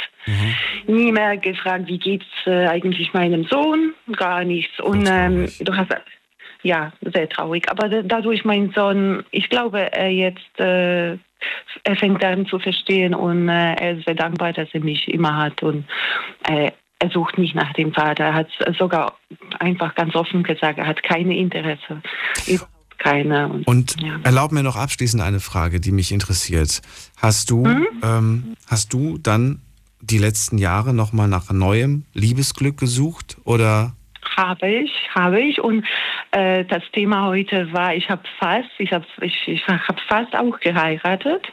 nie 0.88 1.12
mehr 1.12 1.38
gefragt, 1.38 1.88
wie 1.88 1.98
geht's 2.00 2.26
äh, 2.46 2.68
eigentlich 2.68 3.14
meinem 3.14 3.46
Sohn, 3.46 3.94
gar 4.16 4.44
nichts. 4.44 4.80
Und 4.80 5.08
ähm, 5.10 5.48
du 5.60 5.76
hast 5.76 5.90
ja, 6.64 6.92
sehr 7.02 7.30
traurig. 7.30 7.70
Aber 7.70 7.88
da- 7.88 8.02
dadurch 8.02 8.44
mein 8.44 8.72
Sohn, 8.72 9.24
ich 9.32 9.50
glaube, 9.50 9.94
er 9.94 10.10
jetzt, 10.10 10.60
äh, 10.60 11.12
er 11.84 11.96
fängt 11.96 12.24
an 12.24 12.46
zu 12.48 12.60
verstehen 12.60 13.16
und 13.16 13.48
äh, 13.48 13.76
er 13.76 13.98
ist 13.98 14.06
sehr 14.06 14.16
dankbar, 14.16 14.52
dass 14.52 14.68
er 14.74 14.82
mich 14.82 15.08
immer 15.08 15.38
hat 15.38 15.64
und 15.64 15.86
äh, 16.50 16.72
er 17.02 17.10
sucht 17.12 17.38
nicht 17.38 17.56
nach 17.56 17.72
dem 17.74 17.94
Vater. 17.94 18.26
Er 18.26 18.34
hat 18.34 18.50
sogar 18.78 19.18
einfach 19.60 19.96
ganz 19.96 20.16
offen 20.16 20.44
gesagt, 20.44 20.80
er 20.80 20.88
hat 20.88 21.02
keine 21.02 21.38
Interesse. 21.38 22.02
Keine. 23.00 23.48
Und, 23.48 23.68
Und 23.68 23.96
ja. 24.02 24.20
erlaub 24.24 24.52
mir 24.52 24.62
noch 24.64 24.76
abschließend 24.76 25.24
eine 25.24 25.40
Frage, 25.40 25.80
die 25.80 25.92
mich 25.92 26.12
interessiert. 26.12 26.82
Hast 27.18 27.50
du, 27.50 27.66
Mhm. 27.66 27.88
ähm, 28.04 28.44
hast 28.68 28.94
du 28.94 29.18
dann 29.18 29.62
die 30.02 30.18
letzten 30.18 30.58
Jahre 30.58 30.94
nochmal 30.94 31.28
nach 31.28 31.52
neuem 31.52 32.04
Liebesglück 32.14 32.78
gesucht? 32.78 33.38
Oder 33.46 33.94
Habe 34.38 34.70
ich, 34.70 34.92
habe 35.14 35.42
ich. 35.42 35.60
Und 35.60 35.86
äh, 36.32 36.64
das 36.66 36.84
Thema 36.94 37.26
heute 37.28 37.72
war, 37.74 37.94
ich 37.96 38.10
habe 38.10 38.22
fast, 38.40 38.70
ich 38.78 38.92
habe 38.94 39.06
ich, 39.22 39.36
ich 39.48 39.68
hab 39.68 40.00
fast 40.08 40.34
auch 40.36 40.60
geheiratet 40.60 41.48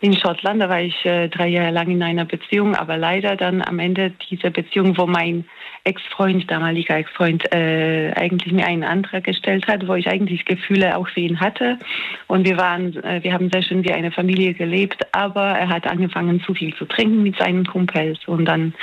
in 0.00 0.16
Schottland. 0.16 0.60
Da 0.60 0.68
war 0.68 0.80
ich 0.80 1.04
äh, 1.04 1.28
drei 1.28 1.48
Jahre 1.48 1.70
lang 1.72 1.88
in 1.90 2.02
einer 2.02 2.24
Beziehung, 2.24 2.74
aber 2.76 2.96
leider 2.96 3.36
dann 3.36 3.62
am 3.62 3.78
Ende 3.78 4.12
dieser 4.30 4.50
Beziehung, 4.50 4.96
wo 4.96 5.06
mein 5.06 5.44
Ex-Freund, 5.84 6.50
damaliger 6.50 6.96
Ex-Freund, 6.96 7.52
äh, 7.52 8.12
eigentlich 8.14 8.52
mir 8.52 8.66
einen 8.66 8.84
Antrag 8.84 9.24
gestellt 9.24 9.66
hat, 9.66 9.86
wo 9.88 9.94
ich 9.94 10.08
eigentlich 10.08 10.44
Gefühle 10.44 10.96
auch 10.96 11.08
für 11.08 11.20
ihn 11.20 11.40
hatte. 11.40 11.78
Und 12.26 12.46
wir 12.46 12.56
waren, 12.56 12.96
äh, 13.02 13.22
wir 13.22 13.32
haben 13.32 13.50
sehr 13.50 13.62
schön 13.62 13.84
wie 13.84 13.92
eine 13.92 14.12
Familie 14.12 14.54
gelebt, 14.54 15.06
aber 15.12 15.42
er 15.42 15.68
hat 15.68 15.86
angefangen 15.86 16.42
zu 16.42 16.54
viel 16.54 16.74
zu 16.74 16.84
trinken 16.84 17.22
mit 17.22 17.36
seinen 17.36 17.66
Kumpels 17.66 18.18
und 18.26 18.44
dann 18.44 18.74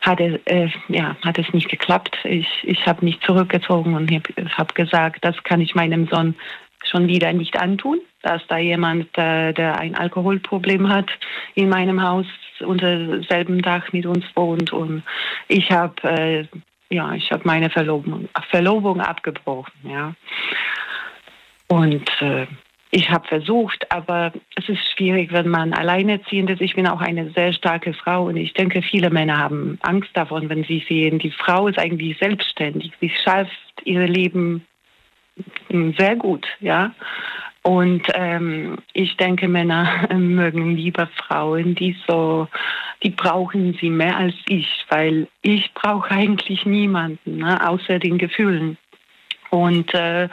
hat 0.00 0.20
er, 0.20 0.38
äh, 0.46 0.68
ja, 0.88 1.16
hat 1.24 1.38
es 1.38 1.52
nicht 1.52 1.68
geklappt. 1.68 2.16
Ich, 2.24 2.48
ich 2.62 2.86
habe 2.86 3.04
mich 3.04 3.20
zurückgezogen 3.20 3.94
und 3.94 4.10
habe 4.10 4.50
hab 4.56 4.74
gesagt, 4.74 5.24
das 5.24 5.42
kann 5.44 5.60
ich 5.60 5.74
meinem 5.74 6.06
Sohn 6.06 6.34
schon 6.90 7.08
wieder 7.08 7.32
nicht 7.32 7.58
antun, 7.58 8.00
dass 8.22 8.46
da 8.48 8.58
jemand, 8.58 9.06
äh, 9.18 9.52
der 9.52 9.78
ein 9.78 9.94
Alkoholproblem 9.94 10.88
hat, 10.88 11.10
in 11.54 11.68
meinem 11.68 12.02
Haus 12.02 12.26
unter 12.60 13.22
selben 13.24 13.62
Dach 13.62 13.92
mit 13.92 14.06
uns 14.06 14.24
wohnt 14.34 14.72
und 14.72 15.02
ich 15.48 15.70
habe 15.70 16.02
äh, 16.02 16.46
ja, 16.88 17.14
ich 17.14 17.30
habe 17.32 17.42
meine 17.44 17.70
Verlobung, 17.70 18.28
Verlobung 18.50 19.00
abgebrochen, 19.00 19.72
ja. 19.84 20.14
Und 21.68 22.08
äh, 22.20 22.46
ich 22.92 23.10
habe 23.10 23.26
versucht, 23.26 23.90
aber 23.90 24.32
es 24.54 24.68
ist 24.68 24.92
schwierig, 24.92 25.32
wenn 25.32 25.48
man 25.48 25.72
alleinerziehend 25.72 26.50
ist. 26.50 26.60
Ich 26.60 26.76
bin 26.76 26.86
auch 26.86 27.00
eine 27.00 27.30
sehr 27.30 27.52
starke 27.52 27.92
Frau 27.92 28.26
und 28.26 28.36
ich 28.36 28.54
denke, 28.54 28.82
viele 28.82 29.10
Männer 29.10 29.38
haben 29.38 29.78
Angst 29.82 30.10
davon, 30.14 30.48
wenn 30.48 30.64
sie 30.64 30.84
sehen, 30.88 31.18
die 31.18 31.32
Frau 31.32 31.66
ist 31.66 31.78
eigentlich 31.78 32.16
selbstständig. 32.18 32.92
Sie 33.00 33.10
schafft 33.24 33.50
ihr 33.84 34.06
Leben 34.06 34.64
sehr 35.98 36.16
gut, 36.16 36.46
ja. 36.60 36.92
Und 37.62 38.02
ähm, 38.14 38.78
ich 38.92 39.16
denke, 39.16 39.48
Männer 39.48 40.06
mögen 40.14 40.76
lieber 40.76 41.08
Frauen, 41.08 41.74
die 41.74 41.96
so, 42.06 42.46
die 43.02 43.10
brauchen 43.10 43.76
sie 43.80 43.90
mehr 43.90 44.16
als 44.16 44.34
ich, 44.48 44.68
weil 44.88 45.26
ich 45.42 45.74
brauche 45.74 46.10
eigentlich 46.12 46.64
niemanden, 46.64 47.38
ne, 47.38 47.68
außer 47.68 47.98
den 47.98 48.18
Gefühlen. 48.18 48.78
Und 49.50 49.92
äh, 49.94 50.28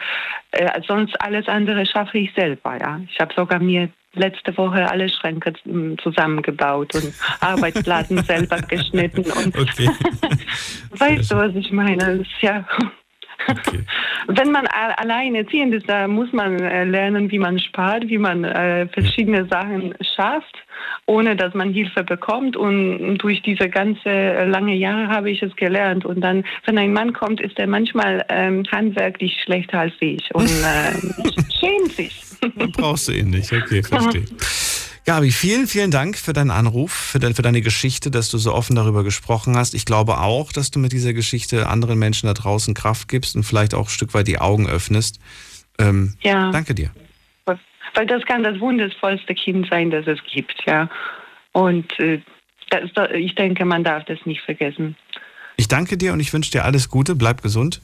äh, 0.52 0.82
sonst 0.88 1.20
alles 1.22 1.48
andere 1.48 1.86
schaffe 1.88 2.20
ich 2.20 2.32
selber. 2.34 2.78
Ja, 2.80 3.02
ich 3.12 3.20
habe 3.20 3.34
sogar 3.34 3.60
mir 3.60 3.90
letzte 4.14 4.56
Woche 4.56 4.88
alle 4.90 5.10
Schränke 5.10 5.54
zusammengebaut 6.04 6.94
und 6.94 7.14
Arbeitsplatten 7.40 8.24
selber 8.24 8.58
geschnitten. 8.62 9.26
Und 9.32 9.58
okay. 9.58 9.90
weißt 10.92 11.32
du, 11.32 11.36
was 11.36 11.56
ich 11.56 11.72
meine? 11.72 11.98
Das 11.98 12.20
ist 12.20 12.42
ja 12.42 12.64
Okay. 13.48 13.80
Wenn 14.28 14.52
man 14.52 14.68
alleinerziehend 14.68 15.74
ist, 15.74 15.90
da 15.90 16.08
muss 16.08 16.32
man 16.32 16.60
äh, 16.60 16.86
lernen, 16.86 17.30
wie 17.32 17.40
man 17.40 17.60
spart, 17.60 18.08
wie 18.08 18.18
man 18.18 18.44
äh, 18.44 18.88
verschiedene 18.88 19.46
Sachen 19.48 19.94
schafft, 20.16 20.56
ohne 21.06 21.36
dass 21.36 21.54
man 21.54 21.74
Hilfe 21.74 22.04
bekommt. 22.04 22.56
Und 22.56 23.18
durch 23.18 23.42
diese 23.42 23.70
ganze 23.70 24.10
äh, 24.10 24.46
lange 24.46 24.76
Jahre 24.76 25.10
habe 25.10 25.30
ich 25.30 25.42
es 25.42 25.56
gelernt. 25.56 26.06
Und 26.06 26.22
dann, 26.22 26.44
wenn 26.66 26.78
ein 26.78 26.94
Mann 26.94 27.14
kommt, 27.14 27.42
ist 27.42 27.60
er 27.60 27.68
manchmal 27.68 28.26
ähm, 28.30 28.64
handwerklich 28.72 29.38
schlechter 29.44 29.82
als 29.82 29.94
ich 30.00 30.34
und 30.34 30.46
äh, 30.50 30.92
schämt 31.60 31.92
sich. 31.92 32.22
Dann 32.56 32.72
brauchst 32.72 33.08
du 33.08 33.14
ihn 33.14 33.30
nicht, 33.30 33.52
okay, 33.52 33.84
verstehe. 33.84 34.26
Gabi, 35.06 35.32
vielen, 35.32 35.68
vielen 35.68 35.92
Dank 35.92 36.18
für 36.18 36.32
deinen 36.32 36.52
Anruf, 36.52 36.94
für, 36.94 37.20
de, 37.20 37.34
für, 37.34 37.42
deine 37.42 37.62
Geschichte, 37.62 38.10
dass 38.10 38.30
du 38.30 38.38
so 38.38 38.54
offen 38.54 38.76
darüber 38.76 39.04
gesprochen 39.04 39.58
hast. 39.58 39.74
Ich 39.74 39.86
glaube 39.86 40.20
auch, 40.20 40.54
dass 40.54 40.72
du 40.72 40.80
mit 40.80 40.94
dieser 40.94 41.14
Geschichte 41.14 41.68
anderen 41.68 42.00
Menschen 42.00 42.28
da 42.28 42.34
draußen 42.34 42.74
Kraft 42.74 43.10
gibst 43.10 43.36
und 43.36 43.44
vielleicht 43.44 43.74
auch 43.74 43.88
ein 43.88 43.90
Stück 43.90 44.14
weit 44.14 44.28
die 44.28 44.40
Augen 44.40 44.68
öffnest. 44.68 45.20
Ähm, 45.78 46.14
ja. 46.22 46.52
Danke 46.52 46.74
dir. 46.74 46.92
Weil 47.96 48.08
das 48.08 48.24
kann 48.26 48.44
das 48.44 48.60
wundervollste 48.60 49.36
Kind 49.36 49.68
sein, 49.70 49.92
das 49.92 50.08
es 50.08 50.20
gibt, 50.32 50.56
ja. 50.66 50.90
Und 51.52 52.00
äh, 52.00 52.22
das, 52.70 52.90
ich 53.14 53.36
denke, 53.36 53.66
man 53.66 53.84
darf 53.84 54.06
das 54.06 54.20
nicht 54.26 54.42
vergessen. 54.42 54.96
Ich 55.58 55.68
danke 55.68 55.98
dir 55.98 56.14
und 56.14 56.20
ich 56.20 56.34
wünsche 56.34 56.50
dir 56.50 56.66
alles 56.66 56.90
Gute. 56.90 57.14
Bleib 57.14 57.44
gesund. 57.44 57.82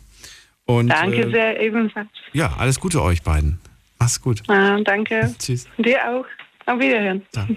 Und, 0.65 0.87
danke 0.87 1.21
äh, 1.21 1.31
sehr, 1.31 1.61
ebenfalls. 1.61 2.07
Ja, 2.33 2.55
alles 2.57 2.79
Gute 2.79 3.03
euch 3.03 3.21
beiden. 3.21 3.59
Mach's 3.99 4.21
gut. 4.21 4.41
Ah, 4.47 4.79
danke. 4.83 5.35
Tschüss. 5.37 5.67
Dir 5.77 5.99
auch. 6.09 6.25
Auf 6.69 6.79
Wiederhören. 6.79 7.23
Ja. 7.35 7.47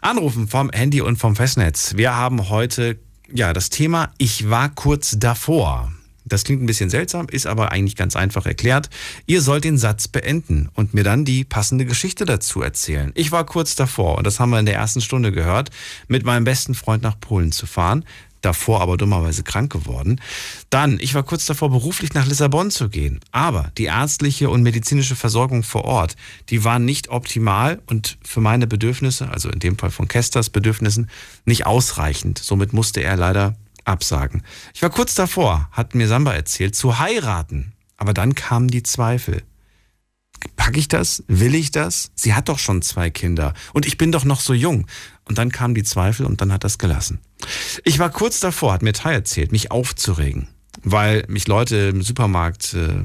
Anrufen 0.00 0.48
vom 0.48 0.70
Handy 0.70 1.00
und 1.00 1.16
vom 1.16 1.36
Festnetz. 1.36 1.94
Wir 1.96 2.16
haben 2.16 2.48
heute 2.48 2.98
ja 3.32 3.52
das 3.52 3.70
Thema 3.70 4.12
Ich 4.18 4.50
war 4.50 4.68
kurz 4.68 5.16
davor. 5.16 5.92
Das 6.24 6.42
klingt 6.42 6.60
ein 6.60 6.66
bisschen 6.66 6.90
seltsam, 6.90 7.28
ist 7.28 7.46
aber 7.46 7.70
eigentlich 7.70 7.94
ganz 7.94 8.16
einfach 8.16 8.44
erklärt. 8.44 8.90
Ihr 9.26 9.42
sollt 9.42 9.62
den 9.62 9.78
Satz 9.78 10.08
beenden 10.08 10.70
und 10.74 10.92
mir 10.92 11.04
dann 11.04 11.24
die 11.24 11.44
passende 11.44 11.84
Geschichte 11.84 12.24
dazu 12.24 12.62
erzählen. 12.62 13.12
Ich 13.14 13.30
war 13.30 13.46
kurz 13.46 13.76
davor, 13.76 14.18
und 14.18 14.26
das 14.26 14.40
haben 14.40 14.50
wir 14.50 14.58
in 14.58 14.66
der 14.66 14.74
ersten 14.74 15.00
Stunde 15.00 15.30
gehört, 15.30 15.70
mit 16.08 16.24
meinem 16.24 16.44
besten 16.44 16.74
Freund 16.74 17.02
nach 17.02 17.20
Polen 17.20 17.52
zu 17.52 17.66
fahren 17.66 18.04
davor 18.42 18.80
aber 18.82 18.96
dummerweise 18.96 19.42
krank 19.42 19.72
geworden. 19.72 20.20
Dann, 20.68 20.98
ich 21.00 21.14
war 21.14 21.22
kurz 21.22 21.46
davor, 21.46 21.70
beruflich 21.70 22.12
nach 22.12 22.26
Lissabon 22.26 22.70
zu 22.70 22.88
gehen. 22.88 23.20
Aber 23.30 23.72
die 23.78 23.84
ärztliche 23.84 24.50
und 24.50 24.62
medizinische 24.62 25.16
Versorgung 25.16 25.62
vor 25.62 25.84
Ort, 25.84 26.16
die 26.50 26.64
waren 26.64 26.84
nicht 26.84 27.08
optimal 27.08 27.80
und 27.86 28.18
für 28.22 28.40
meine 28.40 28.66
Bedürfnisse, 28.66 29.30
also 29.30 29.48
in 29.48 29.60
dem 29.60 29.78
Fall 29.78 29.90
von 29.90 30.08
Kesters 30.08 30.50
Bedürfnissen, 30.50 31.08
nicht 31.44 31.66
ausreichend. 31.66 32.38
Somit 32.38 32.72
musste 32.72 33.02
er 33.02 33.16
leider 33.16 33.56
absagen. 33.84 34.42
Ich 34.74 34.82
war 34.82 34.90
kurz 34.90 35.14
davor, 35.14 35.68
hat 35.72 35.94
mir 35.94 36.08
Samba 36.08 36.32
erzählt, 36.32 36.76
zu 36.76 36.98
heiraten. 36.98 37.72
Aber 37.96 38.14
dann 38.14 38.34
kamen 38.34 38.68
die 38.68 38.82
Zweifel. 38.82 39.42
Packe 40.56 40.78
ich 40.78 40.88
das? 40.88 41.22
Will 41.28 41.54
ich 41.54 41.70
das? 41.70 42.10
Sie 42.14 42.34
hat 42.34 42.48
doch 42.48 42.58
schon 42.58 42.82
zwei 42.82 43.10
Kinder. 43.10 43.54
Und 43.72 43.86
ich 43.86 43.96
bin 43.96 44.12
doch 44.12 44.24
noch 44.24 44.40
so 44.40 44.54
jung. 44.54 44.86
Und 45.24 45.38
dann 45.38 45.52
kamen 45.52 45.74
die 45.74 45.84
Zweifel 45.84 46.26
und 46.26 46.40
dann 46.40 46.52
hat 46.52 46.64
das 46.64 46.78
gelassen. 46.78 47.20
Ich 47.84 47.98
war 47.98 48.10
kurz 48.10 48.40
davor, 48.40 48.72
hat 48.72 48.82
mir 48.82 48.92
Tai 48.92 49.12
erzählt, 49.12 49.52
mich 49.52 49.70
aufzuregen, 49.70 50.48
weil 50.82 51.24
mich 51.28 51.48
Leute 51.48 51.76
im 51.76 52.02
Supermarkt 52.02 52.74
äh, 52.74 53.04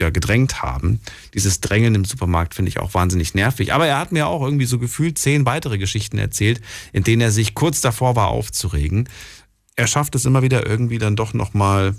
ja, 0.00 0.10
gedrängt 0.10 0.62
haben. 0.62 1.00
Dieses 1.34 1.60
Drängeln 1.60 1.94
im 1.94 2.04
Supermarkt 2.04 2.54
finde 2.54 2.68
ich 2.68 2.78
auch 2.78 2.94
wahnsinnig 2.94 3.34
nervig. 3.34 3.72
Aber 3.72 3.86
er 3.86 3.98
hat 3.98 4.12
mir 4.12 4.26
auch 4.26 4.42
irgendwie 4.42 4.66
so 4.66 4.78
gefühlt 4.78 5.18
zehn 5.18 5.46
weitere 5.46 5.78
Geschichten 5.78 6.18
erzählt, 6.18 6.60
in 6.92 7.04
denen 7.04 7.22
er 7.22 7.30
sich 7.30 7.54
kurz 7.54 7.80
davor 7.80 8.16
war 8.16 8.28
aufzuregen. 8.28 9.08
Er 9.76 9.86
schafft 9.86 10.14
es 10.14 10.24
immer 10.24 10.42
wieder 10.42 10.66
irgendwie 10.66 10.98
dann 10.98 11.16
doch 11.16 11.34
nochmal 11.34 11.94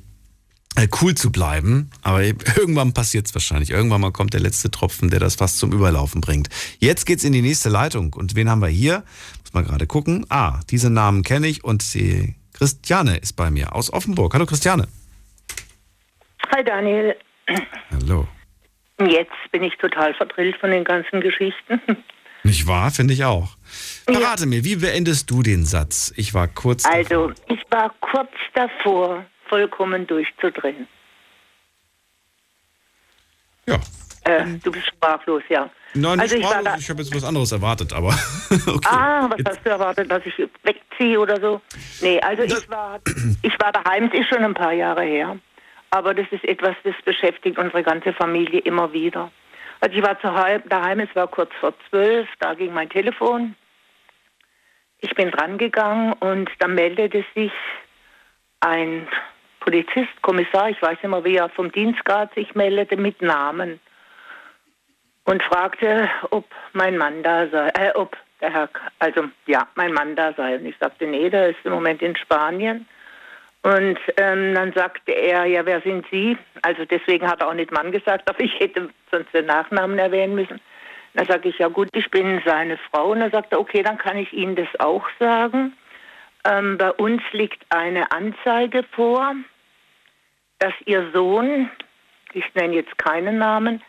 cool 1.01 1.15
zu 1.15 1.31
bleiben. 1.31 1.89
Aber 2.01 2.23
irgendwann 2.57 2.93
passiert 2.93 3.27
es 3.27 3.33
wahrscheinlich. 3.33 3.71
Irgendwann 3.71 4.01
mal 4.01 4.11
kommt 4.11 4.33
der 4.33 4.41
letzte 4.41 4.71
Tropfen, 4.71 5.09
der 5.09 5.19
das 5.19 5.35
fast 5.35 5.59
zum 5.59 5.71
Überlaufen 5.71 6.21
bringt. 6.21 6.49
Jetzt 6.79 7.05
geht's 7.05 7.23
in 7.23 7.33
die 7.33 7.41
nächste 7.41 7.69
Leitung. 7.69 8.13
Und 8.13 8.35
wen 8.35 8.49
haben 8.49 8.61
wir 8.61 8.67
hier? 8.67 9.03
Muss 9.41 9.53
mal 9.53 9.63
gerade 9.63 9.87
gucken. 9.87 10.25
Ah, 10.29 10.59
diese 10.69 10.89
Namen 10.89 11.23
kenne 11.23 11.47
ich 11.47 11.63
und 11.63 11.93
die 11.93 12.35
Christiane 12.53 13.17
ist 13.17 13.33
bei 13.33 13.51
mir 13.51 13.75
aus 13.75 13.91
Offenburg. 13.91 14.33
Hallo 14.33 14.45
Christiane. 14.45 14.87
Hi 16.53 16.63
Daniel. 16.63 17.15
Hallo. 17.91 18.27
Jetzt 18.99 19.33
bin 19.51 19.63
ich 19.63 19.75
total 19.77 20.13
verdrillt 20.13 20.55
von 20.57 20.71
den 20.71 20.83
ganzen 20.83 21.19
Geschichten. 21.19 21.81
Nicht 22.43 22.67
wahr? 22.67 22.91
Finde 22.91 23.13
ich 23.13 23.25
auch. 23.25 23.57
Verrate 24.05 24.43
ja. 24.43 24.45
mir, 24.47 24.63
wie 24.63 24.75
beendest 24.75 25.31
du 25.31 25.41
den 25.41 25.65
Satz? 25.65 26.13
Ich 26.15 26.33
war 26.33 26.47
kurz. 26.47 26.85
Also, 26.85 27.29
davor. 27.29 27.33
ich 27.47 27.61
war 27.71 27.93
kurz 27.99 28.31
davor, 28.53 29.25
vollkommen 29.47 30.07
durchzudrehen. 30.07 30.87
Ja. 33.67 33.79
Äh, 34.23 34.45
du 34.63 34.71
bist 34.71 34.87
sprachlos, 34.87 35.43
ja. 35.49 35.69
Nein, 35.93 36.19
also 36.19 36.35
ich, 36.35 36.45
sprachlos, 36.45 36.79
ich 36.79 36.89
habe 36.89 37.01
jetzt 37.01 37.15
was 37.15 37.23
anderes 37.23 37.51
erwartet, 37.51 37.93
aber 37.93 38.09
okay. 38.67 38.89
Ah, 38.89 39.29
was 39.29 39.37
jetzt. 39.37 39.49
hast 39.49 39.65
du 39.65 39.69
erwartet, 39.69 40.11
dass 40.11 40.25
ich 40.25 40.37
wegziehe 40.63 41.19
oder 41.19 41.39
so? 41.39 41.61
Nee, 42.01 42.19
also 42.19 42.43
ich 42.43 42.69
war, 42.69 42.99
ich 43.41 43.59
war 43.59 43.71
daheim, 43.71 44.09
das 44.09 44.21
ist 44.21 44.29
schon 44.29 44.43
ein 44.43 44.53
paar 44.53 44.73
Jahre 44.73 45.03
her. 45.03 45.37
Aber 45.91 46.13
das 46.13 46.27
ist 46.31 46.43
etwas, 46.43 46.75
das 46.83 46.95
beschäftigt 47.05 47.57
unsere 47.57 47.83
ganze 47.83 48.13
Familie 48.13 48.59
immer 48.61 48.91
wieder. 48.91 49.31
Also 49.79 49.95
ich 49.95 50.03
war 50.03 50.15
daheim, 50.59 50.99
es 50.99 51.15
war 51.15 51.27
kurz 51.27 51.51
vor 51.59 51.73
zwölf, 51.89 52.27
da 52.39 52.53
ging 52.53 52.73
mein 52.73 52.89
Telefon. 52.89 53.55
Ich 54.99 55.13
bin 55.13 55.31
drangegangen 55.31 56.13
und 56.13 56.49
da 56.59 56.67
meldete 56.67 57.23
sich 57.35 57.51
ein 58.61 59.07
Polizist, 59.65 60.21
Kommissar, 60.21 60.69
ich 60.69 60.79
weiß 60.79 60.91
nicht 61.01 61.09
mehr, 61.09 61.23
wie 61.23 61.37
er 61.37 61.49
vom 61.49 61.71
Dienstgrad 61.71 62.31
sich 62.35 62.53
meldete, 62.53 62.97
mit 62.97 63.19
Namen 63.23 63.79
und 65.23 65.41
fragte, 65.41 66.07
ob 66.29 66.45
mein 66.73 66.97
Mann 66.97 67.23
da 67.23 67.47
sei, 67.47 67.69
äh, 67.69 67.91
ob 67.95 68.15
der 68.41 68.53
Herr, 68.53 68.69
also 68.99 69.23
ja, 69.47 69.67
mein 69.73 69.91
Mann 69.91 70.15
da 70.15 70.33
sei. 70.33 70.57
Und 70.57 70.67
ich 70.67 70.77
sagte, 70.77 71.07
nee, 71.07 71.31
der 71.31 71.49
ist 71.49 71.57
im 71.63 71.71
Moment 71.73 72.03
in 72.03 72.15
Spanien. 72.15 72.87
Und 73.63 73.97
ähm, 74.17 74.53
dann 74.53 74.71
sagte 74.73 75.11
er, 75.11 75.45
ja, 75.45 75.65
wer 75.65 75.81
sind 75.81 76.05
Sie? 76.11 76.37
Also 76.61 76.85
deswegen 76.85 77.27
hat 77.27 77.41
er 77.41 77.47
auch 77.47 77.55
nicht 77.55 77.71
Mann 77.71 77.91
gesagt, 77.91 78.29
aber 78.29 78.41
ich 78.41 78.59
hätte 78.59 78.89
sonst 79.09 79.33
den 79.33 79.47
Nachnamen 79.47 79.97
erwähnen 79.97 80.35
müssen. 80.35 80.61
Dann 81.15 81.25
sage 81.25 81.49
ich, 81.49 81.57
ja 81.57 81.69
gut, 81.69 81.89
ich 81.93 82.11
bin 82.11 82.39
seine 82.45 82.77
Frau. 82.91 83.13
Und 83.13 83.21
dann 83.21 83.31
sagt 83.31 83.51
er, 83.51 83.59
okay, 83.59 83.81
dann 83.81 83.97
kann 83.97 84.17
ich 84.17 84.31
Ihnen 84.31 84.55
das 84.55 84.67
auch 84.77 85.07
sagen. 85.19 85.73
Ähm, 86.43 86.77
bei 86.77 86.91
uns 86.91 87.23
liegt 87.31 87.63
eine 87.69 88.11
Anzeige 88.11 88.83
vor 88.91 89.33
dass 90.65 90.73
ihr 90.85 91.11
Sohn, 91.13 91.69
ich 92.33 92.43
nenne 92.55 92.73
jetzt 92.73 92.97
keinen 92.97 93.37
Namen, 93.37 93.83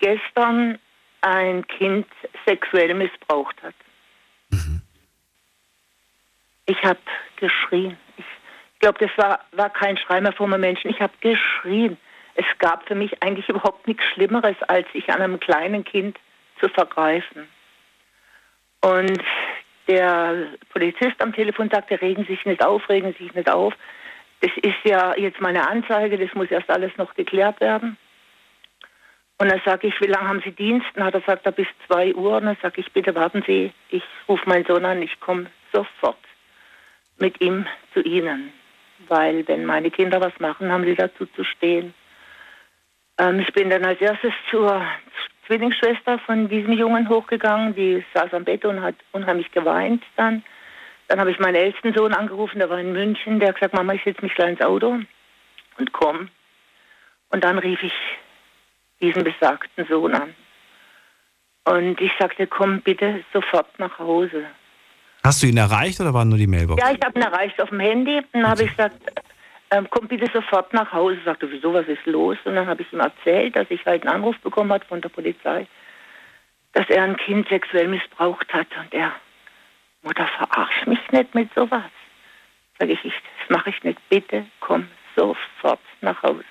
gestern 0.00 0.78
ein 1.20 1.66
Kind 1.66 2.06
sexuell 2.46 2.94
missbraucht 2.94 3.62
hat. 3.62 3.74
Mhm. 4.48 4.80
Ich 6.64 6.82
habe 6.82 7.00
geschrien. 7.36 7.98
Ich 8.16 8.24
glaube, 8.80 8.98
das 8.98 9.10
war, 9.18 9.40
war 9.52 9.68
kein 9.68 9.98
Schrei 9.98 10.22
mehr 10.22 10.32
von 10.32 10.50
einem 10.50 10.62
Menschen. 10.62 10.90
Ich 10.90 11.02
habe 11.02 11.12
geschrien. 11.20 11.98
Es 12.34 12.46
gab 12.58 12.88
für 12.88 12.94
mich 12.94 13.22
eigentlich 13.22 13.50
überhaupt 13.50 13.86
nichts 13.86 14.02
Schlimmeres, 14.14 14.56
als 14.68 14.90
sich 14.92 15.10
an 15.10 15.20
einem 15.20 15.38
kleinen 15.38 15.84
Kind 15.84 16.18
zu 16.60 16.68
vergreifen. 16.70 17.46
Und 18.80 19.22
der 19.86 20.46
Polizist 20.70 21.20
am 21.20 21.34
Telefon 21.34 21.68
sagte, 21.68 22.00
regen 22.00 22.24
Sie 22.24 22.36
sich 22.36 22.46
nicht 22.46 22.64
auf, 22.64 22.88
regen 22.88 23.14
Sie 23.18 23.24
sich 23.24 23.34
nicht 23.34 23.50
auf. 23.50 23.74
Das 24.42 24.50
ist 24.56 24.84
ja 24.84 25.14
jetzt 25.16 25.40
meine 25.40 25.68
Anzeige, 25.68 26.18
das 26.18 26.34
muss 26.34 26.50
erst 26.50 26.68
alles 26.68 26.90
noch 26.96 27.14
geklärt 27.14 27.60
werden. 27.60 27.96
Und 29.38 29.50
dann 29.50 29.60
sage 29.64 29.86
ich, 29.86 30.00
wie 30.00 30.06
lange 30.06 30.28
haben 30.28 30.42
Sie 30.44 30.50
Dienst? 30.50 30.86
Und 30.96 31.04
hat 31.04 31.14
er 31.14 31.20
gesagt, 31.20 31.56
bis 31.56 31.68
2 31.86 32.14
Uhr. 32.14 32.36
Und 32.36 32.46
dann 32.46 32.56
sage 32.60 32.80
ich, 32.80 32.92
bitte 32.92 33.14
warten 33.14 33.42
Sie, 33.46 33.72
ich 33.88 34.02
rufe 34.28 34.48
meinen 34.48 34.64
Sohn 34.64 34.84
an, 34.84 35.00
ich 35.00 35.20
komme 35.20 35.46
sofort 35.72 36.18
mit 37.18 37.40
ihm 37.40 37.66
zu 37.94 38.02
Ihnen. 38.02 38.52
Weil 39.08 39.46
wenn 39.46 39.64
meine 39.64 39.90
Kinder 39.92 40.20
was 40.20 40.38
machen, 40.40 40.70
haben 40.72 40.84
sie 40.84 40.96
dazu 40.96 41.26
zu 41.26 41.44
stehen. 41.44 41.94
Ähm, 43.18 43.40
ich 43.40 43.52
bin 43.52 43.70
dann 43.70 43.84
als 43.84 44.00
erstes 44.00 44.32
zur 44.50 44.84
Zwillingsschwester 45.46 46.18
von 46.20 46.48
diesem 46.48 46.72
Jungen 46.72 47.08
hochgegangen, 47.08 47.74
die 47.74 48.04
saß 48.14 48.34
am 48.34 48.44
Bett 48.44 48.64
und 48.64 48.82
hat 48.82 48.96
unheimlich 49.12 49.50
geweint 49.52 50.02
dann. 50.16 50.42
Dann 51.08 51.20
habe 51.20 51.30
ich 51.30 51.38
meinen 51.38 51.56
ältesten 51.56 51.94
Sohn 51.94 52.14
angerufen, 52.14 52.58
der 52.58 52.70
war 52.70 52.78
in 52.78 52.92
München, 52.92 53.38
der 53.38 53.48
hat 53.48 53.56
gesagt, 53.56 53.74
Mama, 53.74 53.94
ich 53.94 54.04
setze 54.04 54.22
mich 54.22 54.34
gleich 54.34 54.50
ins 54.50 54.62
Auto 54.62 54.98
und 55.78 55.92
komm. 55.92 56.28
Und 57.30 57.44
dann 57.44 57.58
rief 57.58 57.82
ich 57.82 57.92
diesen 59.00 59.24
besagten 59.24 59.86
Sohn 59.88 60.14
an. 60.14 60.34
Und 61.64 62.00
ich 62.00 62.12
sagte, 62.18 62.46
komm 62.46 62.80
bitte 62.80 63.24
sofort 63.32 63.78
nach 63.78 63.98
Hause. 63.98 64.46
Hast 65.24 65.42
du 65.42 65.46
ihn 65.46 65.56
erreicht 65.56 66.00
oder 66.00 66.12
war 66.12 66.24
nur 66.24 66.38
die 66.38 66.46
Mailbox? 66.46 66.82
Ja, 66.82 66.90
ich 66.92 67.00
habe 67.04 67.18
ihn 67.18 67.24
erreicht 67.24 67.60
auf 67.62 67.68
dem 67.68 67.80
Handy. 67.80 68.20
Dann 68.32 68.48
habe 68.48 68.64
ich 68.64 68.70
gesagt, 68.70 68.96
ähm, 69.70 69.86
komm 69.88 70.08
bitte 70.08 70.28
sofort 70.32 70.72
nach 70.74 70.92
Hause. 70.92 71.18
Sagte, 71.24 71.50
wieso, 71.50 71.72
was 71.72 71.86
ist 71.86 72.04
los? 72.06 72.36
Und 72.44 72.56
dann 72.56 72.66
habe 72.66 72.82
ich 72.82 72.92
ihm 72.92 73.00
erzählt, 73.00 73.54
dass 73.54 73.70
ich 73.70 73.84
halt 73.86 74.02
einen 74.02 74.16
Anruf 74.16 74.36
bekommen 74.40 74.72
habe 74.72 74.84
von 74.84 75.00
der 75.00 75.08
Polizei, 75.08 75.66
dass 76.72 76.88
er 76.90 77.04
ein 77.04 77.16
Kind 77.16 77.48
sexuell 77.48 77.86
missbraucht 77.86 78.52
hat. 78.52 78.66
Und 78.76 78.92
er, 78.92 79.12
Mutter, 80.02 80.26
verarsch 80.36 80.86
mich 80.86 80.98
nicht 81.12 81.34
mit 81.34 81.48
sowas. 81.54 81.90
Sag 82.78 82.88
ich, 82.88 83.04
ich 83.04 83.12
das 83.12 83.56
mache 83.56 83.70
ich 83.70 83.82
nicht. 83.84 83.98
Bitte 84.08 84.44
komm 84.60 84.86
sofort 85.16 85.80
nach 86.00 86.22
Hause. 86.22 86.44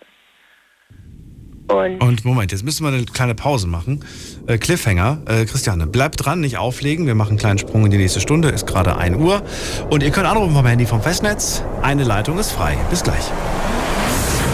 Und, 1.67 2.01
Und 2.01 2.25
Moment, 2.25 2.51
jetzt 2.51 2.63
müssen 2.63 2.85
wir 2.85 2.91
eine 2.91 3.05
kleine 3.05 3.35
Pause 3.35 3.67
machen. 3.67 4.03
Äh, 4.47 4.57
Cliffhanger. 4.57 5.21
Äh, 5.27 5.45
Christiane, 5.45 5.87
bleibt 5.87 6.25
dran, 6.25 6.41
nicht 6.41 6.57
auflegen. 6.57 7.07
Wir 7.07 7.15
machen 7.15 7.31
einen 7.31 7.37
kleinen 7.37 7.59
Sprung 7.59 7.85
in 7.85 7.91
die 7.91 7.97
nächste 7.97 8.19
Stunde. 8.19 8.49
Ist 8.49 8.67
gerade 8.67 8.97
1 8.97 9.17
Uhr. 9.17 9.41
Und 9.89 10.03
ihr 10.03 10.11
könnt 10.11 10.27
anrufen 10.27 10.53
vom 10.53 10.65
Handy 10.65 10.85
vom 10.85 11.01
Festnetz. 11.01 11.63
Eine 11.81 12.03
Leitung 12.03 12.37
ist 12.39 12.51
frei. 12.51 12.77
Bis 12.89 13.03
gleich. 13.03 13.23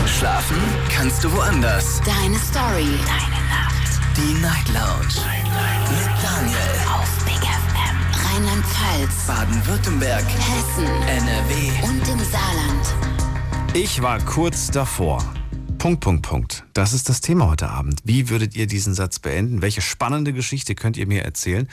Schlafen 0.05 0.57
kannst 0.95 1.23
du 1.23 1.31
woanders. 1.35 2.01
Deine 2.01 2.35
Story. 2.37 2.87
Deine 3.05 3.41
Nacht. 3.49 3.99
Die 4.15 4.33
Night 4.41 4.67
Lounge. 4.73 5.36
Rheinland-Pfalz. 8.37 9.25
Baden-Württemberg. 9.25 10.23
Hessen. 10.23 10.85
NRW. 10.85 11.87
Und 11.87 12.07
im 12.07 12.19
Saarland. 12.23 12.85
Ich 13.73 14.03
war 14.03 14.19
kurz 14.19 14.69
davor. 14.69 15.25
Punkt, 15.79 16.01
Punkt, 16.01 16.21
Punkt. 16.21 16.63
Das 16.73 16.93
ist 16.93 17.09
das 17.09 17.21
Thema 17.21 17.49
heute 17.49 17.67
Abend. 17.67 18.01
Wie 18.03 18.29
würdet 18.29 18.55
ihr 18.55 18.67
diesen 18.67 18.93
Satz 18.93 19.17
beenden? 19.17 19.63
Welche 19.63 19.81
spannende 19.81 20.33
Geschichte 20.33 20.75
könnt 20.75 20.97
ihr 20.97 21.07
mir 21.07 21.23
erzählen? 21.23 21.67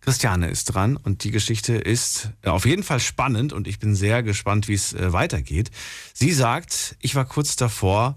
Christiane 0.00 0.48
ist 0.48 0.64
dran 0.74 0.96
und 0.96 1.22
die 1.22 1.32
Geschichte 1.32 1.74
ist 1.74 2.30
äh, 2.40 2.48
auf 2.48 2.64
jeden 2.64 2.82
Fall 2.82 3.00
spannend 3.00 3.52
und 3.52 3.68
ich 3.68 3.78
bin 3.78 3.94
sehr 3.94 4.22
gespannt, 4.22 4.68
wie 4.68 4.74
es 4.74 4.94
äh, 4.94 5.12
weitergeht. 5.12 5.70
Sie 6.14 6.32
sagt, 6.32 6.96
ich 7.00 7.14
war 7.14 7.26
kurz 7.26 7.56
davor, 7.56 8.16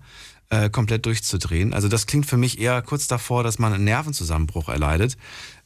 äh, 0.49 0.69
komplett 0.69 1.05
durchzudrehen. 1.05 1.73
Also 1.73 1.87
das 1.87 2.07
klingt 2.07 2.25
für 2.25 2.37
mich 2.37 2.59
eher 2.59 2.81
kurz 2.81 3.07
davor, 3.07 3.43
dass 3.43 3.59
man 3.59 3.73
einen 3.73 3.83
Nervenzusammenbruch 3.83 4.69
erleidet, 4.69 5.17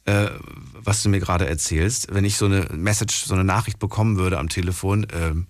äh, 0.04 0.30
was 0.74 1.02
du 1.02 1.08
mir 1.08 1.20
gerade 1.20 1.46
erzählst. 1.46 2.12
Wenn 2.12 2.24
ich 2.24 2.36
so 2.36 2.46
eine 2.46 2.68
Message, 2.72 3.24
so 3.24 3.34
eine 3.34 3.44
Nachricht 3.44 3.78
bekommen 3.78 4.16
würde 4.16 4.38
am 4.38 4.48
Telefon, 4.48 5.06
ähm, 5.12 5.46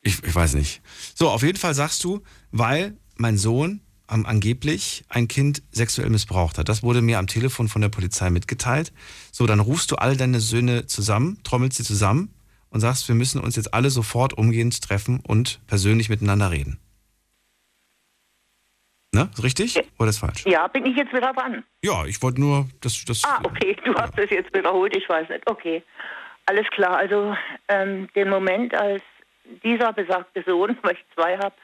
ich, 0.00 0.22
ich 0.22 0.34
weiß 0.34 0.54
nicht. 0.54 0.82
So, 1.14 1.30
auf 1.30 1.42
jeden 1.42 1.58
Fall 1.58 1.74
sagst 1.74 2.02
du, 2.04 2.22
weil 2.50 2.96
mein 3.16 3.38
Sohn 3.38 3.80
ähm, 4.10 4.26
angeblich 4.26 5.04
ein 5.08 5.28
Kind 5.28 5.62
sexuell 5.72 6.10
missbraucht 6.10 6.58
hat. 6.58 6.68
Das 6.68 6.82
wurde 6.82 7.02
mir 7.02 7.18
am 7.18 7.26
Telefon 7.26 7.68
von 7.68 7.82
der 7.82 7.88
Polizei 7.88 8.30
mitgeteilt. 8.30 8.92
So, 9.30 9.46
dann 9.46 9.60
rufst 9.60 9.90
du 9.90 9.96
all 9.96 10.16
deine 10.16 10.40
Söhne 10.40 10.86
zusammen, 10.86 11.38
trommelst 11.44 11.78
sie 11.78 11.84
zusammen 11.84 12.34
und 12.68 12.80
sagst, 12.80 13.06
wir 13.08 13.14
müssen 13.14 13.40
uns 13.40 13.56
jetzt 13.56 13.74
alle 13.74 13.90
sofort 13.90 14.32
umgehend 14.32 14.80
treffen 14.82 15.20
und 15.20 15.60
persönlich 15.66 16.08
miteinander 16.08 16.50
reden. 16.50 16.78
Ne? 19.14 19.28
Ist 19.32 19.44
richtig 19.44 19.78
oder 19.98 20.08
ist 20.08 20.20
falsch? 20.20 20.44
ja, 20.46 20.66
bin 20.68 20.86
ich 20.86 20.96
jetzt 20.96 21.12
wieder 21.12 21.34
dran? 21.34 21.62
Ja, 21.82 22.06
ich 22.06 22.22
wollte 22.22 22.40
nur, 22.40 22.66
dass 22.80 23.04
das. 23.04 23.22
Ah, 23.24 23.40
okay, 23.44 23.76
du 23.84 23.94
hast 23.94 24.18
das 24.18 24.30
jetzt 24.30 24.54
wiederholt, 24.54 24.96
ich 24.96 25.06
weiß 25.06 25.28
nicht. 25.28 25.48
Okay, 25.50 25.82
alles 26.46 26.66
klar. 26.70 26.96
Also 26.96 27.36
ähm, 27.68 28.08
den 28.14 28.30
Moment, 28.30 28.74
als 28.74 29.02
dieser 29.62 29.92
besagte 29.92 30.42
Sohn, 30.46 30.78
weil 30.82 30.94
ich 30.94 31.04
zwei 31.14 31.36
habe, 31.36 31.54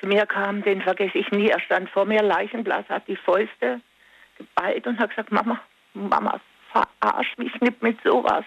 zu 0.00 0.06
mir 0.06 0.24
kam, 0.26 0.62
den 0.62 0.80
vergesse 0.80 1.18
ich 1.18 1.30
nie. 1.30 1.48
Er 1.48 1.60
stand 1.60 1.90
vor 1.90 2.06
mir, 2.06 2.22
leichenblass, 2.22 2.88
hat 2.88 3.06
die 3.06 3.16
Fäuste 3.16 3.80
geballt 4.38 4.86
und 4.86 4.98
hat 4.98 5.10
gesagt, 5.10 5.32
Mama, 5.32 5.60
Mama, 5.92 6.40
verarsch 6.72 7.36
mich 7.36 7.58
nicht 7.60 7.82
mit 7.82 7.98
sowas. 8.02 8.44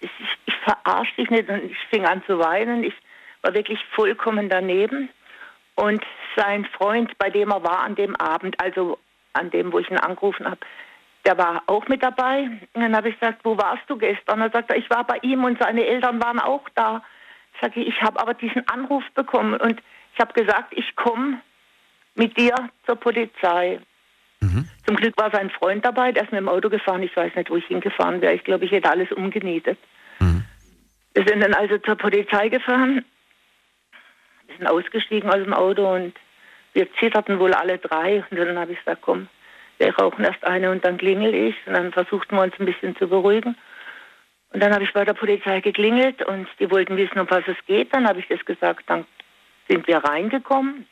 Ich, 0.00 0.10
ich, 0.18 0.38
ich 0.46 0.54
verarsch 0.64 1.14
dich 1.16 1.30
nicht 1.30 1.48
und 1.48 1.70
ich 1.70 1.78
fing 1.90 2.04
an 2.06 2.22
zu 2.26 2.38
weinen. 2.38 2.82
Ich 2.82 2.94
war 3.42 3.54
wirklich 3.54 3.78
vollkommen 3.94 4.48
daneben. 4.48 5.10
Und 5.74 6.04
sein 6.36 6.66
Freund, 6.76 7.16
bei 7.18 7.30
dem 7.30 7.50
er 7.50 7.62
war 7.62 7.80
an 7.80 7.94
dem 7.94 8.14
Abend, 8.16 8.60
also 8.60 8.98
an 9.32 9.50
dem, 9.50 9.72
wo 9.72 9.78
ich 9.78 9.90
ihn 9.90 9.96
angerufen 9.96 10.46
habe, 10.46 10.60
der 11.24 11.38
war 11.38 11.62
auch 11.66 11.88
mit 11.88 12.02
dabei. 12.02 12.50
Und 12.72 12.82
dann 12.82 12.96
habe 12.96 13.08
ich 13.08 13.18
gesagt, 13.18 13.40
wo 13.44 13.56
warst 13.56 13.82
du 13.88 13.96
gestern? 13.96 14.40
Und 14.40 14.48
er 14.48 14.50
sagte, 14.50 14.76
ich 14.76 14.90
war 14.90 15.04
bei 15.04 15.18
ihm 15.22 15.44
und 15.44 15.58
seine 15.60 15.86
Eltern 15.86 16.22
waren 16.22 16.40
auch 16.40 16.68
da. 16.74 17.02
Sag 17.60 17.76
ich, 17.76 17.86
ich 17.86 18.02
habe 18.02 18.20
aber 18.20 18.34
diesen 18.34 18.66
Anruf 18.68 19.04
bekommen 19.14 19.54
und 19.54 19.80
ich 20.14 20.20
habe 20.20 20.32
gesagt, 20.32 20.72
ich 20.76 20.94
komme 20.96 21.40
mit 22.14 22.36
dir 22.36 22.54
zur 22.86 22.96
Polizei. 22.96 23.80
Zum 24.84 24.96
Glück 24.96 25.16
war 25.16 25.30
sein 25.30 25.50
Freund 25.50 25.84
dabei, 25.84 26.12
der 26.12 26.24
ist 26.24 26.32
mit 26.32 26.40
dem 26.40 26.48
Auto 26.48 26.68
gefahren. 26.68 27.02
Ich 27.02 27.16
weiß 27.16 27.34
nicht, 27.36 27.48
wo 27.50 27.56
ich 27.56 27.66
hingefahren 27.66 28.20
wäre. 28.20 28.34
Ich 28.34 28.44
glaube, 28.44 28.64
ich 28.64 28.72
hätte 28.72 28.90
alles 28.90 29.10
umgenietet. 29.12 29.78
Wir 31.14 31.24
sind 31.26 31.40
dann 31.40 31.54
also 31.54 31.78
zur 31.78 31.94
Polizei 31.94 32.48
gefahren. 32.48 33.04
Wir 34.52 34.58
sind 34.58 34.66
ausgestiegen 34.66 35.30
aus 35.30 35.42
dem 35.42 35.54
Auto 35.54 35.94
und 35.94 36.14
wir 36.74 36.92
zitterten 36.94 37.38
wohl 37.38 37.54
alle 37.54 37.78
drei. 37.78 38.24
Und 38.30 38.38
dann 38.38 38.58
habe 38.58 38.72
ich 38.72 38.78
gesagt, 38.78 39.02
komm, 39.02 39.28
wir 39.78 39.96
rauchen 39.96 40.24
erst 40.24 40.44
eine 40.44 40.70
und 40.70 40.84
dann 40.84 40.98
klingel 40.98 41.34
ich. 41.34 41.54
Und 41.66 41.74
dann 41.74 41.92
versuchten 41.92 42.36
wir 42.36 42.42
uns 42.42 42.54
ein 42.58 42.66
bisschen 42.66 42.96
zu 42.96 43.08
beruhigen. 43.08 43.56
Und 44.52 44.62
dann 44.62 44.74
habe 44.74 44.84
ich 44.84 44.92
bei 44.92 45.04
der 45.04 45.14
Polizei 45.14 45.60
geklingelt 45.60 46.22
und 46.26 46.46
die 46.58 46.70
wollten 46.70 46.96
wissen, 46.96 47.18
um 47.18 47.30
was 47.30 47.46
es 47.46 47.56
geht. 47.66 47.94
Dann 47.94 48.06
habe 48.06 48.20
ich 48.20 48.28
das 48.28 48.44
gesagt, 48.44 48.84
dann 48.86 49.06
sind 49.68 49.86
wir 49.86 49.98
reingekommen. 49.98 50.86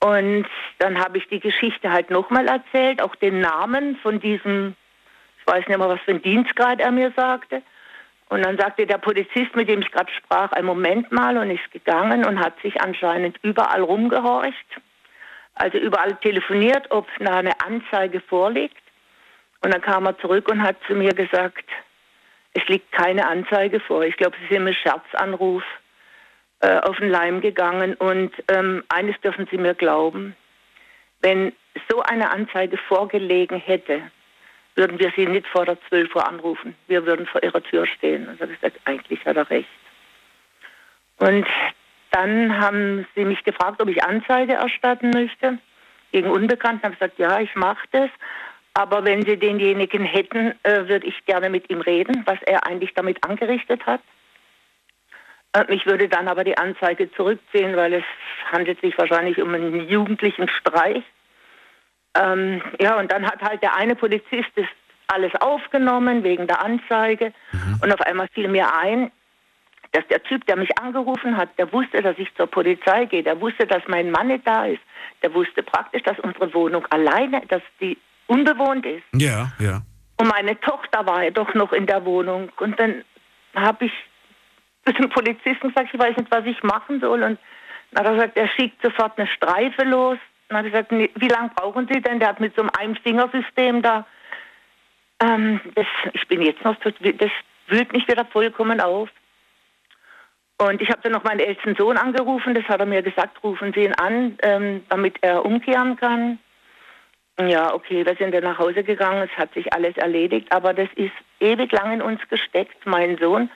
Und 0.00 0.46
dann 0.78 0.98
habe 0.98 1.16
ich 1.16 1.26
die 1.28 1.40
Geschichte 1.40 1.90
halt 1.90 2.10
nochmal 2.10 2.46
erzählt, 2.48 3.00
auch 3.00 3.16
den 3.16 3.40
Namen 3.40 3.96
von 3.96 4.20
diesem, 4.20 4.76
ich 5.40 5.46
weiß 5.46 5.66
nicht 5.66 5.78
mehr, 5.78 5.88
was 5.88 6.00
für 6.00 6.10
ein 6.10 6.22
Dienstgrad 6.22 6.80
er 6.80 6.92
mir 6.92 7.12
sagte. 7.16 7.62
Und 8.28 8.44
dann 8.44 8.58
sagte 8.58 8.86
der 8.86 8.98
Polizist, 8.98 9.54
mit 9.54 9.68
dem 9.68 9.80
ich 9.80 9.90
gerade 9.90 10.12
sprach, 10.12 10.52
ein 10.52 10.64
Moment 10.64 11.12
mal 11.12 11.38
und 11.38 11.50
ist 11.50 11.70
gegangen 11.70 12.24
und 12.24 12.40
hat 12.40 12.60
sich 12.60 12.80
anscheinend 12.80 13.38
überall 13.42 13.82
rumgehorcht. 13.82 14.80
Also 15.54 15.78
überall 15.78 16.16
telefoniert, 16.16 16.90
ob 16.90 17.06
eine 17.20 17.52
Anzeige 17.64 18.20
vorliegt. 18.20 18.82
Und 19.62 19.72
dann 19.72 19.80
kam 19.80 20.06
er 20.06 20.18
zurück 20.18 20.50
und 20.50 20.62
hat 20.62 20.76
zu 20.86 20.94
mir 20.94 21.14
gesagt, 21.14 21.64
es 22.52 22.66
liegt 22.68 22.90
keine 22.92 23.26
Anzeige 23.26 23.80
vor. 23.80 24.02
Ich 24.02 24.16
glaube, 24.16 24.36
Sie 24.40 24.54
sind 24.54 24.64
mit 24.64 24.76
Scherzanruf 24.76 25.62
äh, 26.60 26.78
auf 26.80 26.96
den 26.96 27.10
Leim 27.10 27.40
gegangen. 27.40 27.94
Und 27.94 28.32
ähm, 28.48 28.82
eines 28.88 29.18
dürfen 29.20 29.46
Sie 29.50 29.58
mir 29.58 29.74
glauben, 29.74 30.34
wenn 31.20 31.52
so 31.88 32.02
eine 32.02 32.30
Anzeige 32.30 32.76
vorgelegen 32.76 33.58
hätte, 33.58 34.10
würden 34.76 34.98
wir 34.98 35.12
Sie 35.16 35.26
nicht 35.26 35.46
vor 35.46 35.64
der 35.64 35.78
12 35.88 36.14
Uhr 36.14 36.28
anrufen. 36.28 36.74
Wir 36.86 37.04
würden 37.04 37.26
vor 37.26 37.42
Ihrer 37.42 37.62
Tür 37.62 37.86
stehen. 37.86 38.28
Und 38.28 38.38
da 38.38 38.44
habe 38.44 38.52
ich 38.52 38.60
gesagt, 38.60 38.80
eigentlich 38.84 39.24
hat 39.24 39.36
er 39.36 39.50
recht. 39.50 39.68
Und 41.18 41.46
dann 42.10 42.58
haben 42.58 43.06
sie 43.14 43.24
mich 43.24 43.42
gefragt, 43.44 43.80
ob 43.80 43.88
ich 43.88 44.04
Anzeige 44.04 44.54
erstatten 44.54 45.10
möchte 45.10 45.58
gegen 46.12 46.30
Unbekannten. 46.30 46.78
Ich 46.78 46.84
habe 46.84 46.94
gesagt, 46.94 47.18
ja, 47.18 47.40
ich 47.40 47.54
mache 47.54 47.86
das. 47.92 48.10
Aber 48.74 49.04
wenn 49.04 49.22
Sie 49.22 49.38
denjenigen 49.38 50.04
hätten, 50.04 50.52
äh, 50.62 50.86
würde 50.86 51.06
ich 51.06 51.24
gerne 51.24 51.48
mit 51.48 51.70
ihm 51.70 51.80
reden, 51.80 52.22
was 52.26 52.38
er 52.42 52.66
eigentlich 52.66 52.92
damit 52.94 53.24
angerichtet 53.24 53.86
hat. 53.86 54.02
Äh, 55.52 55.64
ich 55.74 55.86
würde 55.86 56.08
dann 56.08 56.28
aber 56.28 56.44
die 56.44 56.58
Anzeige 56.58 57.10
zurückziehen, 57.12 57.74
weil 57.76 57.94
es 57.94 58.04
handelt 58.52 58.80
sich 58.82 58.96
wahrscheinlich 58.98 59.40
um 59.40 59.54
einen 59.54 59.88
jugendlichen 59.88 60.48
Streich. 60.48 61.02
Ähm, 62.20 62.62
ja, 62.80 62.98
und 62.98 63.10
dann 63.12 63.26
hat 63.26 63.42
halt 63.42 63.62
der 63.62 63.74
eine 63.74 63.94
Polizist 63.94 64.48
das 64.54 64.66
alles 65.08 65.32
aufgenommen 65.40 66.24
wegen 66.24 66.46
der 66.46 66.64
Anzeige. 66.64 67.32
Und 67.80 67.92
auf 67.92 68.00
einmal 68.00 68.28
fiel 68.28 68.48
mir 68.48 68.74
ein, 68.74 69.10
dass 69.92 70.06
der 70.08 70.22
Typ, 70.22 70.44
der 70.46 70.56
mich 70.56 70.76
angerufen 70.78 71.36
hat, 71.36 71.48
der 71.58 71.72
wusste, 71.72 72.02
dass 72.02 72.18
ich 72.18 72.34
zur 72.34 72.46
Polizei 72.46 73.06
gehe, 73.06 73.22
der 73.22 73.40
wusste, 73.40 73.66
dass 73.66 73.82
mein 73.86 74.10
Mann 74.10 74.28
nicht 74.28 74.46
da 74.46 74.66
ist, 74.66 74.80
der 75.22 75.32
wusste 75.32 75.62
praktisch, 75.62 76.02
dass 76.02 76.18
unsere 76.20 76.52
Wohnung 76.54 76.84
alleine, 76.90 77.42
dass 77.48 77.62
die 77.80 77.96
unbewohnt 78.26 78.84
ist. 78.84 79.04
Ja, 79.14 79.52
ja. 79.58 79.82
Und 80.18 80.28
meine 80.28 80.58
Tochter 80.60 81.06
war 81.06 81.24
ja 81.24 81.30
doch 81.30 81.54
noch 81.54 81.72
in 81.72 81.86
der 81.86 82.04
Wohnung. 82.04 82.50
Und 82.58 82.78
dann 82.80 83.04
habe 83.54 83.86
ich 83.86 83.92
zu 84.84 84.92
dem 84.92 85.08
Polizisten 85.10 85.68
gesagt, 85.68 85.90
ich 85.92 85.98
weiß 85.98 86.16
nicht, 86.16 86.30
was 86.30 86.44
ich 86.44 86.62
machen 86.62 87.00
soll. 87.00 87.22
Und 87.22 87.38
dann 87.92 88.04
hat 88.04 88.06
er 88.06 88.14
gesagt, 88.14 88.36
er 88.36 88.48
schickt 88.48 88.82
sofort 88.82 89.18
eine 89.18 89.28
Streife 89.28 89.84
los. 89.84 90.18
Dann 90.48 90.58
habe 90.58 90.68
ich 90.68 90.74
gesagt, 90.74 90.92
wie 90.92 91.28
lange 91.28 91.50
brauchen 91.54 91.88
Sie 91.92 92.00
denn? 92.00 92.20
Der 92.20 92.28
hat 92.28 92.40
mit 92.40 92.54
so 92.54 92.62
einem 92.62 92.70
Einfingersystem 92.78 93.82
da. 93.82 94.06
Ähm, 95.20 95.60
das, 95.74 95.86
ich 96.12 96.26
bin 96.28 96.42
jetzt 96.42 96.64
noch, 96.64 96.76
das 96.76 96.92
wühlt 97.68 97.92
mich 97.92 98.06
wieder 98.06 98.24
vollkommen 98.26 98.80
auf. 98.80 99.08
Und 100.58 100.80
ich 100.80 100.88
habe 100.88 101.00
dann 101.02 101.12
noch 101.12 101.24
meinen 101.24 101.40
ältesten 101.40 101.76
Sohn 101.76 101.98
angerufen, 101.98 102.54
das 102.54 102.64
hat 102.64 102.80
er 102.80 102.86
mir 102.86 103.02
gesagt, 103.02 103.42
rufen 103.44 103.72
Sie 103.74 103.84
ihn 103.84 103.94
an, 103.94 104.38
ähm, 104.42 104.84
damit 104.88 105.18
er 105.20 105.44
umkehren 105.44 105.96
kann. 105.96 106.38
Ja, 107.38 107.74
okay, 107.74 108.06
wir 108.06 108.16
sind 108.16 108.34
dann 108.34 108.44
nach 108.44 108.58
Hause 108.58 108.82
gegangen, 108.82 109.28
es 109.30 109.38
hat 109.38 109.52
sich 109.52 109.70
alles 109.74 109.94
erledigt, 109.98 110.50
aber 110.50 110.72
das 110.72 110.88
ist 110.94 111.12
ewig 111.40 111.70
lang 111.72 111.92
in 111.92 112.00
uns 112.00 112.20
gesteckt. 112.30 112.86
Mein 112.86 113.18
Sohn 113.18 113.50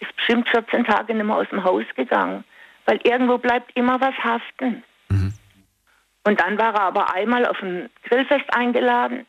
ist 0.00 0.16
bestimmt 0.16 0.48
14 0.48 0.84
Tage 0.84 1.12
nicht 1.12 1.26
mehr 1.26 1.36
aus 1.36 1.48
dem 1.50 1.62
Haus 1.62 1.84
gegangen, 1.94 2.44
weil 2.86 2.98
irgendwo 3.02 3.36
bleibt 3.36 3.76
immer 3.76 4.00
was 4.00 4.14
haften. 4.14 4.82
Und 6.26 6.40
dann 6.40 6.58
war 6.58 6.74
er 6.74 6.80
aber 6.80 7.14
einmal 7.14 7.46
auf 7.46 7.62
ein 7.62 7.88
Grillfest 8.02 8.52
eingeladen 8.52 9.26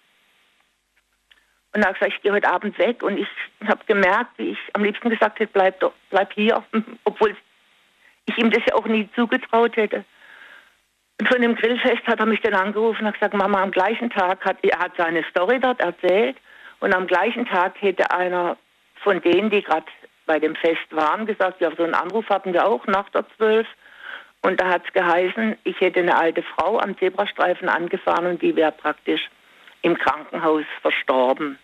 und 1.75 1.85
hat 1.85 1.93
gesagt, 1.93 2.13
ich 2.15 2.21
gehe 2.23 2.31
heute 2.31 2.49
Abend 2.49 2.75
weg 2.79 3.03
und 3.03 3.19
ich 3.19 3.27
habe 3.67 3.85
gemerkt, 3.85 4.31
wie 4.37 4.49
ich 4.49 4.59
am 4.73 4.83
liebsten 4.83 5.11
gesagt 5.11 5.39
hätte, 5.39 5.53
bleib, 5.53 5.79
doch, 5.79 5.93
bleib 6.09 6.33
hier, 6.33 6.63
obwohl 7.03 7.37
ich 8.25 8.37
ihm 8.39 8.49
das 8.49 8.63
ja 8.67 8.73
auch 8.73 8.87
nie 8.87 9.07
zugetraut 9.13 9.75
hätte. 9.75 10.05
Und 11.19 11.29
von 11.29 11.39
dem 11.39 11.55
Grillfest 11.55 12.07
hat 12.07 12.19
er 12.19 12.25
mich 12.25 12.41
dann 12.41 12.55
angerufen 12.55 13.01
und 13.01 13.07
hat 13.09 13.13
gesagt, 13.13 13.35
Mama, 13.35 13.61
am 13.61 13.69
gleichen 13.69 14.09
Tag 14.09 14.43
hat 14.43 14.57
er 14.63 14.79
hat 14.79 14.93
seine 14.97 15.23
Story 15.29 15.59
dort 15.59 15.79
erzählt 15.79 16.37
und 16.79 16.95
am 16.95 17.05
gleichen 17.05 17.45
Tag 17.45 17.79
hätte 17.79 18.09
einer 18.09 18.57
von 19.03 19.21
denen, 19.21 19.51
die 19.51 19.61
gerade 19.61 19.85
bei 20.25 20.39
dem 20.39 20.55
Fest 20.55 20.87
waren, 20.89 21.27
gesagt, 21.27 21.61
ja, 21.61 21.69
so 21.77 21.83
einen 21.83 21.93
Anruf 21.93 22.27
hatten 22.29 22.53
wir 22.53 22.65
auch 22.65 22.87
nach 22.87 23.07
der 23.11 23.23
12. 23.37 23.67
Und 24.47 24.61
da 24.61 24.69
hat 24.69 24.83
es 24.87 24.93
geheißen, 24.93 25.57
ich 25.65 25.81
hätte 25.81 25.99
eine 25.99 26.15
alte 26.15 26.41
Frau 26.41 26.79
am 26.79 26.97
Zebrastreifen 26.97 27.67
angefahren 27.67 28.27
und 28.27 28.41
die 28.41 28.55
wäre 28.55 28.71
praktisch 28.71 29.29
im 29.81 29.97
Krankenhaus 29.97 30.63
verstorben. 30.81 31.59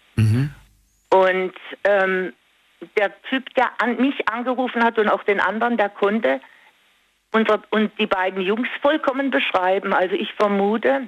Und 1.10 1.54
ähm, 1.86 2.34
der 2.98 3.22
Typ, 3.30 3.54
der 3.56 3.70
an 3.82 3.96
mich 4.02 4.28
angerufen 4.28 4.84
hat 4.84 5.00
und 5.00 5.08
auch 5.08 5.24
den 5.24 5.40
anderen, 5.40 5.78
der 5.78 5.88
konnte 5.88 6.42
unser, 7.32 7.62
und 7.70 7.98
die 8.00 8.06
beiden 8.06 8.42
Jungs 8.42 8.68
vollkommen 8.82 9.32
beschreiben. 9.32 9.94
Also 9.94 10.16
ich 10.16 10.34
vermute, 10.34 11.08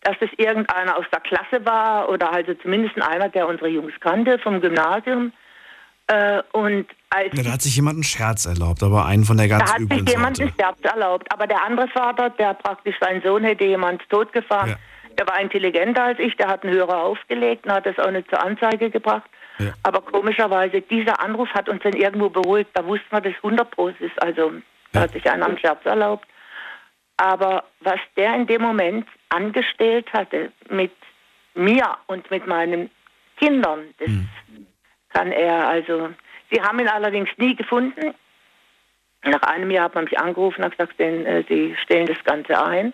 dass 0.00 0.16
es 0.18 0.30
irgendeiner 0.36 0.96
aus 0.96 1.06
der 1.12 1.20
Klasse 1.20 1.64
war 1.64 2.08
oder 2.08 2.32
also 2.32 2.54
zumindest 2.54 3.00
einer, 3.00 3.28
der 3.28 3.46
unsere 3.46 3.68
Jungs 3.68 3.94
kannte 4.00 4.40
vom 4.40 4.60
Gymnasium. 4.60 5.32
Äh, 6.06 6.42
und 6.52 6.86
als 7.10 7.32
Ja, 7.32 7.42
da 7.44 7.52
hat 7.52 7.62
sich 7.62 7.76
jemand 7.76 7.94
einen 7.96 8.04
Scherz 8.04 8.44
erlaubt, 8.44 8.82
aber 8.82 9.06
einen 9.06 9.24
von 9.24 9.36
der 9.38 9.48
da 9.48 9.58
ganz 9.58 9.72
hat 9.72 9.78
sich 9.80 9.84
üblen 9.90 10.06
jemand 10.06 10.40
einen 10.40 10.52
Scherz 10.58 10.78
erlaubt. 10.82 11.32
Aber 11.32 11.46
der 11.46 11.64
andere 11.64 11.88
Vater, 11.88 12.30
der 12.30 12.54
praktisch 12.54 12.96
sein 13.00 13.22
Sohn 13.24 13.42
hätte 13.44 13.64
jemand 13.64 14.02
totgefahren, 14.10 14.70
Ja. 14.70 14.76
der 15.18 15.26
war 15.28 15.40
intelligenter 15.40 16.04
als 16.04 16.18
ich, 16.18 16.36
der 16.36 16.48
hat 16.48 16.62
einen 16.64 16.74
Hörer 16.74 16.98
aufgelegt 17.02 17.64
und 17.66 17.72
hat 17.72 17.86
das 17.86 17.98
auch 17.98 18.10
nicht 18.10 18.28
zur 18.28 18.42
Anzeige 18.44 18.90
gebracht. 18.90 19.28
Ja. 19.58 19.72
Aber 19.84 20.02
komischerweise, 20.02 20.80
dieser 20.82 21.20
Anruf 21.22 21.48
hat 21.50 21.68
uns 21.68 21.82
dann 21.82 21.94
irgendwo 21.94 22.28
beruhigt. 22.28 22.70
Da 22.74 22.84
wussten 22.84 23.06
wir, 23.10 23.20
dass 23.20 23.34
100 23.36 23.70
Pro 23.70 23.88
ist. 23.88 24.20
Also 24.20 24.52
da 24.92 25.00
hat 25.00 25.12
sich 25.12 25.28
einer 25.30 25.46
einen 25.46 25.58
Scherz 25.58 25.84
erlaubt. 25.86 26.26
Aber 27.16 27.64
was 27.80 28.00
der 28.16 28.34
in 28.34 28.46
dem 28.46 28.60
Moment 28.62 29.06
angestellt 29.28 30.12
hatte 30.12 30.50
mit 30.68 30.92
mir 31.54 31.96
und 32.08 32.28
mit 32.32 32.46
meinen 32.48 32.90
Kindern, 33.36 33.80
das 33.98 34.10
kann 35.14 35.32
er 35.32 35.68
also. 35.68 36.10
Sie 36.50 36.60
haben 36.60 36.78
ihn 36.78 36.88
allerdings 36.88 37.30
nie 37.38 37.56
gefunden. 37.56 38.14
Nach 39.22 39.42
einem 39.42 39.70
Jahr 39.70 39.84
hat 39.86 39.94
man 39.94 40.04
mich 40.04 40.18
angerufen 40.18 40.62
und 40.62 40.70
gesagt, 40.72 40.98
denn, 40.98 41.24
äh, 41.24 41.42
sie 41.48 41.74
stellen 41.82 42.06
das 42.06 42.22
Ganze 42.24 42.62
ein. 42.62 42.92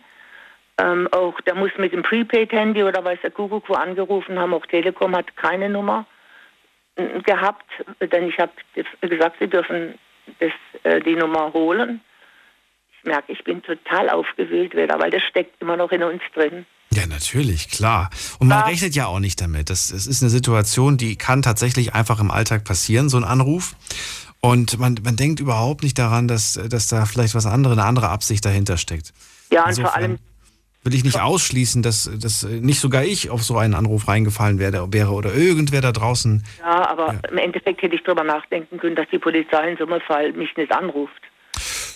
Ähm, 0.78 1.08
auch 1.10 1.40
der 1.40 1.56
muss 1.56 1.72
mit 1.76 1.92
dem 1.92 2.02
Prepaid-Handy 2.02 2.84
oder 2.84 3.04
weiß 3.04 3.18
der 3.22 3.32
Kuckuck 3.32 3.68
wo 3.68 3.74
angerufen 3.74 4.38
haben. 4.38 4.54
Auch 4.54 4.64
Telekom 4.66 5.16
hat 5.16 5.36
keine 5.36 5.68
Nummer 5.68 6.06
äh, 6.94 7.20
gehabt, 7.20 7.66
denn 8.00 8.28
ich 8.28 8.38
habe 8.38 8.52
gesagt, 9.00 9.36
sie 9.40 9.48
dürfen 9.48 9.98
das, 10.38 10.52
äh, 10.84 11.00
die 11.00 11.16
Nummer 11.16 11.52
holen. 11.52 12.00
Ich 12.96 13.04
merke, 13.04 13.32
ich 13.32 13.42
bin 13.42 13.62
total 13.62 14.08
aufgewühlt 14.10 14.76
wieder, 14.76 15.00
weil 15.00 15.10
das 15.10 15.22
steckt 15.22 15.60
immer 15.60 15.76
noch 15.76 15.90
in 15.90 16.04
uns 16.04 16.22
drin. 16.34 16.64
Ja, 16.92 17.06
natürlich, 17.06 17.68
klar. 17.70 18.10
Und 18.40 18.48
man 18.48 18.64
rechnet 18.64 18.96
ja 18.96 19.06
auch 19.06 19.20
nicht 19.20 19.40
damit. 19.40 19.70
Das, 19.70 19.88
das 19.88 20.08
ist 20.08 20.22
eine 20.22 20.30
Situation, 20.30 20.96
die 20.96 21.14
kann 21.14 21.40
tatsächlich 21.40 21.94
einfach 21.94 22.18
im 22.18 22.32
Alltag 22.32 22.64
passieren, 22.64 23.08
so 23.08 23.16
ein 23.16 23.22
Anruf. 23.24 23.76
Und 24.40 24.78
man, 24.78 24.96
man 25.04 25.14
denkt 25.14 25.38
überhaupt 25.38 25.84
nicht 25.84 25.98
daran, 25.98 26.26
dass, 26.26 26.54
dass 26.68 26.88
da 26.88 27.04
vielleicht 27.06 27.34
was 27.36 27.46
andere, 27.46 27.74
eine 27.74 27.84
andere 27.84 28.08
Absicht 28.08 28.44
dahinter 28.44 28.76
steckt. 28.76 29.12
Ja, 29.52 29.62
und 29.62 29.68
Insofern 29.68 29.92
vor 29.92 29.96
allem, 29.96 30.18
will 30.82 30.94
ich 30.94 31.04
nicht 31.04 31.20
ausschließen, 31.20 31.82
dass, 31.82 32.10
dass 32.18 32.42
nicht 32.42 32.80
sogar 32.80 33.04
ich 33.04 33.30
auf 33.30 33.44
so 33.44 33.56
einen 33.56 33.74
Anruf 33.74 34.08
reingefallen 34.08 34.58
wäre, 34.58 34.92
wäre 34.92 35.12
oder 35.12 35.32
irgendwer 35.32 35.82
da 35.82 35.92
draußen. 35.92 36.42
ja, 36.58 36.88
aber 36.88 37.20
im 37.30 37.38
Endeffekt 37.38 37.82
hätte 37.82 37.94
ich 37.94 38.02
drüber 38.02 38.24
nachdenken 38.24 38.78
können, 38.78 38.96
dass 38.96 39.06
die 39.12 39.18
Polizei 39.18 39.70
in 39.70 39.76
so 39.76 39.86
einem 39.86 40.00
Fall 40.00 40.32
mich 40.32 40.56
nicht 40.56 40.72
anruft. 40.72 41.12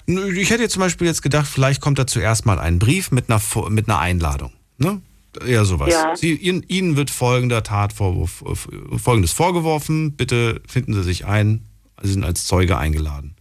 Nö, 0.06 0.30
Ich 0.32 0.50
hätte 0.50 0.62
jetzt 0.62 0.74
zum 0.74 0.82
Beispiel 0.82 1.06
jetzt 1.06 1.22
gedacht, 1.22 1.46
vielleicht 1.46 1.80
kommt 1.80 1.98
da 1.98 2.06
zuerst 2.06 2.46
mal 2.46 2.58
ein 2.58 2.78
Brief 2.78 3.10
mit 3.10 3.30
einer, 3.30 3.40
mit 3.70 3.88
einer 3.88 3.98
Einladung. 3.98 4.52
Ne? 4.78 5.00
Ja, 5.46 5.64
sowas. 5.64 5.92
Ja. 5.92 6.14
Sie, 6.14 6.32
ihnen, 6.34 6.62
ihnen 6.68 6.96
wird 6.96 7.10
folgender 7.10 7.62
Tatvorwurf, 7.62 8.44
äh, 8.46 8.98
folgendes 8.98 9.32
vorgeworfen. 9.32 10.16
Bitte 10.16 10.60
finden 10.66 10.94
Sie 10.94 11.02
sich 11.02 11.26
ein. 11.26 11.64
Sie 12.02 12.12
sind 12.12 12.24
als 12.24 12.46
Zeuge 12.46 12.76
eingeladen. 12.78 13.36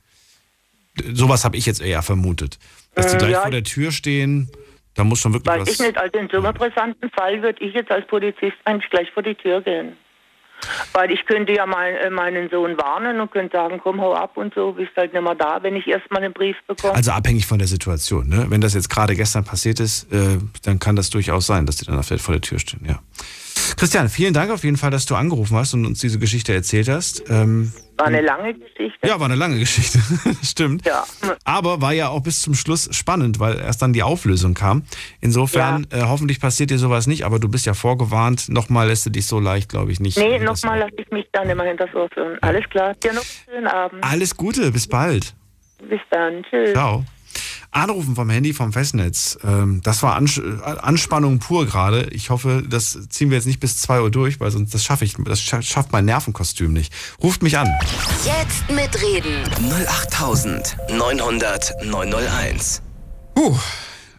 Sowas 1.14 1.44
habe 1.44 1.58
ich 1.58 1.66
jetzt 1.66 1.82
eher 1.82 2.02
vermutet. 2.02 2.60
Dass 2.96 3.08
die 3.08 3.16
Äh, 3.16 3.20
gleich 3.20 3.32
ja, 3.32 3.42
vor 3.42 3.52
der 3.52 3.64
Tür 3.64 3.92
stehen, 3.92 4.50
da 4.94 5.04
muss 5.04 5.20
schon 5.20 5.34
wirklich 5.34 5.56
Weiß 5.56 5.68
ich 5.68 5.80
was. 5.80 5.88
nicht, 5.88 5.98
also 5.98 6.18
in 6.20 6.30
so 6.32 6.38
einem 6.38 6.54
brisanten 6.54 7.10
Fall 7.12 7.42
würde 7.42 7.64
ich 7.66 7.74
jetzt 7.74 7.90
als 7.92 8.06
Polizist 8.08 8.54
eigentlich 8.66 8.90
gleich 8.92 9.10
vor 9.12 9.24
die 9.24 9.36
Tür 9.36 9.62
gehen. 9.62 9.94
Weil 10.94 11.12
ich 11.12 11.26
könnte 11.26 11.54
ja 11.54 11.66
mein, 11.66 11.96
äh, 11.96 12.10
meinen 12.10 12.50
Sohn 12.50 12.78
warnen 12.78 13.20
und 13.20 13.32
könnte 13.32 13.58
sagen, 13.58 13.80
komm, 13.82 14.02
hau 14.02 14.14
ab 14.14 14.38
und 14.38 14.54
so, 14.54 14.74
bist 14.74 14.92
halt 14.96 15.14
nicht 15.14 15.24
mehr 15.24 15.36
da, 15.36 15.62
wenn 15.62 15.76
ich 15.76 15.88
erstmal 15.88 16.24
einen 16.24 16.34
Brief 16.34 16.56
bekomme. 16.68 16.94
Also 16.94 17.12
abhängig 17.12 17.46
von 17.46 17.60
der 17.60 17.68
Situation. 17.68 18.28
Ne? 18.28 18.46
Wenn 18.50 18.62
das 18.62 18.74
jetzt 18.74 18.90
gerade 18.90 19.16
gestern 19.16 19.44
passiert 19.44 19.80
ist, 19.80 20.12
äh, 20.12 20.38
dann 20.64 20.80
kann 20.80 20.96
das 20.96 21.10
durchaus 21.10 21.48
sein, 21.48 21.66
dass 21.66 21.78
die 21.78 21.86
dann 21.86 22.02
vielleicht 22.04 22.24
vor 22.24 22.34
der 22.34 22.42
Tür 22.42 22.60
stehen. 22.60 22.86
Ja. 22.88 23.00
Christian, 23.78 24.10
vielen 24.10 24.34
Dank 24.34 24.52
auf 24.52 24.64
jeden 24.64 24.78
Fall, 24.78 24.92
dass 24.92 25.06
du 25.06 25.16
angerufen 25.16 25.56
hast 25.58 25.74
und 25.74 25.86
uns 25.86 26.00
diese 26.00 26.20
Geschichte 26.20 26.54
erzählt 26.54 26.90
hast. 26.90 27.24
Ähm, 27.30 27.72
War 27.98 28.08
eine 28.08 28.22
lange 28.22 28.54
Geschichte. 28.56 29.08
ja, 29.08 29.20
war 29.20 29.26
eine 29.26 29.36
lange 29.36 29.60
Geschichte. 29.60 30.00
Stimmt. 30.44 30.86
Ja. 30.86 31.04
Aber 31.44 31.82
war 31.82 31.94
ja 31.94 32.10
auch 32.10 32.22
bis 32.22 32.42
zum 32.42 32.56
Schluss 32.56 32.90
spannend, 32.92 33.40
weil 33.40 33.60
erst 33.60 33.82
dann 33.82 33.94
die 33.94 34.04
Auflösung 34.04 34.54
kam. 34.56 34.84
Insofern, 35.22 35.86
äh, 35.92 36.02
hoffentlich 36.02 36.40
passiert 36.40 36.72
dir 36.72 36.80
sowas 36.80 37.06
nicht, 37.08 37.24
aber 37.26 37.40
du 37.40 37.50
bist 37.50 37.66
ja 37.66 37.74
vorgewarnt. 37.74 38.50
Nochmal 38.50 38.88
lässt 38.88 39.06
du 39.06 39.10
dich 39.10 39.28
so 39.28 39.40
leicht, 39.40 39.70
glaube 39.70 39.92
ich, 39.92 40.00
nicht. 40.00 40.18
Nee, 40.18 40.40
nochmal 40.40 40.80
lasse 40.80 40.96
ich 40.98 41.12
mich 41.12 41.28
dann 41.32 41.50
immer 41.50 41.64
hinter 41.64 41.86
das 41.86 41.96
Ohr 41.96 42.10
führen. 42.14 42.38
Alles 42.42 42.68
klar, 42.70 42.94
dir 42.96 43.14
noch 43.14 43.22
einen 43.22 43.56
schönen 43.56 43.68
Abend. 43.68 44.04
Alles 44.04 44.36
Gute, 44.36 44.72
bis 44.72 44.88
bald. 44.88 45.34
Bis 45.88 46.02
dann, 46.10 46.44
tschüss. 46.50 46.72
Ciao. 46.74 47.04
Anrufen 47.74 48.16
vom 48.16 48.30
Handy 48.30 48.54
vom 48.54 48.72
Festnetz. 48.72 49.38
Ähm, 49.44 49.82
das 49.84 50.04
war 50.04 50.20
äh, 50.22 50.80
Anspannung 50.82 51.40
pur 51.40 51.66
gerade. 51.66 52.04
Ich 52.12 52.30
hoffe, 52.30 52.64
das 52.68 52.98
ziehen 53.10 53.30
wir 53.30 53.38
jetzt 53.38 53.46
nicht 53.48 53.60
bis 53.60 53.78
2 53.78 54.02
Uhr 54.02 54.12
durch, 54.12 54.40
weil 54.40 54.52
sonst 54.52 54.74
das 54.74 54.84
schaffe 54.84 55.06
ich, 55.06 55.16
das 55.26 55.40
scha- 55.42 55.62
schafft 55.62 55.92
mein 55.92 56.06
Nervenkostüm 56.06 56.74
nicht. 56.74 56.94
Ruft 57.22 57.42
mich 57.44 57.58
an. 57.58 57.70
Jetzt 58.26 58.70
mitreden. 58.70 59.44
08900 59.72 61.74
901. 61.86 62.82
Puh. 63.36 63.58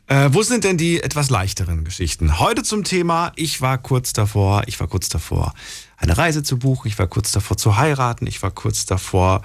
Äh, 0.06 0.28
wo 0.32 0.42
sind 0.42 0.64
denn 0.64 0.76
die 0.76 1.02
etwas 1.02 1.30
leichteren 1.30 1.82
Geschichten? 1.84 2.38
Heute 2.38 2.62
zum 2.62 2.84
Thema, 2.84 3.32
ich 3.36 3.62
war 3.62 3.78
kurz 3.78 4.12
davor, 4.12 4.64
ich 4.66 4.78
war 4.78 4.86
kurz 4.86 5.08
davor, 5.08 5.54
eine 5.96 6.18
Reise 6.18 6.42
zu 6.42 6.58
buchen, 6.58 6.88
ich 6.88 6.98
war 6.98 7.06
kurz 7.06 7.32
davor 7.32 7.56
zu 7.56 7.78
heiraten, 7.78 8.26
ich 8.26 8.42
war 8.42 8.50
kurz 8.50 8.84
davor, 8.84 9.40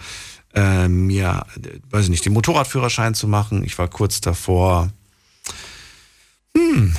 äh, 0.54 0.88
mir, 0.88 1.46
weiß 1.90 2.06
ich 2.06 2.10
nicht, 2.10 2.26
den 2.26 2.34
Motorradführerschein 2.34 3.14
zu 3.14 3.28
machen, 3.28 3.64
ich 3.64 3.78
war 3.78 3.88
kurz 3.88 4.22
davor, 4.22 4.90
hm, 6.56 6.96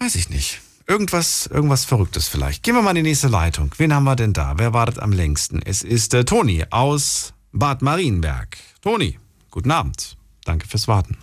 weiß 0.00 0.14
ich 0.16 0.30
nicht. 0.30 0.60
Irgendwas, 0.86 1.46
irgendwas 1.46 1.84
Verrücktes 1.84 2.26
vielleicht. 2.26 2.64
Gehen 2.64 2.74
wir 2.74 2.82
mal 2.82 2.90
in 2.90 2.96
die 2.96 3.02
nächste 3.10 3.28
Leitung. 3.28 3.72
Wen 3.78 3.94
haben 3.94 4.02
wir 4.02 4.16
denn 4.16 4.32
da? 4.32 4.54
Wer 4.56 4.72
wartet 4.72 4.98
am 4.98 5.12
längsten? 5.12 5.62
Es 5.64 5.82
ist 5.82 6.14
äh, 6.14 6.24
Toni 6.24 6.64
aus 6.70 7.32
Bad 7.52 7.80
Marienberg. 7.80 8.56
Toni, 8.82 9.16
guten 9.52 9.70
Abend. 9.70 10.16
Danke 10.44 10.66
fürs 10.66 10.88
Warten. 10.88 11.16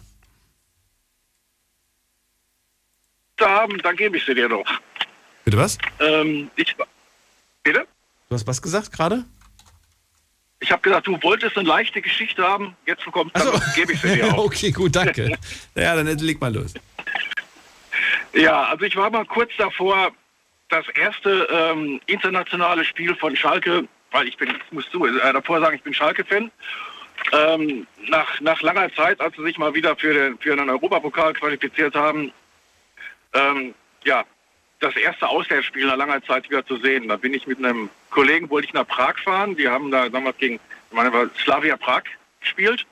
haben, 3.42 3.78
dann 3.80 3.96
gebe 3.96 4.18
ich 4.18 4.26
sie 4.26 4.34
dir 4.34 4.50
doch. 4.50 4.66
Bitte 5.44 5.58
was? 5.58 5.78
Ähm, 6.00 6.50
ich, 6.56 6.76
bitte? 7.64 7.86
Du 8.30 8.36
hast 8.36 8.48
was 8.48 8.62
gesagt 8.62 8.92
gerade? 8.92 9.26
Ich 10.60 10.72
habe 10.72 10.82
gesagt, 10.82 11.06
du 11.06 11.22
wolltest 11.22 11.58
eine 11.58 11.68
leichte 11.68 12.02
Geschichte 12.02 12.44
haben, 12.44 12.76
jetzt 12.86 13.06
kommt, 13.06 13.36
dann 13.38 13.62
gebe 13.76 13.94
ich 13.94 14.02
sie 14.02 14.16
dir 14.16 14.34
auch. 14.34 14.38
okay, 14.46 14.72
gut, 14.72 14.96
danke. 14.96 15.38
ja, 15.76 15.96
dann 15.96 16.08
leg 16.18 16.42
mal 16.42 16.54
los. 16.54 16.74
Ja, 18.34 18.64
also 18.66 18.86
ich 18.86 18.96
war 18.96 19.10
mal 19.10 19.26
kurz 19.26 19.52
davor, 19.58 20.12
das 20.70 20.86
erste 20.90 21.48
ähm, 21.52 22.02
internationale 22.08 22.84
Spiel 22.84 23.16
von 23.16 23.36
Schalke, 23.36 23.88
weil 24.12 24.28
ich 24.28 24.38
bin, 24.38 24.50
ich 24.50 24.72
muss 24.72 24.90
zu, 24.90 25.06
äh, 25.06 25.34
davor 25.34 25.60
sagen, 25.60 25.76
ich 25.76 25.84
bin 25.84 25.94
Schalke-Fan. 25.94 26.52
Ähm, 27.34 27.88
nach, 28.08 28.40
nach 28.42 28.62
langer 28.62 28.94
Zeit, 28.94 29.20
als 29.20 29.36
sie 29.36 29.44
sich 29.44 29.58
mal 29.58 29.74
wieder 29.74 29.96
für, 29.96 30.14
den, 30.14 30.38
für 30.38 30.54
einen 30.54 30.70
Europapokal 30.70 31.34
qualifiziert 31.34 31.96
haben, 31.96 32.32
ähm, 33.34 33.74
ja, 34.04 34.24
das 34.80 34.96
erste 34.96 35.28
Auswärtsspiel 35.28 35.88
nach 35.88 35.98
langer 35.98 36.24
Zeit 36.24 36.50
wieder 36.50 36.66
zu 36.66 36.78
sehen. 36.78 37.08
Da 37.08 37.18
bin 37.18 37.34
ich 37.34 37.48
mit 37.48 37.58
einem 37.58 37.90
Kollegen, 38.12 38.50
wollte 38.50 38.68
ich 38.68 38.74
nach 38.74 38.88
Prag 38.88 39.18
fahren. 39.20 39.56
Die 39.56 39.68
haben 39.68 39.92
da 39.92 40.10
damals 40.10 40.38
gegen, 40.38 40.56
ich 40.56 40.96
meine, 40.96 41.30
Slavia 41.44 41.78
Prag 41.78 42.04
gespielt. 42.42 42.86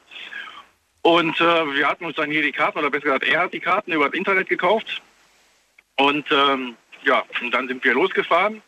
Und 1.02 1.40
äh, 1.40 1.74
wir 1.76 1.88
hatten 1.88 2.06
uns 2.06 2.16
dann 2.16 2.32
hier 2.32 2.42
die 2.42 2.52
Karten, 2.52 2.80
oder 2.80 2.90
besser 2.90 3.06
gesagt, 3.06 3.26
er 3.26 3.42
hat 3.42 3.54
die 3.54 3.60
Karten 3.60 3.92
über 3.92 4.06
das 4.06 4.16
Internet 4.16 4.50
gekauft. 4.50 5.02
Und 5.98 6.26
ähm, 6.32 6.76
ja, 7.04 7.24
und 7.42 7.52
dann 7.52 7.68
sind 7.68 7.84
wir 7.84 7.94
losgefahren. 7.94 8.64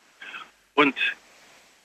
Und 0.75 0.95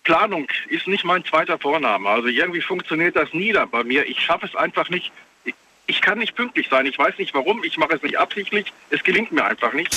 Planung 0.04 0.48
ist 0.68 0.86
nicht 0.86 1.04
mein 1.04 1.24
zweiter 1.24 1.58
Vorname. 1.58 2.08
Also 2.08 2.28
irgendwie 2.28 2.60
funktioniert 2.60 3.16
das 3.16 3.32
nie 3.32 3.52
da 3.52 3.64
bei 3.64 3.82
mir. 3.82 4.06
Ich 4.06 4.20
schaffe 4.20 4.46
es 4.46 4.54
einfach 4.54 4.90
nicht. 4.90 5.10
Ich, 5.44 5.54
ich 5.86 6.02
kann 6.02 6.18
nicht 6.18 6.34
pünktlich 6.34 6.68
sein. 6.68 6.84
Ich 6.84 6.98
weiß 6.98 7.16
nicht 7.16 7.32
warum. 7.32 7.64
Ich 7.64 7.78
mache 7.78 7.94
es 7.94 8.02
nicht 8.02 8.18
absichtlich. 8.18 8.72
Es 8.90 9.02
gelingt 9.02 9.32
mir 9.32 9.44
einfach 9.44 9.72
nicht. 9.72 9.96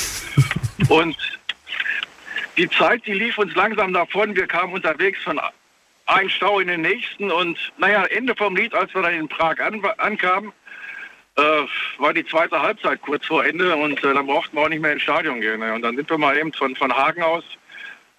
Und 0.89 1.17
die 2.57 2.69
Zeit, 2.69 3.05
die 3.05 3.13
lief 3.13 3.37
uns 3.37 3.53
langsam 3.55 3.93
davon. 3.93 4.35
Wir 4.35 4.47
kamen 4.47 4.73
unterwegs 4.73 5.19
von 5.23 5.39
einem 6.05 6.29
Stau 6.29 6.59
in 6.59 6.67
den 6.67 6.81
nächsten. 6.81 7.31
Und 7.31 7.57
naja, 7.77 8.03
Ende 8.05 8.35
vom 8.35 8.55
Lied, 8.55 8.73
als 8.73 8.93
wir 8.93 9.01
dann 9.01 9.13
in 9.13 9.27
Prag 9.27 9.59
an, 9.59 9.83
ankamen, 9.97 10.51
äh, 11.37 11.41
war 11.97 12.13
die 12.13 12.25
zweite 12.25 12.61
Halbzeit 12.61 13.01
kurz 13.01 13.25
vor 13.25 13.43
Ende 13.45 13.75
und 13.75 14.01
äh, 14.03 14.13
dann 14.13 14.25
brauchten 14.25 14.55
wir 14.55 14.63
auch 14.63 14.69
nicht 14.69 14.81
mehr 14.81 14.93
ins 14.93 15.01
Stadion 15.01 15.41
gehen. 15.41 15.59
Ne? 15.59 15.73
Und 15.73 15.81
dann 15.81 15.95
sind 15.95 16.09
wir 16.09 16.17
mal 16.17 16.37
eben 16.37 16.53
von, 16.53 16.75
von 16.75 16.95
Hagen 16.95 17.23
aus, 17.23 17.43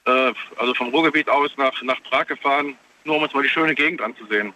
äh, 0.05 0.33
also 0.57 0.75
vom 0.75 0.89
Ruhrgebiet 0.89 1.29
aus 1.29 1.51
nach, 1.57 1.81
nach 1.83 2.03
Prag 2.03 2.27
gefahren, 2.27 2.77
nur 3.05 3.17
um 3.17 3.23
uns 3.23 3.33
mal 3.33 3.43
die 3.43 3.49
schöne 3.49 3.75
Gegend 3.75 4.03
anzusehen. 4.03 4.53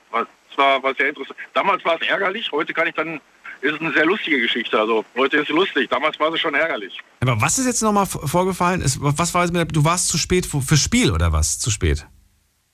Es 0.51 0.59
war, 0.59 0.83
war 0.83 0.95
sehr 0.95 1.09
interessant. 1.09 1.39
Damals 1.55 1.83
war 1.87 1.99
es 2.01 2.07
ärgerlich, 2.07 2.53
heute 2.53 2.75
kann 2.75 2.89
ich 2.89 2.95
dann 2.95 3.21
ist 3.63 3.81
eine 3.81 3.93
sehr 3.93 4.07
lustige 4.07 4.41
Geschichte. 4.41 4.79
Also 4.79 5.05
heute 5.17 5.39
ist 5.39 5.51
es 5.51 5.55
lustig, 5.55 5.89
damals 5.91 6.19
war 6.19 6.33
es 6.33 6.41
schon 6.41 6.55
ärgerlich. 6.55 6.99
Aber 7.21 7.41
was 7.41 7.59
ist 7.59 7.67
jetzt 7.67 7.83
nochmal 7.83 8.07
vorgefallen? 8.07 8.83
Was 8.99 9.35
war 9.35 9.51
mit, 9.51 9.77
du 9.77 9.85
warst 9.85 10.09
zu 10.09 10.19
spät 10.19 10.47
fürs 10.47 10.81
Spiel 10.81 11.11
oder 11.13 11.33
was? 11.33 11.59
Zu 11.59 11.71
spät? 11.71 12.07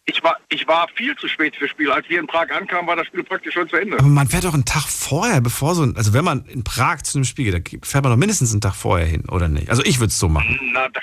Ich 0.09 0.23
war, 0.23 0.37
ich 0.49 0.67
war 0.69 0.87
viel 0.95 1.17
zu 1.17 1.27
spät 1.27 1.57
fürs 1.57 1.71
Spiel. 1.73 1.91
Als 1.91 2.09
wir 2.09 2.21
in 2.21 2.29
Prag 2.29 2.49
ankamen, 2.51 2.87
war 2.87 2.95
das 2.95 3.09
Spiel 3.09 3.25
praktisch 3.25 3.55
schon 3.55 3.69
zu 3.69 3.77
Ende. 3.77 3.99
Aber 3.99 4.07
man 4.07 4.29
fährt 4.29 4.45
doch 4.45 4.55
einen 4.55 4.65
Tag 4.65 4.85
vorher, 4.85 5.41
bevor 5.41 5.75
so 5.75 5.83
ein, 5.83 5.97
also 5.97 6.13
wenn 6.13 6.25
man 6.25 6.45
in 6.47 6.63
Prag 6.63 7.03
zu 7.03 7.19
einem 7.19 7.25
Spiel 7.25 7.61
geht, 7.61 7.85
fährt 7.85 8.05
man 8.05 8.13
doch 8.13 8.19
mindestens 8.19 8.53
einen 8.53 8.61
Tag 8.61 8.75
vorher 8.77 9.07
hin, 9.07 9.25
oder 9.29 9.49
nicht? 9.49 9.69
Also 9.69 9.83
ich 9.85 9.99
würde 9.99 10.11
es 10.11 10.19
so 10.19 10.29
machen. 10.29 10.61
Na, 10.73 10.89
das, 10.91 11.03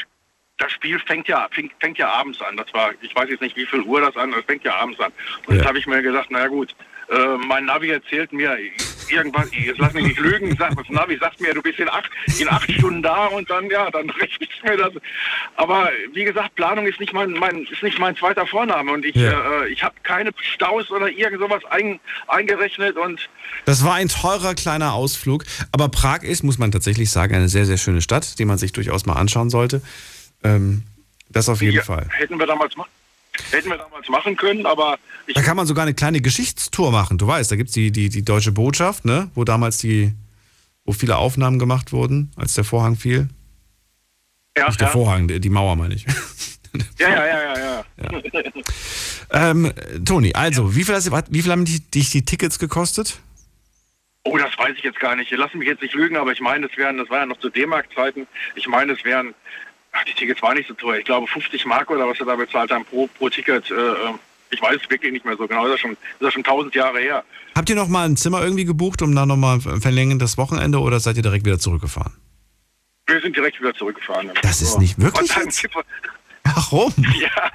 das 0.58 0.72
Spiel 0.72 0.98
fängt 1.00 1.28
ja, 1.28 1.50
fängt, 1.52 1.74
fängt, 1.82 1.98
ja 1.98 2.10
abends 2.10 2.42
an. 2.42 2.56
Das 2.56 2.74
war, 2.74 2.92
ich 3.02 3.14
weiß 3.14 3.30
jetzt 3.30 3.42
nicht, 3.42 3.58
wie 3.58 3.66
viel 3.66 3.82
Uhr 3.82 4.00
das 4.00 4.16
an, 4.16 4.32
das 4.32 4.46
fängt 4.46 4.64
ja 4.64 4.76
abends 4.76 4.98
an. 5.02 5.12
Und 5.48 5.56
ja. 5.56 5.60
jetzt 5.60 5.68
habe 5.68 5.78
ich 5.78 5.86
mir 5.86 6.02
gedacht, 6.02 6.32
naja 6.32 6.48
gut, 6.48 6.74
äh, 7.10 7.38
mein 7.48 7.66
Navi 7.66 7.90
erzählt 7.90 8.32
mir 8.34 8.58
irgendwas, 9.10 9.48
jetzt 9.52 9.80
lass 9.80 9.94
mich 9.94 10.06
nicht 10.06 10.20
lügen, 10.20 10.56
sag, 10.58 10.76
das 10.76 10.90
Navi 10.90 11.18
sagt 11.18 11.42
mir, 11.42 11.54
du 11.54 11.62
bist 11.62 11.80
in 11.80 11.90
acht, 11.90 12.10
in 12.40 12.48
acht 12.50 12.72
Stunden 12.72 13.02
da 13.02 13.28
und 13.28 13.50
dann, 13.50 13.70
ja, 13.70 13.90
dann 13.92 14.10
rechne 14.22 14.48
ich 14.50 14.64
mir 14.64 14.78
das. 14.78 14.94
Aber 15.56 15.90
wie 16.14 16.24
gesagt, 16.24 16.56
Planung 16.56 16.88
ist 16.88 17.00
nicht 17.00 17.14
mein, 17.14 17.32
mein, 17.32 17.64
ist 17.64 17.84
nicht 17.84 18.00
mein 18.00 18.16
zweiter 18.16 18.48
Vorname 18.48 18.92
und 18.92 19.06
ich, 19.06 19.16
ja. 19.16 19.64
äh, 19.64 19.68
ich 19.70 19.84
habe 19.84 19.96
keine 20.04 20.32
Staus 20.38 20.90
oder 20.92 21.10
irgend 21.10 21.40
sowas 21.40 21.64
ein, 21.70 22.00
eingerechnet 22.28 22.96
und 22.98 23.30
das 23.66 23.84
war 23.84 23.96
ein 23.96 24.10
teurer 24.10 24.56
kleiner 24.56 24.94
Ausflug, 24.94 25.44
aber 25.72 25.90
Prag 25.90 26.24
ist, 26.24 26.44
muss 26.44 26.58
man 26.58 26.72
tatsächlich 26.72 27.12
sagen, 27.12 27.36
eine 27.36 27.50
sehr, 27.50 27.66
sehr 27.66 27.78
schöne 27.78 28.02
Stadt, 28.02 28.40
die 28.40 28.46
man 28.46 28.58
sich 28.58 28.72
durchaus 28.72 29.06
mal 29.06 29.14
anschauen 29.14 29.50
sollte. 29.50 29.82
Ähm, 30.44 30.84
das 31.30 31.50
auf 31.50 31.62
jeden 31.62 31.78
ja, 31.78 31.84
Fall. 31.84 32.08
Hätten 32.12 32.40
wir 32.40 32.46
damals 32.46 32.76
machen 32.76 32.90
Hätten 33.52 33.70
wir 33.70 33.78
damals 33.78 34.08
machen 34.10 34.36
können, 34.36 34.66
aber. 34.66 34.98
da 35.34 35.42
kann 35.42 35.58
man 35.58 35.66
sogar 35.66 35.84
eine 35.84 35.94
kleine 35.94 36.22
Geschichtstour 36.22 36.92
machen. 36.92 37.18
Du 37.18 37.28
weißt, 37.28 37.52
da 37.52 37.56
gibt 37.56 37.70
es 37.70 37.74
die, 37.74 37.92
die, 37.92 38.10
die 38.10 38.24
deutsche 38.24 38.52
Botschaft, 38.52 39.06
ne? 39.06 39.32
wo 39.34 39.44
damals 39.44 39.78
die, 39.78 40.14
wo 40.86 40.94
viele 40.94 41.18
Aufnahmen 41.18 41.60
gemacht 41.60 41.92
wurden, 41.92 42.32
als 42.36 42.54
der 42.54 42.64
Vorhang 42.64 42.96
fiel. 42.96 43.30
Ja, 44.56 44.68
Nicht 44.68 44.80
der 44.80 44.88
ja. 44.88 44.94
Vorhang, 44.94 45.28
die 45.28 45.50
Mauer 45.50 45.76
meine 45.76 45.96
ich. 45.96 46.06
Ja, 46.98 47.08
ja, 47.08 47.26
ja, 47.28 47.60
ja. 47.60 47.86
ja. 48.02 49.52
ähm, 49.52 49.72
Toni, 50.04 50.34
also, 50.34 50.76
wie 50.76 50.84
viel, 50.84 50.96
hast, 50.96 51.12
wie 51.30 51.42
viel 51.44 51.52
haben 51.52 51.66
dich 51.66 51.88
die 51.92 52.26
Tickets 52.26 52.58
gekostet? 52.58 53.20
Oh, 54.24 54.38
das 54.38 54.58
weiß 54.58 54.74
ich 54.78 54.84
jetzt 54.84 55.00
gar 55.00 55.16
nicht. 55.16 55.32
Lass 55.32 55.54
mich 55.54 55.68
jetzt 55.68 55.82
nicht 55.82 55.94
lügen, 55.94 56.16
aber 56.16 56.32
ich 56.32 56.40
meine, 56.40 56.66
es 56.68 56.78
wären, 56.78 56.98
das 56.98 57.10
war 57.10 57.20
ja 57.20 57.26
noch 57.26 57.40
zu 57.40 57.50
D-Mark-Zeiten. 57.50 58.26
Ich 58.56 58.68
meine, 58.68 58.94
es 58.94 59.04
wären 59.04 59.36
Ach, 59.94 60.04
die 60.06 60.14
Tickets 60.14 60.42
waren 60.42 60.58
nicht 60.58 60.68
so 60.68 60.74
teuer. 60.74 60.98
Ich 60.98 61.06
glaube 61.06 61.28
50 61.28 61.66
Mark 61.66 61.90
oder 61.90 62.08
was 62.08 62.20
wir 62.20 62.26
da 62.26 62.36
bezahlt 62.36 62.72
haben 62.72 62.86
pro, 62.86 63.08
pro 63.08 63.30
Ticket. 63.30 63.70
Äh, 63.72 63.76
äh 63.76 64.14
ich 64.50 64.62
weiß 64.62 64.78
es 64.84 64.90
wirklich 64.90 65.12
nicht 65.12 65.26
mehr 65.26 65.36
so 65.36 65.48
genau. 65.48 65.66
Das 65.66 65.76
ist, 65.76 65.82
schon, 65.82 65.98
das 66.20 66.28
ist 66.28 66.34
schon 66.34 66.46
1000 66.46 66.76
Jahre 66.76 67.00
her. 67.00 67.24
Habt 67.56 67.70
ihr 67.70 67.76
noch 67.76 67.88
mal 67.88 68.08
ein 68.08 68.16
Zimmer 68.16 68.44
irgendwie 68.44 68.66
gebucht, 68.66 69.02
um 69.02 69.16
dann 69.16 69.28
nochmal 69.28 69.60
verlängern 69.60 70.20
das 70.20 70.38
Wochenende 70.38 70.80
oder 70.80 71.00
seid 71.00 71.18
ihr 71.18 71.24
direkt 71.24 71.46
wieder 71.46 71.58
zurückgefahren? 71.58 72.14
Wir 73.08 73.20
sind 73.20 73.36
direkt 73.36 73.60
wieder 73.60 73.74
zurückgefahren. 73.74 74.32
Das 74.42 74.62
ist 74.62 74.80
nicht 74.80 75.00
wirklich. 75.00 75.32
Warum? 76.44 76.94
Ja, 77.20 77.52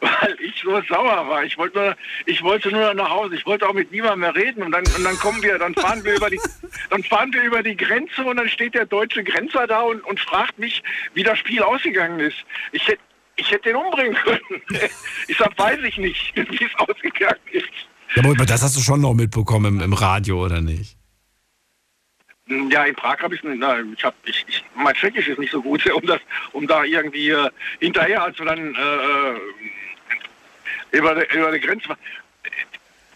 weil 0.00 0.36
ich 0.40 0.60
so 0.62 0.80
sauer 0.88 1.28
war. 1.28 1.44
Ich 1.44 1.56
wollte 1.58 1.78
nur, 1.78 1.96
ich 2.26 2.42
wollte 2.42 2.70
nur 2.70 2.94
nach 2.94 3.10
Hause. 3.10 3.34
Ich 3.34 3.46
wollte 3.46 3.68
auch 3.68 3.74
mit 3.74 3.90
niemandem 3.90 4.20
mehr 4.20 4.34
reden. 4.34 4.62
Und 4.62 4.72
dann, 4.72 4.84
und 4.96 5.04
dann 5.04 5.16
kommen 5.18 5.42
wir, 5.42 5.58
dann 5.58 5.74
fahren 5.74 6.04
wir 6.04 6.14
über 6.14 6.30
die, 6.30 6.40
dann 6.90 7.02
fahren 7.04 7.32
wir 7.32 7.42
über 7.42 7.62
die 7.62 7.76
Grenze 7.76 8.24
und 8.24 8.36
dann 8.36 8.48
steht 8.48 8.74
der 8.74 8.86
deutsche 8.86 9.24
Grenzer 9.24 9.66
da 9.66 9.80
und, 9.82 10.00
und 10.04 10.20
fragt 10.20 10.58
mich, 10.58 10.82
wie 11.14 11.22
das 11.22 11.38
Spiel 11.38 11.62
ausgegangen 11.62 12.20
ist. 12.20 12.36
Ich 12.72 12.86
hätte, 12.86 13.02
ich 13.36 13.50
hätte 13.50 13.70
den 13.70 13.76
umbringen 13.76 14.14
können. 14.14 14.40
Ich 15.26 15.38
sag, 15.38 15.58
weiß 15.58 15.80
ich 15.84 15.96
nicht, 15.98 16.32
wie 16.36 16.64
es 16.64 16.74
ausgegangen 16.76 17.40
ist. 17.50 17.64
Ja, 18.14 18.22
aber 18.22 18.46
das 18.46 18.62
hast 18.62 18.76
du 18.76 18.80
schon 18.80 19.00
noch 19.00 19.14
mitbekommen 19.14 19.76
im, 19.76 19.80
im 19.80 19.92
Radio, 19.92 20.44
oder 20.44 20.60
nicht? 20.60 20.93
Ja, 22.46 22.84
in 22.84 22.94
Prag 22.94 23.20
habe 23.20 23.34
ich 23.34 23.42
es 23.42 23.50
na, 23.56 23.80
ich 23.80 24.04
ich, 24.24 24.44
ich, 24.48 24.64
mein 24.74 24.94
Tschechisch 24.94 25.28
ist 25.28 25.38
nicht 25.38 25.52
so 25.52 25.62
gut, 25.62 25.84
um 25.92 26.06
das, 26.06 26.20
um 26.52 26.66
da 26.66 26.84
irgendwie 26.84 27.30
äh, 27.30 27.50
hinterher, 27.80 28.22
als 28.22 28.38
wir 28.38 28.46
dann 28.46 28.74
äh, 28.74 28.78
äh 28.78 29.40
über, 30.92 31.14
die, 31.14 31.36
über 31.36 31.50
die 31.50 31.60
Grenze 31.60 31.96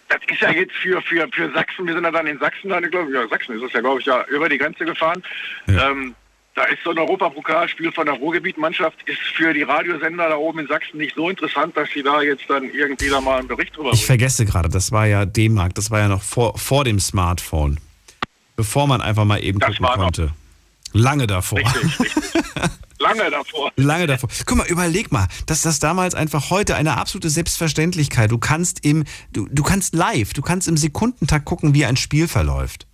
das 0.09 0.21
ist 0.27 0.41
ja 0.41 0.51
jetzt 0.51 0.73
für, 0.73 1.01
für, 1.03 1.29
für 1.29 1.51
Sachsen, 1.53 1.87
wir 1.87 1.95
sind 1.95 2.05
ja 2.05 2.11
dann 2.11 2.27
in 2.27 2.39
Sachsen, 2.39 2.71
dann, 2.71 2.83
glaube 2.91 3.11
ich, 3.11 3.15
ja, 3.15 3.29
Sachsen 3.29 3.57
ist 3.57 3.63
es 3.63 3.73
ja, 3.73 3.81
glaube 3.81 4.01
ich, 4.01 4.07
ja, 4.07 4.25
über 4.29 4.49
die 4.49 4.59
Grenze 4.59 4.85
gefahren. 4.85 5.23
Ja. 5.67 5.91
Ähm, 5.91 6.15
da 6.55 6.65
ist 6.65 6.83
so 6.83 6.91
ein 6.91 6.99
Europapokalspiel 6.99 7.93
von 7.93 8.07
der 8.07 8.17
Ruhrgebietmannschaft, 8.17 8.97
ist 9.07 9.21
für 9.21 9.53
die 9.53 9.63
Radiosender 9.63 10.29
da 10.29 10.37
oben 10.37 10.61
in 10.61 10.67
Sachsen 10.67 10.99
nicht 10.99 11.15
so 11.15 11.31
interessant, 11.31 11.77
dass 11.77 11.89
sie 11.91 12.03
da 12.03 12.21
jetzt 12.23 12.45
dann 12.49 12.65
irgendwie 12.65 13.11
da 13.11 13.21
mal 13.21 13.39
einen 13.39 13.49
Bericht 13.49 13.77
drüber 13.77 13.93
Ich 13.93 14.07
vergesse 14.07 14.45
gerade, 14.45 14.69
das 14.69 14.91
war 14.91 15.07
ja 15.07 15.25
D-Mark, 15.25 15.75
das 15.75 15.91
war 15.91 16.01
ja 16.01 16.09
noch 16.09 16.23
vor, 16.23 16.59
vor 16.59 16.85
dem 16.85 16.99
Smartphone 16.99 17.79
bevor 18.59 18.89
man 18.89 19.01
einfach 19.01 19.25
mal 19.25 19.43
eben 19.43 19.61
das 19.61 19.77
gucken 19.77 19.87
konnte. 19.95 20.33
Lange 20.93 21.29
davor. 21.29 21.61
Richtig, 21.61 22.01
richtig. 22.01 22.33
Lange 22.99 23.31
davor. 23.31 23.71
Lange 23.77 24.09
davor. 24.09 24.29
Guck 24.45 24.59
mal, 24.59 24.67
überleg 24.67 25.13
mal, 25.13 25.29
dass 25.47 25.63
das 25.63 25.79
damals 25.79 26.17
einfach 26.17 26.51
heute 26.51 26.75
eine 26.75 26.97
absolute 26.97 27.31
Selbstverständlichkeit. 27.31 28.33
Du 28.33 28.39
kannst 28.39 28.85
im, 28.85 29.05
du, 29.33 29.47
du 29.49 29.63
kannst 29.63 29.95
live, 29.95 30.33
du 30.33 30.43
kannst 30.43 30.67
im 30.67 30.77
Sekundentakt 30.77 31.45
gucken, 31.45 31.73
wie 31.73 31.85
ein 31.85 31.97
Spiel 31.97 32.27
verläuft. 32.27 32.89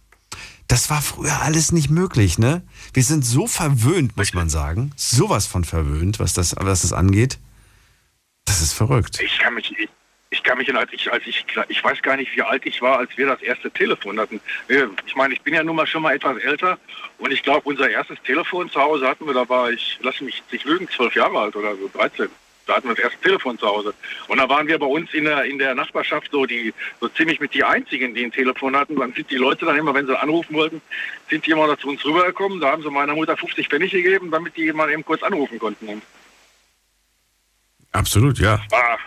Das 0.68 0.90
war 0.90 1.00
früher 1.00 1.40
alles 1.40 1.72
nicht 1.72 1.88
möglich, 1.88 2.38
ne? 2.38 2.60
Wir 2.92 3.02
sind 3.02 3.24
so 3.24 3.46
verwöhnt, 3.46 4.18
muss 4.18 4.34
man 4.34 4.50
sagen. 4.50 4.92
Sowas 4.96 5.46
von 5.46 5.64
verwöhnt, 5.64 6.20
was 6.20 6.34
das, 6.34 6.54
was 6.58 6.82
das 6.82 6.92
angeht. 6.92 7.38
Das 8.44 8.60
ist 8.60 8.74
verrückt. 8.74 9.18
Ich 9.24 9.38
kann 9.38 9.54
mich, 9.54 9.72
ich 10.35 10.43
kann 10.43 10.59
mich 10.59 10.74
als 10.74 10.93
ich, 10.93 11.11
als 11.12 11.24
ich, 11.27 11.47
ich 11.69 11.85
weiß 11.85 12.02
gar 12.02 12.16
nicht, 12.16 12.35
wie 12.36 12.43
alt 12.43 12.66
ich 12.66 12.82
war, 12.82 12.98
als 12.98 13.16
wir 13.16 13.27
das 13.27 13.40
erste 13.40 13.70
Telefon 13.70 14.19
hatten. 14.19 14.40
Ich 15.06 15.15
meine, 15.15 15.32
ich 15.32 15.40
bin 15.40 15.55
ja 15.55 15.62
nun 15.62 15.77
mal 15.77 15.86
schon 15.86 16.02
mal 16.02 16.15
etwas 16.15 16.39
älter 16.39 16.77
und 17.19 17.32
ich 17.32 17.43
glaube, 17.43 17.62
unser 17.65 17.89
erstes 17.89 18.20
Telefon 18.23 18.69
zu 18.69 18.81
Hause 18.81 19.06
hatten 19.06 19.27
wir, 19.27 19.35
da 19.35 19.48
war 19.48 19.70
ich, 19.70 19.98
lass 20.02 20.20
mich 20.20 20.43
nicht 20.51 20.65
lügen, 20.65 20.89
zwölf 20.89 21.15
Jahre 21.15 21.39
alt 21.39 21.55
oder 21.55 21.77
so, 21.77 21.89
13. 21.94 22.28
Da 22.66 22.77
hatten 22.77 22.89
wir 22.89 22.94
das 22.94 23.05
erste 23.05 23.20
Telefon 23.20 23.59
zu 23.59 23.66
Hause. 23.66 23.94
Und 24.27 24.39
da 24.39 24.48
waren 24.48 24.66
wir 24.66 24.78
bei 24.78 24.86
uns 24.86 25.12
in 25.12 25.24
der, 25.24 25.44
in 25.44 25.59
der 25.59 25.74
Nachbarschaft 25.74 26.31
so 26.32 26.47
die, 26.47 26.73
so 26.98 27.09
ziemlich 27.09 27.39
mit 27.39 27.52
die 27.52 27.62
einzigen, 27.62 28.15
die 28.15 28.24
ein 28.24 28.32
Telefon 28.32 28.74
hatten. 28.74 28.97
Dann 28.97 29.12
sind 29.12 29.31
die 29.31 29.36
Leute 29.36 29.66
dann 29.66 29.77
immer, 29.77 29.93
wenn 29.93 30.06
sie 30.06 30.19
anrufen 30.19 30.55
wollten, 30.55 30.81
sind 31.28 31.47
die 31.47 31.51
immer 31.51 31.78
zu 31.78 31.89
uns 31.89 32.02
rübergekommen. 32.06 32.61
Da 32.61 32.73
haben 32.73 32.82
sie 32.82 32.90
meiner 32.90 33.15
Mutter 33.15 33.36
50 33.36 33.69
Pfennig 33.69 33.93
gegeben, 33.93 34.31
damit 34.31 34.56
die 34.56 34.73
mal 34.73 34.90
eben 34.90 35.05
kurz 35.05 35.23
anrufen 35.23 35.59
konnten. 35.59 36.01
Absolut, 37.93 38.39
ja. 38.39 38.62
War, 38.70 38.98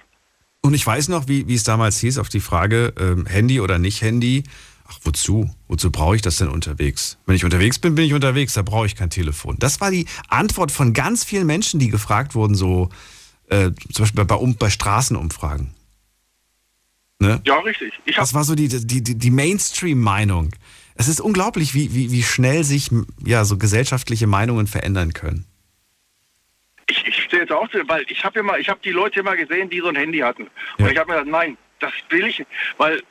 und 0.67 0.73
ich 0.73 0.85
weiß 0.85 1.07
noch, 1.07 1.27
wie, 1.27 1.47
wie 1.47 1.55
es 1.55 1.63
damals 1.63 1.97
hieß, 1.99 2.17
auf 2.17 2.29
die 2.29 2.39
Frage, 2.39 2.93
ähm, 2.99 3.25
Handy 3.25 3.59
oder 3.61 3.79
nicht 3.79 4.01
Handy. 4.01 4.43
Ach, 4.87 4.99
wozu? 5.03 5.49
Wozu 5.67 5.91
brauche 5.91 6.15
ich 6.15 6.21
das 6.21 6.37
denn 6.37 6.49
unterwegs? 6.49 7.17
Wenn 7.25 7.35
ich 7.35 7.45
unterwegs 7.45 7.79
bin, 7.79 7.95
bin 7.95 8.05
ich 8.05 8.13
unterwegs, 8.13 8.53
da 8.53 8.61
brauche 8.61 8.85
ich 8.85 8.95
kein 8.95 9.09
Telefon. 9.09 9.57
Das 9.59 9.81
war 9.81 9.91
die 9.91 10.05
Antwort 10.27 10.71
von 10.71 10.93
ganz 10.93 11.23
vielen 11.23 11.47
Menschen, 11.47 11.79
die 11.79 11.89
gefragt 11.89 12.35
wurden, 12.35 12.55
so 12.55 12.89
äh, 13.49 13.71
zum 13.91 14.03
Beispiel 14.03 14.25
bei, 14.25 14.35
bei, 14.35 14.53
bei 14.59 14.69
Straßenumfragen. 14.69 15.73
Ne? 17.19 17.41
Ja, 17.45 17.59
richtig. 17.59 17.93
Ich 18.05 18.15
das 18.15 18.33
war 18.33 18.43
so 18.43 18.53
die, 18.53 18.67
die, 18.67 19.01
die, 19.01 19.15
die 19.15 19.31
Mainstream-Meinung. 19.31 20.51
Es 20.95 21.07
ist 21.07 21.19
unglaublich, 21.21 21.73
wie, 21.73 21.93
wie, 21.93 22.11
wie 22.11 22.23
schnell 22.23 22.63
sich 22.63 22.89
ja, 23.25 23.45
so 23.45 23.57
gesellschaftliche 23.57 24.27
Meinungen 24.27 24.67
verändern 24.67 25.13
können. 25.13 25.45
Ich, 26.89 27.05
ich 27.05 27.23
stehe 27.23 27.43
jetzt 27.43 27.51
auch, 27.51 27.67
weil 27.87 28.05
ich 28.07 28.23
habe 28.23 28.39
immer, 28.39 28.57
ich 28.57 28.69
habe 28.69 28.79
die 28.83 28.91
Leute 28.91 29.19
immer 29.19 29.35
gesehen, 29.35 29.69
die 29.69 29.79
so 29.79 29.87
ein 29.87 29.95
Handy 29.95 30.19
hatten. 30.19 30.49
Ja. 30.77 30.85
Und 30.85 30.91
ich 30.91 30.97
habe 30.97 31.11
mir 31.11 31.19
gedacht, 31.19 31.31
nein, 31.31 31.57
das 31.79 31.91
will 32.09 32.27
ich 32.27 32.39
nicht. 32.39 32.49
Weil 32.77 33.01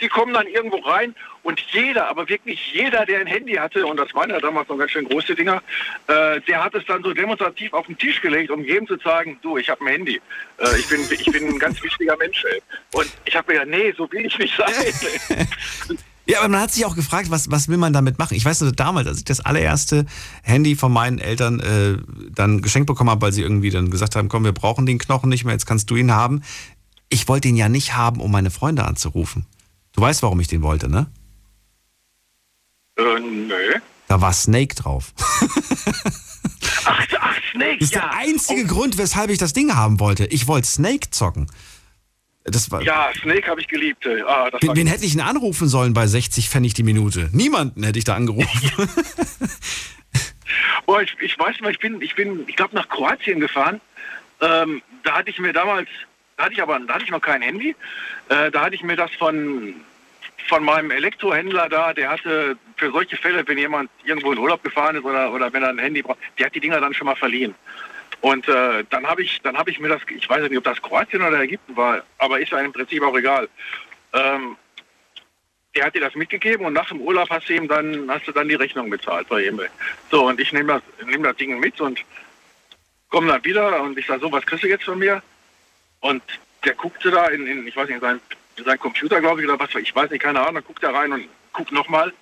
die 0.00 0.08
kommen 0.08 0.32
dann 0.32 0.46
irgendwo 0.46 0.76
rein 0.78 1.14
und 1.42 1.60
jeder, 1.72 2.08
aber 2.08 2.28
wirklich 2.28 2.72
jeder, 2.72 3.04
der 3.04 3.20
ein 3.20 3.26
Handy 3.26 3.54
hatte, 3.54 3.84
und 3.84 3.96
das 3.96 4.14
waren 4.14 4.30
ja 4.30 4.38
damals 4.38 4.68
noch 4.68 4.78
ganz 4.78 4.92
schön 4.92 5.08
große 5.08 5.34
Dinger, 5.34 5.62
äh, 6.06 6.40
der 6.42 6.62
hat 6.62 6.74
es 6.74 6.84
dann 6.86 7.02
so 7.02 7.12
demonstrativ 7.12 7.72
auf 7.72 7.86
den 7.86 7.98
Tisch 7.98 8.20
gelegt, 8.20 8.50
um 8.50 8.62
jedem 8.62 8.86
zu 8.86 8.96
sagen, 8.98 9.38
du, 9.42 9.58
ich 9.58 9.68
habe 9.68 9.84
ein 9.84 9.88
Handy. 9.88 10.20
Äh, 10.58 10.78
ich, 10.78 10.88
bin, 10.88 11.00
ich 11.10 11.24
bin 11.24 11.48
ein 11.48 11.58
ganz 11.58 11.82
wichtiger 11.82 12.16
Mensch. 12.16 12.44
Ey. 12.44 12.62
Und 12.92 13.10
ich 13.24 13.34
habe 13.34 13.52
mir 13.52 13.60
gedacht, 13.60 13.76
nee, 13.76 13.92
so 13.96 14.10
will 14.12 14.26
ich 14.26 14.38
nicht 14.38 14.56
sein. 14.56 15.48
Ja, 16.28 16.40
aber 16.40 16.48
man 16.48 16.60
hat 16.60 16.72
sich 16.72 16.84
auch 16.84 16.94
gefragt, 16.94 17.30
was, 17.30 17.50
was 17.50 17.68
will 17.68 17.78
man 17.78 17.94
damit 17.94 18.18
machen? 18.18 18.34
Ich 18.34 18.44
weiß 18.44 18.60
nur 18.60 18.72
damals, 18.72 19.08
als 19.08 19.18
ich 19.18 19.24
das 19.24 19.40
allererste 19.40 20.04
Handy 20.42 20.76
von 20.76 20.92
meinen 20.92 21.18
Eltern 21.18 21.58
äh, 21.60 21.96
dann 22.34 22.60
geschenkt 22.60 22.86
bekommen 22.86 23.08
habe, 23.08 23.22
weil 23.22 23.32
sie 23.32 23.40
irgendwie 23.40 23.70
dann 23.70 23.90
gesagt 23.90 24.14
haben, 24.14 24.28
komm, 24.28 24.44
wir 24.44 24.52
brauchen 24.52 24.84
den 24.84 24.98
Knochen 24.98 25.30
nicht 25.30 25.44
mehr, 25.44 25.54
jetzt 25.54 25.64
kannst 25.64 25.88
du 25.90 25.96
ihn 25.96 26.12
haben. 26.12 26.42
Ich 27.08 27.28
wollte 27.28 27.48
ihn 27.48 27.56
ja 27.56 27.70
nicht 27.70 27.96
haben, 27.96 28.20
um 28.20 28.30
meine 28.30 28.50
Freunde 28.50 28.84
anzurufen. 28.84 29.46
Du 29.92 30.02
weißt, 30.02 30.22
warum 30.22 30.38
ich 30.40 30.48
den 30.48 30.60
wollte, 30.60 30.90
ne? 30.90 31.06
Äh, 32.98 33.02
nö. 33.20 33.54
Da 34.08 34.20
war 34.20 34.34
Snake 34.34 34.74
drauf. 34.74 35.14
Ach, 36.84 37.06
ach 37.20 37.36
Snake, 37.52 37.78
Das 37.78 37.88
ist 37.88 37.94
ja. 37.94 38.00
der 38.00 38.12
einzige 38.18 38.66
Grund, 38.66 38.98
weshalb 38.98 39.30
ich 39.30 39.38
das 39.38 39.54
Ding 39.54 39.74
haben 39.74 39.98
wollte. 39.98 40.26
Ich 40.26 40.46
wollte 40.46 40.68
Snake 40.68 41.10
zocken. 41.10 41.46
Das 42.50 42.70
war, 42.70 42.82
Ja, 42.82 43.10
Snake 43.20 43.48
habe 43.50 43.60
ich 43.60 43.68
geliebt. 43.68 44.06
äh, 44.06 44.22
Ah, 44.22 44.50
das 44.50 44.62
wen, 44.62 44.76
wen 44.76 44.86
hätte 44.86 45.04
ich 45.04 45.12
denn 45.12 45.20
anrufen 45.20 45.68
sollen 45.68 45.92
bei 45.94 46.06
60 46.06 46.48
Pfennig 46.48 46.74
die 46.74 46.82
Minute? 46.82 47.28
Niemanden 47.32 47.82
hätte 47.84 47.98
ich 47.98 48.04
da 48.04 48.14
angerufen. 48.14 48.48
Boah, 50.86 51.02
ich, 51.02 51.14
ich 51.20 51.38
weiß 51.38 51.60
mal, 51.60 51.70
ich 51.70 51.78
bin, 51.78 52.00
ich 52.00 52.14
bin, 52.14 52.44
ich 52.46 52.56
glaube 52.56 52.74
nach 52.74 52.88
Kroatien 52.88 53.40
gefahren. 53.40 53.80
Ähm, 54.40 54.82
da 55.02 55.18
hatte 55.18 55.30
ich 55.30 55.38
mir 55.38 55.52
damals, 55.52 55.88
da 56.36 56.44
hatte 56.44 56.54
ich 56.54 56.62
aber, 56.62 56.78
da 56.80 56.94
hatte 56.94 57.04
ich 57.04 57.10
noch 57.10 57.20
kein 57.20 57.42
Handy. 57.42 57.74
Äh, 58.28 58.50
da 58.50 58.62
hatte 58.62 58.74
ich 58.74 58.82
mir 58.82 58.96
das 58.96 59.10
von 59.18 59.74
von 60.48 60.64
meinem 60.64 60.90
Elektrohändler 60.90 61.68
da, 61.68 61.92
der 61.92 62.08
hatte 62.10 62.56
für 62.76 62.90
solche 62.90 63.16
Fälle, 63.18 63.46
wenn 63.46 63.58
jemand 63.58 63.90
irgendwo 64.04 64.32
in 64.32 64.38
Urlaub 64.38 64.62
gefahren 64.62 64.96
ist 64.96 65.04
oder 65.04 65.30
oder 65.32 65.52
wenn 65.52 65.62
er 65.62 65.70
ein 65.70 65.78
Handy 65.78 66.00
braucht, 66.00 66.18
der 66.38 66.46
hat 66.46 66.54
die 66.54 66.60
Dinger 66.60 66.80
dann 66.80 66.94
schon 66.94 67.06
mal 67.06 67.16
verliehen. 67.16 67.54
Und 68.20 68.48
äh, 68.48 68.84
dann 68.90 69.06
habe 69.06 69.22
ich, 69.22 69.40
dann 69.42 69.56
habe 69.56 69.70
ich 69.70 69.78
mir 69.78 69.88
das, 69.88 70.02
ich 70.08 70.28
weiß 70.28 70.48
nicht, 70.48 70.58
ob 70.58 70.64
das 70.64 70.82
Kroatien 70.82 71.22
oder 71.22 71.40
Ägypten 71.40 71.76
war, 71.76 72.02
aber 72.18 72.40
ist 72.40 72.50
ja 72.50 72.60
im 72.60 72.72
Prinzip 72.72 73.02
auch 73.02 73.16
egal. 73.16 73.48
Ähm, 74.12 74.56
der 75.74 75.86
hat 75.86 75.94
dir 75.94 76.00
das 76.00 76.14
mitgegeben 76.14 76.66
und 76.66 76.72
nach 76.72 76.88
dem 76.88 77.00
Urlaub 77.00 77.30
hast 77.30 77.48
du 77.48 77.54
ihm 77.54 77.68
dann, 77.68 78.10
hast 78.10 78.26
du 78.26 78.32
dann 78.32 78.48
die 78.48 78.56
Rechnung 78.56 78.90
bezahlt 78.90 79.28
bei 79.28 79.44
ihm. 79.44 79.60
So, 80.10 80.26
und 80.26 80.40
ich 80.40 80.52
nehme 80.52 80.74
das, 80.74 81.06
nehm 81.06 81.22
das 81.22 81.36
Ding 81.36 81.58
mit 81.60 81.80
und 81.80 82.04
komme 83.08 83.28
dann 83.28 83.44
wieder 83.44 83.80
und 83.82 83.96
ich 83.96 84.06
sage, 84.06 84.20
so, 84.20 84.32
was 84.32 84.44
kriegst 84.44 84.64
du 84.64 84.68
jetzt 84.68 84.84
von 84.84 84.98
mir? 84.98 85.22
Und 86.00 86.22
der 86.64 86.74
guckte 86.74 87.10
da 87.10 87.28
in, 87.28 87.46
in 87.46 87.66
ich 87.66 87.76
weiß 87.76 87.86
nicht, 87.86 87.96
in 87.96 88.00
seinen, 88.00 88.20
in 88.56 88.64
seinen 88.64 88.78
Computer, 88.78 89.20
glaube 89.20 89.40
ich, 89.40 89.48
oder 89.48 89.60
was, 89.60 89.74
ich 89.76 89.94
weiß 89.94 90.10
nicht, 90.10 90.22
keine 90.22 90.44
Ahnung, 90.44 90.62
guckt 90.66 90.82
er 90.82 90.94
rein 90.94 91.12
und 91.12 91.28
guckt 91.52 91.70
nochmal. 91.70 92.12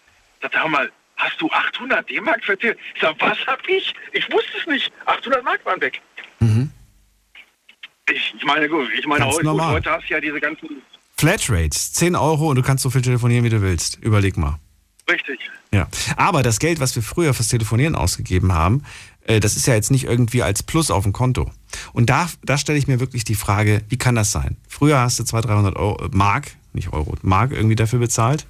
Sagt, 0.43 0.61
hör 0.61 0.69
mal, 0.69 0.93
hast 1.17 1.41
du 1.41 1.51
800 1.51 2.09
D-Mark 2.09 2.45
verteilt? 2.45 2.79
Ich 2.95 3.01
sage, 3.01 3.17
was 3.21 3.39
hab 3.47 3.67
ich? 3.69 3.95
Ich 4.13 4.31
wusste 4.31 4.59
es 4.61 4.67
nicht. 4.67 4.93
800 5.07 5.45
Mark 5.45 5.65
waren 5.65 5.81
weg. 5.81 6.01
Ich, 8.09 8.35
ich 8.39 8.45
meine, 8.45 8.69
gut, 8.69 8.89
ich 8.97 9.07
meine, 9.07 9.27
heute, 9.27 9.43
gut, 9.43 9.61
heute 9.61 9.91
hast 9.91 10.09
du 10.09 10.15
ja 10.15 10.21
diese 10.21 10.41
ganzen, 10.41 10.83
Flatrates, 11.19 11.93
10 11.95 12.15
Euro 12.15 12.51
und 12.51 12.57
du 12.57 12.63
kannst 12.63 12.83
so 12.83 12.91
viel 12.91 13.03
telefonieren, 13.03 13.45
wie 13.45 13.49
du 13.49 13.63
willst. 13.63 13.97
Überleg 14.03 14.37
mal. 14.37 14.59
richtig. 15.11 15.41
Ja. 15.73 15.89
Aber 16.17 16.43
das 16.43 16.59
Geld, 16.59 16.79
was 16.79 16.95
wir 16.95 17.03
früher 17.03 17.35
fürs 17.35 17.49
Telefonieren 17.49 17.95
ausgegeben 17.95 18.53
haben, 18.53 18.85
äh, 19.25 19.41
das 19.41 19.57
ist 19.57 19.67
ja 19.67 19.75
jetzt 19.75 19.91
nicht 19.91 20.05
irgendwie 20.05 20.43
als 20.43 20.63
Plus 20.63 20.91
auf 20.91 21.05
dem 21.05 21.13
Konto. 21.13 21.51
Und 21.93 22.11
da, 22.11 22.29
da 22.45 22.59
stelle 22.59 22.79
ich 22.79 22.87
mir 22.87 23.01
wirklich 23.01 23.25
die 23.25 23.35
Frage, 23.35 23.83
wie 23.89 23.97
kann 23.97 24.15
das 24.15 24.31
sein? 24.31 24.57
Früher 24.69 24.99
hast 25.01 25.19
du 25.19 25.25
200, 25.25 25.51
300 25.51 25.77
Euro, 25.77 26.05
äh, 26.05 26.09
Mark, 26.13 26.53
nicht 26.73 26.93
Euro, 26.93 27.15
Mark 27.23 27.53
irgendwie 27.53 27.77
dafür 27.77 27.99
bezahlt. 27.99 28.47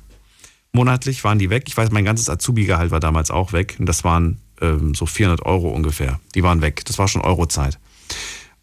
Monatlich 0.73 1.25
waren 1.25 1.39
die 1.39 1.51
weg. 1.51 1.65
Ich 1.67 1.77
weiß, 1.77 1.91
mein 1.91 2.05
ganzes 2.05 2.29
Azubi-Gehalt 2.29 2.91
war 2.91 3.01
damals 3.01 3.31
auch 3.31 3.53
weg. 3.53 3.77
Und 3.79 3.87
das 3.87 4.05
waren 4.05 4.41
ähm, 4.61 4.95
so 4.95 5.07
400 5.07 5.45
Euro 5.47 5.71
ungefähr. 5.71 6.21
Die 6.35 6.43
waren 6.43 6.63
weg. 6.63 6.85
Das 6.85 6.99
war 6.99 7.09
schon 7.09 7.23
Eurozeit. 7.23 7.79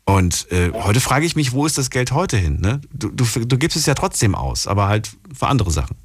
Und 0.06 0.52
äh, 0.52 0.72
heute 0.74 1.00
frage 1.00 1.26
ich 1.26 1.36
mich, 1.36 1.54
wo 1.54 1.66
ist 1.66 1.78
das 1.78 1.90
Geld 1.90 2.12
heute 2.12 2.38
hin? 2.38 2.60
Ne? 2.60 2.82
Du, 2.92 3.10
du, 3.10 3.26
du 3.26 3.58
gibst 3.58 3.78
es 3.78 3.86
ja 3.86 3.94
trotzdem 3.94 4.36
aus, 4.36 4.68
aber 4.68 4.88
halt 4.88 5.12
für 5.34 5.48
andere 5.48 5.72
Sachen. 5.72 5.96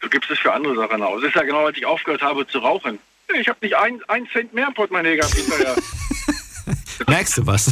Du 0.00 0.08
gibst 0.08 0.30
es 0.30 0.38
für 0.38 0.52
andere 0.52 0.74
Sachen 0.76 1.02
aus. 1.02 1.20
Das 1.20 1.28
ist 1.28 1.34
ja 1.34 1.42
genau, 1.42 1.66
als 1.66 1.76
ich 1.76 1.84
aufgehört 1.84 2.22
habe 2.22 2.46
zu 2.46 2.58
rauchen. 2.58 2.98
Ich 3.38 3.48
habe 3.48 3.58
nicht 3.60 3.76
ein, 3.76 4.00
ein 4.08 4.26
Cent 4.32 4.54
mehr 4.54 4.68
im 4.68 4.74
Portemonnaie 4.74 5.16
gehabt 5.16 5.34
hinterher. 5.34 5.76
Merkst 7.06 7.38
du 7.38 7.46
was? 7.46 7.70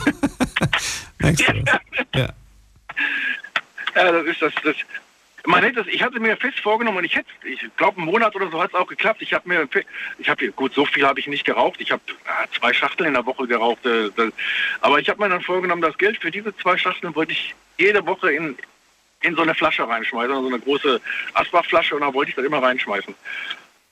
Merkst 1.19 1.49
du 1.49 1.65
was? 1.65 1.81
Ja. 2.15 2.29
Ja, 3.95 4.13
das 4.13 4.27
ist 4.27 4.43
das. 4.43 4.53
das 4.63 4.77
man 5.47 5.63
hätte 5.63 5.81
es, 5.81 5.87
ich 5.87 6.03
hatte 6.03 6.21
mir 6.21 6.37
fest 6.37 6.61
vorgenommen 6.61 6.99
und 6.99 7.05
ich 7.05 7.17
hätte, 7.17 7.29
ich 7.45 7.61
glaube, 7.77 7.99
einen 7.99 8.07
Monat 8.07 8.35
oder 8.37 8.51
so 8.51 8.61
hat 8.61 8.71
es 8.71 8.75
auch 8.75 8.87
geklappt. 8.87 9.23
Ich 9.23 9.33
habe 9.33 9.49
mir, 9.49 9.69
ich 10.19 10.29
habe 10.29 10.49
gut, 10.53 10.75
so 10.75 10.85
viel 10.85 11.07
habe 11.07 11.21
ich 11.21 11.27
nicht 11.27 11.45
geraucht. 11.45 11.81
Ich 11.81 11.91
habe 11.91 12.03
ah, 12.27 12.45
zwei 12.59 12.73
Schachteln 12.73 13.09
in 13.09 13.15
der 13.15 13.27
Woche 13.27 13.47
geraucht. 13.47 13.85
Äh, 13.87 14.11
das, 14.17 14.33
aber 14.81 14.99
ich 14.99 15.09
habe 15.09 15.23
mir 15.23 15.29
dann 15.29 15.43
vorgenommen, 15.43 15.83
das 15.83 15.97
Geld 15.99 16.19
für 16.19 16.31
diese 16.31 16.57
zwei 16.57 16.77
Schachteln 16.77 17.15
wollte 17.15 17.33
ich 17.33 17.55
jede 17.79 18.05
Woche 18.07 18.33
in 18.33 18.57
in 19.23 19.35
so 19.35 19.43
eine 19.43 19.55
Flasche 19.55 19.89
reinschmeißen, 19.89 20.35
so 20.35 20.47
eine 20.47 20.61
große 20.61 21.01
Asbachflasche 21.35 21.95
und 21.95 22.03
da 22.03 22.13
wollte 22.13 22.31
ich 22.31 22.37
das 22.37 22.45
immer 22.45 22.63
reinschmeißen. 22.63 23.15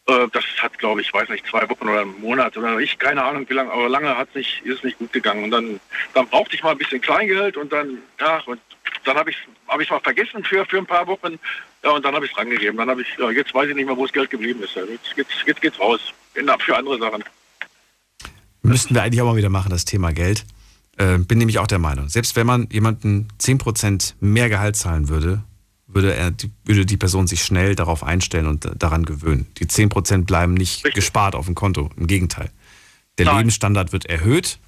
Äh, 0.07 0.29
das 0.33 0.45
hat, 0.59 0.79
glaube 0.79 1.01
ich, 1.01 1.13
weiß 1.13 1.29
nicht, 1.29 1.47
zwei 1.47 1.69
Wochen 1.69 1.89
oder 1.89 2.03
einen 2.03 2.21
Monat 2.21 2.57
oder 2.57 2.79
ich, 2.79 2.99
keine 2.99 3.23
Ahnung 3.23 3.49
wie 3.49 3.55
lange, 3.55 3.73
aber 3.73 3.89
lange 3.89 4.17
hat 4.17 4.35
nicht, 4.35 4.63
ist 4.65 4.79
es 4.79 4.85
nicht 4.85 4.99
gut 4.99 5.13
gegangen. 5.13 5.45
Und 5.45 5.51
dann, 5.51 5.81
dann 6.13 6.29
brauchte 6.29 6.55
ich 6.55 6.63
mal 6.63 6.73
ein 6.73 6.79
bisschen 6.79 7.01
Kleingeld 7.01 7.57
und 7.57 7.73
dann, 7.73 7.99
ja, 8.21 8.43
und 8.47 8.61
dann 9.05 9.17
habe 9.17 9.31
ich 9.31 9.37
habe 9.69 9.83
ich 9.83 9.91
mal 9.91 10.01
vergessen 10.01 10.45
für, 10.45 10.65
für 10.67 10.79
ein 10.79 10.87
paar 10.87 11.07
Wochen. 11.07 11.39
Ja, 11.83 11.91
und 11.91 12.05
dann 12.05 12.15
habe 12.15 12.25
ich 12.25 12.33
es 12.33 12.39
rangegeben. 12.39 12.77
Dann 12.77 12.89
habe 12.89 13.03
ich, 13.03 13.09
ja, 13.19 13.31
jetzt 13.31 13.55
weiß 13.55 13.69
ich 13.69 13.77
nicht 13.77 13.87
mehr, 13.87 13.97
wo 13.97 14.05
das 14.05 14.13
Geld 14.13 14.31
geblieben 14.31 14.63
ist. 14.63 14.75
Jetzt, 14.75 15.17
jetzt, 15.17 15.33
jetzt 15.47 15.61
geht's 15.61 15.79
raus. 15.79 16.01
In, 16.35 16.51
für 16.59 16.77
andere 16.77 16.99
Sachen. 16.99 17.25
Müssten 18.63 18.95
wir 18.95 19.03
eigentlich 19.03 19.21
auch 19.21 19.27
mal 19.27 19.37
wieder 19.37 19.51
machen, 19.51 19.71
das 19.71 19.85
Thema 19.85 20.13
Geld. 20.13 20.45
Äh, 20.97 21.19
bin 21.19 21.39
nämlich 21.39 21.59
auch 21.59 21.67
der 21.67 21.79
Meinung, 21.79 22.09
selbst 22.09 22.37
wenn 22.37 22.47
man 22.47 22.69
jemanden 22.71 23.29
10% 23.41 24.15
mehr 24.21 24.49
Gehalt 24.49 24.77
zahlen 24.77 25.09
würde, 25.09 25.43
würde, 25.87 26.15
er, 26.15 26.31
die, 26.31 26.51
würde 26.65 26.87
die 26.87 26.97
Person 26.97 27.27
sich 27.27 27.43
schnell 27.43 27.75
darauf 27.75 28.03
einstellen 28.03 28.47
und 28.47 28.69
daran 28.77 29.05
gewöhnen. 29.05 29.47
Die 29.59 29.67
10% 29.67 30.25
bleiben 30.25 30.55
nicht 30.55 30.83
gespart 30.95 31.35
auf 31.35 31.47
dem 31.47 31.55
Konto. 31.55 31.91
Im 31.97 32.07
Gegenteil. 32.07 32.51
Der 33.19 33.27
Nein. 33.27 33.39
Lebensstandard 33.39 33.93
wird 33.93 34.07
erhöht 34.07 34.59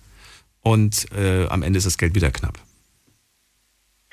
und 0.62 1.06
äh, 1.12 1.46
am 1.46 1.62
Ende 1.62 1.78
ist 1.78 1.86
das 1.86 1.98
Geld 1.98 2.14
wieder 2.14 2.30
knapp. 2.30 2.58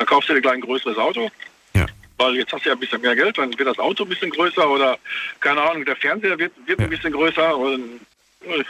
Dann 0.03 0.07
kaufst 0.09 0.27
du 0.27 0.33
dir 0.33 0.41
gleich 0.41 0.55
ein 0.55 0.61
größeres 0.61 0.97
Auto. 0.97 1.29
Ja. 1.73 1.85
Weil 2.17 2.35
jetzt 2.35 2.51
hast 2.51 2.65
du 2.65 2.69
ja 2.69 2.75
ein 2.75 2.79
bisschen 2.79 2.99
mehr 3.01 3.15
Geld, 3.15 3.37
dann 3.37 3.57
wird 3.57 3.69
das 3.69 3.79
Auto 3.79 4.03
ein 4.03 4.09
bisschen 4.09 4.29
größer 4.31 4.69
oder, 4.69 4.97
keine 5.39 5.61
Ahnung, 5.61 5.85
der 5.85 5.95
Fernseher 5.95 6.37
wird, 6.37 6.51
wird 6.65 6.79
ein 6.81 6.89
bisschen 6.89 7.13
größer 7.13 7.55
und 7.57 8.01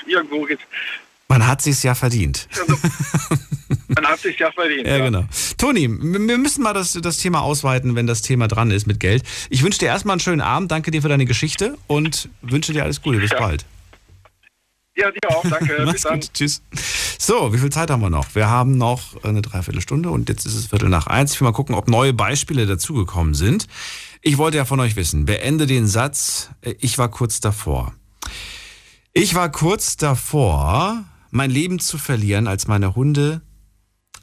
irgendwo 0.05 0.43
geht's. 0.43 0.61
Man 1.29 1.47
hat 1.47 1.63
sich's 1.63 1.81
ja 1.81 1.95
verdient. 1.95 2.47
Man 3.87 4.05
hat 4.05 4.19
sich 4.19 4.37
ja 4.37 4.51
verdient. 4.51 4.85
Ja, 4.87 4.99
genau. 4.99 5.25
Toni, 5.57 5.89
wir 5.89 6.37
müssen 6.37 6.61
mal 6.61 6.73
das, 6.73 6.93
das 6.93 7.17
Thema 7.17 7.41
ausweiten, 7.41 7.95
wenn 7.95 8.05
das 8.05 8.21
Thema 8.21 8.47
dran 8.47 8.69
ist 8.69 8.85
mit 8.85 8.99
Geld. 8.99 9.23
Ich 9.49 9.63
wünsche 9.63 9.79
dir 9.79 9.87
erstmal 9.87 10.13
einen 10.13 10.19
schönen 10.19 10.41
Abend, 10.41 10.71
danke 10.71 10.91
dir 10.91 11.01
für 11.01 11.09
deine 11.09 11.25
Geschichte 11.25 11.77
und 11.87 12.29
wünsche 12.43 12.73
dir 12.73 12.83
alles 12.83 13.01
Gute. 13.01 13.17
Bis 13.17 13.31
Ja. 13.31 13.39
bald. 13.39 13.65
Ja, 14.95 15.09
dir 15.11 15.29
auch, 15.29 15.43
danke. 15.43 15.85
Bis 15.91 16.01
dann. 16.01 16.19
gut. 16.19 16.33
Tschüss. 16.33 16.61
So, 17.17 17.53
wie 17.53 17.57
viel 17.57 17.71
Zeit 17.71 17.89
haben 17.89 18.01
wir 18.01 18.09
noch? 18.09 18.35
Wir 18.35 18.49
haben 18.49 18.77
noch 18.77 19.23
eine 19.23 19.41
Dreiviertelstunde 19.41 20.09
und 20.09 20.29
jetzt 20.29 20.45
ist 20.45 20.55
es 20.55 20.67
Viertel 20.67 20.89
nach 20.89 21.07
eins. 21.07 21.33
Ich 21.33 21.41
will 21.41 21.47
mal 21.47 21.53
gucken, 21.53 21.75
ob 21.75 21.87
neue 21.87 22.13
Beispiele 22.13 22.65
dazugekommen 22.65 23.33
sind. 23.33 23.67
Ich 24.21 24.37
wollte 24.37 24.57
ja 24.57 24.65
von 24.65 24.79
euch 24.79 24.95
wissen, 24.95 25.25
beende 25.25 25.67
den 25.67 25.87
Satz, 25.87 26.49
ich 26.61 26.97
war 26.97 27.09
kurz 27.09 27.39
davor. 27.39 27.93
Ich 29.13 29.35
war 29.35 29.51
kurz 29.51 29.97
davor, 29.97 31.03
mein 31.29 31.51
Leben 31.51 31.79
zu 31.79 31.97
verlieren, 31.97 32.47
als 32.47 32.67
meine 32.67 32.95
Hunde 32.95 33.41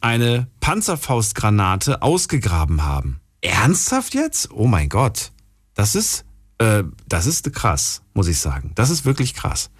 eine 0.01 0.49
Panzerfaustgranate 0.61 2.03
ausgegraben 2.03 2.83
haben. 2.85 3.21
Ernsthaft 3.41 4.15
jetzt? 4.15 4.51
Oh 4.53 4.67
mein 4.67 4.89
Gott. 4.89 5.33
Das 5.75 5.95
ist, 5.95 6.25
äh, 6.59 6.85
das 7.09 7.27
ist 7.27 7.53
krass, 7.53 8.03
muss 8.15 8.29
ich 8.29 8.39
sagen. 8.39 8.73
Das 8.75 8.91
ist 8.91 9.05
wirklich 9.05 9.35
krass. 9.35 9.71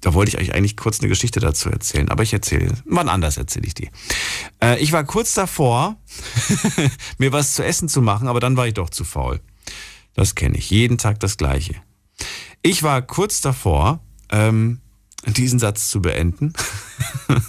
Da 0.00 0.14
wollte 0.14 0.30
ich 0.30 0.38
euch 0.38 0.54
eigentlich 0.54 0.76
kurz 0.76 1.00
eine 1.00 1.08
Geschichte 1.08 1.40
dazu 1.40 1.68
erzählen, 1.68 2.08
aber 2.10 2.22
ich 2.22 2.32
erzähle, 2.32 2.72
wann 2.84 3.08
anders 3.08 3.36
erzähle 3.38 3.66
ich 3.66 3.74
die. 3.74 3.90
Äh, 4.62 4.78
ich 4.78 4.92
war 4.92 5.04
kurz 5.04 5.34
davor, 5.34 5.96
mir 7.18 7.32
was 7.32 7.54
zu 7.54 7.64
essen 7.64 7.88
zu 7.88 8.02
machen, 8.02 8.28
aber 8.28 8.40
dann 8.40 8.56
war 8.56 8.66
ich 8.66 8.74
doch 8.74 8.90
zu 8.90 9.04
faul. 9.04 9.40
Das 10.14 10.34
kenne 10.34 10.56
ich. 10.58 10.70
Jeden 10.70 10.98
Tag 10.98 11.20
das 11.20 11.36
Gleiche. 11.36 11.74
Ich 12.62 12.82
war 12.82 13.02
kurz 13.02 13.40
davor, 13.40 14.00
ähm, 14.30 14.80
diesen 15.26 15.58
Satz 15.58 15.90
zu 15.90 16.00
beenden. 16.00 16.52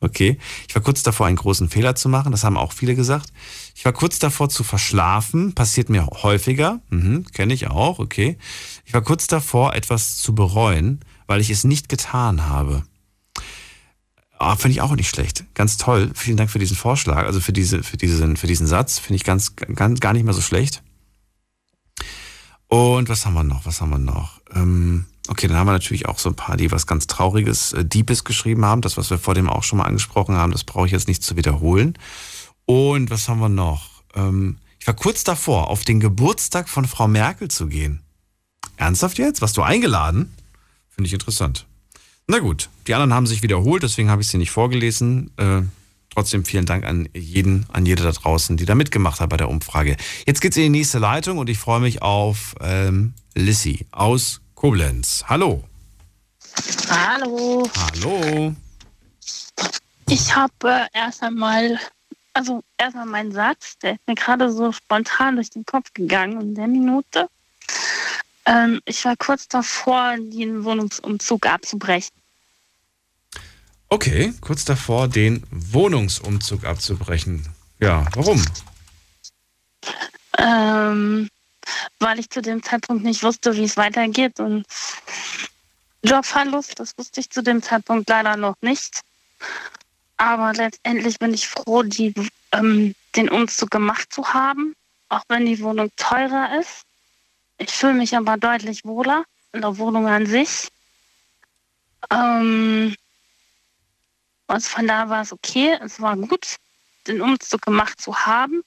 okay. 0.00 0.38
Ich 0.68 0.74
war 0.74 0.82
kurz 0.82 1.02
davor, 1.02 1.26
einen 1.26 1.36
großen 1.36 1.68
Fehler 1.68 1.94
zu 1.94 2.08
machen. 2.08 2.32
Das 2.32 2.44
haben 2.44 2.56
auch 2.56 2.72
viele 2.72 2.94
gesagt. 2.94 3.32
Ich 3.74 3.84
war 3.84 3.92
kurz 3.92 4.18
davor 4.18 4.48
zu 4.48 4.64
verschlafen. 4.64 5.54
Passiert 5.54 5.88
mir 5.88 6.06
häufiger. 6.06 6.80
Mhm, 6.90 7.24
Kenne 7.32 7.54
ich 7.54 7.68
auch. 7.68 7.98
Okay. 7.98 8.38
Ich 8.84 8.92
war 8.92 9.02
kurz 9.02 9.26
davor, 9.26 9.74
etwas 9.74 10.16
zu 10.16 10.34
bereuen, 10.34 11.00
weil 11.26 11.40
ich 11.40 11.50
es 11.50 11.64
nicht 11.64 11.88
getan 11.88 12.46
habe. 12.48 12.84
Ah, 14.38 14.56
Finde 14.56 14.72
ich 14.72 14.80
auch 14.82 14.94
nicht 14.94 15.08
schlecht. 15.08 15.44
Ganz 15.54 15.78
toll. 15.78 16.10
Vielen 16.14 16.36
Dank 16.36 16.50
für 16.50 16.58
diesen 16.58 16.76
Vorschlag, 16.76 17.24
also 17.24 17.40
für, 17.40 17.52
diese, 17.54 17.82
für, 17.82 17.96
diesen, 17.96 18.36
für 18.36 18.46
diesen 18.46 18.66
Satz. 18.66 18.98
Finde 18.98 19.16
ich 19.16 19.24
ganz, 19.24 19.56
ganz, 19.56 20.00
gar 20.00 20.12
nicht 20.12 20.24
mehr 20.24 20.34
so 20.34 20.42
schlecht. 20.42 20.82
Und 22.68 23.08
was 23.08 23.24
haben 23.24 23.34
wir 23.34 23.44
noch? 23.44 23.64
Was 23.64 23.80
haben 23.80 23.90
wir 23.90 23.98
noch? 23.98 24.40
Ähm, 24.54 25.06
okay, 25.28 25.46
dann 25.46 25.56
haben 25.56 25.66
wir 25.66 25.72
natürlich 25.72 26.06
auch 26.06 26.18
so 26.18 26.28
ein 26.28 26.34
paar, 26.34 26.56
die 26.56 26.70
was 26.70 26.86
ganz 26.86 27.06
Trauriges, 27.06 27.72
äh, 27.72 27.84
Deepes 27.84 28.24
geschrieben 28.24 28.64
haben. 28.64 28.82
Das, 28.82 28.96
was 28.96 29.08
wir 29.08 29.18
vor 29.18 29.34
dem 29.34 29.48
auch 29.48 29.62
schon 29.62 29.78
mal 29.78 29.84
angesprochen 29.84 30.34
haben, 30.34 30.52
das 30.52 30.64
brauche 30.64 30.86
ich 30.86 30.92
jetzt 30.92 31.08
nicht 31.08 31.22
zu 31.22 31.36
wiederholen. 31.36 31.96
Und 32.66 33.10
was 33.10 33.28
haben 33.28 33.38
wir 33.38 33.48
noch? 33.48 34.02
Ähm, 34.14 34.58
Ich 34.80 34.86
war 34.86 34.94
kurz 34.94 35.24
davor, 35.24 35.68
auf 35.68 35.84
den 35.84 36.00
Geburtstag 36.00 36.68
von 36.68 36.86
Frau 36.86 37.08
Merkel 37.08 37.48
zu 37.48 37.68
gehen. 37.68 38.02
Ernsthaft 38.76 39.18
jetzt? 39.18 39.40
Warst 39.40 39.56
du 39.56 39.62
eingeladen? 39.62 40.34
Finde 40.96 41.08
ich 41.08 41.12
interessant. 41.12 41.66
Na 42.26 42.38
gut, 42.38 42.70
die 42.86 42.94
anderen 42.94 43.12
haben 43.12 43.26
sich 43.26 43.42
wiederholt, 43.42 43.82
deswegen 43.82 44.08
habe 44.08 44.22
ich 44.22 44.28
sie 44.28 44.38
nicht 44.38 44.50
vorgelesen. 44.50 45.30
Äh, 45.36 45.60
trotzdem 46.08 46.46
vielen 46.46 46.64
Dank 46.64 46.86
an 46.86 47.06
jeden, 47.12 47.66
an 47.70 47.84
jede 47.84 48.02
da 48.02 48.12
draußen, 48.12 48.56
die 48.56 48.64
da 48.64 48.74
mitgemacht 48.74 49.20
hat 49.20 49.28
bei 49.28 49.36
der 49.36 49.50
Umfrage. 49.50 49.98
Jetzt 50.26 50.40
geht's 50.40 50.56
in 50.56 50.62
die 50.62 50.68
nächste 50.70 50.98
Leitung 50.98 51.36
und 51.36 51.50
ich 51.50 51.58
freue 51.58 51.80
mich 51.80 52.00
auf 52.00 52.54
ähm, 52.62 53.12
Lissy 53.34 53.86
aus 53.92 54.40
Koblenz. 54.54 55.24
Hallo. 55.26 55.64
Hallo. 56.88 57.68
Hallo. 57.76 58.54
Ich 60.08 60.34
habe 60.34 60.52
äh, 60.64 60.86
erst 60.94 61.22
einmal, 61.22 61.78
also 62.32 62.62
erstmal 62.78 63.04
meinen 63.04 63.32
Satz, 63.32 63.76
der 63.82 63.92
ist 63.92 64.00
mir 64.06 64.14
gerade 64.14 64.50
so 64.50 64.72
spontan 64.72 65.36
durch 65.36 65.50
den 65.50 65.66
Kopf 65.66 65.92
gegangen 65.92 66.40
in 66.40 66.54
der 66.54 66.68
Minute. 66.68 67.28
Ähm, 68.46 68.80
ich 68.84 69.04
war 69.04 69.16
kurz 69.16 69.48
davor, 69.48 70.16
den 70.18 70.64
Wohnungsumzug 70.64 71.46
abzubrechen. 71.46 72.14
Okay, 73.88 74.32
kurz 74.40 74.64
davor, 74.64 75.08
den 75.08 75.44
Wohnungsumzug 75.50 76.64
abzubrechen. 76.64 77.46
Ja, 77.80 78.06
warum? 78.14 78.44
Ähm, 80.38 81.28
weil 81.98 82.18
ich 82.18 82.30
zu 82.30 82.42
dem 82.42 82.62
Zeitpunkt 82.62 83.04
nicht 83.04 83.22
wusste, 83.22 83.56
wie 83.56 83.64
es 83.64 83.76
weitergeht 83.76 84.40
und 84.40 84.64
Jobverlust, 86.02 86.78
das 86.78 86.96
wusste 86.96 87.20
ich 87.20 87.30
zu 87.30 87.42
dem 87.42 87.62
Zeitpunkt 87.62 88.08
leider 88.08 88.36
noch 88.36 88.56
nicht. 88.60 89.00
Aber 90.16 90.52
letztendlich 90.52 91.18
bin 91.18 91.34
ich 91.34 91.48
froh, 91.48 91.82
die, 91.82 92.14
ähm, 92.52 92.94
den 93.16 93.28
Umzug 93.28 93.70
gemacht 93.70 94.12
zu 94.12 94.32
haben, 94.32 94.74
auch 95.08 95.22
wenn 95.28 95.46
die 95.46 95.60
Wohnung 95.60 95.90
teurer 95.96 96.58
ist. 96.60 96.84
Ich 97.58 97.70
fühle 97.70 97.94
mich 97.94 98.16
aber 98.16 98.36
deutlich 98.36 98.84
wohler 98.84 99.24
in 99.52 99.62
der 99.62 99.76
Wohnung 99.78 100.06
an 100.06 100.26
sich. 100.26 100.68
Ähm, 102.10 102.94
also 104.46 104.68
von 104.68 104.86
da 104.86 105.08
war 105.08 105.22
es 105.22 105.32
okay, 105.32 105.76
es 105.82 106.00
war 106.00 106.16
gut, 106.16 106.56
den 107.06 107.20
Umzug 107.20 107.62
gemacht 107.62 108.00
zu 108.00 108.14
haben. 108.14 108.62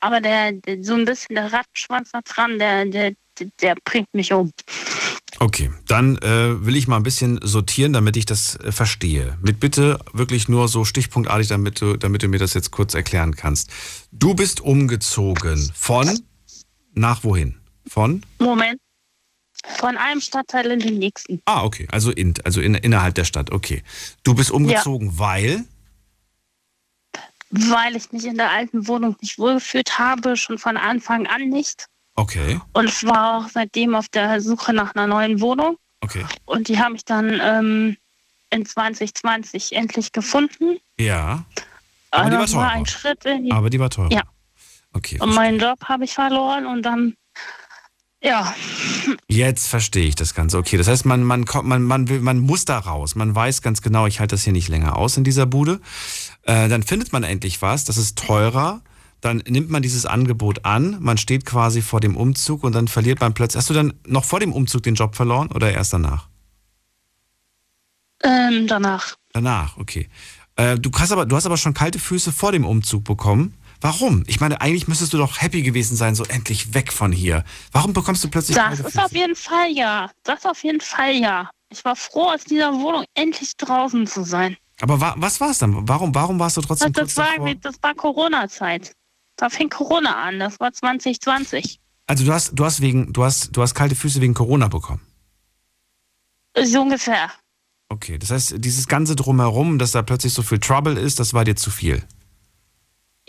Aber 0.00 0.20
der, 0.20 0.52
der 0.52 0.84
so 0.84 0.94
ein 0.94 1.04
bisschen 1.04 1.34
der 1.34 1.52
Rattenschwanz 1.52 2.10
da 2.12 2.20
dran, 2.22 2.58
der, 2.58 2.84
der, 2.84 3.14
der 3.60 3.74
bringt 3.84 4.12
mich 4.12 4.32
um. 4.32 4.52
Okay, 5.38 5.70
dann 5.86 6.16
äh, 6.18 6.64
will 6.64 6.76
ich 6.76 6.88
mal 6.88 6.96
ein 6.96 7.02
bisschen 7.02 7.40
sortieren, 7.42 7.92
damit 7.92 8.16
ich 8.16 8.24
das 8.24 8.56
äh, 8.56 8.72
verstehe. 8.72 9.36
Mit 9.42 9.60
bitte 9.60 9.98
wirklich 10.12 10.48
nur 10.48 10.68
so 10.68 10.84
stichpunktartig, 10.84 11.48
damit 11.48 11.80
du, 11.80 11.96
damit 11.96 12.22
du 12.22 12.28
mir 12.28 12.38
das 12.38 12.54
jetzt 12.54 12.70
kurz 12.70 12.94
erklären 12.94 13.36
kannst. 13.36 13.70
Du 14.12 14.34
bist 14.34 14.60
umgezogen 14.60 15.70
von 15.74 16.18
nach 16.94 17.24
wohin? 17.24 17.60
Von? 17.88 18.24
Moment. 18.38 18.80
Von 19.78 19.96
einem 19.96 20.20
Stadtteil 20.20 20.70
in 20.70 20.80
den 20.80 20.98
nächsten. 20.98 21.40
Ah, 21.44 21.64
okay. 21.64 21.88
Also, 21.90 22.10
in, 22.10 22.34
also 22.44 22.60
in, 22.60 22.74
innerhalb 22.74 23.14
der 23.14 23.24
Stadt. 23.24 23.52
Okay. 23.52 23.82
Du 24.22 24.34
bist 24.34 24.50
umgezogen, 24.50 25.08
ja. 25.08 25.18
weil? 25.18 25.64
Weil 27.50 27.96
ich 27.96 28.12
mich 28.12 28.24
in 28.26 28.36
der 28.36 28.50
alten 28.50 28.86
Wohnung 28.86 29.16
nicht 29.20 29.38
wohlgefühlt 29.38 29.98
habe, 29.98 30.36
schon 30.36 30.58
von 30.58 30.76
Anfang 30.76 31.26
an 31.26 31.48
nicht. 31.48 31.86
Okay. 32.14 32.60
Und 32.72 32.86
ich 32.86 33.04
war 33.04 33.38
auch 33.38 33.48
seitdem 33.48 33.94
auf 33.94 34.08
der 34.08 34.40
Suche 34.40 34.72
nach 34.72 34.94
einer 34.94 35.06
neuen 35.06 35.40
Wohnung. 35.40 35.76
Okay. 36.00 36.24
Und 36.44 36.68
die 36.68 36.78
habe 36.78 36.96
ich 36.96 37.04
dann 37.04 37.40
ähm, 37.42 37.96
in 38.50 38.64
2020 38.64 39.72
endlich 39.72 40.12
gefunden. 40.12 40.78
Ja. 40.98 41.44
Aber 42.10 42.30
die 42.30 42.36
war 42.36 42.46
teurer. 42.46 42.62
War 42.62 42.70
ein 42.72 42.86
Schritt 42.86 43.24
in 43.24 43.44
die 43.44 43.52
Aber 43.52 43.70
die 43.70 43.80
war 43.80 43.90
teurer. 43.90 44.12
Ja. 44.12 44.22
Okay. 44.92 45.18
Und 45.20 45.34
meinen 45.34 45.58
Job 45.58 45.78
habe 45.84 46.04
ich 46.04 46.14
verloren 46.14 46.66
und 46.66 46.82
dann 46.82 47.14
ja. 48.26 48.54
Jetzt 49.28 49.68
verstehe 49.68 50.06
ich 50.06 50.14
das 50.14 50.34
Ganze. 50.34 50.58
Okay, 50.58 50.76
das 50.76 50.88
heißt, 50.88 51.04
man, 51.06 51.22
man, 51.22 51.44
kommt, 51.44 51.68
man, 51.68 51.82
man, 51.82 52.08
will, 52.08 52.20
man 52.20 52.38
muss 52.38 52.64
da 52.64 52.78
raus. 52.78 53.14
Man 53.14 53.34
weiß 53.34 53.62
ganz 53.62 53.82
genau, 53.82 54.06
ich 54.06 54.20
halte 54.20 54.34
das 54.34 54.44
hier 54.44 54.52
nicht 54.52 54.68
länger 54.68 54.96
aus 54.96 55.16
in 55.16 55.24
dieser 55.24 55.46
Bude. 55.46 55.80
Äh, 56.42 56.68
dann 56.68 56.82
findet 56.82 57.12
man 57.12 57.22
endlich 57.22 57.62
was, 57.62 57.84
das 57.84 57.96
ist 57.96 58.18
teurer. 58.18 58.82
Dann 59.20 59.42
nimmt 59.48 59.70
man 59.70 59.82
dieses 59.82 60.06
Angebot 60.06 60.64
an, 60.64 60.98
man 61.00 61.16
steht 61.16 61.46
quasi 61.46 61.80
vor 61.82 62.00
dem 62.00 62.16
Umzug 62.16 62.62
und 62.64 62.74
dann 62.74 62.86
verliert 62.86 63.20
man 63.20 63.32
plötzlich. 63.32 63.58
Hast 63.58 63.70
du 63.70 63.74
dann 63.74 63.94
noch 64.06 64.24
vor 64.24 64.40
dem 64.40 64.52
Umzug 64.52 64.82
den 64.82 64.94
Job 64.94 65.16
verloren 65.16 65.48
oder 65.52 65.72
erst 65.72 65.92
danach? 65.92 66.28
Ähm, 68.22 68.66
danach. 68.66 69.16
Danach, 69.32 69.76
okay. 69.78 70.08
Äh, 70.56 70.78
du, 70.78 70.90
hast 70.98 71.12
aber, 71.12 71.26
du 71.26 71.36
hast 71.36 71.46
aber 71.46 71.56
schon 71.56 71.74
kalte 71.74 71.98
Füße 71.98 72.32
vor 72.32 72.52
dem 72.52 72.64
Umzug 72.64 73.04
bekommen. 73.04 73.54
Warum? 73.80 74.24
Ich 74.26 74.40
meine, 74.40 74.60
eigentlich 74.60 74.88
müsstest 74.88 75.12
du 75.12 75.18
doch 75.18 75.40
happy 75.40 75.62
gewesen 75.62 75.96
sein, 75.96 76.14
so 76.14 76.24
endlich 76.24 76.74
weg 76.74 76.92
von 76.92 77.12
hier. 77.12 77.44
Warum 77.72 77.92
bekommst 77.92 78.24
du 78.24 78.28
plötzlich 78.28 78.56
Das 78.56 78.80
ist 78.80 78.98
auf 78.98 79.12
jeden 79.12 79.36
Fall 79.36 79.70
ja. 79.70 80.10
Das 80.22 80.44
auf 80.46 80.62
jeden 80.64 80.80
Fall 80.80 81.14
ja. 81.14 81.50
Ich 81.70 81.84
war 81.84 81.96
froh, 81.96 82.30
aus 82.30 82.44
dieser 82.44 82.72
Wohnung 82.72 83.04
endlich 83.14 83.56
draußen 83.56 84.06
zu 84.06 84.24
sein. 84.24 84.56
Aber 84.80 85.00
wa 85.00 85.14
was 85.16 85.40
war 85.40 85.50
es 85.50 85.58
dann? 85.58 85.88
Warum, 85.88 86.14
warum 86.14 86.38
warst 86.38 86.56
du 86.56 86.60
trotzdem 86.60 86.92
das, 86.92 87.14
das 87.14 87.16
war, 87.16 87.54
das 87.54 87.82
war 87.82 87.94
Corona-Zeit. 87.94 88.92
Da 89.36 89.48
fing 89.50 89.68
Corona 89.68 90.22
an. 90.22 90.38
Das 90.38 90.60
war 90.60 90.72
2020. 90.72 91.80
Also 92.06 92.24
du 92.24 92.32
hast, 92.32 92.52
du 92.54 92.64
hast 92.64 92.80
wegen, 92.80 93.12
du 93.12 93.24
hast, 93.24 93.56
du 93.56 93.62
hast 93.62 93.74
kalte 93.74 93.94
Füße 93.94 94.20
wegen 94.20 94.34
Corona 94.34 94.68
bekommen. 94.68 95.00
So 96.62 96.82
ungefähr. 96.82 97.30
Okay, 97.88 98.18
das 98.18 98.30
heißt, 98.30 98.54
dieses 98.58 98.88
ganze 98.88 99.16
drumherum, 99.16 99.78
dass 99.78 99.92
da 99.92 100.02
plötzlich 100.02 100.32
so 100.32 100.42
viel 100.42 100.58
Trouble 100.58 100.98
ist, 100.98 101.20
das 101.20 101.34
war 101.34 101.44
dir 101.44 101.56
zu 101.56 101.70
viel. 101.70 102.02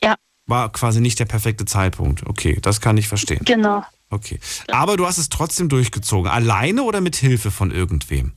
Ja 0.01 0.15
war 0.47 0.71
quasi 0.71 1.01
nicht 1.01 1.19
der 1.19 1.25
perfekte 1.25 1.65
Zeitpunkt. 1.65 2.25
Okay, 2.25 2.57
das 2.61 2.81
kann 2.81 2.97
ich 2.97 3.07
verstehen. 3.07 3.43
Genau. 3.45 3.85
Okay. 4.09 4.39
Aber 4.69 4.95
du 4.97 5.05
hast 5.05 5.17
es 5.17 5.29
trotzdem 5.29 5.67
durchgezogen. 5.69 6.31
Alleine 6.31 6.83
oder 6.83 7.01
mit 7.01 7.17
Hilfe 7.17 7.51
von 7.51 7.71
irgendwem? 7.71 8.31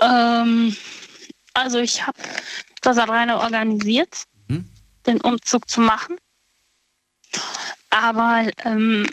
Ähm, 0.00 0.76
also 1.54 1.78
ich 1.78 2.06
habe 2.06 2.18
das 2.80 2.98
alleine 2.98 3.38
organisiert, 3.38 4.24
hm? 4.48 4.68
den 5.06 5.20
Umzug 5.20 5.68
zu 5.68 5.80
machen. 5.80 6.16
Aber 7.90 8.48
ähm, 8.64 9.08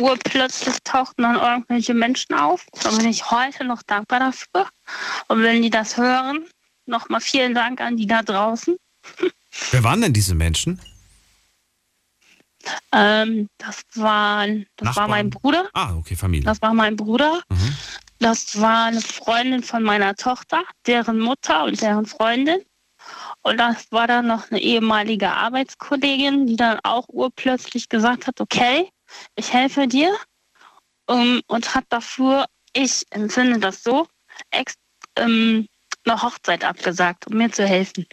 urplötzlich 0.00 0.76
tauchten 0.84 1.22
dann 1.22 1.36
irgendwelche 1.36 1.94
Menschen 1.94 2.34
auf. 2.34 2.64
Da 2.82 2.90
bin 2.90 3.08
ich 3.08 3.30
heute 3.32 3.64
noch 3.64 3.82
dankbar 3.82 4.20
dafür. 4.20 4.68
Und 5.26 5.42
wenn 5.42 5.62
die 5.62 5.70
das 5.70 5.96
hören, 5.96 6.46
nochmal 6.86 7.20
vielen 7.20 7.54
Dank 7.54 7.80
an 7.80 7.96
die 7.96 8.06
da 8.06 8.22
draußen. 8.22 8.76
Wer 9.70 9.84
waren 9.84 10.00
denn 10.00 10.12
diese 10.12 10.34
Menschen? 10.34 10.80
Ähm, 12.92 13.48
das 13.58 13.82
war, 13.94 14.46
das 14.76 14.96
war 14.96 15.08
mein 15.08 15.30
Bruder. 15.30 15.68
Ah, 15.72 15.94
okay, 15.96 16.14
Familie. 16.14 16.44
Das 16.44 16.62
war 16.62 16.74
mein 16.74 16.96
Bruder. 16.96 17.42
Mhm. 17.48 17.76
Das 18.18 18.60
war 18.60 18.86
eine 18.86 19.00
Freundin 19.00 19.62
von 19.62 19.82
meiner 19.82 20.14
Tochter, 20.14 20.62
deren 20.86 21.18
Mutter 21.18 21.64
und 21.64 21.80
deren 21.80 22.06
Freundin. 22.06 22.60
Und 23.42 23.58
das 23.58 23.90
war 23.90 24.06
dann 24.06 24.28
noch 24.28 24.50
eine 24.50 24.60
ehemalige 24.60 25.30
Arbeitskollegin, 25.30 26.46
die 26.46 26.56
dann 26.56 26.78
auch 26.84 27.08
urplötzlich 27.08 27.88
gesagt 27.88 28.28
hat, 28.28 28.40
okay, 28.40 28.88
ich 29.34 29.52
helfe 29.52 29.88
dir. 29.88 30.14
Um, 31.06 31.42
und 31.48 31.74
hat 31.74 31.84
dafür, 31.88 32.46
ich 32.72 33.04
empfinde 33.10 33.58
das 33.58 33.82
so, 33.82 34.06
ex, 34.50 34.74
ähm, 35.16 35.66
eine 36.04 36.22
Hochzeit 36.22 36.64
abgesagt, 36.64 37.26
um 37.26 37.36
mir 37.38 37.50
zu 37.50 37.66
helfen. 37.66 38.06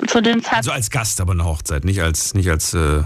Und 0.00 0.08
zu 0.08 0.22
dem 0.22 0.42
Zeitpunkt. 0.42 0.56
Also 0.56 0.72
als 0.72 0.90
Gast 0.90 1.20
aber 1.20 1.32
eine 1.32 1.44
Hochzeit, 1.44 1.84
nicht 1.84 2.00
als, 2.00 2.34
nicht 2.34 2.48
als 2.48 2.74
äh 2.74 3.02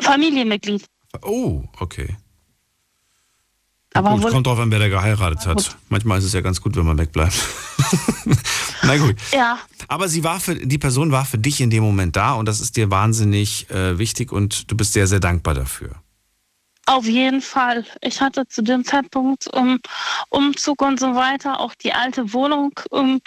Familienmitglied. 0.00 0.84
Oh, 1.22 1.62
okay. 1.78 2.16
Aber 3.92 4.16
gut, 4.16 4.30
kommt 4.30 4.46
drauf 4.46 4.58
an, 4.58 4.70
wer 4.70 4.78
da 4.78 4.88
geheiratet 4.88 5.46
hat. 5.46 5.76
Manchmal 5.88 6.18
ist 6.18 6.24
es 6.24 6.32
ja 6.32 6.40
ganz 6.42 6.60
gut, 6.60 6.76
wenn 6.76 6.86
man 6.86 6.96
wegbleibt. 6.96 7.34
Na 8.82 8.96
gut. 8.96 9.16
Ja. 9.32 9.58
Aber 9.88 10.08
sie 10.08 10.22
war 10.22 10.38
für, 10.38 10.54
die 10.54 10.78
Person 10.78 11.10
war 11.10 11.24
für 11.24 11.38
dich 11.38 11.60
in 11.60 11.70
dem 11.70 11.82
Moment 11.82 12.14
da 12.14 12.34
und 12.34 12.46
das 12.46 12.60
ist 12.60 12.76
dir 12.76 12.90
wahnsinnig 12.90 13.68
äh, 13.70 13.98
wichtig 13.98 14.30
und 14.30 14.70
du 14.70 14.76
bist 14.76 14.92
sehr, 14.92 15.08
sehr 15.08 15.18
dankbar 15.18 15.54
dafür. 15.54 15.90
Auf 16.86 17.04
jeden 17.06 17.40
Fall. 17.40 17.84
Ich 18.00 18.20
hatte 18.20 18.46
zu 18.48 18.62
dem 18.62 18.84
Zeitpunkt 18.84 19.48
um 19.48 19.80
Umzug 20.28 20.82
und 20.82 20.98
so 20.98 21.14
weiter 21.14 21.60
auch 21.60 21.74
die 21.74 21.92
alte 21.92 22.32
Wohnung 22.32 22.72
um, 22.90 23.20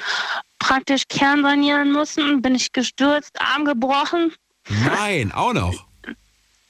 praktisch 0.64 1.04
kernsanieren 1.10 1.92
müssen. 1.92 2.42
Bin 2.42 2.56
ich 2.56 2.72
gestürzt, 2.72 3.40
Arm 3.40 3.66
gebrochen. 3.66 4.34
Nein, 4.70 5.32
auch 5.34 5.54
noch. 5.54 5.86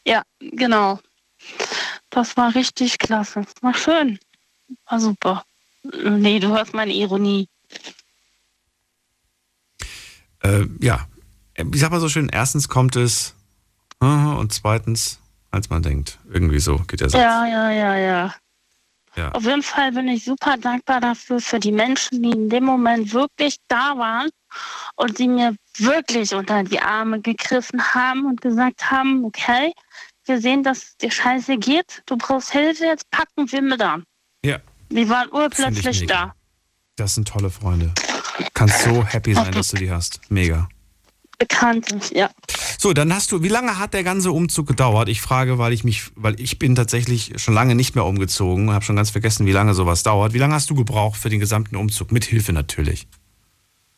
Ja, 0.06 0.24
genau. 0.40 1.00
Das 2.10 2.36
war 2.36 2.56
richtig 2.56 2.98
klasse. 2.98 3.42
Das 3.42 3.54
war 3.62 3.76
schön. 3.76 4.20
War 4.90 5.00
super. 5.00 5.46
Nee, 5.84 6.40
du 6.40 6.48
hörst 6.50 6.74
meine 6.74 6.94
Ironie. 6.94 7.48
Äh, 10.42 10.66
ja, 10.82 11.08
ich 11.56 11.80
sag 11.80 11.92
mal 11.92 12.00
so 12.00 12.10
schön, 12.10 12.30
erstens 12.30 12.68
kommt 12.68 12.96
es 12.96 13.36
und 14.00 14.52
zweitens 14.52 15.20
als 15.52 15.70
man 15.70 15.84
denkt. 15.84 16.18
Irgendwie 16.32 16.60
so 16.60 16.80
geht 16.80 17.00
der 17.00 17.10
Satz. 17.10 17.22
Ja, 17.22 17.46
ja, 17.46 17.70
ja, 17.70 17.96
ja. 17.96 18.36
Ja. 19.16 19.32
Auf 19.32 19.44
jeden 19.44 19.62
Fall 19.62 19.92
bin 19.92 20.08
ich 20.08 20.26
super 20.26 20.58
dankbar 20.58 21.00
dafür, 21.00 21.40
für 21.40 21.60
die 21.60 21.72
Menschen, 21.72 22.24
die 22.24 22.32
in 22.32 22.50
dem 22.50 22.64
Moment 22.64 23.14
wirklich 23.14 23.58
da 23.68 23.98
waren 23.98 24.30
und 24.96 25.20
die 25.20 25.28
mir 25.28 25.56
wirklich 25.78 26.34
unter 26.34 26.64
die 26.64 26.80
Arme 26.80 27.22
gegriffen 27.22 27.94
haben 27.94 28.26
und 28.26 28.42
gesagt 28.42 28.90
haben, 28.90 29.24
okay, 29.24 29.74
wir 30.26 30.40
sehen, 30.40 30.64
dass 30.64 30.84
es 30.84 30.98
dir 30.98 31.12
scheiße 31.12 31.58
geht, 31.58 32.02
du 32.06 32.18
brauchst 32.18 32.52
Hilfe, 32.52 32.86
jetzt 32.86 33.10
packen 33.12 33.52
wir 33.52 33.62
mit 33.62 33.82
an. 33.82 34.04
Ja. 34.44 34.60
Die 34.90 35.10
waren 35.10 35.30
urplötzlich 35.32 36.06
da. 36.06 36.34
Das 36.96 37.16
sind 37.16 37.28
tolle 37.28 37.50
Freunde. 37.50 37.92
Kannst 38.54 38.84
so 38.84 39.04
happy 39.04 39.34
sein, 39.34 39.52
dass 39.52 39.70
du 39.70 39.78
die 39.78 39.92
hast. 39.92 40.22
Mega. 40.30 40.70
Bekannte, 41.38 42.00
ja. 42.14 42.30
So, 42.78 42.94
dann 42.94 43.14
hast 43.14 43.32
du, 43.32 43.44
wie 43.44 43.48
lange 43.48 43.80
hat 43.80 43.94
der 43.94 44.04
ganze 44.04 44.32
Umzug 44.32 44.68
gedauert? 44.68 45.10
Ich 45.10 45.22
frage, 45.22 45.58
weil 45.58 45.74
ich 45.74 45.84
mich, 45.84 46.12
weil 46.16 46.40
ich 46.40 46.60
bin 46.60 46.76
tatsächlich 46.76 47.34
schon 47.38 47.54
lange 47.54 47.76
nicht 47.76 47.96
mehr 47.96 48.06
umgezogen, 48.06 48.72
habe 48.72 48.84
schon 48.84 48.96
ganz 48.96 49.10
vergessen, 49.10 49.46
wie 49.46 49.52
lange 49.52 49.74
sowas 49.74 50.04
dauert. 50.04 50.34
Wie 50.34 50.38
lange 50.38 50.54
hast 50.54 50.70
du 50.70 50.76
gebraucht 50.76 51.18
für 51.18 51.30
den 51.30 51.40
gesamten 51.40 51.76
Umzug? 51.76 52.12
Mit 52.12 52.26
Hilfe 52.26 52.54
natürlich. 52.54 53.08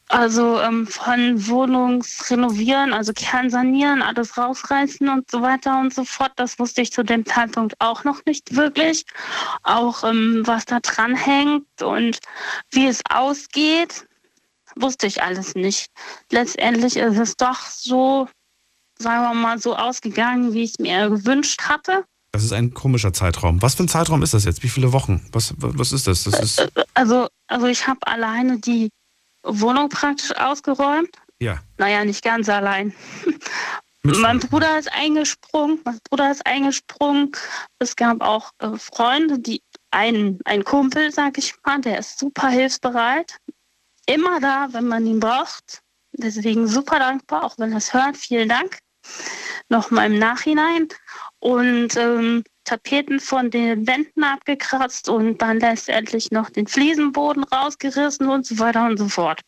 Also 0.08 0.62
ähm, 0.62 0.86
von 0.86 1.48
Wohnungsrenovieren, 1.48 2.94
also 2.94 3.12
Kernsanieren, 3.12 4.04
alles 4.04 4.38
rausreißen 4.38 5.10
und 5.10 5.32
so 5.32 5.42
weiter 5.42 5.80
und 5.80 5.94
so 5.94 6.04
fort. 6.04 6.32
Das 6.36 6.60
wusste 6.60 6.82
ich 6.82 6.92
zu 6.92 7.04
dem 7.04 7.26
Zeitpunkt 7.26 7.74
auch 7.80 8.04
noch 8.04 8.24
nicht 8.26 8.56
wirklich. 8.56 9.06
Auch 9.64 10.04
ähm, 10.04 10.44
was 10.46 10.66
da 10.66 10.80
dran 10.80 11.16
hängt 11.16 11.82
und 11.82 12.20
wie 12.72 12.86
es 12.86 13.02
ausgeht, 13.10 14.06
wusste 14.76 15.08
ich 15.08 15.22
alles 15.22 15.56
nicht. 15.56 15.88
Letztendlich 16.32 16.98
ist 16.98 17.18
es 17.18 17.36
doch 17.38 17.60
so, 17.62 18.28
sagen 19.00 19.24
wir 19.24 19.34
mal, 19.34 19.60
so 19.60 19.76
ausgegangen, 19.76 20.54
wie 20.54 20.64
ich 20.64 20.72
es 20.72 20.80
mir 20.80 21.10
gewünscht 21.10 21.62
hatte. 21.64 22.06
Das 22.32 22.44
ist 22.44 22.52
ein 22.52 22.74
komischer 22.74 23.14
Zeitraum. 23.14 23.62
Was 23.62 23.76
für 23.76 23.84
ein 23.84 23.88
Zeitraum 23.88 24.22
ist 24.22 24.34
das 24.34 24.44
jetzt? 24.44 24.62
Wie 24.64 24.70
viele 24.70 24.92
Wochen? 24.92 25.26
Was, 25.32 25.54
was 25.58 25.94
ist 25.94 26.08
das? 26.08 26.24
Das 26.26 26.40
ist, 26.40 26.72
Also, 26.94 27.28
also 27.48 27.68
ich 27.68 27.88
habe 27.88 28.06
alleine 28.06 28.60
die 28.60 28.90
Wohnung 29.44 29.88
praktisch 29.90 30.36
ausgeräumt. 30.36 31.10
ja. 31.40 31.60
Naja, 31.78 32.04
nicht 32.04 32.24
ganz 32.24 32.50
allein. 32.50 32.94
mein 34.04 34.40
Bruder 34.40 34.78
ist 34.78 34.92
eingesprungen, 34.92 35.80
mein 35.86 36.00
Bruder 36.10 36.30
ist 36.32 36.46
eingesprungen. 36.46 37.32
Es 37.80 37.96
gab 37.96 38.22
auch 38.22 38.52
äh, 38.60 38.78
Freunde, 38.78 39.40
die 39.40 39.62
ein, 39.92 40.40
ein 40.46 40.64
Kumpel, 40.64 41.12
sag 41.12 41.38
ich 41.38 41.54
mal, 41.66 41.80
der 41.80 42.00
ist 42.00 42.20
super 42.20 42.50
hilfsbereit. 42.50 43.38
Immer 44.06 44.40
da, 44.40 44.68
wenn 44.72 44.88
man 44.88 45.06
ihn 45.06 45.20
braucht. 45.20 45.82
Deswegen 46.14 46.68
super 46.68 47.00
dankbar, 47.00 47.44
auch 47.44 47.58
wenn 47.58 47.74
es 47.74 47.94
hört. 47.94 48.18
Vielen 48.18 48.50
Dank. 48.50 48.80
Nochmal 49.70 50.12
im 50.12 50.20
Nachhinein. 50.20 50.88
Und 51.40 51.96
ähm, 51.98 52.44
Tapeten 52.66 53.20
von 53.20 53.52
den 53.52 53.88
Wänden 53.88 54.24
abgekratzt 54.24 55.08
und 55.08 55.42
dann 55.42 55.60
letztendlich 55.60 56.32
noch 56.32 56.50
den 56.50 56.68
Fliesenboden 56.68 57.44
rausgerissen 57.44 58.28
und 58.28 58.46
so 58.46 58.60
weiter 58.60 58.86
und 58.86 58.98
so 58.98 59.08
fort. 59.08 59.42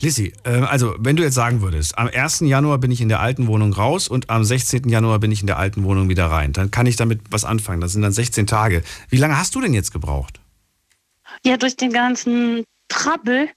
Lissy, 0.00 0.32
äh, 0.44 0.50
also 0.50 0.94
wenn 0.98 1.16
du 1.16 1.22
jetzt 1.22 1.34
sagen 1.34 1.62
würdest, 1.62 1.96
am 1.96 2.08
1. 2.08 2.40
Januar 2.40 2.78
bin 2.78 2.90
ich 2.90 3.00
in 3.00 3.08
der 3.08 3.20
alten 3.20 3.46
Wohnung 3.46 3.72
raus 3.72 4.08
und 4.08 4.28
am 4.30 4.44
16. 4.44 4.88
Januar 4.88 5.18
bin 5.20 5.30
ich 5.32 5.40
in 5.40 5.46
der 5.46 5.58
alten 5.58 5.84
Wohnung 5.84 6.08
wieder 6.08 6.26
rein, 6.26 6.52
dann 6.52 6.70
kann 6.70 6.86
ich 6.86 6.96
damit 6.96 7.20
was 7.30 7.44
anfangen. 7.44 7.80
Das 7.80 7.92
sind 7.92 8.02
dann 8.02 8.12
16 8.12 8.46
Tage. 8.46 8.82
Wie 9.08 9.16
lange 9.16 9.38
hast 9.38 9.54
du 9.54 9.60
denn 9.60 9.72
jetzt 9.74 9.92
gebraucht? 9.92 10.40
Ja, 11.44 11.56
durch 11.56 11.76
den 11.76 11.92
ganzen 11.92 12.64
Trabbel 12.88 13.48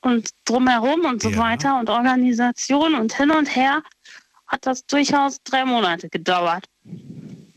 und 0.00 0.30
drumherum 0.44 1.04
und 1.04 1.22
so 1.22 1.36
weiter 1.36 1.78
und 1.78 1.90
Organisation 1.90 2.94
und 2.94 3.14
hin 3.14 3.30
und 3.30 3.54
her 3.54 3.82
hat 4.46 4.66
das 4.66 4.84
durchaus 4.86 5.42
drei 5.44 5.64
Monate 5.64 6.08
gedauert. 6.08 6.66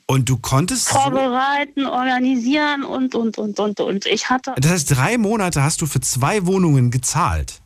Und 0.05 0.29
du 0.29 0.37
konntest. 0.37 0.89
So, 0.89 0.95
Vorbereiten, 0.99 1.85
organisieren 1.85 2.83
und, 2.83 3.15
und, 3.15 3.37
und, 3.37 3.59
und, 3.59 3.79
und. 3.79 4.05
Ich 4.05 4.29
hatte. 4.29 4.53
das 4.57 4.71
heißt, 4.71 4.95
drei 4.95 5.17
Monate 5.17 5.63
hast 5.63 5.81
du 5.81 5.85
für 5.85 6.01
zwei 6.01 6.45
Wohnungen 6.45 6.91
gezahlt. 6.91 7.61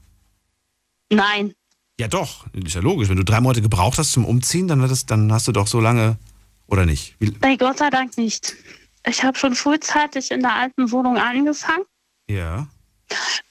Nein. 1.12 1.54
Ja, 2.00 2.08
doch. 2.08 2.46
Ist 2.54 2.76
ja 2.76 2.82
logisch. 2.82 3.10
Wenn 3.10 3.18
du 3.18 3.26
drei 3.26 3.42
Monate 3.42 3.62
gebraucht 3.62 3.98
hast 3.98 4.12
zum 4.12 4.24
Umziehen, 4.24 4.68
dann, 4.68 4.80
das, 4.82 5.06
dann 5.06 5.34
hast 5.34 5.48
du 5.48 5.52
doch 5.52 5.68
so 5.68 5.80
lange. 5.80 6.18
Oder 6.68 6.86
nicht? 6.86 7.16
Wie, 7.20 7.34
Nee, 7.42 7.58
Gott 7.58 7.80
sei 7.80 7.90
Dank 7.90 8.18
nicht. 8.18 8.56
Ich 9.06 9.24
habe 9.24 9.38
schon 9.38 9.56
frühzeitig 9.56 10.32
in 10.32 10.42
der 10.42 10.54
alten 10.54 10.92
Wohnung 10.92 11.18
angefangen, 11.18 11.86
ja. 12.30 12.68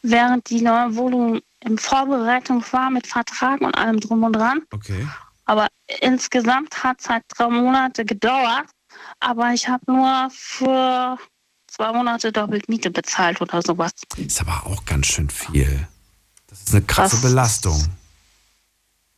Während 0.02 0.48
die 0.50 0.60
neue 0.62 0.94
Wohnung 0.96 1.40
in 1.60 1.78
Vorbereitung 1.78 2.64
war 2.72 2.90
mit 2.90 3.06
Vertrag 3.06 3.60
und 3.60 3.76
allem 3.76 3.98
drum 4.00 4.22
und 4.24 4.34
dran. 4.34 4.62
Okay. 4.72 5.06
Aber 5.46 5.68
insgesamt 6.00 6.82
hat 6.82 7.00
es 7.00 7.08
halt 7.08 7.24
drei 7.28 7.48
Monate 7.48 8.04
gedauert. 8.04 8.66
Aber 9.20 9.52
ich 9.52 9.68
habe 9.68 9.82
nur 9.90 10.28
für 10.30 11.18
zwei 11.66 11.92
Monate 11.92 12.32
doppelt 12.32 12.68
Miete 12.68 12.90
bezahlt 12.90 13.40
oder 13.40 13.60
sowas. 13.62 13.92
Ist 14.16 14.40
aber 14.40 14.66
auch 14.66 14.84
ganz 14.84 15.06
schön 15.06 15.28
viel. 15.30 15.86
Das 16.48 16.60
ist 16.62 16.74
eine 16.74 16.84
krasse 16.84 17.16
Das- 17.16 17.22
Belastung. 17.30 17.84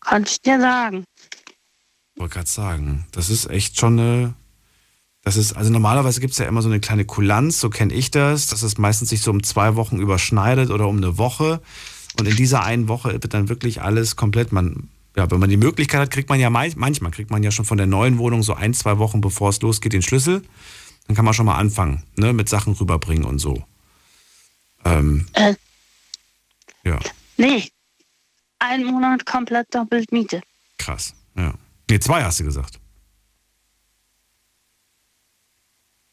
Kann 0.00 0.22
ich 0.24 0.40
dir 0.40 0.58
sagen. 0.60 1.04
wollte 2.16 2.34
gerade 2.34 2.48
sagen, 2.48 3.06
das 3.12 3.28
ist 3.30 3.46
echt 3.50 3.78
schon 3.78 3.98
eine. 3.98 4.34
Das 5.28 5.36
ist, 5.36 5.52
also 5.52 5.70
normalerweise 5.70 6.22
gibt 6.22 6.32
es 6.32 6.38
ja 6.38 6.46
immer 6.46 6.62
so 6.62 6.70
eine 6.70 6.80
kleine 6.80 7.04
Kulanz, 7.04 7.60
so 7.60 7.68
kenne 7.68 7.92
ich 7.92 8.10
das, 8.10 8.46
dass 8.46 8.62
es 8.62 8.78
meistens 8.78 9.10
sich 9.10 9.20
so 9.20 9.30
um 9.30 9.42
zwei 9.42 9.76
Wochen 9.76 9.98
überschneidet 9.98 10.70
oder 10.70 10.88
um 10.88 10.96
eine 10.96 11.18
Woche. 11.18 11.60
Und 12.18 12.26
in 12.26 12.34
dieser 12.34 12.62
einen 12.62 12.88
Woche 12.88 13.12
wird 13.12 13.34
dann 13.34 13.50
wirklich 13.50 13.82
alles 13.82 14.16
komplett, 14.16 14.52
man, 14.52 14.88
ja, 15.16 15.30
wenn 15.30 15.38
man 15.38 15.50
die 15.50 15.58
Möglichkeit 15.58 16.00
hat, 16.00 16.10
kriegt 16.12 16.30
man 16.30 16.40
ja 16.40 16.48
manchmal 16.48 17.10
kriegt 17.10 17.30
man 17.30 17.42
ja 17.42 17.50
schon 17.50 17.66
von 17.66 17.76
der 17.76 17.86
neuen 17.86 18.16
Wohnung 18.16 18.42
so 18.42 18.54
ein, 18.54 18.72
zwei 18.72 18.96
Wochen 18.96 19.20
bevor 19.20 19.50
es 19.50 19.60
losgeht 19.60 19.92
den 19.92 20.00
Schlüssel. 20.00 20.40
Dann 21.06 21.14
kann 21.14 21.26
man 21.26 21.34
schon 21.34 21.44
mal 21.44 21.58
anfangen, 21.58 22.04
ne, 22.16 22.32
mit 22.32 22.48
Sachen 22.48 22.72
rüberbringen 22.72 23.26
und 23.26 23.38
so. 23.38 23.62
Ähm, 24.86 25.26
Äh, 25.34 25.56
ja, 26.84 26.98
nee. 27.36 27.68
Ein 28.60 28.86
Monat 28.86 29.26
komplett 29.26 29.66
doppelt 29.74 30.10
Miete. 30.10 30.40
krass. 30.78 31.12
Ja. 31.36 31.52
Nee, 31.90 32.00
zwei 32.00 32.24
hast 32.24 32.40
du 32.40 32.44
gesagt. 32.44 32.80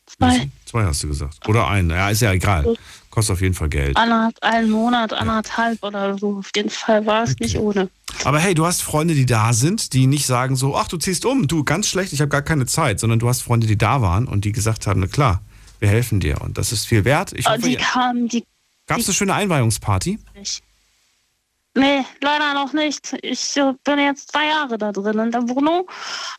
Zwei. 0.07 0.49
Zwei 0.65 0.83
hast 0.85 1.03
du 1.03 1.07
gesagt. 1.07 1.47
Oder 1.47 1.67
ein. 1.67 1.89
Ja, 1.89 2.09
ist 2.09 2.21
ja 2.21 2.31
egal. 2.31 2.75
Kostet 3.09 3.33
auf 3.33 3.41
jeden 3.41 3.53
Fall 3.55 3.69
Geld. 3.69 3.95
Einen 3.97 4.69
Monat, 4.69 5.13
anderthalb 5.13 5.81
oder 5.83 6.17
so. 6.17 6.37
Auf 6.39 6.49
jeden 6.55 6.69
Fall 6.69 7.05
war 7.05 7.23
es 7.23 7.37
nicht 7.39 7.57
ohne. 7.57 7.89
Aber 8.23 8.39
hey, 8.39 8.53
du 8.53 8.65
hast 8.65 8.81
Freunde, 8.83 9.13
die 9.15 9.25
da 9.25 9.53
sind, 9.53 9.93
die 9.93 10.05
nicht 10.05 10.25
sagen 10.25 10.55
so, 10.55 10.75
ach, 10.75 10.87
du 10.87 10.97
ziehst 10.97 11.25
um, 11.25 11.47
du, 11.47 11.63
ganz 11.63 11.87
schlecht, 11.87 12.13
ich 12.13 12.21
habe 12.21 12.29
gar 12.29 12.41
keine 12.41 12.65
Zeit, 12.65 12.99
sondern 12.99 13.19
du 13.19 13.27
hast 13.29 13.41
Freunde, 13.41 13.67
die 13.67 13.77
da 13.77 14.01
waren 14.01 14.27
und 14.27 14.45
die 14.45 14.51
gesagt 14.51 14.85
haben, 14.85 14.99
na 14.99 15.07
klar, 15.07 15.41
wir 15.79 15.87
helfen 15.89 16.19
dir 16.19 16.41
und 16.41 16.57
das 16.57 16.71
ist 16.71 16.85
viel 16.85 17.03
wert. 17.05 17.33
Ich 17.33 17.47
hoffe, 17.47 17.59
die 17.61 17.75
kamen, 17.77 18.27
die. 18.27 18.45
gab's 18.87 19.05
eine 19.05 19.13
schöne 19.13 19.33
Einweihungsparty? 19.33 20.19
Nee, 21.77 22.05
leider 22.21 22.53
noch 22.53 22.71
nicht. 22.71 23.17
Ich 23.21 23.57
äh, 23.57 23.73
bin 23.83 23.99
jetzt 23.99 24.31
zwei 24.31 24.47
Jahre 24.47 24.77
da 24.77 24.93
drin 24.93 25.19
in 25.19 25.31
der 25.31 25.47
Wohnung. 25.49 25.85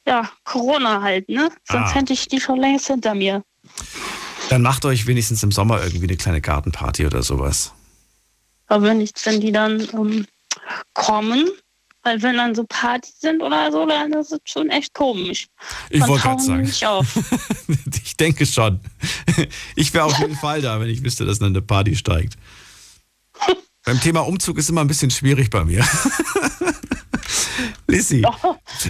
Ja, 0.07 0.31
Corona 0.45 1.03
halt, 1.03 1.29
ne? 1.29 1.51
Sonst 1.65 1.91
Ah. 1.91 1.95
hätte 1.95 2.15
ich 2.15 2.27
die 2.29 2.41
schon 2.41 2.59
längst 2.59 2.87
hinter 2.87 3.15
mir. 3.15 3.43
Dann 4.49 4.63
macht 4.63 4.85
euch 4.85 5.07
wenigstens 5.07 5.43
im 5.43 5.53
Sommer 5.53 5.83
irgendwie 5.83 6.07
eine 6.07 6.17
kleine 6.17 6.41
Gartenparty 6.41 7.07
oder 7.07 7.23
sowas. 7.23 7.73
Aber 8.69 8.85
wenn 8.85 9.01
ich, 9.01 9.13
wenn 9.25 9.41
die 9.41 9.53
dann 9.53 9.81
ähm, 9.93 10.27
kommen, 10.95 11.49
weil 12.03 12.23
wenn 12.23 12.37
dann 12.37 12.55
so 12.55 12.65
Partys 12.69 13.21
sind 13.21 13.43
oder 13.43 13.71
so, 13.73 13.85
dann 13.87 14.13
ist 14.13 14.33
es 14.33 14.39
schon 14.45 14.71
echt 14.71 14.95
komisch. 14.95 15.47
Ich 15.91 16.07
wollte 16.07 16.23
gerade 16.23 16.43
sagen. 16.43 16.63
nicht. 16.63 16.85
Ich 18.05 18.17
denke 18.17 18.47
schon. 18.47 18.81
Ich 19.75 19.93
wäre 19.93 20.05
auf 20.05 20.19
jeden 20.19 20.37
Fall 20.37 20.63
da, 20.63 20.81
wenn 20.81 20.89
ich 20.89 21.03
wüsste, 21.05 21.27
dass 21.27 21.39
dann 21.39 21.49
eine 21.49 21.61
Party 21.61 21.97
steigt. 21.97 22.35
Beim 23.85 24.01
Thema 24.01 24.21
Umzug 24.21 24.57
ist 24.57 24.71
immer 24.71 24.81
ein 24.81 24.87
bisschen 24.87 25.11
schwierig 25.11 25.51
bei 25.51 25.65
mir. 25.65 25.85
Lissy, 27.87 28.25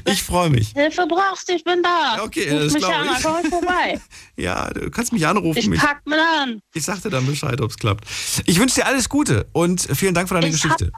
ich 0.06 0.22
freue 0.22 0.50
mich. 0.50 0.70
Hilfe 0.70 1.06
brauchst, 1.06 1.48
ich 1.50 1.64
bin 1.64 1.82
da. 1.82 2.22
Okay, 2.22 2.50
Ruf 2.50 2.62
das 2.64 2.72
mich 2.74 2.86
an, 2.86 3.06
ich. 3.16 3.22
komm 3.22 3.44
vorbei. 3.50 4.00
Ja, 4.36 4.68
du 4.70 4.90
kannst 4.90 5.12
mich 5.14 5.26
anrufen. 5.26 5.72
Ich 5.72 5.80
pack 5.80 6.02
mit 6.04 6.18
an. 6.18 6.60
Ich 6.74 6.84
sag 6.84 7.00
dir 7.00 7.08
dann 7.08 7.24
Bescheid, 7.26 7.58
ob 7.62 7.70
es 7.70 7.76
klappt. 7.78 8.04
Ich 8.44 8.58
wünsche 8.60 8.74
dir 8.76 8.86
alles 8.86 9.08
Gute 9.08 9.46
und 9.52 9.80
vielen 9.80 10.12
Dank 10.14 10.28
für 10.28 10.34
deine 10.34 10.48
Ich 10.48 10.52
Geschichte. 10.52 10.92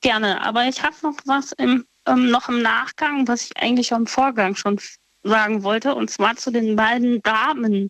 Gerne, 0.00 0.40
aber 0.42 0.66
ich 0.66 0.82
habe 0.82 0.94
noch 1.02 1.16
was 1.26 1.52
im, 1.52 1.84
ähm, 2.06 2.30
noch 2.30 2.48
im 2.48 2.62
Nachgang, 2.62 3.28
was 3.28 3.44
ich 3.44 3.56
eigentlich 3.58 3.92
am 3.92 4.06
Vorgang 4.06 4.56
schon 4.56 4.80
sagen 5.22 5.62
wollte, 5.64 5.94
und 5.94 6.08
zwar 6.10 6.36
zu 6.36 6.50
den 6.50 6.76
beiden 6.76 7.20
Damen, 7.22 7.88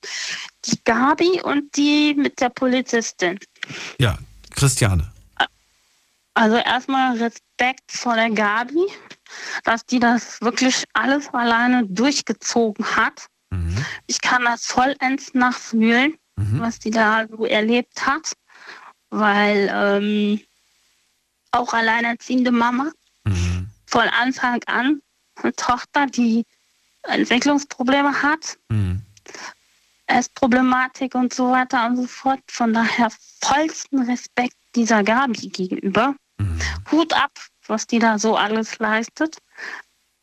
die 0.65 0.79
Gabi 0.85 1.41
und 1.43 1.77
die 1.77 2.15
mit 2.15 2.41
der 2.41 2.49
Polizistin. 2.49 3.39
Ja, 4.01 4.19
Christiane. 4.51 5.13
Also 6.37 6.57
erstmal 6.57 7.17
Respekt 7.17 7.91
vor 7.91 8.15
der 8.15 8.29
Gabi, 8.31 8.85
dass 9.65 9.87
die 9.87 9.99
das 9.99 10.39
wirklich 10.43 10.85
alles 10.93 11.33
alleine 11.33 11.87
durchgezogen 11.87 12.85
hat. 12.95 13.27
Ich 14.07 14.21
kann 14.21 14.45
das 14.45 14.67
vollends 14.67 15.33
nachfühlen, 15.33 16.19
was 16.61 16.79
die 16.79 16.91
da 16.91 17.27
so 17.27 17.47
erlebt 17.47 18.07
hat, 18.07 18.35
weil 19.09 19.71
ähm, 19.73 20.41
auch 21.53 21.73
alleinerziehende 21.73 22.51
Mama 22.51 22.91
von 23.87 24.09
Anfang 24.09 24.63
an 24.67 25.01
eine 25.37 25.55
Tochter, 25.57 26.05
die 26.07 26.45
Entwicklungsprobleme 27.05 28.23
hat, 28.23 28.59
Mhm. 28.69 29.01
Essproblematik 30.09 31.15
und 31.15 31.33
so 31.33 31.51
weiter 31.51 31.87
und 31.87 31.97
so 31.97 32.07
fort. 32.07 32.41
Von 32.49 32.75
daher 32.75 33.09
vollsten 33.43 34.03
Respekt 34.03 34.55
dieser 34.75 35.03
Gabi 35.03 35.49
gegenüber. 35.49 36.15
Mhm. 36.39 36.59
Hut 36.91 37.13
ab, 37.15 37.33
was 37.67 37.87
die 37.87 37.99
da 37.99 38.19
so 38.19 38.37
alles 38.37 38.79
leistet. 38.79 39.39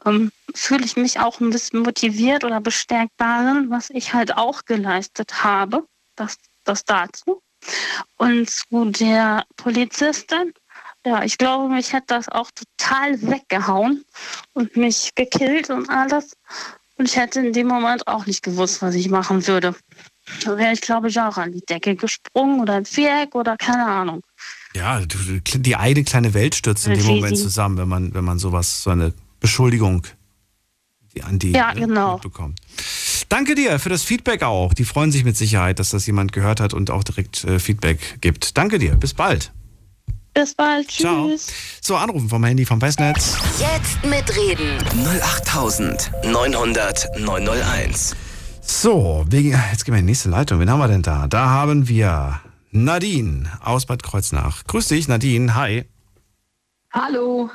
Ähm, 0.06 0.32
Fühle 0.54 0.86
ich 0.86 0.98
mich 0.98 1.20
auch 1.20 1.40
ein 1.40 1.50
bisschen 1.50 1.80
motiviert 1.80 2.44
oder 2.44 2.62
bestärkt 2.62 3.14
darin, 3.18 3.70
was 3.70 3.90
ich 3.90 4.14
halt 4.14 4.36
auch 4.38 4.66
geleistet 4.66 5.44
habe. 5.44 5.86
Das, 6.16 6.38
das 6.64 6.84
dazu. 6.86 7.42
Und 8.18 8.50
zu 8.50 8.86
der 8.86 9.46
Polizistin, 9.56 10.54
ja, 11.06 11.24
ich 11.24 11.38
glaube, 11.38 11.74
mich 11.74 11.94
hätte 11.94 12.08
das 12.08 12.30
auch 12.30 12.50
total 12.52 13.22
weggehauen 13.22 14.06
und 14.54 14.78
mich 14.78 15.12
gekillt 15.16 15.70
und 15.70 15.90
alles. 15.90 16.38
Und 16.98 17.10
ich 17.10 17.18
hätte 17.18 17.40
in 17.40 17.54
dem 17.54 17.68
Moment 17.68 18.08
auch 18.08 18.26
nicht 18.26 18.44
gewusst, 18.44 18.82
was 18.82 18.96
ich 18.96 19.10
machen 19.10 19.46
würde. 19.48 19.76
Da 20.46 20.58
wäre 20.58 20.72
ich, 20.72 20.82
glaube 20.82 21.10
ich, 21.10 21.20
auch 21.20 21.38
an 21.38 21.52
die 21.52 21.66
Decke 21.66 21.96
gesprungen 21.96 22.62
oder 22.62 22.78
ins 22.78 22.90
Viereck 22.90 23.36
oder 23.36 23.58
keine 23.58 23.86
Ahnung. 23.86 24.22
Ja, 24.76 25.02
die 25.02 25.76
eine 25.76 26.04
kleine 26.04 26.34
Welt 26.34 26.56
stürzt 26.56 26.88
in 26.88 26.94
dem 26.94 27.06
Moment 27.06 27.38
zusammen, 27.38 27.78
wenn 27.78 27.88
man, 27.88 28.14
wenn 28.14 28.24
man 28.24 28.40
sowas, 28.40 28.82
so 28.84 28.90
eine 28.90 29.14
Beschuldigung 29.40 30.08
an 31.22 31.38
die 31.38 31.52
ja, 31.52 31.74
ne, 31.74 31.82
genau. 31.82 32.18
bekommt. 32.18 32.60
Danke 33.30 33.54
dir 33.56 33.78
für 33.80 33.90
das 33.90 34.04
Feedback 34.04 34.44
auch. 34.44 34.74
Die 34.74 34.86
freuen 34.86 35.12
sich 35.12 35.24
mit 35.24 35.38
Sicherheit, 35.38 35.80
dass 35.80 35.90
das 35.90 36.08
jemand 36.08 36.32
gehört 36.34 36.60
hat 36.60 36.74
und 36.74 36.90
auch 36.92 37.04
direkt 37.04 37.44
äh, 37.44 37.60
Feedback 37.60 38.18
gibt. 38.22 38.58
Danke 38.58 38.80
dir. 38.80 38.96
Bis 38.96 39.14
bald. 39.14 39.52
Bis 40.34 40.56
bald. 40.56 40.88
Tschüss. 40.88 41.02
Ciao. 41.02 41.30
So, 41.82 41.96
anrufen 41.96 42.30
vom 42.30 42.44
Handy 42.44 42.66
vom 42.66 42.80
Festnetz. 42.80 43.38
Jetzt 43.60 44.04
mitreden. 44.04 44.80
08900 45.22 47.20
901. 47.20 48.16
So, 48.62 49.26
jetzt 49.30 49.86
gehen 49.86 49.94
wir 49.94 50.00
in 50.00 50.06
die 50.08 50.12
nächste 50.12 50.30
Leitung. 50.30 50.60
Wen 50.60 50.70
haben 50.70 50.80
wir 50.80 50.88
denn 50.88 51.04
da? 51.04 51.28
Da 51.28 51.50
haben 51.50 51.88
wir 51.88 52.40
Nadine 52.76 53.52
aus 53.62 53.86
Bad 53.86 54.02
Kreuznach. 54.02 54.64
Grüß 54.66 54.88
dich, 54.88 55.08
Nadine. 55.08 55.54
Hi. 55.54 55.86
Hallo. 56.92 57.52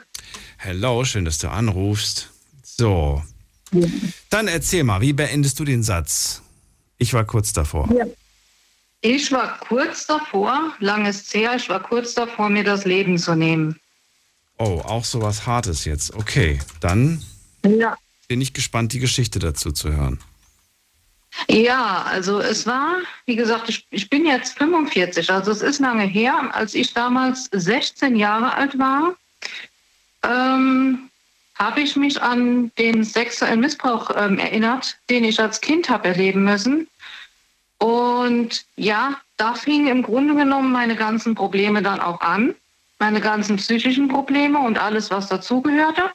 Hello, 0.59 1.05
schön, 1.05 1.24
dass 1.24 1.39
du 1.39 1.51
anrufst. 1.51 2.31
So. 2.62 3.23
Dann 4.31 4.47
erzähl 4.47 4.85
mal, 4.85 5.01
wie 5.01 5.12
beendest 5.12 5.59
du 5.59 5.65
den 5.65 5.82
Satz? 5.82 6.43
Ich 6.99 7.12
war 7.15 7.24
kurz 7.24 7.53
davor. 7.53 7.89
Ja. 7.93 8.07
Ich 9.01 9.31
war 9.32 9.59
kurz 9.61 10.07
davor, 10.07 10.73
langes 10.81 11.32
her, 11.32 11.55
ich 11.57 11.69
war 11.69 11.81
kurz 11.81 12.15
davor, 12.15 12.49
mir 12.49 12.65
das 12.65 12.85
Leben 12.85 13.19
zu 13.19 13.35
nehmen. 13.35 13.78
Oh, 14.57 14.81
auch 14.85 15.05
so 15.05 15.23
was 15.23 15.47
Hartes 15.47 15.85
jetzt. 15.85 16.15
Okay, 16.15 16.61
dann 16.81 17.23
ja. 17.65 17.97
bin 18.27 18.40
ich 18.40 18.53
gespannt, 18.53 18.93
die 18.93 18.99
Geschichte 18.99 19.39
dazu 19.39 19.70
zu 19.70 19.93
hören. 19.93 20.19
Ja, 21.49 22.05
also 22.11 22.41
es 22.41 22.67
war, 22.67 22.97
wie 23.27 23.37
gesagt, 23.37 23.69
ich, 23.69 23.87
ich 23.91 24.11
bin 24.11 24.27
jetzt 24.27 24.59
45, 24.59 25.31
also 25.31 25.51
es 25.51 25.63
ist 25.63 25.79
lange 25.79 26.05
her. 26.05 26.51
Als 26.53 26.75
ich 26.75 26.93
damals 26.95 27.49
16 27.53 28.17
Jahre 28.17 28.55
alt 28.55 28.79
war, 28.79 29.15
ähm, 30.25 31.11
habe 31.55 31.81
ich 31.81 31.97
mich 31.97 32.21
an 32.21 32.71
den 32.79 33.05
sexuellen 33.05 33.61
Missbrauch 33.61 34.11
ähm, 34.17 34.39
erinnert, 34.39 34.97
den 35.11 35.25
ich 35.25 35.41
als 35.41 35.61
Kind 35.61 35.89
habe 35.89 36.09
erleben 36.09 36.45
müssen. 36.45 36.89
Und 37.79 38.65
ja, 38.77 39.21
da 39.37 39.55
fingen 39.55 39.89
im 39.89 40.03
Grunde 40.03 40.35
genommen 40.35 40.73
meine 40.73 40.97
ganzen 40.97 41.35
Probleme 41.35 41.83
dann 41.83 42.01
auch 42.01 42.21
an. 42.21 42.55
Meine 42.99 43.21
ganzen 43.21 43.57
psychischen 43.57 44.09
Probleme 44.09 44.59
und 44.59 44.79
alles, 44.79 45.11
was 45.11 45.29
dazugehörte. 45.29 46.11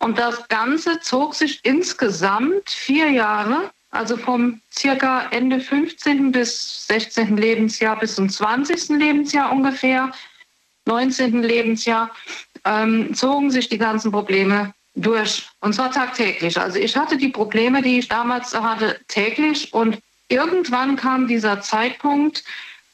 Und 0.00 0.18
das 0.18 0.46
Ganze 0.48 1.00
zog 1.00 1.34
sich 1.34 1.60
insgesamt 1.64 2.70
vier 2.70 3.10
Jahre, 3.10 3.70
also 3.90 4.16
vom 4.16 4.60
circa 4.70 5.28
Ende 5.30 5.60
15. 5.60 6.32
bis 6.32 6.86
16. 6.86 7.36
Lebensjahr 7.36 7.98
bis 7.98 8.14
zum 8.16 8.28
20. 8.28 8.90
Lebensjahr 8.98 9.50
ungefähr, 9.52 10.12
19. 10.86 11.42
Lebensjahr, 11.42 12.10
ähm, 12.64 13.14
zogen 13.14 13.50
sich 13.50 13.68
die 13.68 13.78
ganzen 13.78 14.12
Probleme 14.12 14.74
durch. 14.94 15.48
Und 15.60 15.74
zwar 15.74 15.90
tagtäglich. 15.90 16.58
Also 16.58 16.78
ich 16.78 16.96
hatte 16.96 17.16
die 17.16 17.28
Probleme, 17.28 17.82
die 17.82 17.98
ich 17.98 18.08
damals 18.08 18.54
hatte, 18.54 19.00
täglich 19.08 19.72
und 19.72 19.98
irgendwann 20.28 20.96
kam 20.96 21.26
dieser 21.26 21.60
Zeitpunkt, 21.60 22.44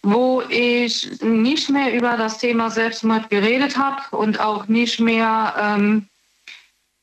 wo 0.02 0.42
ich 0.48 1.20
nicht 1.22 1.70
mehr 1.70 1.94
über 1.94 2.16
das 2.16 2.38
Thema 2.38 2.70
Selbstmord 2.70 3.30
geredet 3.30 3.76
habe 3.76 4.16
und 4.16 4.38
auch 4.38 4.68
nicht 4.68 5.00
mehr, 5.00 5.54
ähm, 5.58 6.08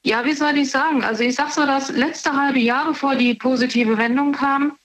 ja, 0.04 0.26
wie 0.26 0.34
soll 0.34 0.58
ich 0.58 0.72
sagen? 0.72 1.04
Also 1.04 1.24
ich 1.24 1.36
sage 1.36 1.52
so, 1.52 1.66
das 1.66 1.90
letzte 1.90 2.34
halbe 2.34 2.60
Jahr, 2.60 2.86
bevor 2.86 3.16
die 3.16 3.36
positive 3.36 3.98
Wendung 3.98 4.32
kam, 4.32 4.78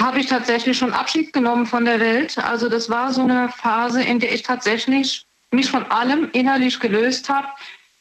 habe 0.00 0.20
ich 0.20 0.26
tatsächlich 0.26 0.78
schon 0.78 0.92
Abschied 0.92 1.32
genommen 1.32 1.66
von 1.66 1.84
der 1.84 1.98
Welt. 2.00 2.38
Also 2.38 2.68
das 2.68 2.90
war 2.90 3.12
so 3.12 3.22
eine 3.22 3.48
Phase, 3.48 4.02
in 4.02 4.20
der 4.20 4.32
ich 4.32 4.42
tatsächlich 4.42 5.24
mich 5.50 5.70
von 5.70 5.84
allem 5.90 6.28
innerlich 6.32 6.78
gelöst 6.78 7.28
habe, 7.28 7.48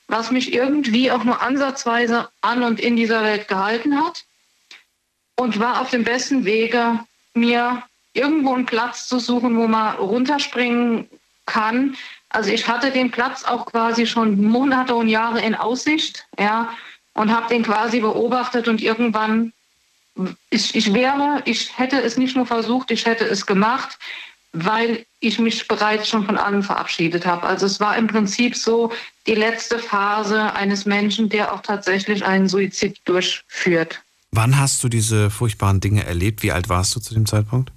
was 0.07 0.29
mich 0.29 0.53
irgendwie 0.53 1.09
auch 1.11 1.23
nur 1.23 1.41
ansatzweise 1.41 2.29
an 2.41 2.63
und 2.63 2.79
in 2.79 2.95
dieser 2.95 3.23
Welt 3.23 3.47
gehalten 3.47 3.97
hat 3.97 4.25
und 5.35 5.59
war 5.59 5.81
auf 5.81 5.89
dem 5.89 6.03
besten 6.03 6.45
Wege, 6.45 6.99
mir 7.33 7.83
irgendwo 8.13 8.53
einen 8.53 8.65
Platz 8.65 9.07
zu 9.07 9.19
suchen, 9.19 9.57
wo 9.57 9.67
man 9.67 9.95
runterspringen 9.97 11.09
kann. 11.45 11.95
Also 12.35 12.49
ich 12.49 12.67
hatte 12.67 12.91
den 12.91 13.11
Platz 13.11 13.45
auch 13.45 13.65
quasi 13.65 14.05
schon 14.05 14.43
Monate 14.43 14.93
und 14.93 15.07
Jahre 15.07 15.41
in 15.41 15.55
Aussicht, 15.55 16.27
ja, 16.37 16.69
und 17.13 17.33
habe 17.33 17.47
den 17.47 17.63
quasi 17.63 18.01
beobachtet 18.01 18.67
und 18.67 18.81
irgendwann, 18.81 19.53
ich, 20.49 20.75
ich 20.75 20.93
wäre, 20.93 21.41
ich 21.45 21.77
hätte 21.77 22.01
es 22.01 22.17
nicht 22.17 22.35
nur 22.35 22.45
versucht, 22.45 22.91
ich 22.91 23.05
hätte 23.05 23.23
es 23.23 23.45
gemacht, 23.45 23.97
weil 24.51 25.05
ich 25.21 25.39
mich 25.39 25.67
bereits 25.67 26.09
schon 26.09 26.25
von 26.25 26.37
allem 26.37 26.61
verabschiedet 26.61 27.25
habe. 27.25 27.47
Also 27.47 27.65
es 27.65 27.79
war 27.79 27.95
im 27.95 28.07
Prinzip 28.07 28.55
so 28.57 28.91
die 29.27 29.35
letzte 29.35 29.79
Phase 29.79 30.53
eines 30.53 30.85
Menschen, 30.85 31.29
der 31.29 31.53
auch 31.53 31.61
tatsächlich 31.61 32.25
einen 32.25 32.49
Suizid 32.49 32.99
durchführt. 33.05 34.01
Wann 34.31 34.57
hast 34.57 34.83
du 34.83 34.89
diese 34.89 35.29
furchtbaren 35.29 35.79
Dinge 35.79 36.05
erlebt? 36.05 36.43
Wie 36.43 36.51
alt 36.51 36.67
warst 36.67 36.93
du 36.95 36.99
zu 36.99 37.13
dem 37.13 37.25
Zeitpunkt? 37.25 37.71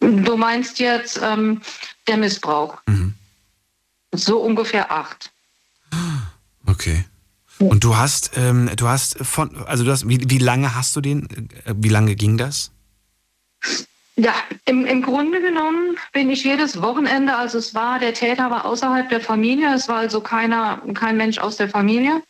Du 0.00 0.36
meinst 0.36 0.78
jetzt 0.78 1.20
ähm, 1.22 1.60
der 2.08 2.16
Missbrauch. 2.16 2.78
Mhm. 2.86 3.14
So 4.12 4.38
ungefähr 4.38 4.90
acht. 4.90 5.30
Okay. 6.66 7.04
Und 7.58 7.84
du 7.84 7.96
hast, 7.96 8.32
ähm, 8.36 8.70
du 8.74 8.88
hast 8.88 9.18
von, 9.18 9.54
also 9.66 9.84
du 9.84 9.90
hast, 9.90 10.08
wie, 10.08 10.30
wie 10.30 10.38
lange 10.38 10.74
hast 10.74 10.96
du 10.96 11.02
den, 11.02 11.50
äh, 11.66 11.74
wie 11.76 11.90
lange 11.90 12.16
ging 12.16 12.38
das? 12.38 12.72
Ja, 14.16 14.34
im, 14.64 14.86
im 14.86 15.02
Grunde 15.02 15.40
genommen 15.40 15.96
bin 16.12 16.30
ich 16.30 16.44
jedes 16.44 16.80
Wochenende, 16.80 17.36
also 17.36 17.58
es 17.58 17.74
war, 17.74 17.98
der 17.98 18.14
Täter 18.14 18.50
war 18.50 18.64
außerhalb 18.64 19.08
der 19.08 19.20
Familie, 19.20 19.74
es 19.74 19.88
war 19.88 19.96
also 19.96 20.20
keiner, 20.20 20.82
kein 20.94 21.16
Mensch 21.16 21.38
aus 21.38 21.56
der 21.56 21.68
Familie. 21.68 22.22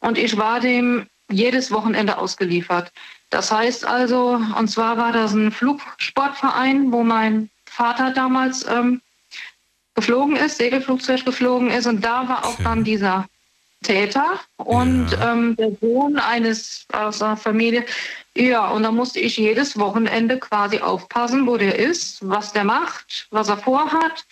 Und 0.00 0.18
ich 0.18 0.36
war 0.36 0.60
dem 0.60 1.06
jedes 1.30 1.70
Wochenende 1.70 2.18
ausgeliefert. 2.18 2.92
Das 3.30 3.50
heißt 3.50 3.84
also, 3.84 4.40
und 4.56 4.68
zwar 4.68 4.96
war 4.96 5.12
das 5.12 5.32
ein 5.32 5.50
Flugsportverein, 5.50 6.92
wo 6.92 7.02
mein 7.02 7.50
Vater 7.64 8.10
damals 8.10 8.66
ähm, 8.68 9.00
geflogen 9.94 10.36
ist, 10.36 10.58
Segelflugzeug 10.58 11.24
geflogen 11.24 11.70
ist. 11.70 11.86
Und 11.86 12.04
da 12.04 12.28
war 12.28 12.44
auch 12.44 12.56
dann 12.62 12.84
dieser 12.84 13.26
Täter 13.82 14.40
und 14.56 15.10
ja. 15.12 15.32
ähm, 15.32 15.56
der 15.56 15.72
Sohn 15.80 16.18
eines 16.18 16.86
aus 16.92 17.22
einer 17.22 17.36
Familie. 17.36 17.84
Ja, 18.34 18.68
und 18.68 18.82
da 18.82 18.90
musste 18.90 19.20
ich 19.20 19.36
jedes 19.36 19.78
Wochenende 19.78 20.38
quasi 20.38 20.78
aufpassen, 20.78 21.46
wo 21.46 21.56
der 21.56 21.78
ist, 21.78 22.18
was 22.28 22.52
der 22.52 22.64
macht, 22.64 23.28
was 23.30 23.48
er 23.48 23.58
vorhat. 23.58 24.24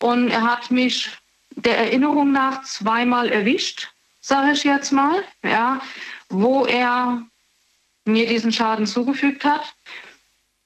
Und 0.00 0.30
er 0.30 0.42
hat 0.42 0.70
mich 0.70 1.10
der 1.50 1.78
Erinnerung 1.78 2.32
nach 2.32 2.62
zweimal 2.64 3.30
erwischt, 3.30 3.88
sage 4.20 4.52
ich 4.52 4.64
jetzt 4.64 4.92
mal. 4.92 5.22
Ja, 5.42 5.80
wo 6.28 6.64
er 6.66 7.22
mir 8.04 8.26
diesen 8.26 8.52
Schaden 8.52 8.86
zugefügt 8.86 9.44
hat. 9.44 9.74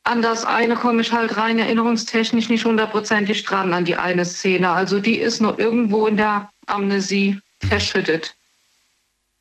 An 0.03 0.23
das 0.23 0.45
eine 0.45 0.77
komme 0.77 1.03
ich 1.03 1.13
halt 1.13 1.37
rein 1.37 1.59
erinnerungstechnisch 1.59 2.49
nicht 2.49 2.65
hundertprozentig 2.65 3.45
dran, 3.45 3.73
an 3.75 3.85
die 3.85 3.97
eine 3.97 4.25
Szene. 4.25 4.71
Also 4.71 4.99
die 5.01 5.19
ist 5.19 5.41
noch 5.41 5.59
irgendwo 5.59 6.07
in 6.07 6.17
der 6.17 6.51
Amnesie 6.67 7.41
verschüttet. 7.61 8.35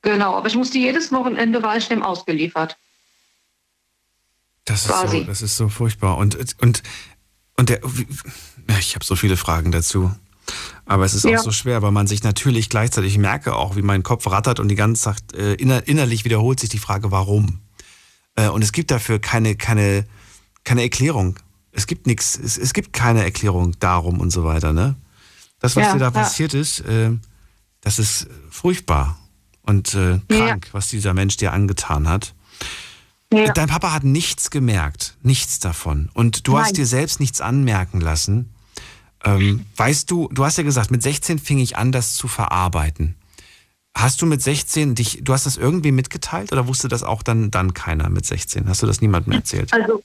Genau, 0.01 0.35
aber 0.35 0.47
ich 0.47 0.55
musste 0.55 0.77
jedes 0.77 1.11
Wochenende, 1.11 1.63
war 1.63 1.77
ich 1.77 1.87
dem 1.87 2.03
ausgeliefert. 2.03 2.77
Das 4.65 4.85
ist, 4.85 5.11
so, 5.11 5.23
das 5.23 5.41
ist 5.41 5.57
so 5.57 5.67
furchtbar. 5.67 6.17
Und, 6.17 6.37
und, 6.61 6.83
und 7.57 7.69
der, 7.69 7.81
ich 8.79 8.95
habe 8.95 9.03
so 9.03 9.15
viele 9.15 9.35
Fragen 9.35 9.71
dazu. 9.71 10.11
Aber 10.85 11.05
es 11.05 11.13
ist 11.13 11.25
ja. 11.25 11.37
auch 11.37 11.43
so 11.43 11.51
schwer, 11.51 11.81
weil 11.81 11.91
man 11.91 12.07
sich 12.07 12.23
natürlich 12.23 12.69
gleichzeitig, 12.69 13.13
ich 13.13 13.19
merke 13.19 13.55
auch, 13.55 13.75
wie 13.75 13.81
mein 13.81 14.03
Kopf 14.03 14.25
rattert 14.27 14.59
und 14.59 14.69
die 14.69 14.75
ganze 14.75 15.03
Zeit 15.03 15.33
äh, 15.33 15.53
inner, 15.53 15.87
innerlich 15.87 16.25
wiederholt 16.25 16.59
sich 16.59 16.69
die 16.69 16.79
Frage, 16.79 17.11
warum. 17.11 17.59
Äh, 18.35 18.49
und 18.49 18.63
es 18.63 18.71
gibt 18.71 18.91
dafür 18.91 19.19
keine, 19.19 19.55
keine, 19.55 20.05
keine 20.63 20.81
Erklärung. 20.81 21.37
Es 21.71 21.85
gibt 21.85 22.07
nichts, 22.07 22.37
es, 22.37 22.57
es 22.57 22.73
gibt 22.73 22.93
keine 22.93 23.23
Erklärung 23.23 23.77
darum 23.79 24.19
und 24.19 24.31
so 24.31 24.43
weiter. 24.43 24.73
Ne? 24.73 24.95
Das, 25.59 25.75
was 25.75 25.85
ja, 25.85 25.93
dir 25.93 25.99
da 25.99 26.05
ja. 26.05 26.11
passiert 26.11 26.53
ist, 26.53 26.79
äh, 26.81 27.11
das 27.81 27.99
ist 27.99 28.27
furchtbar 28.49 29.17
und 29.61 29.93
äh, 29.93 30.19
krank, 30.27 30.69
was 30.71 30.87
dieser 30.87 31.13
Mensch 31.13 31.37
dir 31.37 31.53
angetan 31.53 32.07
hat. 32.07 32.33
Dein 33.29 33.67
Papa 33.67 33.91
hat 33.91 34.03
nichts 34.03 34.49
gemerkt, 34.49 35.15
nichts 35.21 35.59
davon. 35.59 36.09
Und 36.15 36.47
du 36.47 36.53
Nein. 36.53 36.63
hast 36.63 36.77
dir 36.77 36.87
selbst 36.87 37.19
nichts 37.19 37.41
anmerken 37.41 38.01
lassen. 38.01 38.49
Ähm, 39.25 39.65
weißt 39.75 40.09
du, 40.09 40.29
du 40.31 40.45
hast 40.45 40.57
ja 40.57 40.63
gesagt, 40.63 40.91
mit 40.91 41.03
16 41.03 41.39
fing 41.39 41.59
ich 41.59 41.77
an, 41.77 41.91
das 41.91 42.15
zu 42.15 42.27
verarbeiten. 42.27 43.15
Hast 43.95 44.21
du 44.21 44.25
mit 44.25 44.41
16 44.41 44.95
dich, 44.95 45.19
du 45.23 45.33
hast 45.33 45.45
das 45.45 45.57
irgendwie 45.57 45.91
mitgeteilt 45.91 46.51
oder 46.51 46.67
wusste 46.67 46.87
das 46.87 47.03
auch 47.03 47.21
dann, 47.21 47.51
dann 47.51 47.73
keiner 47.73 48.09
mit 48.09 48.25
16? 48.25 48.69
Hast 48.69 48.81
du 48.81 48.87
das 48.87 49.01
niemandem 49.01 49.33
erzählt? 49.33 49.73
Also, 49.73 50.01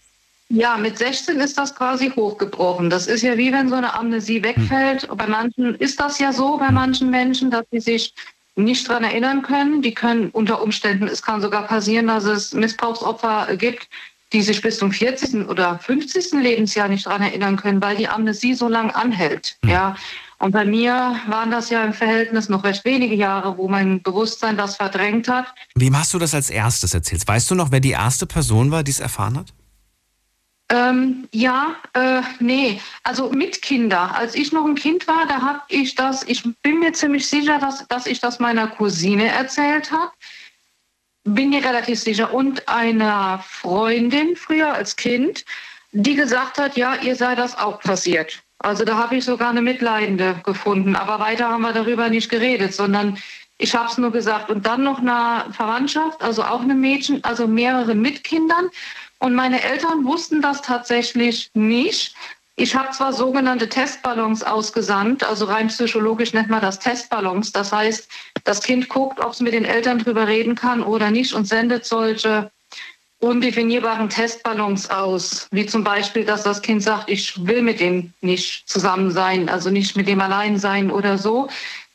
ja, 0.49 0.77
mit 0.77 0.99
16 0.99 1.41
ist 1.41 1.57
das 1.57 1.75
quasi 1.75 2.11
hochgebrochen. 2.11 2.91
Das 2.91 3.07
ist 3.07 3.23
ja 3.23 3.37
wie 3.37 3.53
wenn 3.53 3.69
so 3.69 3.77
eine 3.77 3.95
Amnesie 3.95 4.43
wegfällt. 4.43 5.09
Hm. 5.09 5.17
Bei 5.17 5.27
manchen 5.27 5.75
ist 5.77 6.01
das 6.01 6.19
ja 6.19 6.33
so, 6.33 6.59
bei 6.59 6.71
manchen 6.71 7.11
Menschen, 7.11 7.51
dass 7.51 7.65
sie 7.71 7.81
sich 7.81 8.15
nicht 8.57 8.89
daran 8.89 9.05
erinnern 9.05 9.43
können. 9.43 9.83
Die 9.83 9.95
können 9.95 10.31
unter 10.31 10.63
Umständen, 10.63 11.09
es 11.09 11.23
kann 11.23 11.41
sogar 11.41 11.67
passieren, 11.67 12.07
dass 12.07 12.25
es 12.25 12.53
Missbrauchsopfer 12.53 13.57
gibt, 13.57 13.89
die 14.35 14.43
sich 14.43 14.61
bis 14.61 14.79
zum 14.79 14.93
40. 14.93 15.49
oder 15.49 15.79
50. 15.79 16.33
Lebensjahr 16.33 16.89
nicht 16.89 17.07
daran 17.07 17.23
erinnern 17.23 17.57
können, 17.57 17.81
weil 17.81 17.97
die 17.97 18.09
Amnesie 18.09 18.55
so 18.55 18.69
lang 18.69 18.91
anhält. 18.91 19.57
Mhm. 19.63 19.71
Ja. 19.71 19.97
Und 20.39 20.51
bei 20.51 20.65
mir 20.65 21.17
waren 21.29 21.51
das 21.51 21.71
ja 21.71 21.85
im 21.85 21.95
Verhältnis 21.95 22.49
noch 22.49 22.65
recht 22.65 22.85
wenige 22.85 23.15
Jahre, 23.15 23.57
wo 23.57 23.69
mein 23.69 24.03
Bewusstsein 24.03 24.57
das 24.57 24.77
verdrängt 24.77 25.29
hat. 25.29 25.47
Wem 25.77 25.97
hast 25.99 26.13
du 26.13 26.19
das 26.19 26.35
als 26.35 26.51
erstes 26.51 26.93
erzählt? 26.93 27.27
Weißt 27.27 27.51
du 27.51 27.55
noch, 27.55 27.71
wer 27.71 27.81
die 27.81 27.93
erste 27.93 28.27
Person 28.27 28.71
war, 28.71 28.83
die 28.83 28.91
es 28.91 29.01
erfahren 29.01 29.39
hat? 29.39 29.55
Ähm, 30.71 31.29
ja, 31.33 31.77
äh, 31.93 32.23
nee, 32.41 32.81
also 33.05 33.31
mit 33.31 33.63
Kinder. 33.63 34.17
Als 34.17 34.35
ich 34.35 34.51
noch 34.51 34.65
ein 34.67 34.75
Kind 34.75 35.07
war, 35.07 35.27
da 35.27 35.41
habe 35.41 35.61
ich 35.69 35.95
das, 35.95 36.25
ich 36.25 36.43
bin 36.63 36.81
mir 36.81 36.93
ziemlich 36.93 37.29
sicher, 37.29 37.59
dass, 37.59 37.87
dass 37.89 38.07
ich 38.07 38.19
das 38.19 38.41
meiner 38.41 38.67
Cousine 38.67 39.29
erzählt 39.29 39.93
habe. 39.93 40.11
Bin 41.25 41.51
mir 41.51 41.65
relativ 41.65 42.01
sicher. 42.01 42.33
Und 42.33 42.69
einer 42.69 43.43
Freundin 43.47 44.37
früher 44.37 44.73
als 44.73 44.97
Kind, 44.97 45.45
die 45.93 46.15
gesagt 46.15 46.59
hat, 46.59 46.77
ja, 46.77 46.97
ihr 46.97 47.17
sei 47.17 47.35
das 47.35 47.57
auch 47.57 47.81
passiert. 47.81 48.43
Also 48.59 48.85
da 48.85 48.97
habe 48.97 49.17
ich 49.17 49.25
sogar 49.25 49.51
eine 49.51 49.63
Mitleidende 49.63 50.41
gefunden. 50.45 50.97
Aber 50.97 51.19
weiter 51.19 51.49
haben 51.49 51.63
wir 51.63 51.73
darüber 51.73 52.09
nicht 52.09 52.31
geredet, 52.31 52.75
sondern 52.75 53.19
ich 53.59 53.75
habe 53.75 53.89
es 53.89 53.99
nur 53.99 54.11
gesagt. 54.11 54.51
Und 54.51 54.67
dann 54.67 54.83
noch 54.83 54.99
eine 54.99 55.53
Verwandtschaft, 55.53 56.23
also 56.23 56.43
auch 56.43 56.61
eine 56.61 56.75
Mädchen, 56.75 57.23
also 57.25 57.47
mehrere 57.47 57.95
mit 57.95 58.25
Kindern. 58.25 58.71
Und 59.19 59.35
meine 59.35 59.63
Eltern 59.63 60.05
wussten 60.05 60.43
das 60.43 60.63
tatsächlich 60.63 61.51
nicht. 61.55 62.15
Ich 62.57 62.77
habe 62.77 62.91
zwar 62.93 63.13
sogenannte 63.13 63.69
Testballons 63.69 64.45
ausgesandt, 64.45 65.25
also 65.25 65.47
rein 65.47 65.69
psychologisch 65.69 66.33
nennt 66.35 66.51
man 66.51 66.61
das 66.61 66.79
Testballons. 66.79 67.51
Das 67.51 67.73
heißt, 67.73 68.09
das 68.45 68.63
Kind 68.63 68.89
guckt, 68.89 69.19
ob 69.19 69.33
es 69.33 69.41
mit 69.41 69.55
den 69.55 69.65
Eltern 69.65 69.99
drüber 69.99 70.29
reden 70.29 70.55
kann 70.55 70.83
oder 70.83 71.11
nicht 71.11 71.35
und 71.35 71.49
sendet 71.49 71.85
solche 71.85 72.53
undefinierbaren 73.19 74.09
Testballons 74.09 74.91
aus, 74.91 75.49
wie 75.51 75.67
zum 75.67 75.83
Beispiel, 75.83 76.25
dass 76.25 76.43
das 76.43 76.63
Kind 76.63 76.83
sagt, 76.83 77.09
ich 77.11 77.45
will 77.45 77.63
mit 77.63 77.81
dem 77.81 78.13
nicht 78.21 78.69
zusammen 78.69 79.11
sein, 79.11 79.49
also 79.49 79.71
nicht 79.71 79.97
mit 79.97 80.07
dem 80.07 80.21
allein 80.21 80.59
sein 80.59 80.91
oder 80.91 81.19
so. 81.19 81.49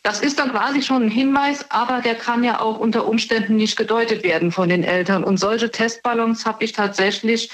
Das 0.03 0.21
ist 0.21 0.39
dann 0.39 0.51
quasi 0.51 0.81
schon 0.81 1.03
ein 1.03 1.11
Hinweis, 1.11 1.69
aber 1.69 2.01
der 2.01 2.15
kann 2.15 2.43
ja 2.43 2.59
auch 2.59 2.79
unter 2.79 3.07
Umständen 3.07 3.57
nicht 3.57 3.77
gedeutet 3.77 4.23
werden 4.23 4.51
von 4.51 4.69
den 4.69 4.83
Eltern. 4.83 5.23
Und 5.23 5.37
solche 5.37 5.71
Testballons 5.71 6.45
habe 6.45 6.63
ich 6.63 6.71
tatsächlich 6.71 7.49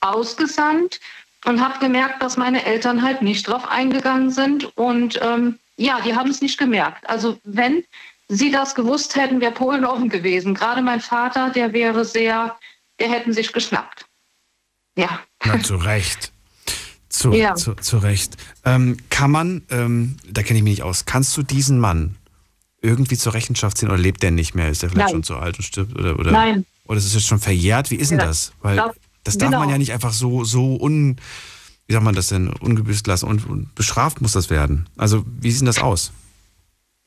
ausgesandt 0.00 1.00
und 1.44 1.60
habe 1.60 1.78
gemerkt, 1.78 2.22
dass 2.22 2.36
meine 2.36 2.64
Eltern 2.64 3.02
halt 3.02 3.22
nicht 3.22 3.46
drauf 3.48 3.68
eingegangen 3.68 4.30
sind. 4.30 4.76
Und 4.76 5.20
ähm, 5.22 5.58
ja, 5.76 6.00
die 6.00 6.14
haben 6.14 6.30
es 6.30 6.40
nicht 6.40 6.58
gemerkt. 6.58 7.08
Also 7.08 7.38
wenn 7.44 7.84
sie 8.28 8.50
das 8.50 8.74
gewusst 8.74 9.16
hätten, 9.16 9.40
wäre 9.40 9.52
Polen 9.52 9.84
offen 9.84 10.08
gewesen. 10.08 10.54
Gerade 10.54 10.82
mein 10.82 11.00
Vater, 11.00 11.50
der 11.50 11.72
wäre 11.72 12.04
sehr, 12.04 12.56
der 12.98 13.10
hätten 13.10 13.32
sich 13.32 13.52
geschnappt. 13.52 14.06
Ja. 14.96 15.20
Na, 15.44 15.62
zu 15.62 15.76
Recht. 15.76 16.32
Zu, 17.08 17.32
ja. 17.32 17.54
zu, 17.54 17.74
zu 17.74 17.98
Recht. 17.98 18.36
Ähm, 18.64 18.96
kann 19.10 19.30
man, 19.30 19.62
ähm, 19.70 20.16
da 20.28 20.42
kenne 20.42 20.58
ich 20.58 20.64
mich 20.64 20.72
nicht 20.72 20.82
aus, 20.82 21.04
kannst 21.04 21.36
du 21.36 21.42
diesen 21.42 21.78
Mann 21.78 22.16
irgendwie 22.82 23.16
zur 23.16 23.34
Rechenschaft 23.34 23.78
ziehen 23.78 23.88
oder 23.88 23.98
lebt 23.98 24.22
der 24.22 24.30
nicht 24.30 24.54
mehr? 24.54 24.68
Ist 24.68 24.82
der 24.82 24.90
vielleicht 24.90 25.08
Nein. 25.08 25.14
schon 25.14 25.22
zu 25.22 25.36
alt 25.36 25.56
und 25.58 25.64
stirbt? 25.64 25.98
Oder, 25.98 26.18
oder, 26.18 26.30
Nein. 26.30 26.66
Oder 26.86 26.98
ist 26.98 27.06
es 27.06 27.14
jetzt 27.14 27.26
schon 27.26 27.38
verjährt? 27.38 27.90
Wie 27.90 27.96
ist 27.96 28.10
denn 28.10 28.18
das? 28.18 28.52
Weil 28.60 28.76
das 28.76 28.96
darf 29.34 29.50
genau. 29.50 29.60
man 29.60 29.70
ja 29.70 29.78
nicht 29.78 29.92
einfach 29.92 30.12
so, 30.12 30.44
so 30.44 30.76
un, 30.80 31.16
wie 31.86 31.92
sagt 31.92 32.04
man 32.04 32.14
das 32.14 32.28
denn, 32.28 32.48
ungebüßt 32.48 33.06
lassen 33.06 33.26
und, 33.26 33.48
und 33.48 33.74
bestraft 33.74 34.20
muss 34.20 34.32
das 34.32 34.50
werden. 34.50 34.88
Also, 34.96 35.24
wie 35.40 35.50
sieht 35.50 35.60
denn 35.60 35.66
das 35.66 35.78
aus? 35.78 36.12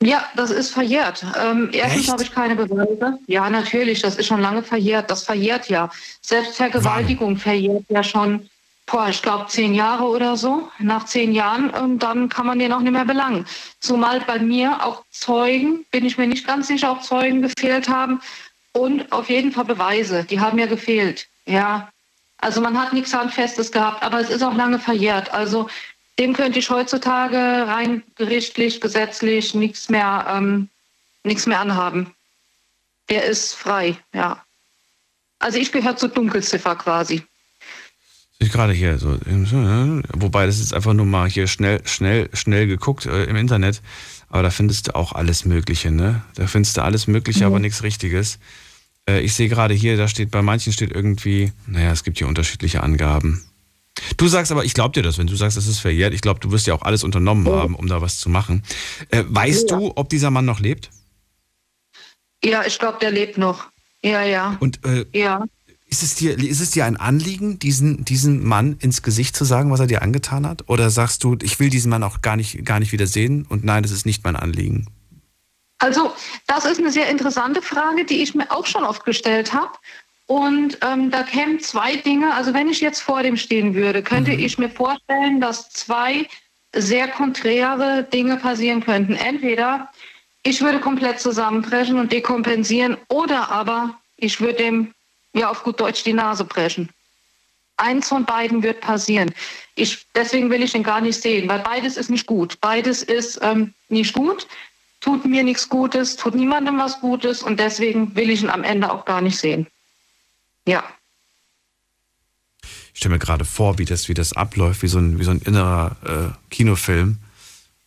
Ja, 0.02 0.24
das 0.34 0.50
ist 0.50 0.70
verjährt. 0.70 1.26
Ähm, 1.38 1.68
erstens 1.72 2.10
habe 2.10 2.22
ich 2.22 2.32
keine 2.32 2.56
Beweise. 2.56 3.18
Ja, 3.26 3.50
natürlich, 3.50 4.00
das 4.00 4.16
ist 4.16 4.26
schon 4.26 4.40
lange 4.40 4.62
verjährt. 4.62 5.10
Das 5.10 5.24
verjährt 5.24 5.68
ja. 5.68 5.90
Selbst 6.22 6.56
Vergewaltigung 6.56 7.32
Wann? 7.32 7.36
verjährt 7.36 7.84
ja 7.90 8.02
schon 8.02 8.48
boah, 8.90 9.08
ich 9.08 9.22
glaube, 9.22 9.46
zehn 9.48 9.74
Jahre 9.74 10.04
oder 10.04 10.36
so. 10.36 10.68
Nach 10.78 11.04
zehn 11.04 11.32
Jahren, 11.32 11.72
ähm, 11.76 11.98
dann 11.98 12.28
kann 12.28 12.46
man 12.46 12.58
den 12.58 12.72
auch 12.72 12.80
nicht 12.80 12.92
mehr 12.92 13.04
belangen. 13.04 13.46
Zumal 13.80 14.20
bei 14.20 14.38
mir 14.38 14.84
auch 14.84 15.04
Zeugen, 15.10 15.84
bin 15.90 16.04
ich 16.04 16.18
mir 16.18 16.26
nicht 16.26 16.46
ganz 16.46 16.66
sicher, 16.66 16.90
auch 16.90 17.00
Zeugen 17.00 17.42
gefehlt 17.42 17.88
haben. 17.88 18.20
Und 18.72 19.10
auf 19.12 19.28
jeden 19.28 19.52
Fall 19.52 19.64
Beweise, 19.64 20.24
die 20.24 20.40
haben 20.40 20.58
ja 20.58 20.66
gefehlt. 20.66 21.26
Ja, 21.46 21.90
also 22.40 22.60
man 22.60 22.78
hat 22.78 22.92
nichts 22.92 23.12
Handfestes 23.12 23.70
gehabt, 23.70 24.02
aber 24.02 24.20
es 24.20 24.30
ist 24.30 24.42
auch 24.42 24.54
lange 24.54 24.78
verjährt. 24.78 25.32
Also 25.32 25.68
dem 26.18 26.32
könnte 26.32 26.58
ich 26.58 26.70
heutzutage 26.70 27.36
rein 27.36 28.02
gerichtlich, 28.16 28.80
gesetzlich 28.80 29.54
nichts 29.54 29.88
mehr, 29.88 30.26
ähm, 30.28 30.68
nichts 31.24 31.46
mehr 31.46 31.60
anhaben. 31.60 32.14
Der 33.08 33.24
ist 33.24 33.54
frei, 33.54 33.96
ja. 34.14 34.44
Also 35.38 35.58
ich 35.58 35.72
gehöre 35.72 35.96
zur 35.96 36.10
Dunkelziffer 36.10 36.76
quasi. 36.76 37.22
Ich 38.38 38.50
gerade 38.50 38.72
hier 38.72 38.96
so, 38.96 39.18
wobei 40.14 40.46
das 40.46 40.60
ist 40.60 40.72
einfach 40.72 40.94
nur 40.94 41.04
mal 41.04 41.28
hier 41.28 41.46
schnell, 41.46 41.86
schnell, 41.86 42.30
schnell 42.32 42.66
geguckt 42.66 43.04
äh, 43.04 43.24
im 43.24 43.36
Internet. 43.36 43.82
Aber 44.30 44.42
da 44.42 44.50
findest 44.50 44.88
du 44.88 44.94
auch 44.94 45.12
alles 45.12 45.44
Mögliche, 45.44 45.90
ne? 45.90 46.22
Da 46.36 46.46
findest 46.46 46.76
du 46.76 46.82
alles 46.82 47.06
Mögliche, 47.06 47.40
mhm. 47.40 47.46
aber 47.46 47.58
nichts 47.58 47.82
Richtiges. 47.82 48.38
Äh, 49.10 49.20
ich 49.20 49.34
sehe 49.34 49.48
gerade 49.48 49.74
hier, 49.74 49.96
da 49.96 50.08
steht, 50.08 50.30
bei 50.30 50.42
manchen 50.42 50.72
steht 50.72 50.92
irgendwie, 50.92 51.52
naja, 51.66 51.92
es 51.92 52.04
gibt 52.04 52.18
hier 52.18 52.28
unterschiedliche 52.28 52.82
Angaben. 52.82 53.42
Du 54.16 54.28
sagst 54.28 54.52
aber, 54.52 54.64
ich 54.64 54.74
glaube 54.74 54.94
dir 54.94 55.02
das, 55.02 55.18
wenn 55.18 55.26
du 55.26 55.36
sagst, 55.36 55.56
es 55.56 55.66
ist 55.66 55.80
verjährt. 55.80 56.14
Ich 56.14 56.20
glaube, 56.20 56.40
du 56.40 56.50
wirst 56.52 56.66
ja 56.66 56.74
auch 56.74 56.82
alles 56.82 57.04
unternommen 57.04 57.46
oh. 57.46 57.56
haben, 57.56 57.74
um 57.74 57.86
da 57.86 58.00
was 58.00 58.18
zu 58.18 58.28
machen. 58.28 58.62
Äh, 59.10 59.24
weißt 59.26 59.70
ja. 59.70 59.78
du, 59.78 59.92
ob 59.96 60.08
dieser 60.08 60.30
Mann 60.30 60.44
noch 60.44 60.60
lebt? 60.60 60.90
Ja, 62.42 62.64
ich 62.64 62.78
glaube, 62.78 62.98
der 63.00 63.10
lebt 63.10 63.36
noch. 63.36 63.66
Ja, 64.02 64.22
ja. 64.22 64.56
Und 64.60 64.84
äh, 64.84 65.04
ja. 65.12 65.44
Ist 65.88 66.04
es 66.04 66.14
dir, 66.14 66.38
ist 66.38 66.60
es 66.60 66.70
dir 66.70 66.84
ein 66.84 66.96
Anliegen, 66.96 67.58
diesen, 67.58 68.04
diesen 68.04 68.46
Mann 68.46 68.76
ins 68.78 69.02
Gesicht 69.02 69.34
zu 69.34 69.44
sagen, 69.44 69.72
was 69.72 69.80
er 69.80 69.88
dir 69.88 70.02
angetan 70.02 70.46
hat? 70.46 70.68
Oder 70.68 70.88
sagst 70.88 71.24
du, 71.24 71.36
ich 71.42 71.58
will 71.58 71.68
diesen 71.68 71.90
Mann 71.90 72.04
auch 72.04 72.22
gar 72.22 72.36
nicht, 72.36 72.64
gar 72.64 72.78
nicht 72.78 72.92
wieder 72.92 73.08
sehen 73.08 73.44
und 73.48 73.64
nein, 73.64 73.82
das 73.82 73.90
ist 73.90 74.06
nicht 74.06 74.22
mein 74.22 74.36
Anliegen? 74.36 74.86
Also, 75.80 76.12
das 76.46 76.64
ist 76.64 76.78
eine 76.78 76.90
sehr 76.90 77.08
interessante 77.08 77.62
Frage, 77.62 78.04
die 78.04 78.22
ich 78.22 78.34
mir 78.34 78.50
auch 78.50 78.66
schon 78.66 78.84
oft 78.84 79.04
gestellt 79.04 79.52
habe. 79.52 79.72
Und 80.26 80.78
ähm, 80.82 81.10
da 81.10 81.24
kämen 81.24 81.58
zwei 81.58 81.96
Dinge. 81.96 82.32
Also, 82.34 82.54
wenn 82.54 82.68
ich 82.68 82.80
jetzt 82.80 83.00
vor 83.00 83.22
dem 83.22 83.36
stehen 83.36 83.74
würde, 83.74 84.02
könnte 84.02 84.32
mhm. 84.32 84.38
ich 84.38 84.58
mir 84.58 84.70
vorstellen, 84.70 85.40
dass 85.40 85.70
zwei 85.70 86.28
sehr 86.72 87.08
konträre 87.08 88.04
Dinge 88.04 88.36
passieren 88.36 88.84
könnten. 88.84 89.14
Entweder 89.14 89.90
ich 90.42 90.60
würde 90.60 90.80
komplett 90.80 91.20
zusammenbrechen 91.20 91.98
und 91.98 92.12
dekompensieren 92.12 92.96
oder 93.08 93.50
aber 93.50 93.98
ich 94.16 94.40
würde 94.40 94.62
dem 94.62 94.94
ja 95.32 95.50
auf 95.50 95.64
gut 95.64 95.80
Deutsch 95.80 96.04
die 96.04 96.12
Nase 96.12 96.44
brechen. 96.44 96.88
Eins 97.76 98.08
von 98.08 98.24
beiden 98.24 98.62
wird 98.62 98.80
passieren. 98.80 99.32
Ich, 99.74 100.06
deswegen 100.14 100.50
will 100.50 100.62
ich 100.62 100.72
den 100.72 100.82
gar 100.82 101.00
nicht 101.00 101.20
sehen, 101.20 101.48
weil 101.48 101.60
beides 101.60 101.96
ist 101.96 102.10
nicht 102.10 102.26
gut. 102.26 102.60
Beides 102.60 103.02
ist 103.02 103.38
ähm, 103.42 103.72
nicht 103.88 104.12
gut, 104.12 104.46
tut 105.00 105.24
mir 105.24 105.42
nichts 105.42 105.68
Gutes, 105.68 106.16
tut 106.16 106.34
niemandem 106.34 106.78
was 106.78 107.00
Gutes 107.00 107.42
und 107.42 107.58
deswegen 107.58 108.14
will 108.14 108.30
ich 108.30 108.42
ihn 108.42 108.50
am 108.50 108.62
Ende 108.62 108.92
auch 108.92 109.04
gar 109.04 109.20
nicht 109.20 109.38
sehen. 109.38 109.66
Ja. 110.66 110.84
Ich 112.62 112.98
stelle 112.98 113.14
mir 113.14 113.18
gerade 113.18 113.44
vor, 113.44 113.78
wie 113.78 113.86
das, 113.86 114.08
wie 114.08 114.14
das 114.14 114.34
abläuft, 114.34 114.82
wie 114.82 114.88
so 114.88 114.98
ein, 114.98 115.18
wie 115.18 115.24
so 115.24 115.30
ein 115.30 115.40
innerer 115.40 115.96
äh, 116.04 116.50
Kinofilm. 116.50 117.18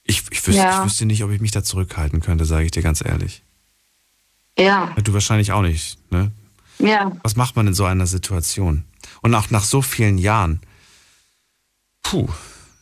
Ich, 0.04 0.24
ich, 0.32 0.46
wüsste, 0.46 0.62
ja. 0.62 0.80
ich 0.80 0.86
wüsste 0.86 1.06
nicht, 1.06 1.24
ob 1.24 1.32
ich 1.32 1.40
mich 1.40 1.52
da 1.52 1.64
zurückhalten 1.64 2.20
könnte, 2.20 2.46
sage 2.46 2.66
ich 2.66 2.72
dir 2.72 2.82
ganz 2.82 3.04
ehrlich. 3.06 3.44
Ja. 4.58 4.96
Du 5.04 5.14
wahrscheinlich 5.14 5.52
auch 5.52 5.62
nicht, 5.62 5.98
ne? 6.12 6.32
Ja. 6.80 7.12
Was 7.24 7.36
macht 7.36 7.56
man 7.56 7.68
in 7.68 7.74
so 7.74 7.86
einer 7.86 8.08
Situation? 8.08 8.84
Und 9.22 9.34
auch 9.36 9.50
nach 9.52 9.64
so 9.64 9.82
vielen 9.82 10.18
Jahren. 10.18 10.60
Puh, 12.02 12.28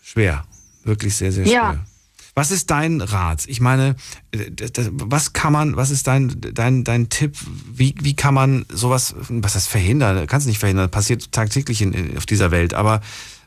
schwer. 0.02 0.46
Wirklich 0.84 1.16
sehr, 1.16 1.32
sehr 1.32 1.46
schwer. 1.46 1.54
Ja. 1.54 1.86
Was 2.34 2.52
ist 2.52 2.72
dein 2.72 3.02
Rat? 3.02 3.44
Ich 3.48 3.60
meine, 3.60 3.96
was 4.92 5.34
kann 5.34 5.52
man, 5.52 5.76
was 5.76 5.92
ist 5.92 6.08
dein, 6.08 6.34
dein, 6.40 6.84
dein 6.84 7.10
Tipp? 7.10 7.36
Wie, 7.74 7.94
wie 8.02 8.16
kann 8.16 8.34
man 8.34 8.66
sowas, 8.70 9.16
was 9.28 9.54
das 9.54 9.68
verhindern? 9.68 10.28
Kannst 10.28 10.48
nicht 10.48 10.60
verhindern, 10.60 10.90
passiert 10.90 11.32
tagtäglich 11.32 11.82
in, 11.82 12.18
auf 12.18 12.26
dieser 12.26 12.52
Welt. 12.52 12.74
Aber 12.74 13.02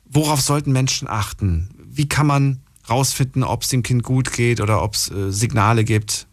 worauf 0.04 0.40
sollten 0.40 0.72
Menschen 0.72 1.08
achten? 1.08 1.70
Wie 1.78 2.08
kann 2.08 2.26
man 2.26 2.60
rausfinden, 2.90 3.42
ob 3.42 3.62
es 3.62 3.68
dem 3.68 3.82
Kind 3.82 4.02
gut 4.02 4.32
geht 4.32 4.60
oder 4.60 4.82
ob 4.82 4.94
es 4.94 5.10
äh, 5.10 5.32
Signale 5.32 5.84
gibt? 5.84 6.26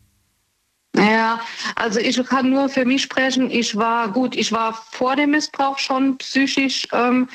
Ja, 0.96 1.40
also 1.76 2.00
ich 2.00 2.22
kann 2.26 2.50
nur 2.50 2.68
für 2.68 2.84
mich 2.84 3.04
sprechen. 3.04 3.50
Ich 3.50 3.78
war 3.78 4.12
gut, 4.12 4.36
ich 4.36 4.52
war 4.52 4.74
vor 4.92 5.16
dem 5.16 5.32
Missbrauch 5.32 5.80
schon 5.80 6.18
psychisch 6.18 6.86
ähm, 6.92 7.30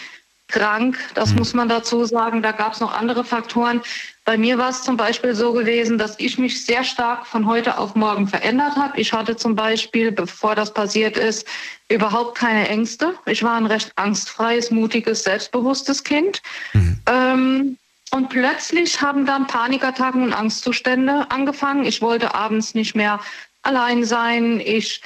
krank. 0.48 0.98
Das 1.14 1.30
mhm. 1.30 1.38
muss 1.38 1.54
man 1.54 1.68
dazu 1.68 2.04
sagen. 2.04 2.42
Da 2.42 2.52
gab 2.52 2.72
es 2.72 2.80
noch 2.80 2.92
andere 2.92 3.24
Faktoren. 3.24 3.82
Bei 4.24 4.36
mir 4.36 4.58
war 4.58 4.70
es 4.70 4.82
zum 4.82 4.96
Beispiel 4.96 5.34
so 5.34 5.52
gewesen, 5.52 5.98
dass 5.98 6.18
ich 6.18 6.38
mich 6.38 6.64
sehr 6.64 6.84
stark 6.84 7.26
von 7.26 7.46
heute 7.46 7.78
auf 7.78 7.94
morgen 7.94 8.26
verändert 8.26 8.76
habe. 8.76 9.00
Ich 9.00 9.12
hatte 9.12 9.36
zum 9.36 9.54
Beispiel, 9.54 10.10
bevor 10.12 10.54
das 10.54 10.72
passiert 10.74 11.16
ist, 11.16 11.46
überhaupt 11.88 12.36
keine 12.36 12.68
Ängste. 12.68 13.14
Ich 13.26 13.42
war 13.42 13.56
ein 13.56 13.66
recht 13.66 13.92
angstfreies, 13.96 14.70
mutiges, 14.70 15.22
selbstbewusstes 15.22 16.02
Kind. 16.02 16.42
Mhm. 16.72 17.00
Ähm, 17.06 17.78
und 18.10 18.28
plötzlich 18.28 19.00
haben 19.02 19.26
dann 19.26 19.46
Panikattacken 19.46 20.22
und 20.22 20.32
Angstzustände 20.32 21.26
angefangen. 21.30 21.84
Ich 21.84 22.00
wollte 22.02 22.34
abends 22.34 22.74
nicht 22.74 22.94
mehr 22.94 23.20
allein 23.62 24.04
sein. 24.04 24.60
Ich 24.60 25.02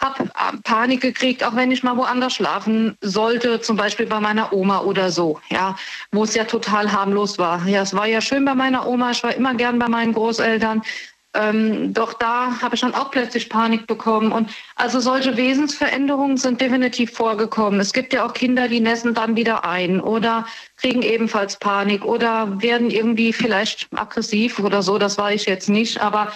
habe 0.00 0.30
Panik 0.64 1.02
gekriegt, 1.02 1.44
auch 1.44 1.54
wenn 1.54 1.70
ich 1.70 1.82
mal 1.82 1.96
woanders 1.96 2.34
schlafen 2.34 2.96
sollte, 3.00 3.60
zum 3.60 3.76
Beispiel 3.76 4.06
bei 4.06 4.20
meiner 4.20 4.52
Oma 4.52 4.80
oder 4.80 5.10
so, 5.10 5.40
ja, 5.50 5.76
wo 6.10 6.24
es 6.24 6.34
ja 6.34 6.44
total 6.44 6.90
harmlos 6.92 7.38
war. 7.38 7.66
Ja, 7.66 7.82
es 7.82 7.94
war 7.94 8.06
ja 8.06 8.20
schön 8.20 8.44
bei 8.44 8.54
meiner 8.54 8.86
Oma, 8.86 9.10
ich 9.10 9.22
war 9.22 9.34
immer 9.34 9.54
gern 9.54 9.78
bei 9.78 9.88
meinen 9.88 10.12
Großeltern. 10.12 10.82
Ähm, 11.32 11.92
doch 11.94 12.14
da 12.14 12.60
habe 12.60 12.74
ich 12.74 12.80
dann 12.80 12.94
auch 12.94 13.12
plötzlich 13.12 13.48
Panik 13.48 13.86
bekommen. 13.86 14.32
Und 14.32 14.50
also 14.74 14.98
solche 14.98 15.36
Wesensveränderungen 15.36 16.36
sind 16.36 16.60
definitiv 16.60 17.12
vorgekommen. 17.12 17.78
Es 17.78 17.92
gibt 17.92 18.12
ja 18.12 18.26
auch 18.26 18.34
Kinder, 18.34 18.66
die 18.66 18.80
nässen 18.80 19.14
dann 19.14 19.36
wieder 19.36 19.64
ein 19.64 20.00
oder 20.00 20.46
kriegen 20.76 21.02
ebenfalls 21.02 21.56
Panik 21.56 22.04
oder 22.04 22.60
werden 22.60 22.90
irgendwie 22.90 23.32
vielleicht 23.32 23.88
aggressiv 23.94 24.58
oder 24.58 24.82
so. 24.82 24.98
Das 24.98 25.18
weiß 25.18 25.42
ich 25.42 25.46
jetzt 25.46 25.68
nicht. 25.68 26.00
Aber 26.00 26.32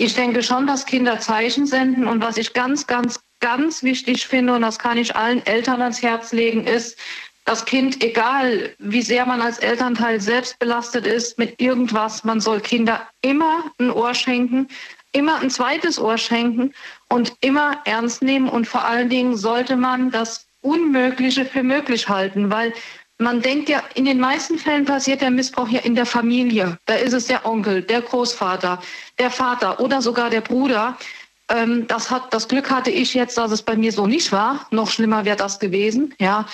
ich 0.00 0.14
denke 0.14 0.42
schon, 0.42 0.66
dass 0.66 0.86
Kinder 0.86 1.20
Zeichen 1.20 1.66
senden. 1.66 2.06
Und 2.06 2.22
was 2.22 2.38
ich 2.38 2.54
ganz, 2.54 2.86
ganz, 2.86 3.20
ganz 3.40 3.82
wichtig 3.82 4.26
finde, 4.26 4.54
und 4.54 4.62
das 4.62 4.78
kann 4.78 4.96
ich 4.96 5.14
allen 5.14 5.44
Eltern 5.44 5.82
ans 5.82 6.02
Herz 6.02 6.32
legen, 6.32 6.66
ist, 6.66 6.98
das 7.44 7.64
Kind, 7.64 8.02
egal 8.02 8.74
wie 8.78 9.02
sehr 9.02 9.26
man 9.26 9.42
als 9.42 9.58
Elternteil 9.58 10.20
selbst 10.20 10.58
belastet 10.58 11.06
ist 11.06 11.38
mit 11.38 11.60
irgendwas, 11.60 12.22
man 12.24 12.40
soll 12.40 12.60
Kinder 12.60 13.08
immer 13.22 13.64
ein 13.78 13.90
Ohr 13.90 14.14
schenken, 14.14 14.68
immer 15.12 15.40
ein 15.40 15.50
zweites 15.50 15.98
Ohr 15.98 16.16
schenken 16.16 16.72
und 17.08 17.34
immer 17.40 17.80
ernst 17.84 18.22
nehmen. 18.22 18.48
Und 18.48 18.68
vor 18.68 18.84
allen 18.84 19.08
Dingen 19.08 19.36
sollte 19.36 19.76
man 19.76 20.10
das 20.10 20.46
Unmögliche 20.62 21.44
für 21.44 21.62
möglich 21.62 22.08
halten, 22.08 22.50
weil 22.50 22.72
man 23.20 23.42
denkt 23.42 23.68
ja, 23.68 23.82
in 23.94 24.06
den 24.06 24.18
meisten 24.18 24.58
Fällen 24.58 24.86
passiert 24.86 25.20
der 25.20 25.30
Missbrauch 25.30 25.68
ja 25.68 25.80
in 25.80 25.94
der 25.94 26.06
Familie. 26.06 26.78
Da 26.86 26.94
ist 26.94 27.12
es 27.12 27.26
der 27.26 27.44
Onkel, 27.44 27.82
der 27.82 28.00
Großvater, 28.00 28.80
der 29.18 29.30
Vater 29.30 29.78
oder 29.78 30.00
sogar 30.00 30.30
der 30.30 30.40
Bruder. 30.40 30.96
Ähm, 31.50 31.86
das, 31.86 32.10
hat, 32.10 32.32
das 32.32 32.48
Glück 32.48 32.70
hatte 32.70 32.90
ich 32.90 33.12
jetzt, 33.12 33.36
dass 33.36 33.52
es 33.52 33.62
bei 33.62 33.76
mir 33.76 33.92
so 33.92 34.06
nicht 34.06 34.32
war. 34.32 34.66
Noch 34.70 34.90
schlimmer 34.90 35.26
wäre 35.26 35.36
das 35.36 35.58
gewesen. 35.58 36.14
Ja. 36.18 36.46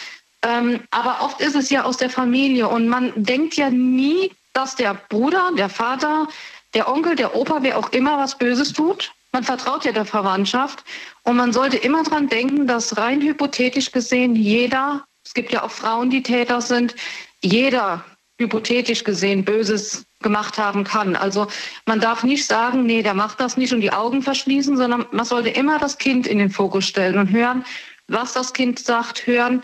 Ähm, 0.42 0.80
aber 0.90 1.22
oft 1.22 1.40
ist 1.40 1.54
es 1.54 1.70
ja 1.70 1.84
aus 1.84 1.98
der 1.98 2.10
Familie 2.10 2.68
und 2.68 2.88
man 2.88 3.12
denkt 3.14 3.54
ja 3.54 3.70
nie, 3.70 4.32
dass 4.52 4.74
der 4.74 4.94
Bruder, 5.08 5.50
der 5.56 5.68
Vater, 5.68 6.26
der 6.74 6.88
Onkel, 6.88 7.14
der 7.14 7.36
Opa, 7.36 7.58
wer 7.60 7.78
auch 7.78 7.92
immer 7.92 8.18
was 8.18 8.36
Böses 8.36 8.72
tut. 8.72 9.12
Man 9.30 9.44
vertraut 9.44 9.84
ja 9.84 9.92
der 9.92 10.04
Verwandtschaft 10.04 10.82
und 11.22 11.36
man 11.36 11.52
sollte 11.52 11.76
immer 11.76 12.02
daran 12.02 12.28
denken, 12.28 12.66
dass 12.66 12.96
rein 12.96 13.20
hypothetisch 13.20 13.92
gesehen 13.92 14.34
jeder 14.34 15.04
es 15.26 15.34
gibt 15.34 15.52
ja 15.52 15.64
auch 15.64 15.72
Frauen, 15.72 16.08
die 16.08 16.22
Täter 16.22 16.60
sind. 16.60 16.94
Jeder 17.42 18.04
hypothetisch 18.38 19.02
gesehen 19.02 19.44
Böses 19.44 20.06
gemacht 20.20 20.56
haben 20.56 20.84
kann. 20.84 21.16
Also 21.16 21.48
man 21.84 22.00
darf 22.00 22.22
nicht 22.22 22.46
sagen, 22.46 22.86
nee, 22.86 23.02
der 23.02 23.14
macht 23.14 23.40
das 23.40 23.56
nicht 23.56 23.72
und 23.72 23.80
die 23.80 23.92
Augen 23.92 24.22
verschließen, 24.22 24.76
sondern 24.76 25.06
man 25.10 25.24
sollte 25.24 25.48
immer 25.48 25.78
das 25.78 25.98
Kind 25.98 26.28
in 26.28 26.38
den 26.38 26.50
Fokus 26.50 26.86
stellen 26.86 27.18
und 27.18 27.30
hören, 27.30 27.64
was 28.06 28.34
das 28.34 28.52
Kind 28.52 28.78
sagt, 28.78 29.26
hören, 29.26 29.62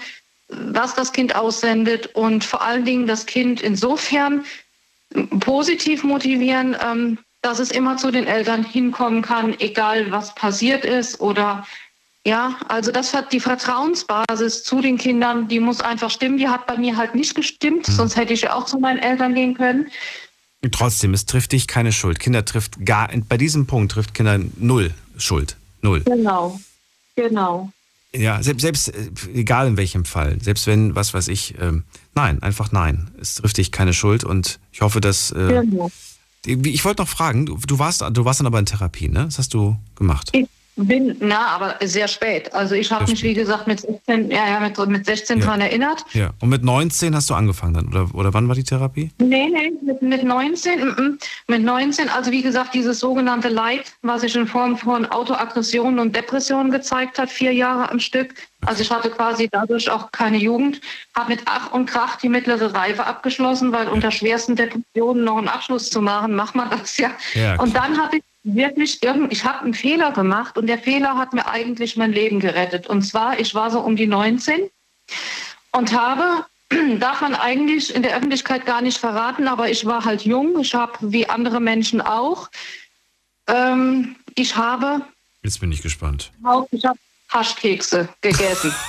was 0.49 0.95
das 0.95 1.13
Kind 1.13 1.37
aussendet 1.37 2.09
und 2.15 2.45
vor 2.45 2.63
allen 2.63 2.85
Dingen 2.85 3.07
das 3.07 3.27
Kind 3.27 3.63
insofern 3.63 4.45
positiv 5.41 6.03
motivieren, 6.03 6.77
ähm, 6.85 7.19
dass 7.41 7.61
es 7.61 7.71
immer 7.71 7.97
zu 7.97 8.11
den 8.11 8.27
Eltern 8.27 8.65
hinkommen 8.65 9.23
kann, 9.23 9.55
egal 9.61 10.11
was 10.11 10.35
passiert 10.35 10.85
ist 10.85 11.21
oder 11.21 11.67
ja, 12.25 12.57
also 12.69 12.93
das 12.93 13.15
hat 13.15 13.33
die 13.33 13.41
Vertrauensbasis 13.41 14.63
zu 14.63 14.81
den 14.81 14.97
Kindern, 14.97 15.49
die 15.49 15.59
muss 15.59 15.81
einfach 15.81 16.11
stimmen. 16.11 16.39
Die 16.39 16.49
hat 16.49 16.67
bei 16.67 16.77
mir 16.79 16.97
halt 16.97 17.15
nicht 17.15 17.35
gestimmt, 17.35 17.89
mhm. 17.89 17.93
sonst 17.93 18.17
hätte 18.17 18.33
ich 18.33 18.43
ja 18.43 18.55
auch 18.55 18.67
zu 18.67 18.79
meinen 18.79 18.99
Eltern 18.99 19.35
gehen 19.35 19.55
können. 19.55 19.89
Trotzdem, 20.71 21.13
es 21.15 21.27
trifft 21.27 21.51
dich 21.51 21.67
keine 21.67 21.91
Schuld. 21.91 22.21
Kinder 22.21 22.45
trifft 22.45 22.87
gar, 22.87 23.09
bei 23.29 23.37
diesem 23.37 23.67
Punkt 23.67 23.93
trifft 23.93 24.15
Kinder 24.15 24.39
null 24.57 24.95
Schuld. 25.17 25.57
Null. 25.81 26.03
Genau, 26.03 26.61
genau. 27.17 27.73
Ja, 28.15 28.41
selbst, 28.41 28.63
selbst 28.63 28.89
äh, 28.89 29.11
egal 29.35 29.67
in 29.67 29.77
welchem 29.77 30.05
Fall, 30.05 30.39
selbst 30.41 30.69
wenn, 30.69 30.95
was 30.95 31.15
weiß 31.15 31.27
ich, 31.27 31.57
ähm, 31.59 31.83
nein, 32.15 32.41
einfach 32.41 32.71
nein. 32.71 33.11
Es 33.21 33.37
trifft 33.37 33.57
dich 33.57 33.73
keine 33.73 33.95
Schuld 33.95 34.23
und 34.23 34.61
ich 34.71 34.83
hoffe, 34.83 35.01
dass. 35.01 35.33
Äh, 35.33 35.63
genau. 35.63 35.91
Ich 36.45 36.85
wollte 36.85 37.03
noch 37.03 37.09
fragen, 37.09 37.47
du, 37.47 37.57
du, 37.57 37.79
warst, 37.79 38.01
du 38.01 38.25
warst 38.25 38.41
dann 38.41 38.47
aber 38.47 38.59
in 38.59 38.67
Therapie, 38.67 39.09
ne? 39.09 39.25
Das 39.25 39.39
hast 39.39 39.55
du 39.55 39.77
gemacht. 39.97 40.29
Ich 40.33 40.47
bin, 40.77 41.17
na, 41.21 41.49
aber 41.49 41.77
sehr 41.83 42.09
spät. 42.09 42.53
Also 42.55 42.75
ich 42.75 42.91
habe 42.91 43.11
mich, 43.11 43.23
wie 43.23 43.35
gesagt, 43.35 43.67
mit 43.67 43.81
16, 43.81 44.31
ja, 44.31 44.49
ja, 44.49 44.61
mit, 44.61 44.79
mit 44.89 45.05
16 45.05 45.39
ja. 45.39 45.45
daran 45.45 45.61
erinnert. 45.61 46.05
Ja, 46.15 46.31
und 46.41 46.49
mit 46.49 46.65
19 46.65 47.15
hast 47.15 47.29
du 47.29 47.35
angefangen 47.35 47.75
dann, 47.75 47.89
oder, 47.89 48.15
oder 48.15 48.35
wann 48.35 48.49
war 48.49 48.55
die 48.55 48.65
Therapie? 48.65 49.11
Nee, 49.19 49.49
nee, 49.49 49.73
mit, 49.83 50.01
mit 50.01 50.25
19, 50.25 50.81
m 50.81 50.89
-m, 50.89 51.19
mit 51.47 51.63
19, 51.63 52.09
also 52.09 52.31
wie 52.31 52.43
gesagt, 52.43 52.75
dieses 52.75 53.01
sogenannte 53.01 53.49
Leid, 53.49 53.93
was 54.03 54.23
sich 54.23 54.35
in 54.35 54.47
Form 54.47 54.79
von 54.79 55.05
Autoaggressionen 55.07 55.99
und 55.99 56.17
Depressionen 56.17 56.71
gezeigt 56.71 57.19
hat, 57.19 57.31
vier 57.31 57.53
Jahre 57.53 57.91
am 57.91 58.01
Stück. 58.01 58.35
Also 58.65 58.83
ich 58.83 58.91
hatte 58.91 59.11
quasi 59.11 59.49
dadurch 59.51 59.91
auch 59.91 60.11
keine 60.13 60.39
Jugend, 60.39 60.81
habe 61.17 61.33
mit 61.33 61.43
Ach 61.47 61.73
und 61.73 61.87
Krach 61.87 62.17
die 62.17 62.29
mittlere 62.29 62.73
Reife 62.73 63.05
abgeschlossen, 63.05 63.73
weil 63.73 63.89
unter 63.89 64.11
schwersten 64.11 64.57
Depressionen 64.57 65.25
noch 65.25 65.37
einen 65.37 65.49
Abschluss 65.49 65.91
zu 65.91 66.01
machen, 66.01 66.35
macht 66.35 66.55
man 66.55 66.71
das 66.71 66.97
ja. 66.97 67.11
ja 67.35 67.57
und 67.61 67.75
dann 67.75 68.01
habe 68.01 68.19
ich 68.19 68.23
wirklich 68.45 69.03
irgend, 69.03 69.33
ich 69.33 69.45
habe 69.45 69.61
einen 69.61 69.75
Fehler 69.75 70.13
gemacht 70.13 70.59
und 70.59 70.67
der 70.67 70.79
Fehler 70.79 71.17
hat 71.17 71.33
mir 71.33 71.47
eigentlich 71.47 71.97
mein 71.97 72.13
Leben 72.13 72.41
gerettet. 72.41 72.87
Und 72.87 73.03
zwar, 73.03 73.39
ich 73.39 73.55
war 73.55 73.71
so 73.71 73.81
um 73.81 73.97
die 73.97 74.07
19 74.07 74.69
und 75.73 75.93
habe, 75.93 76.45
darf 76.99 77.21
man 77.21 77.35
eigentlich 77.35 77.95
in 77.95 78.03
der 78.03 78.17
Öffentlichkeit 78.17 78.67
gar 78.67 78.83
nicht 78.83 78.99
verraten, 78.99 79.49
aber 79.49 79.71
ich 79.71 79.85
war 79.87 80.05
halt 80.05 80.23
jung, 80.23 80.59
ich 80.61 80.75
habe 80.75 80.93
wie 81.01 81.29
andere 81.29 81.61
Menschen 81.61 82.01
auch, 82.01 82.51
ähm, 83.47 84.17
ich 84.35 84.57
habe... 84.57 85.03
Jetzt 85.43 85.61
bin 85.61 85.73
ich 85.73 85.83
gespannt. 85.83 86.33
Ich 86.71 86.85
habe 86.85 86.99
Haschkekse 87.29 88.09
gegessen. 88.21 88.75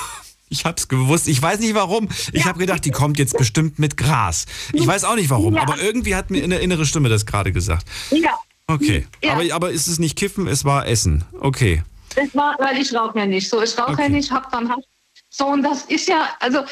Ich 0.49 0.65
hab's 0.65 0.88
gewusst. 0.88 1.27
Ich 1.27 1.41
weiß 1.41 1.61
nicht 1.61 1.73
warum. 1.73 2.09
Ich 2.31 2.41
ja. 2.41 2.45
habe 2.45 2.59
gedacht, 2.59 2.85
die 2.85 2.91
kommt 2.91 3.17
jetzt 3.17 3.35
bestimmt 3.35 3.80
mit 3.80 3.97
Gras. 3.97 4.45
Ich 4.71 4.85
weiß 4.85 5.03
auch 5.03 5.15
nicht 5.15 5.31
warum, 5.31 5.55
ja. 5.55 5.63
aber 5.63 5.81
irgendwie 5.81 6.13
hat 6.13 6.30
mir 6.30 6.43
eine 6.43 6.59
innere 6.59 6.85
Stimme 6.85 7.09
das 7.09 7.25
gerade 7.25 7.51
gesagt. 7.51 7.88
Ja, 8.11 8.38
Okay, 8.68 9.06
ja. 9.23 9.34
aber, 9.34 9.53
aber 9.53 9.72
ist 9.72 9.88
es 9.88 9.99
nicht 9.99 10.18
Kiffen, 10.18 10.48
es 10.48 10.65
war 10.65 10.88
Essen. 10.88 11.26
Okay. 11.40 11.84
Es 12.15 12.34
war, 12.35 12.56
weil 12.60 12.77
ich 12.77 12.94
rauche 12.94 13.19
ja 13.19 13.26
nicht 13.26 13.49
so. 13.49 13.61
Ich 13.61 13.77
rauche 13.77 13.94
okay. 13.94 14.03
ja 14.03 14.10
nicht, 14.10 14.31
hab 14.31 14.52
dann 14.52 14.69
halt 14.69 14.85
so 15.30 15.48
und 15.48 15.64
das 15.64 15.84
ist 15.85 16.07
ja, 16.07 16.30
also 16.40 16.64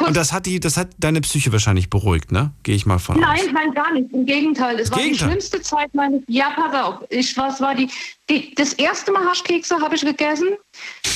und 0.00 0.16
das 0.16 0.32
hat 0.32 0.46
die, 0.46 0.58
das 0.58 0.76
hat 0.76 0.88
deine 0.98 1.20
Psyche 1.20 1.52
wahrscheinlich 1.52 1.88
beruhigt, 1.88 2.32
ne? 2.32 2.50
Gehe 2.64 2.74
ich 2.74 2.84
mal 2.84 2.98
von 2.98 3.18
nein, 3.20 3.38
aus. 3.38 3.46
Nein, 3.46 3.54
nein, 3.54 3.74
gar 3.74 3.92
nicht. 3.92 4.12
Im 4.12 4.26
Gegenteil. 4.26 4.80
Es 4.80 4.90
war 4.90 4.98
Gegenteil. 4.98 5.28
die 5.28 5.32
schlimmste 5.32 5.62
Zeit 5.62 5.94
meines. 5.94 6.22
Ja, 6.26 6.50
pass 6.50 6.74
auf. 6.74 7.04
Ich 7.10 7.36
was 7.36 7.60
war 7.60 7.76
die, 7.76 7.88
die 8.28 8.52
das 8.56 8.72
erste 8.72 9.12
Mal 9.12 9.24
Haschkekse 9.24 9.80
habe 9.80 9.94
ich 9.94 10.00
gegessen 10.00 10.48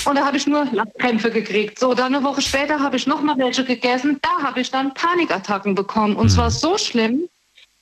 und 0.05 0.15
da 0.15 0.25
habe 0.25 0.37
ich 0.37 0.47
nur 0.47 0.65
Krämpfe 1.01 1.31
gekriegt. 1.31 1.79
So, 1.81 1.93
dann 1.93 2.15
eine 2.15 2.25
Woche 2.25 2.41
später 2.41 2.79
habe 2.79 2.97
ich 2.97 3.07
noch 3.09 3.21
mal 3.21 3.37
welche 3.37 3.65
gegessen. 3.65 4.21
Da 4.23 4.45
habe 4.45 4.61
ich 4.61 4.71
dann 4.71 4.95
Panikattacken 4.95 5.75
bekommen 5.75 6.15
und 6.15 6.27
mhm. 6.27 6.31
zwar 6.31 6.51
so 6.53 6.79
schlimm, 6.79 7.23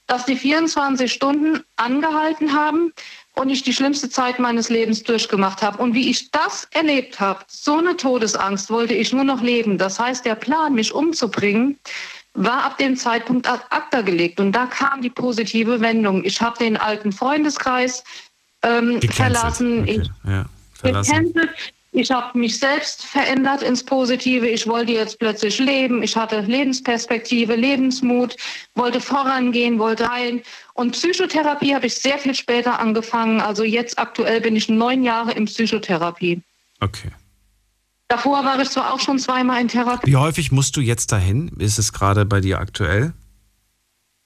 dass 0.06 0.24
die 0.24 0.36
24 0.36 1.12
Stunden 1.12 1.62
angehalten 1.76 2.52
haben 2.52 2.92
und 3.34 3.50
ich 3.50 3.62
die 3.62 3.74
schlimmste 3.74 4.08
Zeit 4.08 4.38
meines 4.38 4.68
Lebens 4.68 5.02
durchgemacht 5.02 5.62
habe. 5.62 5.82
Und 5.82 5.94
wie 5.94 6.10
ich 6.10 6.30
das 6.30 6.68
erlebt 6.70 7.20
habe, 7.20 7.40
so 7.48 7.78
eine 7.78 7.96
Todesangst 7.96 8.70
wollte 8.70 8.94
ich 8.94 9.12
nur 9.12 9.24
noch 9.24 9.42
leben. 9.42 9.78
Das 9.78 9.98
heißt, 9.98 10.24
der 10.24 10.36
Plan, 10.36 10.74
mich 10.74 10.92
umzubringen, 10.92 11.78
war 12.34 12.64
ab 12.64 12.78
dem 12.78 12.96
Zeitpunkt 12.96 13.48
ad 13.48 13.62
acta 13.70 14.02
gelegt. 14.02 14.40
Und 14.40 14.52
da 14.52 14.66
kam 14.66 15.02
die 15.02 15.10
positive 15.10 15.80
Wendung. 15.80 16.24
Ich 16.24 16.40
habe 16.40 16.58
den 16.58 16.76
alten 16.76 17.12
Freundeskreis 17.12 18.04
ähm, 18.62 19.00
verlassen. 19.02 19.82
Okay. 19.82 20.02
Ich 20.02 20.30
ja, 20.30 20.46
verlassen. 20.74 21.34
Ich 21.96 22.10
habe 22.10 22.38
mich 22.38 22.58
selbst 22.58 23.06
verändert 23.06 23.62
ins 23.62 23.82
Positive. 23.82 24.46
Ich 24.46 24.66
wollte 24.66 24.92
jetzt 24.92 25.18
plötzlich 25.18 25.58
leben. 25.58 26.02
Ich 26.02 26.14
hatte 26.14 26.40
Lebensperspektive, 26.40 27.54
Lebensmut, 27.54 28.36
wollte 28.74 29.00
vorangehen, 29.00 29.78
wollte 29.78 30.06
heilen. 30.06 30.42
Und 30.74 30.90
Psychotherapie 30.92 31.74
habe 31.74 31.86
ich 31.86 31.94
sehr 31.94 32.18
viel 32.18 32.34
später 32.34 32.78
angefangen. 32.78 33.40
Also 33.40 33.64
jetzt 33.64 33.98
aktuell 33.98 34.42
bin 34.42 34.56
ich 34.56 34.68
neun 34.68 35.04
Jahre 35.04 35.32
in 35.32 35.46
Psychotherapie. 35.46 36.42
Okay. 36.80 37.10
Davor 38.08 38.44
war 38.44 38.60
ich 38.60 38.68
zwar 38.68 38.92
auch 38.92 39.00
schon 39.00 39.18
zweimal 39.18 39.62
in 39.62 39.68
Therapie. 39.68 40.10
Wie 40.10 40.16
häufig 40.16 40.52
musst 40.52 40.76
du 40.76 40.82
jetzt 40.82 41.12
dahin? 41.12 41.48
Ist 41.58 41.78
es 41.78 41.94
gerade 41.94 42.26
bei 42.26 42.42
dir 42.42 42.58
aktuell? 42.58 43.14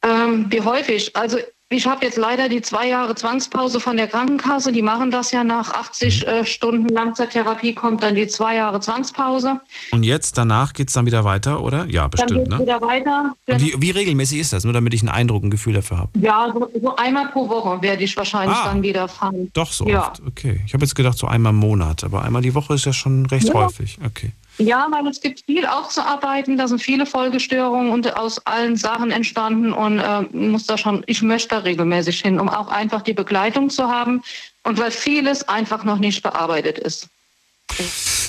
Ähm, 0.02 0.46
wie 0.48 0.62
häufig? 0.62 1.14
Also 1.14 1.38
ich 1.72 1.86
habe 1.86 2.04
jetzt 2.04 2.18
leider 2.18 2.48
die 2.48 2.62
zwei 2.62 2.88
Jahre 2.88 3.14
Zwangspause 3.14 3.78
von 3.78 3.96
der 3.96 4.08
Krankenkasse. 4.08 4.72
Die 4.72 4.82
machen 4.82 5.12
das 5.12 5.30
ja 5.30 5.44
nach 5.44 5.72
80 5.72 6.26
äh, 6.26 6.44
Stunden 6.44 6.88
Langzeittherapie, 6.88 7.74
kommt 7.74 8.02
dann 8.02 8.16
die 8.16 8.26
zwei 8.26 8.56
Jahre 8.56 8.80
Zwangspause. 8.80 9.60
Und 9.92 10.02
jetzt, 10.02 10.36
danach 10.36 10.72
geht 10.72 10.88
es 10.88 10.94
dann 10.94 11.06
wieder 11.06 11.24
weiter, 11.24 11.62
oder? 11.62 11.86
Ja, 11.86 12.08
bestimmt. 12.08 12.32
Dann 12.32 12.40
geht 12.40 12.50
ne? 12.50 12.58
wieder 12.60 12.80
weiter. 12.80 13.32
Wie, 13.46 13.74
wie 13.78 13.90
regelmäßig 13.92 14.40
ist 14.40 14.52
das? 14.52 14.64
Nur 14.64 14.72
damit 14.72 14.94
ich 14.94 15.00
einen 15.02 15.10
Eindruck, 15.10 15.44
ein 15.44 15.50
Gefühl 15.50 15.74
dafür 15.74 15.98
habe. 15.98 16.10
Ja, 16.18 16.50
so, 16.52 16.68
so 16.82 16.96
einmal 16.96 17.28
pro 17.28 17.48
Woche 17.48 17.80
werde 17.82 18.02
ich 18.02 18.16
wahrscheinlich 18.16 18.56
Ah. 18.56 18.66
dann 18.66 18.82
wieder 18.82 19.06
fahren. 19.06 19.48
Doch 19.52 19.70
so 19.70 19.86
Ja. 19.86 20.08
oft. 20.10 20.20
Okay. 20.26 20.60
Ich 20.66 20.74
habe 20.74 20.84
jetzt 20.84 20.96
gedacht, 20.96 21.16
so 21.16 21.28
einmal 21.28 21.50
im 21.52 21.58
Monat, 21.60 22.02
aber 22.02 22.24
einmal 22.24 22.42
die 22.42 22.54
Woche 22.54 22.74
ist 22.74 22.84
ja 22.84 22.92
schon 22.92 23.26
recht 23.26 23.46
Ja. 23.48 23.54
häufig. 23.54 23.98
Okay. 24.04 24.32
Ja, 24.60 24.86
weil 24.90 25.06
es 25.06 25.20
gibt 25.20 25.40
viel 25.46 25.64
aufzuarbeiten. 25.64 26.58
Da 26.58 26.68
sind 26.68 26.82
viele 26.82 27.06
Folgestörungen 27.06 27.90
und 27.92 28.16
aus 28.16 28.44
allen 28.46 28.76
Sachen 28.76 29.10
entstanden 29.10 29.72
und 29.72 29.98
äh, 29.98 30.22
muss 30.32 30.66
da 30.66 30.76
schon, 30.76 31.02
ich 31.06 31.22
möchte 31.22 31.48
da 31.48 31.58
regelmäßig 31.58 32.20
hin, 32.20 32.38
um 32.38 32.48
auch 32.48 32.68
einfach 32.68 33.00
die 33.02 33.14
Begleitung 33.14 33.70
zu 33.70 33.88
haben 33.88 34.22
und 34.64 34.78
weil 34.78 34.90
vieles 34.90 35.48
einfach 35.48 35.84
noch 35.84 35.98
nicht 35.98 36.22
bearbeitet 36.22 36.78
ist. 36.78 37.08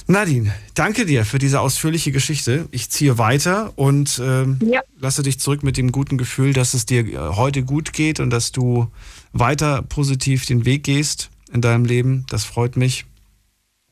Nadine, 0.07 0.53
danke 0.73 1.05
dir 1.05 1.25
für 1.25 1.37
diese 1.37 1.59
ausführliche 1.59 2.11
Geschichte. 2.11 2.67
Ich 2.71 2.89
ziehe 2.89 3.17
weiter 3.17 3.73
und 3.75 4.19
ähm, 4.23 4.57
Ja. 4.63 4.81
lasse 4.97 5.23
dich 5.23 5.39
zurück 5.39 5.63
mit 5.63 5.75
dem 5.77 5.91
guten 5.91 6.17
Gefühl, 6.17 6.53
dass 6.53 6.73
es 6.73 6.85
dir 6.85 7.05
äh, 7.05 7.17
heute 7.35 7.63
gut 7.63 7.91
geht 7.91 8.19
und 8.19 8.29
dass 8.29 8.51
du 8.51 8.87
weiter 9.33 9.81
positiv 9.81 10.45
den 10.45 10.63
Weg 10.65 10.83
gehst 10.83 11.29
in 11.51 11.61
deinem 11.61 11.85
Leben. 11.85 12.25
Das 12.29 12.45
freut 12.45 12.77
mich. 12.77 13.05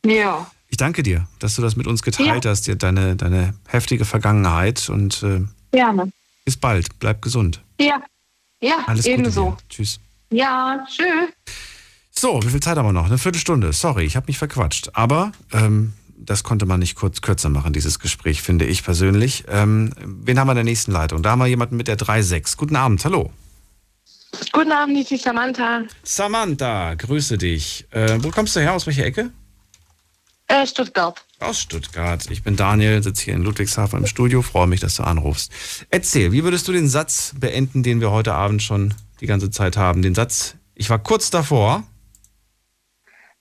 Ja. 0.05 0.49
Ich 0.69 0.77
danke 0.77 1.01
dir, 1.03 1.27
dass 1.39 1.55
du 1.55 1.61
das 1.61 1.75
mit 1.75 1.87
uns 1.87 2.03
geteilt 2.03 2.45
hast, 2.45 2.67
dir 2.67 2.75
deine, 2.75 3.15
deine 3.15 3.55
heftige 3.67 4.05
Vergangenheit 4.05 4.87
und 4.89 5.23
äh, 5.23 5.41
Gerne. 5.71 6.11
bis 6.45 6.57
bald. 6.57 6.99
Bleib 6.99 7.21
gesund. 7.21 7.61
Ja. 7.79 8.01
Ja, 8.61 8.83
Alles 8.87 9.05
ebenso. 9.05 9.57
Tschüss. 9.69 9.99
Ja, 10.31 10.85
tschüss. 10.87 11.29
So, 12.11 12.41
wie 12.43 12.49
viel 12.49 12.59
Zeit 12.59 12.77
haben 12.77 12.85
wir 12.85 12.93
noch? 12.93 13.05
Eine 13.05 13.17
Viertelstunde. 13.17 13.73
Sorry, 13.73 14.03
ich 14.03 14.15
habe 14.15 14.27
mich 14.27 14.37
verquatscht. 14.37 14.89
Aber 14.93 15.31
ähm, 15.53 15.93
das 16.17 16.43
konnte 16.43 16.65
man 16.65 16.81
nicht 16.81 16.95
kurz 16.95 17.21
kürzer 17.21 17.49
machen, 17.49 17.73
dieses 17.73 17.99
Gespräch, 17.99 18.41
finde 18.41 18.65
ich 18.65 18.83
persönlich. 18.83 19.45
Ähm, 19.47 19.91
wen 20.03 20.37
haben 20.37 20.47
wir 20.47 20.51
in 20.51 20.57
der 20.57 20.63
nächsten 20.65 20.91
Leitung? 20.91 21.23
Da 21.23 21.31
haben 21.31 21.39
wir 21.39 21.47
jemanden 21.47 21.77
mit 21.77 21.87
der 21.87 21.97
3.6. 21.97 22.57
Guten 22.57 22.75
Abend, 22.75 23.03
hallo. 23.05 23.31
Guten 24.51 24.71
Abend, 24.71 24.97
ich 24.97 25.09
bin 25.09 25.17
Samantha. 25.17 25.83
Samantha, 26.03 26.93
grüße 26.95 27.37
dich. 27.37 27.87
Äh, 27.91 28.17
wo 28.21 28.29
kommst 28.29 28.55
du 28.55 28.59
her? 28.59 28.73
Aus 28.73 28.85
welcher 28.85 29.05
Ecke? 29.05 29.31
Äh, 30.49 30.65
Stuttgart. 30.65 31.23
Aus 31.39 31.59
Stuttgart. 31.59 32.25
Ich 32.31 32.43
bin 32.43 32.55
Daniel, 32.55 33.03
sitze 33.03 33.25
hier 33.25 33.35
in 33.35 33.43
Ludwigshafen 33.43 33.99
im 33.99 34.07
Studio. 34.07 34.41
Freue 34.41 34.65
mich, 34.65 34.79
dass 34.79 34.95
du 34.95 35.03
anrufst. 35.03 35.51
Erzähl, 35.91 36.31
wie 36.31 36.43
würdest 36.43 36.67
du 36.67 36.71
den 36.71 36.89
Satz 36.89 37.33
beenden, 37.39 37.83
den 37.83 38.01
wir 38.01 38.09
heute 38.09 38.33
Abend 38.33 38.63
schon 38.63 38.95
die 39.21 39.27
ganze 39.27 39.51
Zeit 39.51 39.77
haben? 39.77 40.01
Den 40.01 40.15
Satz, 40.15 40.55
ich 40.73 40.89
war 40.89 40.97
kurz 40.97 41.29
davor. 41.29 41.83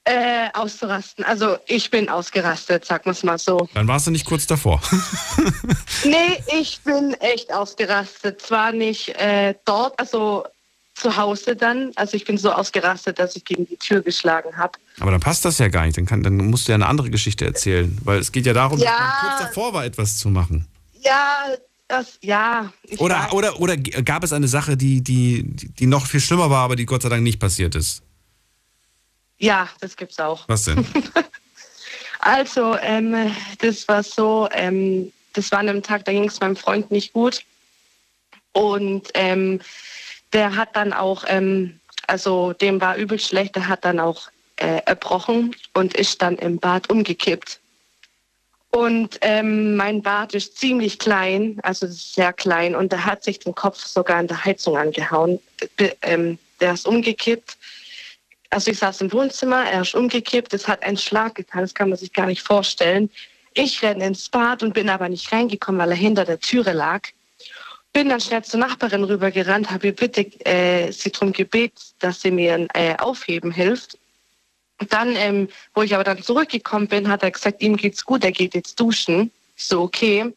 Äh, 0.04 0.48
auszurasten. 0.52 1.24
Also 1.24 1.56
ich 1.66 1.90
bin 1.90 2.10
ausgerastet, 2.10 2.84
sagen 2.84 3.06
wir 3.06 3.12
es 3.12 3.22
mal 3.22 3.38
so. 3.38 3.68
Dann 3.72 3.88
warst 3.88 4.06
du 4.06 4.10
nicht 4.10 4.26
kurz 4.26 4.46
davor. 4.46 4.80
Nee, 6.04 6.40
ich 6.60 6.80
bin 6.84 7.14
echt 7.14 7.52
ausgerastet. 7.52 8.40
Zwar 8.40 8.70
nicht 8.70 9.08
äh, 9.16 9.54
dort, 9.64 9.98
also 9.98 10.44
zu 10.98 11.16
Hause 11.16 11.56
dann. 11.56 11.92
Also 11.96 12.16
ich 12.16 12.24
bin 12.24 12.38
so 12.38 12.52
ausgerastet, 12.52 13.18
dass 13.18 13.36
ich 13.36 13.44
gegen 13.44 13.66
die 13.66 13.76
Tür 13.76 14.00
geschlagen 14.02 14.56
habe. 14.56 14.78
Aber 15.00 15.10
dann 15.10 15.20
passt 15.20 15.44
das 15.44 15.58
ja 15.58 15.68
gar 15.68 15.86
nicht. 15.86 15.96
Dann, 15.96 16.06
kann, 16.06 16.22
dann 16.22 16.36
musst 16.36 16.66
du 16.68 16.72
ja 16.72 16.76
eine 16.76 16.86
andere 16.86 17.10
Geschichte 17.10 17.44
erzählen. 17.44 17.96
Weil 18.04 18.18
es 18.18 18.32
geht 18.32 18.46
ja 18.46 18.52
darum, 18.52 18.78
Ja. 18.78 18.84
dass 18.90 18.98
man 18.98 19.20
kurz 19.20 19.48
davor 19.48 19.74
war, 19.74 19.84
etwas 19.84 20.18
zu 20.18 20.28
machen. 20.28 20.66
Ja, 21.00 21.44
das, 21.86 22.18
ja. 22.20 22.72
Oder, 22.98 23.14
weiß. 23.20 23.32
oder, 23.32 23.60
oder 23.60 23.76
gab 23.76 24.24
es 24.24 24.32
eine 24.32 24.48
Sache, 24.48 24.76
die, 24.76 25.00
die, 25.02 25.44
die 25.44 25.86
noch 25.86 26.06
viel 26.06 26.20
schlimmer 26.20 26.50
war, 26.50 26.64
aber 26.64 26.76
die 26.76 26.86
Gott 26.86 27.02
sei 27.02 27.08
Dank 27.08 27.22
nicht 27.22 27.38
passiert 27.38 27.74
ist? 27.74 28.02
Ja, 29.38 29.68
das 29.80 29.96
gibt's 29.96 30.18
auch. 30.18 30.48
Was 30.48 30.64
denn? 30.64 30.84
Also, 32.20 32.76
ähm, 32.80 33.32
das 33.58 33.86
war 33.86 34.02
so, 34.02 34.48
ähm, 34.52 35.12
das 35.34 35.52
war 35.52 35.60
an 35.60 35.68
einem 35.68 35.82
Tag, 35.84 36.04
da 36.04 36.12
ging 36.12 36.24
es 36.24 36.40
meinem 36.40 36.56
Freund 36.56 36.90
nicht 36.90 37.12
gut. 37.12 37.44
Und 38.52 39.08
ähm, 39.14 39.60
der 40.32 40.56
hat 40.56 40.76
dann 40.76 40.92
auch, 40.92 41.24
ähm, 41.26 41.80
also 42.06 42.52
dem 42.52 42.80
war 42.80 42.96
übel 42.96 43.18
schlecht, 43.18 43.56
der 43.56 43.68
hat 43.68 43.84
dann 43.84 44.00
auch 44.00 44.28
äh, 44.56 44.82
erbrochen 44.86 45.54
und 45.74 45.94
ist 45.94 46.20
dann 46.22 46.36
im 46.36 46.58
Bad 46.58 46.90
umgekippt. 46.90 47.60
Und 48.70 49.18
ähm, 49.22 49.76
mein 49.76 50.02
Bad 50.02 50.34
ist 50.34 50.58
ziemlich 50.58 50.98
klein, 50.98 51.58
also 51.62 51.86
sehr 51.86 52.32
klein, 52.34 52.76
und 52.76 52.92
der 52.92 53.04
hat 53.04 53.24
sich 53.24 53.38
den 53.38 53.54
Kopf 53.54 53.82
sogar 53.84 54.18
an 54.18 54.26
der 54.26 54.44
Heizung 54.44 54.76
angehauen. 54.76 55.40
Be- 55.76 55.96
ähm, 56.02 56.38
der 56.60 56.74
ist 56.74 56.86
umgekippt. 56.86 57.56
Also 58.50 58.70
ich 58.70 58.78
saß 58.78 59.00
im 59.00 59.12
Wohnzimmer, 59.12 59.64
er 59.64 59.82
ist 59.82 59.94
umgekippt, 59.94 60.52
es 60.54 60.68
hat 60.68 60.82
einen 60.82 60.96
Schlag 60.96 61.34
getan, 61.34 61.62
das 61.62 61.74
kann 61.74 61.88
man 61.88 61.98
sich 61.98 62.12
gar 62.12 62.26
nicht 62.26 62.42
vorstellen. 62.42 63.10
Ich 63.54 63.82
renne 63.82 64.06
ins 64.06 64.28
Bad 64.28 64.62
und 64.62 64.74
bin 64.74 64.88
aber 64.90 65.08
nicht 65.08 65.32
reingekommen, 65.32 65.80
weil 65.80 65.90
er 65.90 65.96
hinter 65.96 66.24
der 66.24 66.38
Türe 66.38 66.72
lag. 66.72 67.08
Bin 67.92 68.08
dann 68.08 68.20
schnell 68.20 68.44
zur 68.44 68.60
Nachbarin 68.60 69.04
rübergerannt, 69.04 69.70
habe 69.70 69.88
ihr 69.88 69.94
bitte 69.96 70.20
äh, 70.46 70.90
sie 70.92 71.10
darum 71.10 71.32
gebeten, 71.32 71.80
dass 71.98 72.20
sie 72.20 72.30
mir 72.30 72.68
äh, 72.74 72.96
aufheben 72.96 73.50
hilft. 73.50 73.98
Und 74.80 74.92
dann, 74.92 75.16
ähm, 75.16 75.48
wo 75.74 75.82
ich 75.82 75.94
aber 75.94 76.04
dann 76.04 76.22
zurückgekommen 76.22 76.86
bin, 76.86 77.08
hat 77.08 77.22
er 77.22 77.30
gesagt, 77.30 77.62
ihm 77.62 77.76
geht's 77.76 78.04
gut, 78.04 78.22
er 78.24 78.30
geht 78.32 78.54
jetzt 78.54 78.78
duschen. 78.78 79.30
Ich 79.56 79.64
so, 79.66 79.82
okay. 79.82 80.32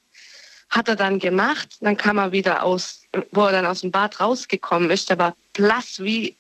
Hat 0.70 0.88
er 0.88 0.96
dann 0.96 1.20
gemacht. 1.20 1.68
Dann 1.82 1.98
kam 1.98 2.18
er 2.18 2.32
wieder 2.32 2.64
aus, 2.64 3.02
wo 3.32 3.44
er 3.46 3.52
dann 3.52 3.66
aus 3.66 3.82
dem 3.82 3.92
Bad 3.92 4.20
rausgekommen 4.20 4.90
ist, 4.90 5.10
der 5.10 5.20
war 5.20 5.36
blass 5.54 6.00
wie, 6.00 6.36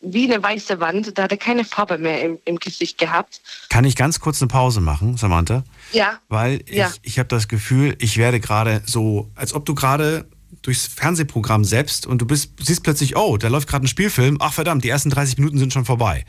wie 0.00 0.30
eine 0.30 0.42
weiße 0.42 0.80
Wand. 0.80 1.16
Da 1.16 1.22
hat 1.22 1.30
er 1.30 1.38
keine 1.38 1.64
Farbe 1.64 1.96
mehr 1.96 2.20
im, 2.22 2.38
im 2.44 2.58
Gesicht 2.58 2.98
gehabt. 2.98 3.40
Kann 3.70 3.84
ich 3.84 3.96
ganz 3.96 4.20
kurz 4.20 4.42
eine 4.42 4.48
Pause 4.48 4.80
machen, 4.80 5.16
Samantha? 5.16 5.62
Ja. 5.92 6.18
Weil 6.28 6.62
ich, 6.66 6.76
Ja. 6.76 6.92
ich 7.02 7.18
habe 7.18 7.28
das 7.28 7.48
Gefühl, 7.48 7.94
ich 8.00 8.18
werde 8.18 8.40
gerade 8.40 8.82
so, 8.84 9.30
als 9.36 9.54
ob 9.54 9.64
du 9.64 9.74
gerade 9.74 10.28
durchs 10.66 10.86
Fernsehprogramm 10.86 11.64
selbst 11.64 12.06
und 12.06 12.20
du 12.20 12.26
bist, 12.26 12.52
siehst 12.60 12.82
plötzlich, 12.82 13.16
oh, 13.16 13.36
da 13.36 13.48
läuft 13.48 13.68
gerade 13.68 13.84
ein 13.84 13.88
Spielfilm. 13.88 14.38
Ach 14.40 14.52
verdammt, 14.52 14.84
die 14.84 14.88
ersten 14.88 15.10
30 15.10 15.38
Minuten 15.38 15.58
sind 15.58 15.72
schon 15.72 15.84
vorbei. 15.84 16.24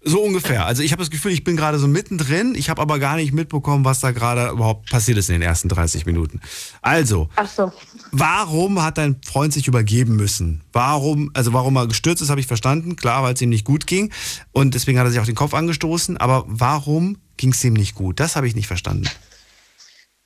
So 0.00 0.22
ungefähr. 0.22 0.64
Also 0.64 0.82
ich 0.82 0.92
habe 0.92 1.02
das 1.02 1.10
Gefühl, 1.10 1.32
ich 1.32 1.42
bin 1.42 1.56
gerade 1.56 1.78
so 1.78 1.88
mittendrin. 1.88 2.54
Ich 2.54 2.70
habe 2.70 2.80
aber 2.80 3.00
gar 3.00 3.16
nicht 3.16 3.32
mitbekommen, 3.32 3.84
was 3.84 3.98
da 3.98 4.12
gerade 4.12 4.50
überhaupt 4.50 4.88
passiert 4.90 5.18
ist 5.18 5.28
in 5.28 5.34
den 5.34 5.42
ersten 5.42 5.68
30 5.68 6.06
Minuten. 6.06 6.40
Also, 6.82 7.28
so. 7.56 7.72
warum 8.12 8.80
hat 8.82 8.96
dein 8.96 9.16
Freund 9.24 9.52
sich 9.52 9.66
übergeben 9.66 10.14
müssen? 10.14 10.62
Warum, 10.72 11.30
also 11.34 11.52
warum 11.52 11.76
er 11.76 11.88
gestürzt 11.88 12.22
ist, 12.22 12.30
habe 12.30 12.40
ich 12.40 12.46
verstanden. 12.46 12.94
Klar, 12.94 13.24
weil 13.24 13.34
es 13.34 13.42
ihm 13.42 13.48
nicht 13.48 13.64
gut 13.64 13.88
ging. 13.88 14.12
Und 14.52 14.74
deswegen 14.74 15.00
hat 15.00 15.06
er 15.06 15.10
sich 15.10 15.20
auch 15.20 15.26
den 15.26 15.34
Kopf 15.34 15.52
angestoßen. 15.52 16.16
Aber 16.16 16.44
warum 16.46 17.18
ging 17.36 17.50
es 17.50 17.64
ihm 17.64 17.74
nicht 17.74 17.96
gut? 17.96 18.20
Das 18.20 18.36
habe 18.36 18.46
ich 18.46 18.54
nicht 18.54 18.68
verstanden. 18.68 19.08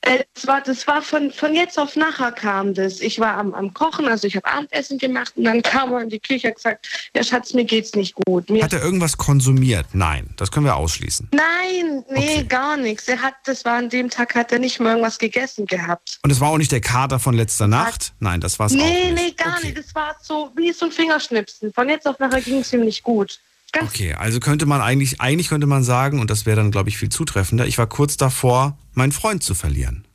Äh, 0.03 0.25
Das 0.35 0.47
war, 0.47 0.61
das 0.61 0.87
war 0.87 1.01
von, 1.03 1.31
von 1.31 1.55
jetzt 1.55 1.79
auf 1.79 1.97
nachher 1.97 2.33
kam 2.33 2.75
das. 2.75 3.01
Ich 3.01 3.21
war 3.21 3.37
am, 3.37 3.55
am 3.55 3.73
Kochen, 3.73 4.07
also 4.09 4.27
ich 4.27 4.35
habe 4.37 4.47
Abendessen 4.47 4.99
gemacht 4.99 5.33
und 5.37 5.45
dann 5.45 5.63
kam 5.63 5.93
er 5.93 6.01
in 6.03 6.09
die 6.11 6.19
Küche 6.19 6.49
und 6.49 6.57
gesagt, 6.57 6.89
ja 7.15 7.23
Schatz, 7.23 7.55
mir 7.55 7.65
geht's 7.65 7.95
nicht 7.95 8.15
gut. 8.27 8.51
Mir 8.51 8.65
Hat 8.65 8.73
er 8.73 8.83
irgendwas 8.83 9.17
konsumiert? 9.17 9.87
Nein, 9.93 10.31
das 10.37 10.51
können 10.51 10.67
wir 10.67 10.77
ausschließen. 10.77 11.29
Nein, 11.33 12.05
nee, 12.11 12.43
gar 12.45 12.77
nichts. 12.77 13.07
Er 13.09 13.23
hat, 13.23 13.35
das 13.45 13.65
war 13.65 13.75
an 13.75 13.89
dem 13.89 14.11
Tag, 14.11 14.35
hat 14.35 14.51
er 14.53 14.59
nicht 14.59 14.81
mal 14.81 14.91
irgendwas 14.91 15.19
gegessen 15.19 15.67
gehabt. 15.67 16.19
Und 16.23 16.31
es 16.31 16.41
war 16.41 16.51
auch 16.51 16.59
nicht 16.59 16.73
der 16.73 16.81
Kater 16.81 17.19
von 17.19 17.35
letzter 17.35 17.69
Nacht? 17.69 18.13
Nein, 18.19 18.41
das 18.41 18.59
war 18.59 18.67
es 18.67 18.73
auch 18.73 18.77
nee, 18.77 19.13
nicht. 19.13 19.15
nee, 19.15 19.31
gar 19.33 19.61
nicht. 19.61 19.79
Das 19.79 19.95
war 19.95 20.17
so 20.21 20.51
wie 20.57 20.73
so 20.73 20.87
ein 20.87 20.93
Fingerschnipsen. 20.93 21.73
Von 21.73 21.89
jetzt 21.89 22.07
auf 22.09 22.19
nachher 22.19 22.41
ging 22.41 22.59
es 22.59 22.73
ihm 22.73 22.81
nicht 22.85 23.03
gut. 23.05 23.39
Okay, 23.81 24.13
also 24.15 24.39
könnte 24.39 24.67
man 24.67 24.81
eigentlich, 24.81 25.21
eigentlich 25.21 25.49
könnte 25.49 25.67
man 25.67 25.83
sagen, 25.83 26.21
und 26.21 26.31
das 26.31 26.45
wäre 26.45 26.57
dann, 26.57 26.71
glaube 26.71 26.91
ich, 26.91 26.99
viel 26.99 27.09
zutreffender, 27.09 27.67
ich 27.67 27.79
war 27.79 27.87
kurz 27.87 28.17
davor, 28.17 28.79
meinen 28.93 29.13
Freund 29.13 29.43
zu 29.43 29.55
verlieren. 29.55 30.07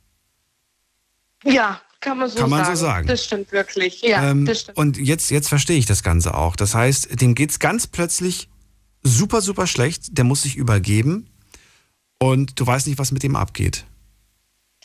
Ja, 1.44 1.80
kann 2.00 2.18
man 2.18 2.30
so 2.30 2.38
Kann 2.38 2.50
man 2.50 2.64
sagen. 2.64 2.76
so 2.76 2.82
sagen. 2.84 3.08
Das 3.08 3.24
stimmt 3.24 3.52
wirklich. 3.52 4.02
Ja, 4.02 4.30
ähm, 4.30 4.44
das 4.44 4.60
stimmt. 4.60 4.78
und 4.78 4.98
jetzt, 4.98 5.30
jetzt 5.30 5.48
verstehe 5.48 5.78
ich 5.78 5.86
das 5.86 6.02
Ganze 6.02 6.34
auch. 6.34 6.54
Das 6.54 6.74
heißt, 6.74 7.20
dem 7.20 7.34
geht's 7.34 7.58
ganz 7.58 7.86
plötzlich 7.86 8.48
super, 9.02 9.40
super 9.40 9.66
schlecht. 9.66 10.16
Der 10.16 10.24
muss 10.24 10.42
sich 10.42 10.56
übergeben 10.56 11.28
und 12.18 12.60
du 12.60 12.66
weißt 12.66 12.86
nicht, 12.86 12.98
was 12.98 13.10
mit 13.10 13.22
dem 13.22 13.34
abgeht. 13.34 13.84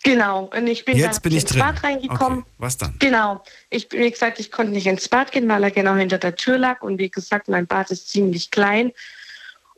Genau. 0.03 0.51
Und 0.55 0.67
ich 0.67 0.83
bin 0.83 0.97
Jetzt 0.97 1.15
dann 1.15 1.21
bin 1.23 1.31
ich 1.31 1.43
ins 1.43 1.51
drin. 1.51 1.59
Bad 1.61 1.83
reingekommen. 1.83 2.39
Okay, 2.39 2.47
was 2.57 2.77
dann? 2.77 2.95
Genau. 2.99 3.41
Ich, 3.69 3.87
wie 3.91 4.11
gesagt, 4.11 4.39
ich 4.39 4.51
konnte 4.51 4.73
nicht 4.73 4.85
ins 4.85 5.07
Bad 5.07 5.31
gehen, 5.31 5.47
weil 5.47 5.63
er 5.63 5.71
genau 5.71 5.95
hinter 5.95 6.17
der 6.17 6.35
Tür 6.35 6.57
lag. 6.57 6.81
Und 6.81 6.99
wie 6.99 7.09
gesagt, 7.09 7.47
mein 7.47 7.67
Bad 7.67 7.89
ist 7.89 8.09
ziemlich 8.09 8.51
klein. 8.51 8.91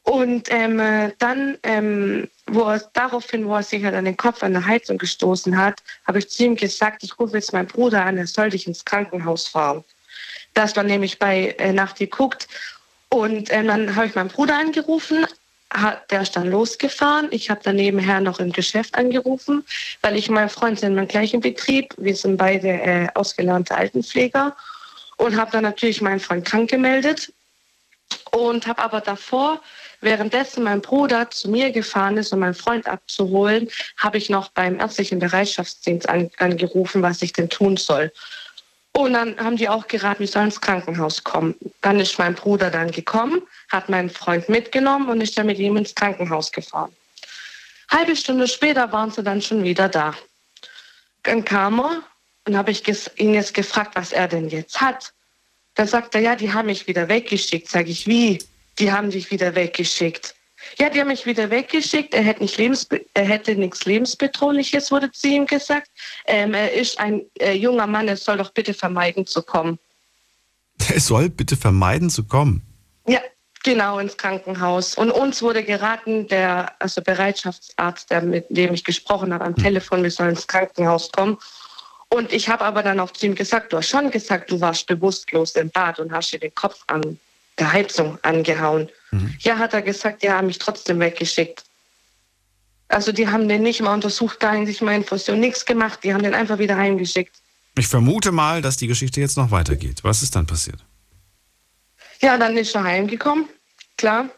Und 0.02 0.52
ähm, 0.52 0.80
äh, 0.80 1.14
dann, 1.18 1.58
ähm, 1.64 2.28
wo 2.48 2.62
er, 2.64 2.80
daraufhin, 2.94 3.48
wo 3.48 3.56
er 3.56 3.64
sich 3.64 3.84
halt 3.84 3.96
an 3.96 4.06
den 4.06 4.18
Kopf 4.18 4.44
an 4.44 4.54
der 4.54 4.66
Heizung 4.66 5.00
gestoßen 5.00 5.58
hat, 5.58 5.82
habe 6.06 6.20
ich 6.20 6.30
zu 6.30 6.44
ihm 6.44 6.56
gesagt, 6.56 7.04
ich 7.04 7.18
rufe 7.20 7.38
jetzt 7.38 7.54
meinen 7.54 7.68
Bruder 7.68 8.06
an, 8.06 8.18
er 8.18 8.28
soll 8.28 8.52
dich 8.52 8.68
ins 8.68 8.86
Krankenhaus 8.86 9.48
fahren. 9.48 9.84
Das 10.54 10.76
war 10.76 10.84
nämlich 10.84 11.18
bei 11.18 11.56
äh, 11.58 11.74
Nacht 11.74 11.98
geguckt. 11.98 12.48
Und 13.10 13.52
ähm, 13.52 13.68
dann 13.68 13.96
habe 13.96 14.06
ich 14.06 14.16
meinen 14.16 14.30
Bruder 14.30 14.58
angerufen, 14.58 15.26
hat, 15.82 16.10
der 16.12 16.22
ist 16.22 16.36
dann 16.36 16.50
losgefahren. 16.50 17.28
Ich 17.32 17.50
habe 17.50 17.62
dann 17.64 17.76
nebenher 17.76 18.22
noch 18.22 18.40
im 18.40 18.52
Geschäft 18.52 18.96
angerufen, 18.96 19.64
weil 20.02 20.16
ich 20.16 20.30
und 20.30 20.36
mein 20.36 20.50
Freund 20.50 20.80
sind 20.80 20.98
im 20.98 21.08
gleichen 21.08 21.42
Betrieb. 21.42 21.94
Wir 21.98 22.16
sind 22.16 22.38
beide 22.38 22.70
äh, 22.70 23.08
ausgelernte 23.14 23.76
Altenpfleger. 23.76 24.56
und 25.18 25.38
habe 25.38 25.52
dann 25.52 25.64
natürlich 25.64 26.02
meinen 26.02 26.20
Freund 26.20 26.46
krank 26.46 26.70
gemeldet 26.70 27.32
und 28.32 28.68
habe 28.68 28.82
aber 28.82 29.02
davor, 29.02 29.62
währenddessen 30.02 30.64
mein 30.64 30.82
Bruder 30.82 31.30
zu 31.32 31.50
mir 31.50 31.72
gefahren 31.72 32.18
ist, 32.18 32.34
um 32.34 32.40
meinen 32.40 32.54
Freund 32.54 32.88
abzuholen, 32.88 33.70
habe 33.98 34.18
ich 34.18 34.30
noch 34.30 34.50
beim 34.50 34.80
ärztlichen 34.80 35.20
Bereitschaftsdienst 35.20 36.08
an, 36.08 36.30
angerufen, 36.38 37.02
was 37.02 37.22
ich 37.22 37.34
denn 37.34 37.50
tun 37.50 37.78
soll. 37.78 38.12
Und 38.96 39.12
dann 39.12 39.38
haben 39.38 39.58
die 39.58 39.68
auch 39.68 39.88
geraten, 39.88 40.22
wir 40.22 40.28
sollen 40.28 40.46
ins 40.46 40.62
Krankenhaus 40.62 41.22
kommen. 41.22 41.54
Dann 41.82 42.00
ist 42.00 42.18
mein 42.18 42.34
Bruder 42.34 42.72
dann 42.72 42.92
gekommen, 42.92 43.42
hat 43.70 43.90
meinen 43.90 44.10
Freund 44.10 44.48
mitgenommen 44.48 45.10
und 45.10 45.20
ist 45.20 45.38
dann 45.38 45.48
mit 45.48 45.60
ihm 45.60 45.76
ins 45.76 45.94
Krankenhaus 45.94 46.50
gefahren. 46.50 46.94
Halbe 47.92 48.16
Stunde 48.16 48.48
später 48.48 48.90
waren 48.94 49.12
sie 49.12 49.22
dann 49.22 49.42
schon 49.42 49.66
wieder 49.66 49.90
da. 49.90 50.14
Dann 51.24 51.44
kam 51.44 51.82
er 51.82 52.04
und 52.48 52.56
habe 52.56 52.72
ich 52.72 52.88
ihn 53.20 53.34
jetzt 53.34 53.54
gefragt, 53.54 53.98
was 53.98 54.14
er 54.14 54.30
denn 54.30 54.48
jetzt 54.48 54.80
hat. 54.80 55.12
Dann 55.74 55.88
sagt 55.88 56.16
er, 56.16 56.22
ja, 56.22 56.38
die 56.38 56.54
haben 56.54 56.68
mich 56.68 56.88
wieder 56.88 57.10
weggeschickt. 57.10 57.70
Sag 57.70 57.90
ich, 57.90 58.08
wie? 58.08 58.40
Die 58.80 58.94
haben 58.94 59.10
dich 59.10 59.30
wieder 59.30 59.56
weggeschickt. 59.56 60.36
Ja, 60.78 60.90
die 60.90 61.00
haben 61.00 61.08
mich 61.08 61.26
wieder 61.26 61.50
weggeschickt. 61.50 62.14
Er 62.14 62.24
hätte, 62.24 62.44
nicht 62.44 62.58
Lebensbe 62.58 63.06
er 63.14 63.26
hätte 63.26 63.56
nichts 63.56 63.86
Lebensbedrohliches, 63.86 64.92
wurde 64.92 65.12
zu 65.12 65.28
ihm 65.28 65.46
gesagt. 65.46 65.90
Ähm, 66.26 66.54
er 66.54 66.74
ist 66.74 67.00
ein 67.00 67.22
äh, 67.40 67.54
junger 67.54 67.88
Mann, 67.88 68.08
er 68.08 68.18
soll 68.18 68.38
doch 68.38 68.52
bitte 68.52 68.74
vermeiden 68.74 69.26
zu 69.26 69.42
kommen. 69.42 69.80
Er 70.90 71.00
soll 71.00 71.30
bitte 71.30 71.56
vermeiden 71.56 72.10
zu 72.10 72.26
kommen? 72.26 72.62
Ja, 73.08 73.22
genau, 73.64 74.00
ins 74.00 74.18
Krankenhaus. 74.18 74.96
Und 74.96 75.12
uns 75.12 75.42
wurde 75.42 75.64
geraten, 75.64 76.28
der 76.28 76.74
also 76.80 77.02
Bereitschaftsarzt, 77.02 78.12
der 78.12 78.22
mit 78.22 78.46
dem 78.50 78.74
ich 78.74 78.84
gesprochen 78.84 79.34
habe 79.34 79.46
am 79.46 79.56
hm. 79.56 79.64
Telefon, 79.64 80.04
wir 80.04 80.12
sollen 80.12 80.32
ins 80.32 80.48
Krankenhaus 80.48 81.12
kommen. 81.12 81.38
Und 82.10 82.34
ich 82.34 82.50
habe 82.50 82.66
aber 82.66 82.84
dann 82.84 83.00
auch 83.00 83.12
zu 83.12 83.26
ihm 83.26 83.36
gesagt, 83.36 83.72
du 83.72 83.78
hast 83.78 83.90
schon 83.90 84.12
gesagt, 84.12 84.52
du 84.52 84.60
warst 84.60 84.88
bewusstlos 84.88 85.56
im 85.56 85.70
Bad 85.70 86.00
und 86.00 86.12
hast 86.12 86.32
dir 86.32 86.40
den 86.40 86.54
Kopf 86.54 86.84
an 86.88 87.20
der 87.58 87.72
Heizung 87.72 88.18
angehauen. 88.22 88.90
Mhm. 89.12 89.36
Ja, 89.40 89.58
hat 89.58 89.74
er 89.74 89.82
gesagt, 89.82 90.24
die 90.24 90.30
haben 90.30 90.48
mich 90.48 90.60
trotzdem 90.60 91.00
weggeschickt. 91.00 91.64
Also 92.88 93.12
die 93.12 93.28
haben 93.28 93.48
den 93.50 93.64
nicht 93.64 93.82
mal 93.82 93.94
untersucht, 93.94 94.40
gar 94.40 94.54
nicht 94.56 94.82
mal 94.82 94.96
Infusion, 94.96 95.40
nichts 95.40 95.66
gemacht, 95.66 96.00
die 96.04 96.14
haben 96.14 96.24
den 96.24 96.34
einfach 96.34 96.60
wieder 96.60 96.78
heimgeschickt. 96.78 97.36
Ich 97.78 97.88
vermute 97.88 98.32
mal, 98.32 98.62
dass 98.62 98.78
die 98.78 98.88
Geschichte 98.88 99.20
jetzt 99.20 99.38
noch 99.38 99.52
weitergeht. 99.52 100.04
Was 100.04 100.22
ist 100.22 100.36
dann 100.36 100.46
passiert? 100.46 100.80
Ja, 102.22 102.38
dann 102.38 102.56
ist 102.56 102.76
er 102.76 102.84
heimgekommen, 102.84 103.50
klar. 103.98 104.30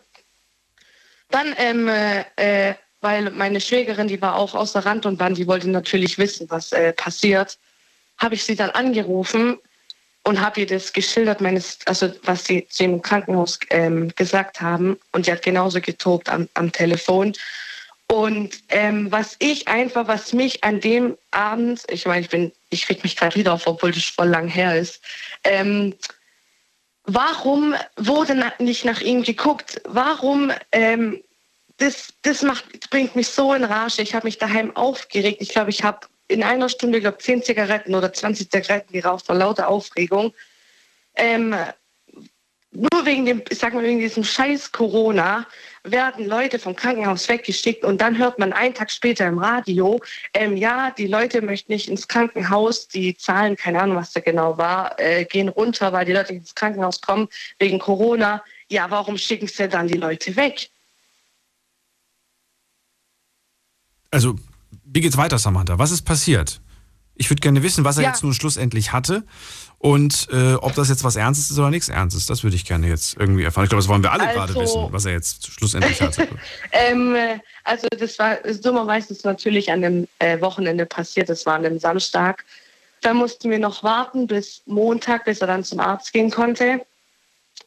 Dann, 1.30 1.53
ähm, 1.57 1.88
äh, 1.88 2.73
weil 3.02 3.30
meine 3.31 3.61
Schwägerin, 3.61 4.07
die 4.07 4.22
war 4.22 4.35
auch 4.35 4.56
außer 4.56 4.85
Rand 4.85 5.06
und 5.06 5.18
Band, 5.18 5.38
die 5.38 5.45
wollte 5.45 5.69
natürlich 5.69 6.18
wissen, 6.18 6.49
was 6.49 6.72
äh, 6.72 6.94
passiert, 6.94 7.60
habe 8.18 8.35
ich 8.35 8.44
sie 8.44 8.56
dann 8.56 8.72
angerufen 8.72 9.57
und 10.28 10.41
habe 10.41 10.60
ihr 10.60 10.68
das 10.68 10.91
geschildert, 10.91 11.40
meines, 11.40 11.80
also 11.86 12.12
was 12.24 12.44
sie 12.44 12.68
zu 12.68 12.84
im 12.84 13.02
Krankenhaus 13.02 13.58
ähm, 13.70 14.14
gesagt 14.18 14.60
haben. 14.60 14.99
Und 15.14 15.26
die 15.26 15.32
hat 15.32 15.41
genauso 15.41 15.80
getobt 15.80 16.28
am, 16.28 16.49
am 16.56 16.70
Telefon. 16.70 17.32
Und 18.12 18.49
ähm, 18.68 19.10
was 19.10 19.38
ich 19.40 19.70
einfach, 19.70 20.10
was 20.10 20.34
mich 20.34 20.66
an 20.66 20.82
dem 20.82 21.18
Abend, 21.32 21.84
ich 21.88 22.06
meine, 22.06 22.20
ich 22.20 22.30
bin, 22.30 22.52
ich 22.72 22.86
krieg 22.86 23.02
mich 23.04 23.16
gerade 23.16 23.38
wieder 23.38 23.54
auf, 23.54 23.68
obwohl 23.68 23.94
das 23.94 24.04
voll 24.04 24.28
lang 24.28 24.49
her 24.49 24.78
ist. 24.78 24.99
Ähm, 25.45 25.94
warum 27.06 27.76
wurde 27.95 28.52
nicht 28.60 28.84
nach 28.84 28.99
ihm 28.99 29.24
geguckt? 29.24 29.82
Warum 29.86 30.52
ähm, 30.74 31.24
das, 31.78 32.14
das 32.24 32.41
macht, 32.41 32.90
bringt 32.90 33.16
mich 33.16 33.30
so 33.30 33.54
in 33.54 33.64
Rage. 33.64 34.02
Ich 34.02 34.14
habe 34.14 34.28
mich 34.28 34.38
daheim 34.38 34.76
aufgeregt. 34.76 35.38
Ich 35.41 35.49
glaube, 35.49 35.70
ich 35.70 35.86
habe 35.86 36.02
in 36.28 36.44
einer 36.44 36.70
Stunde, 36.70 36.99
glaube 36.99 37.20
10 37.20 37.44
Zigaretten 37.44 37.95
oder 37.95 38.12
20 38.12 38.52
Zigaretten 38.52 38.94
geraucht 38.94 39.26
vor 39.26 39.36
lauter 39.36 39.68
Aufregung. 39.68 40.34
Ähm, 41.16 41.56
nur 42.72 43.06
wegen 43.06 43.26
dem, 43.26 43.41
ich 43.49 43.58
sag 43.58 43.74
mal, 43.74 43.84
wegen 43.84 43.99
diesem 43.99 44.24
scheiß 44.24 44.72
Corona 44.72 45.48
werden 45.84 46.28
Leute 46.28 46.60
vom 46.60 46.76
Krankenhaus 46.76 47.28
weggeschickt 47.30 47.84
und 47.84 48.02
dann 48.02 48.18
hört 48.18 48.40
man 48.40 48.52
einen 48.54 48.74
Tag 48.74 48.91
später 48.91 49.26
im 49.26 49.40
Radio, 49.40 50.02
ähm, 50.34 50.58
ja, 50.58 50.91
die 50.91 51.08
Leute 51.08 51.41
möchten 51.41 51.72
nicht 51.72 51.88
ins 51.88 52.08
Krankenhaus, 52.08 52.88
die 52.88 53.16
Zahlen, 53.16 53.56
keine 53.56 53.82
Ahnung, 53.82 53.95
was 53.95 54.12
da 54.12 54.20
genau 54.20 54.58
war, 54.58 54.99
äh, 54.99 55.26
gehen 55.26 55.48
runter, 55.48 55.94
weil 55.94 56.06
die 56.06 56.12
Leute 56.12 56.34
ins 56.34 56.54
Krankenhaus 56.54 57.02
kommen 57.02 57.30
wegen 57.58 57.80
Corona. 57.80 58.44
Ja, 58.70 58.91
warum 58.91 59.18
schicken 59.18 59.48
sie 59.48 59.70
dann 59.70 59.88
die 59.88 59.98
Leute 59.98 60.36
weg? 60.36 60.70
Also 64.12 64.36
wie 64.84 65.02
geht's 65.02 65.18
weiter, 65.18 65.38
Samantha? 65.38 65.77
Was 65.80 65.91
ist 65.91 66.03
passiert? 66.03 66.61
Ich 67.15 67.30
würde 67.30 67.41
gerne 67.41 67.64
wissen, 67.64 67.84
was 67.84 67.98
er 67.98 68.03
ja. 68.03 68.10
jetzt 68.10 68.23
nun 68.23 68.34
schlussendlich 68.34 68.94
hatte 68.94 69.23
und 69.80 70.27
äh, 70.31 70.53
ob 70.53 70.73
das 70.76 70.89
jetzt 70.89 71.03
was 71.03 71.15
Ernstes 71.15 71.52
ist 71.52 71.60
oder 71.60 71.69
nichts 71.69 71.89
Ernstes. 71.89 72.26
Das 72.26 72.44
würde 72.44 72.56
ich 72.56 72.65
gerne 72.65 72.88
jetzt 72.88 73.18
irgendwie 73.18 73.44
erfahren. 73.44 73.65
Ich 73.65 73.69
glaube, 73.69 73.81
das 73.81 73.88
wollen 73.88 74.03
wir 74.03 74.11
alle 74.11 74.27
also, 74.27 74.39
gerade 74.39 74.56
wissen, 74.56 74.88
was 74.91 75.06
er 75.06 75.14
jetzt 75.14 75.52
schlussendlich 75.52 76.02
hatte. 76.02 76.27
ähm, 76.72 77.15
also 77.64 77.88
das 77.89 78.18
war 78.18 78.38
dummerweise 78.61 79.14
ist 79.14 79.26
natürlich 79.26 79.72
an 79.72 79.81
dem 79.81 80.07
äh, 80.19 80.39
Wochenende 80.41 80.85
passiert. 80.85 81.30
Das 81.30 81.45
war 81.45 81.56
an 81.56 81.64
dem 81.64 81.80
Samstag. 81.80 82.45
Da 83.02 83.14
mussten 83.14 83.52
wir 83.52 83.60
noch 83.60 83.84
warten 83.84 84.27
bis 84.27 84.64
Montag, 84.65 85.26
bis 85.26 85.41
er 85.41 85.48
dann 85.48 85.64
zum 85.64 85.80
Arzt 85.80 86.14
gehen 86.14 86.31
konnte. 86.31 86.85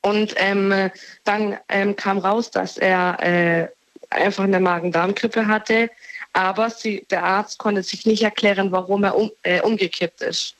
Und 0.02 0.35
ähm, 0.36 0.90
dann 1.24 1.59
ähm, 1.68 1.94
kam 1.94 2.18
raus, 2.18 2.51
dass 2.51 2.77
er 2.77 3.18
äh, 3.22 3.68
einfach 4.10 4.44
eine 4.44 4.59
Magen-Darm-Grippe 4.59 5.47
hatte 5.47 5.90
aber 6.32 6.70
sie, 6.70 7.07
der 7.11 7.24
Arzt 7.24 7.59
konnte 7.59 7.82
sich 7.82 8.07
nicht 8.07 8.23
erklären, 8.23 8.73
warum 8.73 9.05
er 9.05 9.16
um, 9.16 9.31
äh, 9.43 9.61
umgekippt 9.61 10.23
ist. 10.23 10.55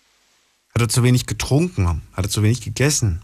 Hat 0.75 0.83
er 0.83 0.89
zu 0.89 1.03
wenig 1.03 1.27
getrunken? 1.27 2.03
Hat 2.13 2.25
er 2.25 2.31
zu 2.31 2.43
wenig 2.43 2.61
gegessen? 2.61 3.23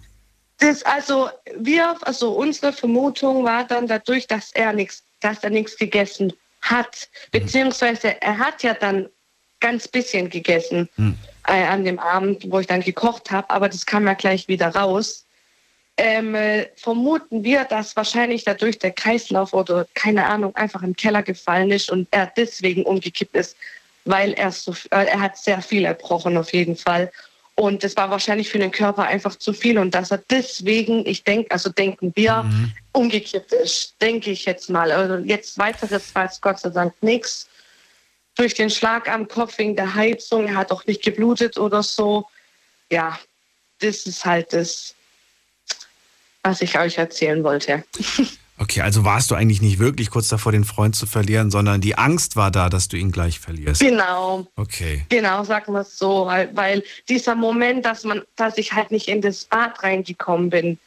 Das, 0.58 0.82
also 0.84 1.28
wir, 1.58 1.96
also 2.02 2.32
unsere 2.32 2.72
Vermutung 2.72 3.44
war 3.44 3.64
dann 3.64 3.86
dadurch, 3.86 4.26
dass 4.26 4.52
er 4.52 4.72
nichts, 4.72 5.02
dass 5.20 5.44
er 5.44 5.50
nichts 5.50 5.76
gegessen 5.76 6.32
hat, 6.62 7.08
mhm. 7.32 7.40
beziehungsweise 7.40 8.20
er 8.22 8.38
hat 8.38 8.62
ja 8.62 8.74
dann 8.74 9.08
ganz 9.60 9.88
bisschen 9.88 10.30
gegessen 10.30 10.88
mhm. 10.96 11.16
äh, 11.46 11.64
an 11.64 11.84
dem 11.84 11.98
Abend, 11.98 12.50
wo 12.50 12.60
ich 12.60 12.66
dann 12.66 12.80
gekocht 12.80 13.30
habe, 13.30 13.48
aber 13.50 13.68
das 13.68 13.86
kam 13.86 14.06
ja 14.06 14.14
gleich 14.14 14.48
wieder 14.48 14.68
raus 14.68 15.25
ähm, 15.96 16.34
äh, 16.34 16.68
vermuten 16.76 17.42
wir, 17.42 17.64
dass 17.64 17.96
wahrscheinlich 17.96 18.44
dadurch 18.44 18.78
der 18.78 18.92
Kreislauf 18.92 19.54
oder 19.54 19.86
keine 19.94 20.26
Ahnung 20.26 20.54
einfach 20.54 20.82
im 20.82 20.94
Keller 20.94 21.22
gefallen 21.22 21.70
ist 21.70 21.90
und 21.90 22.06
er 22.10 22.30
deswegen 22.36 22.84
umgekippt 22.84 23.34
ist, 23.34 23.56
weil 24.04 24.34
er 24.34 24.52
so, 24.52 24.72
äh, 24.90 25.06
er 25.06 25.20
hat 25.20 25.38
sehr 25.38 25.62
viel 25.62 25.84
erbrochen 25.84 26.36
auf 26.36 26.52
jeden 26.52 26.76
Fall. 26.76 27.10
Und 27.58 27.82
das 27.82 27.96
war 27.96 28.10
wahrscheinlich 28.10 28.50
für 28.50 28.58
den 28.58 28.70
Körper 28.70 29.04
einfach 29.04 29.34
zu 29.36 29.54
viel 29.54 29.78
und 29.78 29.94
dass 29.94 30.10
er 30.10 30.18
deswegen, 30.28 31.06
ich 31.06 31.24
denke, 31.24 31.50
also 31.50 31.70
denken 31.70 32.12
wir, 32.14 32.42
mhm. 32.42 32.72
umgekippt 32.92 33.52
ist, 33.54 33.94
denke 34.02 34.30
ich 34.30 34.44
jetzt 34.44 34.68
mal. 34.68 34.92
Also 34.92 35.24
jetzt 35.24 35.56
weiteres 35.56 36.14
weiß 36.14 36.42
Gott 36.42 36.60
sei 36.60 36.68
Dank 36.68 36.92
nichts. 37.00 37.48
Durch 38.34 38.52
den 38.52 38.68
Schlag 38.68 39.08
am 39.08 39.26
Kopf 39.26 39.56
wegen 39.56 39.74
der 39.74 39.94
Heizung, 39.94 40.46
er 40.48 40.56
hat 40.56 40.70
auch 40.70 40.84
nicht 40.84 41.02
geblutet 41.02 41.56
oder 41.56 41.82
so. 41.82 42.26
Ja, 42.92 43.18
das 43.80 44.04
ist 44.04 44.26
halt 44.26 44.52
das, 44.52 44.94
was 46.46 46.62
ich 46.62 46.78
euch 46.78 46.98
erzählen 46.98 47.42
wollte. 47.42 47.84
Okay, 48.58 48.80
also 48.80 49.04
warst 49.04 49.30
du 49.30 49.34
eigentlich 49.34 49.60
nicht 49.60 49.78
wirklich 49.78 50.08
kurz 50.08 50.28
davor, 50.28 50.50
den 50.50 50.64
Freund 50.64 50.96
zu 50.96 51.04
verlieren, 51.04 51.50
sondern 51.50 51.82
die 51.82 51.98
Angst 51.98 52.36
war 52.36 52.50
da, 52.50 52.70
dass 52.70 52.88
du 52.88 52.96
ihn 52.96 53.12
gleich 53.12 53.38
verlierst. 53.38 53.82
Genau. 53.82 54.46
Okay. 54.56 55.04
Genau, 55.10 55.44
sagen 55.44 55.74
wir 55.74 55.80
es 55.80 55.98
so, 55.98 56.24
weil, 56.24 56.48
weil 56.56 56.82
dieser 57.06 57.34
Moment, 57.34 57.84
dass 57.84 58.04
man, 58.04 58.22
dass 58.34 58.56
ich 58.56 58.72
halt 58.72 58.90
nicht 58.92 59.08
in 59.08 59.20
das 59.20 59.44
Bad 59.44 59.82
reingekommen 59.82 60.48
bin, 60.48 60.78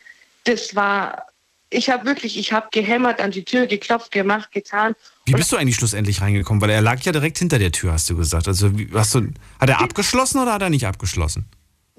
das 0.46 0.76
war, 0.76 1.28
ich 1.70 1.92
habe 1.92 2.06
wirklich, 2.06 2.40
ich 2.40 2.52
habe 2.52 2.70
gehämmert, 2.72 3.22
an 3.22 3.30
die 3.30 3.44
Tür 3.44 3.68
geklopft, 3.68 4.12
gemacht, 4.12 4.52
getan. 4.52 4.96
Wie 5.26 5.34
bist 5.34 5.52
du 5.52 5.58
eigentlich 5.58 5.76
schlussendlich 5.76 6.22
reingekommen? 6.22 6.64
Weil 6.64 6.72
er 6.72 6.82
lag 6.82 7.00
ja 7.02 7.12
direkt 7.12 7.38
hinter 7.38 7.60
der 7.60 7.72
Tür, 7.72 7.94
hast 7.94 8.10
du 8.10 8.18
gesagt. 8.18 8.48
Also 8.48 8.72
hast 8.96 9.14
du, 9.14 9.28
hat 9.60 9.70
er 9.70 9.80
abgeschlossen 9.80 10.42
oder 10.42 10.54
hat 10.54 10.64
er 10.64 10.72
nicht 10.72 10.88
abgeschlossen? 10.88 11.46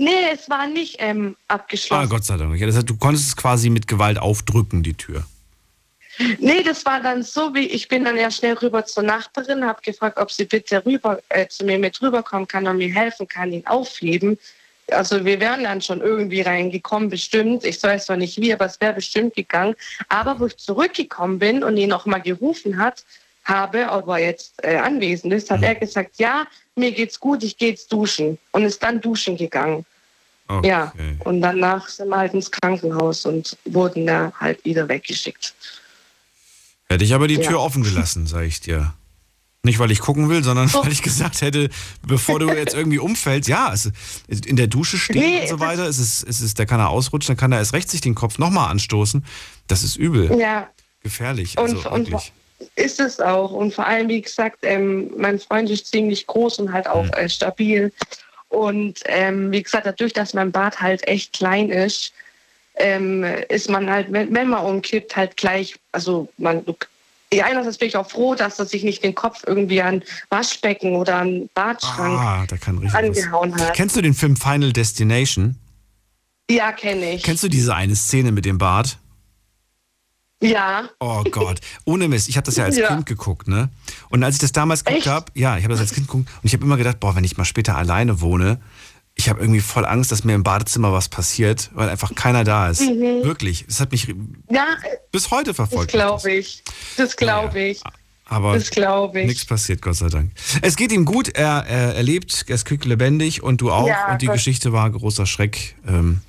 Nee, 0.00 0.30
es 0.32 0.48
war 0.48 0.66
nicht 0.66 0.96
ähm, 0.98 1.36
abgeschlossen. 1.46 2.02
Ah, 2.02 2.06
Gott 2.06 2.24
sei 2.24 2.38
Dank. 2.38 2.58
Ja, 2.58 2.66
das 2.66 2.76
heißt, 2.76 2.88
du 2.88 2.96
konntest 2.96 3.28
es 3.28 3.36
quasi 3.36 3.68
mit 3.68 3.86
Gewalt 3.86 4.18
aufdrücken, 4.18 4.82
die 4.82 4.94
Tür. 4.94 5.24
Nee, 6.38 6.62
das 6.62 6.84
war 6.86 7.00
dann 7.00 7.22
so, 7.22 7.54
wie 7.54 7.66
ich 7.66 7.86
bin 7.88 8.04
dann 8.04 8.16
ja 8.16 8.30
schnell 8.30 8.54
rüber 8.54 8.84
zur 8.84 9.02
Nachbarin, 9.02 9.64
habe 9.64 9.80
gefragt, 9.82 10.18
ob 10.18 10.32
sie 10.32 10.46
bitte 10.46 10.84
rüber 10.84 11.20
äh, 11.28 11.46
zu 11.48 11.64
mir 11.64 11.78
mit 11.78 12.00
rüberkommen 12.00 12.48
kann 12.48 12.66
und 12.66 12.78
mir 12.78 12.92
helfen 12.92 13.28
kann, 13.28 13.52
ihn 13.52 13.66
aufheben. 13.66 14.38
Also 14.90 15.24
wir 15.24 15.38
wären 15.38 15.64
dann 15.64 15.82
schon 15.82 16.00
irgendwie 16.00 16.40
reingekommen, 16.40 17.10
bestimmt. 17.10 17.64
Ich 17.64 17.82
weiß 17.82 18.06
zwar 18.06 18.16
nicht 18.16 18.40
wie, 18.40 18.52
aber 18.52 18.66
es 18.66 18.80
wäre 18.80 18.94
bestimmt 18.94 19.34
gegangen. 19.34 19.74
Aber 20.08 20.40
wo 20.40 20.46
ich 20.46 20.56
zurückgekommen 20.56 21.38
bin 21.38 21.62
und 21.62 21.76
ihn 21.76 21.90
noch 21.90 22.06
mal 22.06 22.20
gerufen 22.20 22.78
hat, 22.78 23.04
habe, 23.44 23.88
ob 23.90 24.08
er 24.08 24.18
jetzt 24.18 24.64
äh, 24.64 24.76
anwesend 24.76 25.32
ist, 25.32 25.50
hat 25.50 25.58
mhm. 25.58 25.64
er 25.64 25.74
gesagt, 25.74 26.16
ja, 26.18 26.44
mir 26.74 26.92
geht's 26.92 27.20
gut, 27.20 27.42
ich 27.42 27.56
gehe 27.56 27.70
jetzt 27.70 27.92
duschen. 27.92 28.38
Und 28.52 28.64
ist 28.64 28.82
dann 28.82 29.00
duschen 29.00 29.36
gegangen. 29.36 29.84
Okay. 30.50 30.68
Ja, 30.68 30.92
und 31.20 31.40
danach 31.40 31.88
sind 31.88 32.08
wir 32.08 32.16
halt 32.16 32.34
ins 32.34 32.50
Krankenhaus 32.50 33.24
und 33.24 33.56
wurden 33.66 34.06
da 34.06 34.32
halt 34.40 34.64
wieder 34.64 34.88
weggeschickt. 34.88 35.54
Hätte 36.88 37.04
ich 37.04 37.14
aber 37.14 37.28
die 37.28 37.36
ja. 37.36 37.48
Tür 37.48 37.60
offen 37.60 37.82
gelassen, 37.84 38.26
sage 38.26 38.46
ich 38.46 38.60
dir. 38.60 38.92
Nicht, 39.62 39.78
weil 39.78 39.90
ich 39.90 40.00
gucken 40.00 40.28
will, 40.30 40.42
sondern 40.42 40.72
weil 40.72 40.90
ich 40.90 41.02
gesagt 41.02 41.42
hätte, 41.42 41.68
bevor 42.06 42.38
du 42.40 42.48
jetzt 42.50 42.74
irgendwie 42.74 42.98
umfällst, 42.98 43.48
ja, 43.48 43.72
es, 43.72 43.90
in 44.28 44.56
der 44.56 44.66
Dusche 44.66 44.96
stehen 44.98 45.20
Nee, 45.20 45.42
und 45.42 45.48
so 45.48 45.60
weiter, 45.60 45.86
es 45.86 45.98
ist, 45.98 46.24
es 46.26 46.40
ist, 46.40 46.58
da 46.58 46.64
kann 46.64 46.80
er 46.80 46.88
ausrutschen, 46.88 47.34
dann 47.36 47.40
kann 47.40 47.52
er 47.52 47.58
erst 47.58 47.74
recht 47.74 47.90
sich 47.90 48.00
den 48.00 48.14
Kopf 48.14 48.38
nochmal 48.38 48.70
anstoßen. 48.70 49.24
Das 49.68 49.82
ist 49.82 49.96
übel. 49.96 50.36
Ja, 50.38 50.68
Gefährlich. 51.02 51.56
und, 51.58 51.76
Also 51.76 51.90
und 51.90 52.10
wirklich. 52.10 52.32
ist 52.74 52.98
es 53.00 53.20
auch. 53.20 53.52
Und 53.52 53.72
vor 53.74 53.86
allem, 53.86 54.08
wie 54.08 54.22
gesagt, 54.22 54.58
ähm, 54.62 55.10
mein 55.16 55.38
Freund 55.38 55.68
ist 55.70 55.86
ziemlich 55.88 56.26
groß 56.26 56.58
und 56.58 56.72
halt 56.72 56.88
auch 56.88 57.04
Mhm. 57.04 57.10
äh, 57.12 57.28
stabil. 57.28 57.92
Und 58.50 59.00
ähm, 59.06 59.50
wie 59.52 59.62
gesagt, 59.62 59.86
dadurch, 59.86 60.12
dass 60.12 60.34
mein 60.34 60.52
Bad 60.52 60.80
halt 60.80 61.06
echt 61.08 61.32
klein 61.32 61.70
ist, 61.70 62.12
ähm, 62.74 63.24
ist 63.48 63.70
man 63.70 63.88
halt, 63.88 64.12
wenn, 64.12 64.34
wenn 64.34 64.48
man 64.48 64.64
umkippt, 64.64 65.16
halt 65.16 65.36
gleich, 65.36 65.76
also 65.92 66.28
man, 66.36 66.64
ja, 67.32 67.44
einerseits 67.44 67.78
bin 67.78 67.88
ich 67.88 67.96
auch 67.96 68.10
froh, 68.10 68.34
dass 68.34 68.58
er 68.58 68.66
sich 68.66 68.82
nicht 68.82 69.04
den 69.04 69.14
Kopf 69.14 69.44
irgendwie 69.46 69.80
an 69.80 70.02
Waschbecken 70.30 70.96
oder 70.96 71.16
an 71.16 71.48
Badschrank 71.54 72.18
Ah, 72.18 72.44
da 72.48 72.56
kann 72.56 72.78
richtig 72.78 72.98
angehauen 72.98 73.52
was. 73.54 73.62
hat. 73.68 73.74
Kennst 73.74 73.96
du 73.96 74.02
den 74.02 74.14
Film 74.14 74.36
Final 74.36 74.72
Destination? 74.72 75.56
Ja, 76.50 76.72
kenne 76.72 77.12
ich. 77.14 77.22
Kennst 77.22 77.44
du 77.44 77.48
diese 77.48 77.74
eine 77.74 77.94
Szene 77.94 78.32
mit 78.32 78.44
dem 78.44 78.58
Bart? 78.58 78.98
Ja. 80.42 80.88
Oh 81.00 81.22
Gott, 81.30 81.60
ohne 81.84 82.08
Mist. 82.08 82.28
Ich 82.28 82.36
habe 82.36 82.44
das 82.46 82.56
ja 82.56 82.64
als 82.64 82.76
Ja. 82.76 82.88
Kind 82.88 83.06
geguckt, 83.06 83.46
ne? 83.48 83.68
Und 84.08 84.22
als 84.24 84.36
ich 84.36 84.40
das 84.40 84.52
damals 84.52 84.84
geguckt 84.84 85.06
habe, 85.06 85.26
ja, 85.34 85.56
ich 85.58 85.64
habe 85.64 85.74
das 85.74 85.80
als 85.80 85.92
Kind 85.92 86.06
geguckt 86.06 86.28
und 86.42 86.44
ich 86.46 86.52
habe 86.54 86.64
immer 86.64 86.76
gedacht, 86.78 86.98
boah, 87.00 87.14
wenn 87.14 87.24
ich 87.24 87.36
mal 87.36 87.44
später 87.44 87.76
alleine 87.76 88.20
wohne, 88.20 88.60
ich 89.16 89.28
habe 89.28 89.40
irgendwie 89.40 89.60
voll 89.60 89.84
Angst, 89.84 90.12
dass 90.12 90.24
mir 90.24 90.34
im 90.34 90.42
Badezimmer 90.42 90.92
was 90.94 91.08
passiert, 91.10 91.70
weil 91.74 91.90
einfach 91.90 92.14
keiner 92.14 92.42
da 92.44 92.70
ist. 92.70 92.80
Mhm. 92.80 93.22
Wirklich. 93.22 93.66
Das 93.66 93.80
hat 93.80 93.92
mich 93.92 94.14
Ja, 94.48 94.66
bis 95.12 95.30
heute 95.30 95.50
das 95.50 95.56
verfolgt. 95.56 95.92
glaube 95.92 96.32
ich. 96.32 96.62
Das 96.96 97.16
glaube 97.16 97.60
ich. 97.60 97.82
Aber 98.24 98.54
Das 98.54 98.70
glaube 98.70 99.20
ich. 99.20 99.26
nichts 99.26 99.44
passiert, 99.44 99.82
Gott 99.82 99.96
sei 99.96 100.08
Dank. 100.08 100.30
Es 100.62 100.76
geht 100.76 100.92
ihm 100.92 101.04
gut, 101.04 101.28
er, 101.36 101.66
er, 101.66 101.96
er 101.96 102.02
lebt, 102.04 102.44
er 102.48 102.54
ist 102.54 102.64
quicklebendig 102.64 103.42
und 103.42 103.60
du 103.60 103.72
auch. 103.72 103.88
Ja, 103.88 104.12
und 104.12 104.22
die 104.22 104.26
Gott. 104.26 104.36
Geschichte 104.36 104.72
war 104.72 104.88
großer 104.88 105.26
Schreck. 105.26 105.74
Ähm, 105.86 106.20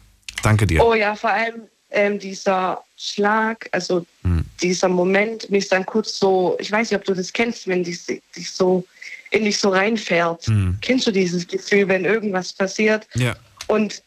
danke 0.41 0.65
dir. 0.67 0.83
Oh 0.83 0.95
ja, 0.95 1.15
vor 1.15 1.29
allem 1.29 1.61
ähm, 1.91 2.19
dieser 2.19 2.83
Schlag, 2.97 3.69
also 3.71 4.05
Hm. 4.23 4.45
dieser 4.61 4.89
Moment, 4.89 5.45
ist 5.45 5.71
dann 5.71 5.85
kurz 5.85 6.17
so, 6.17 6.57
ich 6.59 6.71
weiß 6.71 6.89
nicht, 6.91 6.99
ob 6.99 7.05
du 7.05 7.13
das 7.13 7.31
kennst, 7.31 7.67
wenn 7.67 7.83
dich, 7.83 8.05
dich 8.05 8.51
so 8.51 8.85
in 9.31 9.45
dich 9.45 9.57
so 9.57 9.69
reinfährt. 9.69 10.45
Hm. 10.47 10.77
Kennst 10.81 11.07
du 11.07 11.11
dieses 11.11 11.47
Gefühl, 11.47 11.87
wenn 11.87 12.05
irgendwas 12.05 12.53
passiert? 12.53 13.07
Ja. 13.15 13.35
Und 13.67 14.03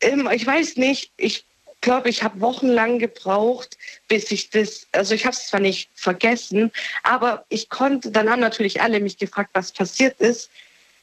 ähm, 0.00 0.28
ich 0.32 0.46
weiß 0.46 0.76
nicht, 0.76 1.10
ich 1.16 1.44
glaube, 1.80 2.08
ich 2.08 2.22
habe 2.22 2.40
wochenlang 2.40 2.98
gebraucht, 2.98 3.76
bis 4.08 4.30
ich 4.30 4.50
das, 4.50 4.86
also 4.92 5.14
ich 5.14 5.24
habe 5.24 5.34
es 5.34 5.46
zwar 5.46 5.60
nicht 5.60 5.88
vergessen, 5.94 6.72
aber 7.02 7.44
ich 7.48 7.68
konnte, 7.68 8.10
dann 8.10 8.28
haben 8.28 8.40
natürlich 8.40 8.80
alle 8.80 9.00
mich 9.00 9.18
gefragt, 9.18 9.50
was 9.52 9.72
passiert 9.72 10.18
ist. 10.20 10.50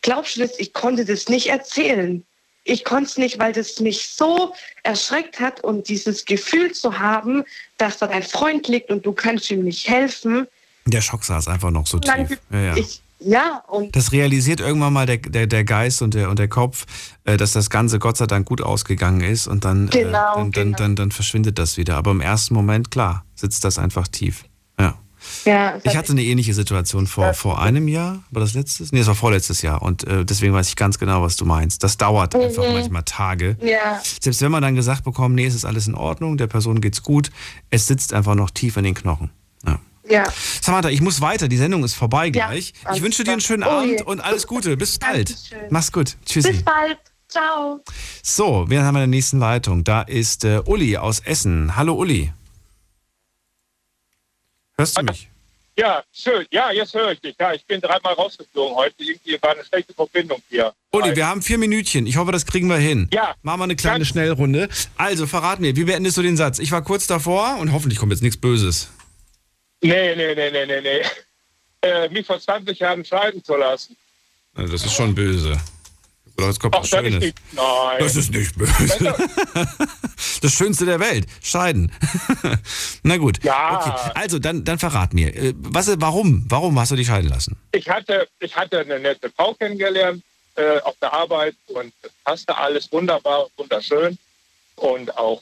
Glaubst 0.02 0.36
du 0.36 0.42
das? 0.42 0.60
Ich 0.60 0.74
konnte 0.74 1.06
das 1.06 1.30
nicht 1.30 1.48
erzählen. 1.48 2.24
Ich 2.68 2.84
konnte 2.84 3.06
es 3.06 3.18
nicht, 3.18 3.38
weil 3.40 3.54
das 3.54 3.80
mich 3.80 4.10
so 4.10 4.54
erschreckt 4.84 5.40
hat 5.40 5.64
und 5.64 5.88
dieses 5.88 6.26
Gefühl 6.26 6.72
zu 6.74 6.98
haben, 7.00 7.44
dass 7.78 8.00
da 8.00 8.08
dein 8.08 8.24
Freund 8.24 8.68
liegt 8.68 8.90
und 8.90 9.06
du 9.06 9.14
kannst 9.14 9.50
ihm 9.52 9.64
nicht 9.64 9.88
helfen. 9.88 10.48
Der 10.88 11.02
Schock 11.02 11.24
saß 11.24 11.48
einfach 11.48 11.70
noch 11.72 11.86
so 11.88 12.00
Dann- 12.00 12.28
tief. 12.28 12.40
Ja, 12.52 12.60
ja. 12.60 12.76
Ich, 12.78 13.02
ja, 13.20 13.64
und 13.68 13.96
Das 13.96 14.12
realisiert 14.12 14.60
irgendwann 14.60 14.94
mal 14.94 15.06
der, 15.06 15.18
der, 15.18 15.48
der 15.48 15.64
Geist 15.64 16.02
und 16.02 16.16
der, 16.16 16.30
und 16.30 16.38
der 16.40 16.48
Kopf, 16.50 16.86
äh, 17.24 17.38
dass 17.38 17.54
das 17.54 17.70
Ganze 17.70 17.98
Gott 18.00 18.18
sei 18.18 18.26
Dank 18.26 18.46
gut 18.48 18.62
ausgegangen 18.62 19.22
ist 19.22 19.48
und 19.48 19.64
dann, 19.64 19.90
Genau, 19.90 20.08
äh, 20.08 20.12
dann, 20.12 20.36
dann, 20.36 20.52
genau. 20.52 20.78
dann, 20.78 20.96
dann 20.96 21.12
verschwindet 21.12 21.58
das 21.60 21.78
wieder. 21.78 21.96
Aber 21.98 22.12
im 22.12 22.22
ersten 22.22 22.54
Moment, 22.56 22.92
klar, 22.92 23.24
sitzt 23.36 23.64
das 23.64 23.78
einfach 23.80 24.08
tief. 24.08 24.44
Ja. 25.46 25.54
ja, 25.54 25.80
Ich 25.84 25.96
hatte 25.96 26.12
eine 26.12 26.24
ähnliche 26.24 26.54
Situation 26.54 27.08
vor, 27.08 27.34
vor 27.34 27.62
einem 27.62 27.88
Jahr. 27.88 28.24
War 28.32 28.42
das 28.42 28.54
letztes? 28.54 28.92
Nee, 28.92 29.00
das 29.00 29.08
war 29.08 29.16
vorletztes 29.16 29.62
Jahr. 29.62 29.82
Und 29.82 30.06
äh, 30.06 30.26
deswegen 30.26 30.54
weiß 30.54 30.70
ich 30.70 30.76
ganz 30.76 30.98
genau, 31.00 31.22
was 31.22 31.36
du 31.36 31.46
meinst. 31.46 31.84
Das 31.84 31.98
dauert 31.98 32.36
einfach 32.36 32.64
Mhm. 32.68 32.74
manchmal 32.74 33.04
Tage. 33.04 33.58
ja. 33.62 34.02
Selbst 34.22 34.42
wenn 34.42 34.52
man 34.52 34.62
dann 34.62 34.76
gesagt 34.76 35.04
bekommt, 35.04 35.36
nee, 35.36 35.46
es 35.46 35.56
ist 35.56 35.66
alles 35.66 35.88
in 35.88 35.96
Ordnung, 35.96 36.38
der 36.38 36.48
Person 36.48 36.82
geht's 36.82 37.04
gut, 37.04 37.32
es 37.70 37.88
sitzt 37.88 38.14
einfach 38.14 38.36
noch 38.36 38.50
tief 38.50 38.78
in 38.78 38.84
den 38.84 38.94
Knochen. 38.96 39.30
Ja. 39.66 39.80
Ja. 40.10 40.24
Samantha, 40.62 40.90
ich 40.90 41.02
muss 41.02 41.22
weiter. 41.22 41.48
Die 41.48 41.58
Sendung 41.58 41.84
ist 41.84 41.96
vorbei 41.96 42.26
Ja, 42.28 42.48
gleich. 42.48 42.74
ich 42.80 42.88
alles 42.88 43.02
wünsche 43.02 43.24
dir 43.24 43.32
einen 43.32 43.42
schönen. 43.42 43.64
Oh. 43.64 43.70
Abend 43.72 44.02
und 44.04 44.20
alles 44.22 44.46
Gute. 44.48 44.78
Bis 44.78 44.98
bald. 45.00 45.30
Dankeschön. 45.30 45.68
Mach's 45.72 45.92
gut. 45.92 46.16
Tschüssi. 46.26 46.52
Bis 46.52 46.64
bald. 46.64 46.98
Ciao. 47.28 47.82
So, 48.22 48.66
wir 48.70 48.84
haben 48.84 48.96
in 48.96 49.00
der 49.02 49.08
nächsten 49.08 49.40
Leitung. 49.40 49.84
Da 49.84 50.02
ist 50.04 50.44
äh, 50.46 50.62
Uli 50.66 50.96
aus 50.98 51.20
Essen. 51.22 51.76
Hallo 51.76 51.96
Uli. 51.96 52.32
Hörst 54.78 54.98
du 54.98 55.04
mich? 55.04 55.30
Ja, 55.78 56.04
schön. 56.14 56.46
Ja, 56.52 56.72
jetzt 56.72 56.94
höre 56.94 57.12
ich 57.12 57.20
dich. 57.20 57.36
Ja, 57.38 57.54
ich 57.54 57.66
bin 57.66 57.82
dreimal 57.82 58.14
rausgeflogen 58.14 58.76
heute. 58.76 58.96
Irgendwie 58.98 59.38
war 59.42 59.52
eine 59.52 59.64
schlechte 59.66 59.94
Verbindung 59.94 60.42
hier. 60.50 60.74
Uli, 60.92 61.16
wir 61.16 61.28
haben 61.28 61.42
vier 61.42 61.58
Minütchen. 61.58 62.08
Ich 62.08 62.16
hoffe, 62.16 62.32
das 62.32 62.46
kriegen 62.46 62.68
wir 62.68 62.78
hin. 62.78 63.10
Ja. 63.12 63.36
Machen 63.42 63.60
wir 63.60 63.64
eine 63.66 63.76
kleine 63.76 64.06
Schnellrunde. 64.06 64.70
Also, 64.96 65.28
verrat 65.28 65.60
mir, 65.60 65.76
wie 65.76 65.84
beendest 65.84 66.16
du 66.16 66.22
den 66.22 66.38
Satz? 66.38 66.60
Ich 66.60 66.72
war 66.72 66.82
kurz 66.82 67.08
davor 67.08 67.58
und 67.60 67.74
hoffentlich 67.74 68.00
kommt 68.00 68.14
jetzt 68.14 68.22
nichts 68.22 68.38
Böses. 68.38 68.90
Nee, 69.82 70.16
nee, 70.16 70.34
nee, 70.34 70.52
nee, 70.52 70.66
nee, 70.66 70.82
nee. 70.82 71.02
Äh, 71.82 72.10
mich 72.10 72.26
vor 72.26 72.40
20 72.40 72.80
Jahren 72.80 73.04
scheiden 73.04 73.44
zu 73.44 73.56
lassen. 73.56 73.98
Also, 74.54 74.72
das 74.72 74.86
ist 74.86 74.94
schon 74.94 75.14
böse. 75.14 75.60
Oder 76.38 76.48
jetzt 76.48 76.60
kommt 76.60 76.76
Ach, 76.76 76.82
was 76.82 76.90
das 76.90 77.00
ist 77.02 77.06
Schönes. 77.08 77.24
nicht. 77.24 77.38
Nein. 77.54 78.00
Das 78.00 78.16
ist 78.16 78.32
nicht 78.32 78.56
böse. 78.58 79.16
Das 80.42 80.54
Schönste 80.54 80.86
der 80.86 81.00
Welt. 81.00 81.26
Scheiden. 81.42 81.92
Na 83.04 83.18
gut. 83.18 83.44
Ja. 83.44 83.80
Okay. 83.80 84.12
Also, 84.16 84.38
dann, 84.40 84.64
dann 84.64 84.80
verrat 84.80 85.14
mir. 85.14 85.34
äh, 85.36 85.54
Was, 85.58 85.90
warum? 86.00 86.46
Warum 86.48 86.80
hast 86.80 86.92
du 86.92 86.96
dich 86.96 87.08
scheiden 87.08 87.30
lassen? 87.30 87.58
Ich 87.72 87.90
hatte, 87.90 88.28
ich 88.40 88.56
hatte 88.56 88.80
eine 88.80 89.00
nette 89.00 89.30
Frau 89.32 89.54
kennengelernt 89.56 90.24
äh, 90.56 90.80
auf 90.82 90.96
der 91.02 91.14
Arbeit 91.14 91.56
und 91.68 91.94
es 92.02 92.12
passte 92.24 92.56
alles 92.56 92.92
wunderbar, 92.92 93.48
wunderschön. 93.58 94.18
Und 94.76 95.16
auch, 95.18 95.42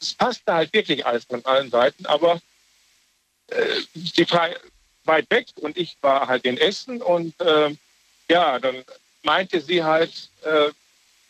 es 0.00 0.14
passte 0.14 0.52
halt 0.52 0.72
wirklich 0.72 1.04
alles 1.04 1.24
von 1.24 1.44
allen 1.44 1.70
Seiten, 1.70 2.06
aber 2.06 2.40
äh, 3.48 3.80
sie 3.94 4.26
war 4.30 4.48
weit 5.04 5.28
weg 5.30 5.46
und 5.56 5.76
ich 5.76 5.96
war 6.00 6.26
halt 6.28 6.44
in 6.44 6.58
Essen 6.58 7.02
und 7.02 7.38
äh, 7.40 7.74
ja, 8.30 8.58
dann 8.58 8.76
meinte 9.22 9.60
sie 9.60 9.82
halt, 9.82 10.30
äh, 10.44 10.70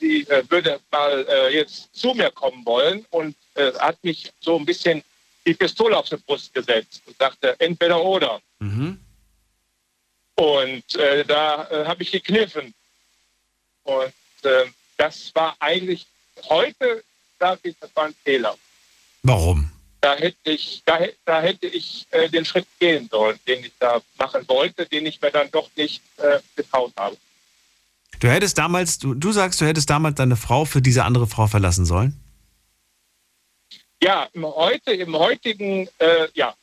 sie 0.00 0.22
äh, 0.28 0.44
würde 0.48 0.80
mal 0.90 1.26
äh, 1.28 1.54
jetzt 1.54 1.94
zu 1.94 2.14
mir 2.14 2.30
kommen 2.30 2.64
wollen 2.66 3.06
und 3.10 3.36
hat 3.78 4.02
mich 4.02 4.32
so 4.40 4.58
ein 4.58 4.64
bisschen 4.64 5.04
die 5.46 5.54
Pistole 5.54 5.96
auf 5.96 6.08
die 6.08 6.16
Brust 6.16 6.52
gesetzt 6.52 7.02
und 7.06 7.16
sagte, 7.16 7.54
entweder 7.60 8.02
oder. 8.02 8.40
Mhm. 8.58 8.98
Und 10.34 10.96
äh, 10.96 11.24
da 11.24 11.68
äh, 11.70 11.84
habe 11.86 12.02
ich 12.02 12.10
gekniffen. 12.10 12.74
Und 13.84 14.12
äh, 14.42 14.64
das 14.96 15.32
war 15.34 15.54
eigentlich, 15.60 16.06
heute 16.48 17.04
sage 17.38 17.60
ich, 17.64 17.76
das 17.78 17.94
war 17.94 18.06
ein 18.06 18.14
Fehler. 18.24 18.56
Warum? 19.22 19.70
Da 20.00 20.16
hätte 20.16 20.50
ich, 20.50 20.82
da, 20.84 20.98
da 21.24 21.40
hätte 21.40 21.66
ich 21.66 22.06
den 22.32 22.44
Schritt 22.44 22.66
gehen 22.78 23.08
sollen, 23.08 23.38
den 23.46 23.64
ich 23.64 23.72
da 23.78 24.02
machen 24.18 24.46
wollte, 24.48 24.84
den 24.84 25.06
ich 25.06 25.20
mir 25.22 25.30
dann 25.30 25.50
doch 25.50 25.70
nicht 25.76 26.02
getraut 26.56 26.92
habe. 26.96 27.16
Du 28.20 28.28
hättest 28.28 28.58
damals, 28.58 28.98
du, 28.98 29.14
du 29.14 29.32
sagst, 29.32 29.60
du 29.60 29.66
hättest 29.66 29.90
damals 29.90 30.16
deine 30.16 30.36
Frau 30.36 30.64
für 30.64 30.82
diese 30.82 31.04
andere 31.04 31.26
Frau 31.26 31.46
verlassen 31.46 31.84
sollen? 31.84 32.20
Ja, 34.02 34.28
im, 34.32 34.44
heute, 34.44 34.92
im 34.92 35.16
heutigen, 35.16 35.88
äh, 35.98 36.28
ja, 36.34 36.54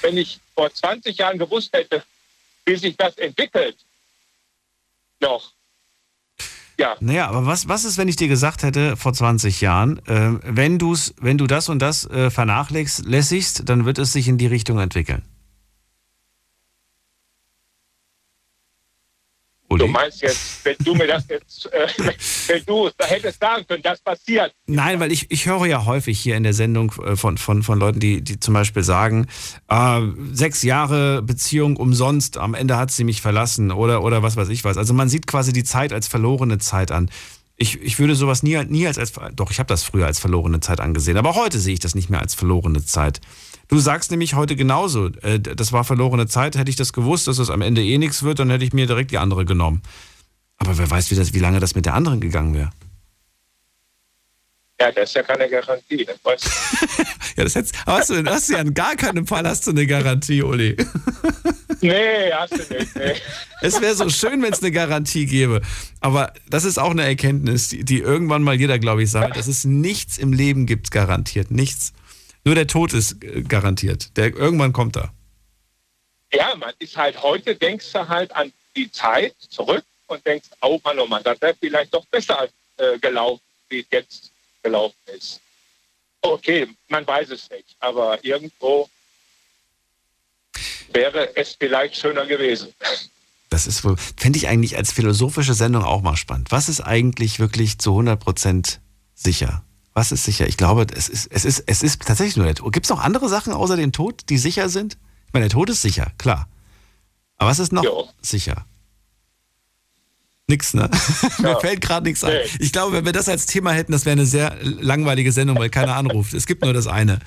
wenn 0.00 0.16
ich 0.16 0.40
vor 0.54 0.72
20 0.72 1.16
Jahren 1.16 1.38
gewusst 1.38 1.72
hätte, 1.72 2.02
wie 2.64 2.76
sich 2.76 2.96
das 2.96 3.16
entwickelt, 3.18 3.76
noch, 5.20 5.52
ja, 6.78 6.96
Naja, 7.00 7.28
aber 7.28 7.46
was, 7.46 7.68
was 7.68 7.84
ist, 7.84 7.98
wenn 7.98 8.08
ich 8.08 8.16
dir 8.16 8.28
gesagt 8.28 8.62
hätte 8.62 8.96
vor 8.96 9.12
20 9.12 9.60
Jahren, 9.60 9.98
äh, 10.06 10.38
wenn, 10.42 10.78
du's, 10.78 11.14
wenn 11.20 11.38
du 11.38 11.46
das 11.46 11.68
und 11.68 11.80
das 11.80 12.06
äh, 12.06 12.30
vernachlässigst, 12.30 13.68
dann 13.68 13.84
wird 13.84 13.98
es 13.98 14.12
sich 14.12 14.26
in 14.26 14.38
die 14.38 14.46
Richtung 14.46 14.78
entwickeln? 14.78 15.22
Du 19.78 19.86
meinst 19.86 20.22
jetzt, 20.22 20.64
wenn 20.64 20.76
du 20.80 20.94
mir 20.94 21.06
das 21.06 21.24
jetzt, 21.28 21.72
äh, 21.72 21.86
wenn 22.48 22.64
du 22.64 22.90
da 22.96 23.06
hättest 23.06 23.40
sagen 23.40 23.64
können, 23.66 23.82
das 23.82 24.00
passiert. 24.00 24.52
Nein, 24.66 25.00
weil 25.00 25.12
ich, 25.12 25.30
ich 25.30 25.46
höre 25.46 25.66
ja 25.66 25.84
häufig 25.84 26.18
hier 26.18 26.36
in 26.36 26.42
der 26.42 26.54
Sendung 26.54 26.92
äh, 27.04 27.16
von, 27.16 27.38
von, 27.38 27.62
von 27.62 27.78
Leuten, 27.78 28.00
die, 28.00 28.22
die 28.22 28.40
zum 28.40 28.54
Beispiel 28.54 28.82
sagen, 28.82 29.26
äh, 29.68 30.00
sechs 30.32 30.62
Jahre 30.62 31.22
Beziehung 31.22 31.76
umsonst, 31.76 32.38
am 32.38 32.54
Ende 32.54 32.76
hat 32.76 32.90
sie 32.90 33.04
mich 33.04 33.20
verlassen 33.20 33.70
oder, 33.70 34.02
oder 34.02 34.22
was 34.22 34.36
weiß 34.36 34.48
ich 34.48 34.64
was. 34.64 34.76
Also 34.76 34.94
man 34.94 35.08
sieht 35.08 35.26
quasi 35.26 35.52
die 35.52 35.64
Zeit 35.64 35.92
als 35.92 36.08
verlorene 36.08 36.58
Zeit 36.58 36.90
an. 36.90 37.10
Ich, 37.56 37.80
ich 37.80 37.98
würde 37.98 38.14
sowas 38.14 38.42
nie, 38.42 38.62
nie 38.64 38.86
als, 38.86 38.98
als, 38.98 39.12
doch, 39.34 39.50
ich 39.50 39.58
habe 39.58 39.68
das 39.68 39.84
früher 39.84 40.06
als 40.06 40.18
verlorene 40.18 40.60
Zeit 40.60 40.80
angesehen, 40.80 41.16
aber 41.16 41.34
heute 41.34 41.58
sehe 41.58 41.74
ich 41.74 41.80
das 41.80 41.94
nicht 41.94 42.10
mehr 42.10 42.20
als 42.20 42.34
verlorene 42.34 42.84
Zeit. 42.84 43.20
Du 43.72 43.78
sagst 43.78 44.10
nämlich 44.10 44.34
heute 44.34 44.54
genauso, 44.54 45.06
äh, 45.22 45.40
das 45.40 45.72
war 45.72 45.82
verlorene 45.82 46.26
Zeit, 46.26 46.58
hätte 46.58 46.68
ich 46.68 46.76
das 46.76 46.92
gewusst, 46.92 47.26
dass 47.26 47.38
das 47.38 47.48
am 47.48 47.62
Ende 47.62 47.82
eh 47.82 47.96
nichts 47.96 48.22
wird, 48.22 48.38
dann 48.38 48.50
hätte 48.50 48.66
ich 48.66 48.74
mir 48.74 48.86
direkt 48.86 49.12
die 49.12 49.16
andere 49.16 49.46
genommen. 49.46 49.80
Aber 50.58 50.76
wer 50.76 50.90
weiß, 50.90 51.10
wie, 51.10 51.14
das, 51.14 51.32
wie 51.32 51.38
lange 51.38 51.58
das 51.58 51.74
mit 51.74 51.86
der 51.86 51.94
anderen 51.94 52.20
gegangen 52.20 52.54
wäre. 52.54 52.70
Ja, 54.78 54.92
das 54.92 55.08
ist 55.08 55.14
ja 55.14 55.22
keine 55.22 55.48
Garantie. 55.48 56.04
Das 56.04 56.22
weißt 56.22 56.44
du. 56.44 57.02
ja, 57.38 57.44
das 57.44 57.54
hättest, 57.54 57.86
hast, 57.86 58.10
du, 58.10 58.22
hast 58.26 58.50
du 58.50 58.52
ja 58.52 58.58
in 58.58 58.74
gar 58.74 58.94
keinem 58.94 59.26
Fall 59.26 59.48
hast 59.48 59.66
du 59.66 59.70
eine 59.70 59.86
Garantie, 59.86 60.42
Uli. 60.42 60.76
nee, 61.80 62.30
hast 62.30 62.52
du 62.52 62.74
nicht. 62.74 62.94
Nee. 62.94 63.14
Es 63.62 63.80
wäre 63.80 63.94
so 63.94 64.10
schön, 64.10 64.42
wenn 64.42 64.52
es 64.52 64.60
eine 64.60 64.70
Garantie 64.70 65.24
gäbe. 65.24 65.62
Aber 66.00 66.34
das 66.46 66.64
ist 66.64 66.76
auch 66.76 66.90
eine 66.90 67.04
Erkenntnis, 67.04 67.70
die, 67.70 67.86
die 67.86 68.00
irgendwann 68.00 68.42
mal 68.42 68.54
jeder, 68.54 68.78
glaube 68.78 69.02
ich, 69.02 69.10
sammelt, 69.10 69.34
dass 69.36 69.46
es 69.46 69.64
nichts 69.64 70.18
im 70.18 70.34
Leben 70.34 70.66
gibt, 70.66 70.90
garantiert. 70.90 71.50
Nichts. 71.50 71.94
Nur 72.44 72.54
der 72.54 72.66
Tod 72.66 72.92
ist 72.92 73.22
äh, 73.22 73.42
garantiert. 73.42 74.16
Der, 74.16 74.34
irgendwann 74.34 74.72
kommt 74.72 74.96
er. 74.96 75.12
Ja, 76.32 76.54
man 76.56 76.72
ist 76.78 76.96
halt 76.96 77.22
heute, 77.22 77.54
denkst 77.54 77.92
du 77.92 78.08
halt 78.08 78.34
an 78.34 78.52
die 78.74 78.90
Zeit 78.90 79.34
zurück 79.50 79.84
und 80.06 80.24
denkst, 80.26 80.48
oh 80.62 80.80
Mann, 80.82 80.98
oh 80.98 81.06
Mann, 81.06 81.22
das 81.22 81.40
wäre 81.40 81.54
vielleicht 81.58 81.92
doch 81.92 82.04
besser 82.06 82.48
äh, 82.78 82.98
gelaufen, 82.98 83.42
wie 83.68 83.80
es 83.80 83.86
jetzt 83.90 84.32
gelaufen 84.62 84.96
ist. 85.14 85.40
Okay, 86.22 86.68
man 86.88 87.06
weiß 87.06 87.30
es 87.30 87.50
nicht, 87.50 87.76
aber 87.80 88.24
irgendwo 88.24 88.88
wäre 90.92 91.36
es 91.36 91.56
vielleicht 91.58 91.96
schöner 91.96 92.26
gewesen. 92.26 92.72
Das 93.50 93.66
ist 93.66 93.84
wohl, 93.84 93.96
fände 94.16 94.38
ich 94.38 94.48
eigentlich 94.48 94.76
als 94.76 94.92
philosophische 94.92 95.54
Sendung 95.54 95.84
auch 95.84 96.00
mal 96.00 96.16
spannend. 96.16 96.50
Was 96.50 96.68
ist 96.68 96.80
eigentlich 96.80 97.38
wirklich 97.38 97.78
zu 97.78 97.90
100% 97.98 98.78
sicher? 99.14 99.64
Was 99.94 100.12
ist 100.12 100.24
sicher? 100.24 100.46
Ich 100.46 100.56
glaube, 100.56 100.86
es 100.94 101.08
ist, 101.08 101.26
es 101.30 101.44
ist, 101.44 101.64
es 101.66 101.82
ist 101.82 102.02
tatsächlich 102.02 102.36
nur 102.36 102.46
der 102.46 102.54
Tod. 102.54 102.72
Gibt 102.72 102.86
es 102.86 102.90
noch 102.90 103.02
andere 103.02 103.28
Sachen 103.28 103.52
außer 103.52 103.76
dem 103.76 103.92
Tod, 103.92 104.22
die 104.28 104.38
sicher 104.38 104.68
sind? 104.68 104.96
Ich 105.26 105.32
meine, 105.32 105.44
der 105.46 105.52
Tod 105.52 105.68
ist 105.70 105.82
sicher, 105.82 106.12
klar. 106.18 106.48
Aber 107.36 107.50
was 107.50 107.58
ist 107.58 107.72
noch 107.72 107.84
jo. 107.84 108.08
sicher? 108.20 108.64
Nix, 110.48 110.74
ne? 110.74 110.90
Ja. 111.38 111.54
Mir 111.54 111.60
fällt 111.60 111.80
gerade 111.80 112.06
nichts 112.06 112.22
ein. 112.24 112.36
Ich 112.58 112.72
glaube, 112.72 112.92
wenn 112.92 113.04
wir 113.04 113.12
das 113.12 113.28
als 113.28 113.46
Thema 113.46 113.72
hätten, 113.72 113.92
das 113.92 114.04
wäre 114.04 114.12
eine 114.12 114.26
sehr 114.26 114.56
langweilige 114.62 115.32
Sendung, 115.32 115.58
weil 115.58 115.70
keiner 115.70 115.96
anruft. 115.96 116.34
Es 116.34 116.46
gibt 116.46 116.62
nur 116.62 116.72
das 116.72 116.86
eine. 116.86 117.20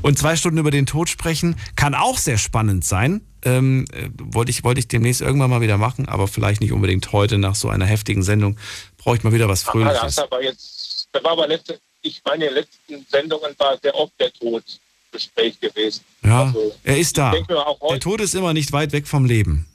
Und 0.00 0.18
zwei 0.18 0.36
Stunden 0.36 0.58
über 0.58 0.70
den 0.70 0.86
Tod 0.86 1.08
sprechen 1.08 1.56
kann 1.76 1.94
auch 1.94 2.18
sehr 2.18 2.38
spannend 2.38 2.84
sein. 2.84 3.22
Ähm, 3.44 3.86
äh, 3.92 4.08
wollte, 4.18 4.50
ich, 4.50 4.62
wollte 4.64 4.78
ich 4.78 4.88
demnächst 4.88 5.20
irgendwann 5.20 5.50
mal 5.50 5.60
wieder 5.60 5.76
machen, 5.76 6.08
aber 6.08 6.28
vielleicht 6.28 6.60
nicht 6.60 6.72
unbedingt 6.72 7.12
heute 7.12 7.38
nach 7.38 7.56
so 7.56 7.68
einer 7.68 7.86
heftigen 7.86 8.22
Sendung. 8.22 8.56
Brauche 8.96 9.16
ich 9.16 9.24
mal 9.24 9.32
wieder 9.32 9.48
was 9.48 9.64
Fröhliches. 9.64 10.18
Ach, 10.18 10.24
aber 10.24 10.42
jetzt, 10.42 11.08
da 11.12 11.22
war 11.24 11.32
aber 11.32 11.48
letzte, 11.48 11.80
ich 12.02 12.20
meine, 12.24 12.46
in 12.46 12.54
den 12.54 12.64
letzten 12.64 13.06
Sendungen 13.10 13.54
war 13.58 13.78
sehr 13.82 13.94
oft 13.94 14.12
der 14.20 14.32
Tod 14.32 14.64
Gespräch 15.12 15.60
gewesen. 15.60 16.02
Ja, 16.24 16.44
also, 16.46 16.74
er 16.82 16.98
ist 16.98 17.18
da. 17.18 17.32
Der 17.32 18.00
Tod 18.00 18.20
ist 18.20 18.34
immer 18.34 18.52
nicht 18.52 18.72
weit 18.72 18.92
weg 18.92 19.06
vom 19.06 19.24
Leben. 19.26 19.66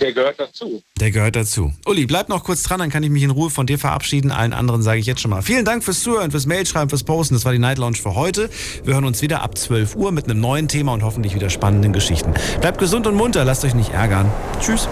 Der 0.00 0.12
gehört 0.12 0.40
dazu. 0.40 0.82
Der 0.98 1.12
gehört 1.12 1.36
dazu. 1.36 1.72
Uli, 1.86 2.06
bleib 2.06 2.28
noch 2.28 2.42
kurz 2.42 2.64
dran, 2.64 2.80
dann 2.80 2.90
kann 2.90 3.04
ich 3.04 3.10
mich 3.10 3.22
in 3.22 3.30
Ruhe 3.30 3.48
von 3.48 3.66
dir 3.66 3.78
verabschieden. 3.78 4.32
Allen 4.32 4.52
anderen 4.52 4.82
sage 4.82 4.98
ich 4.98 5.06
jetzt 5.06 5.20
schon 5.20 5.30
mal. 5.30 5.42
Vielen 5.42 5.64
Dank 5.64 5.84
fürs 5.84 6.02
Zuhören, 6.02 6.32
fürs 6.32 6.46
Mailschreiben, 6.46 6.88
fürs 6.88 7.04
Posten. 7.04 7.34
Das 7.34 7.44
war 7.44 7.52
die 7.52 7.60
Night 7.60 7.78
Lounge 7.78 7.98
für 7.98 8.16
heute. 8.16 8.50
Wir 8.82 8.94
hören 8.94 9.04
uns 9.04 9.22
wieder 9.22 9.42
ab 9.42 9.56
12 9.56 9.94
Uhr 9.94 10.10
mit 10.10 10.24
einem 10.24 10.40
neuen 10.40 10.66
Thema 10.66 10.94
und 10.94 11.04
hoffentlich 11.04 11.36
wieder 11.36 11.48
spannenden 11.48 11.92
Geschichten. 11.92 12.34
Bleibt 12.60 12.78
gesund 12.78 13.06
und 13.06 13.14
munter, 13.14 13.44
lasst 13.44 13.64
euch 13.64 13.74
nicht 13.74 13.92
ärgern. 13.92 14.32
Tschüss. 14.60 14.88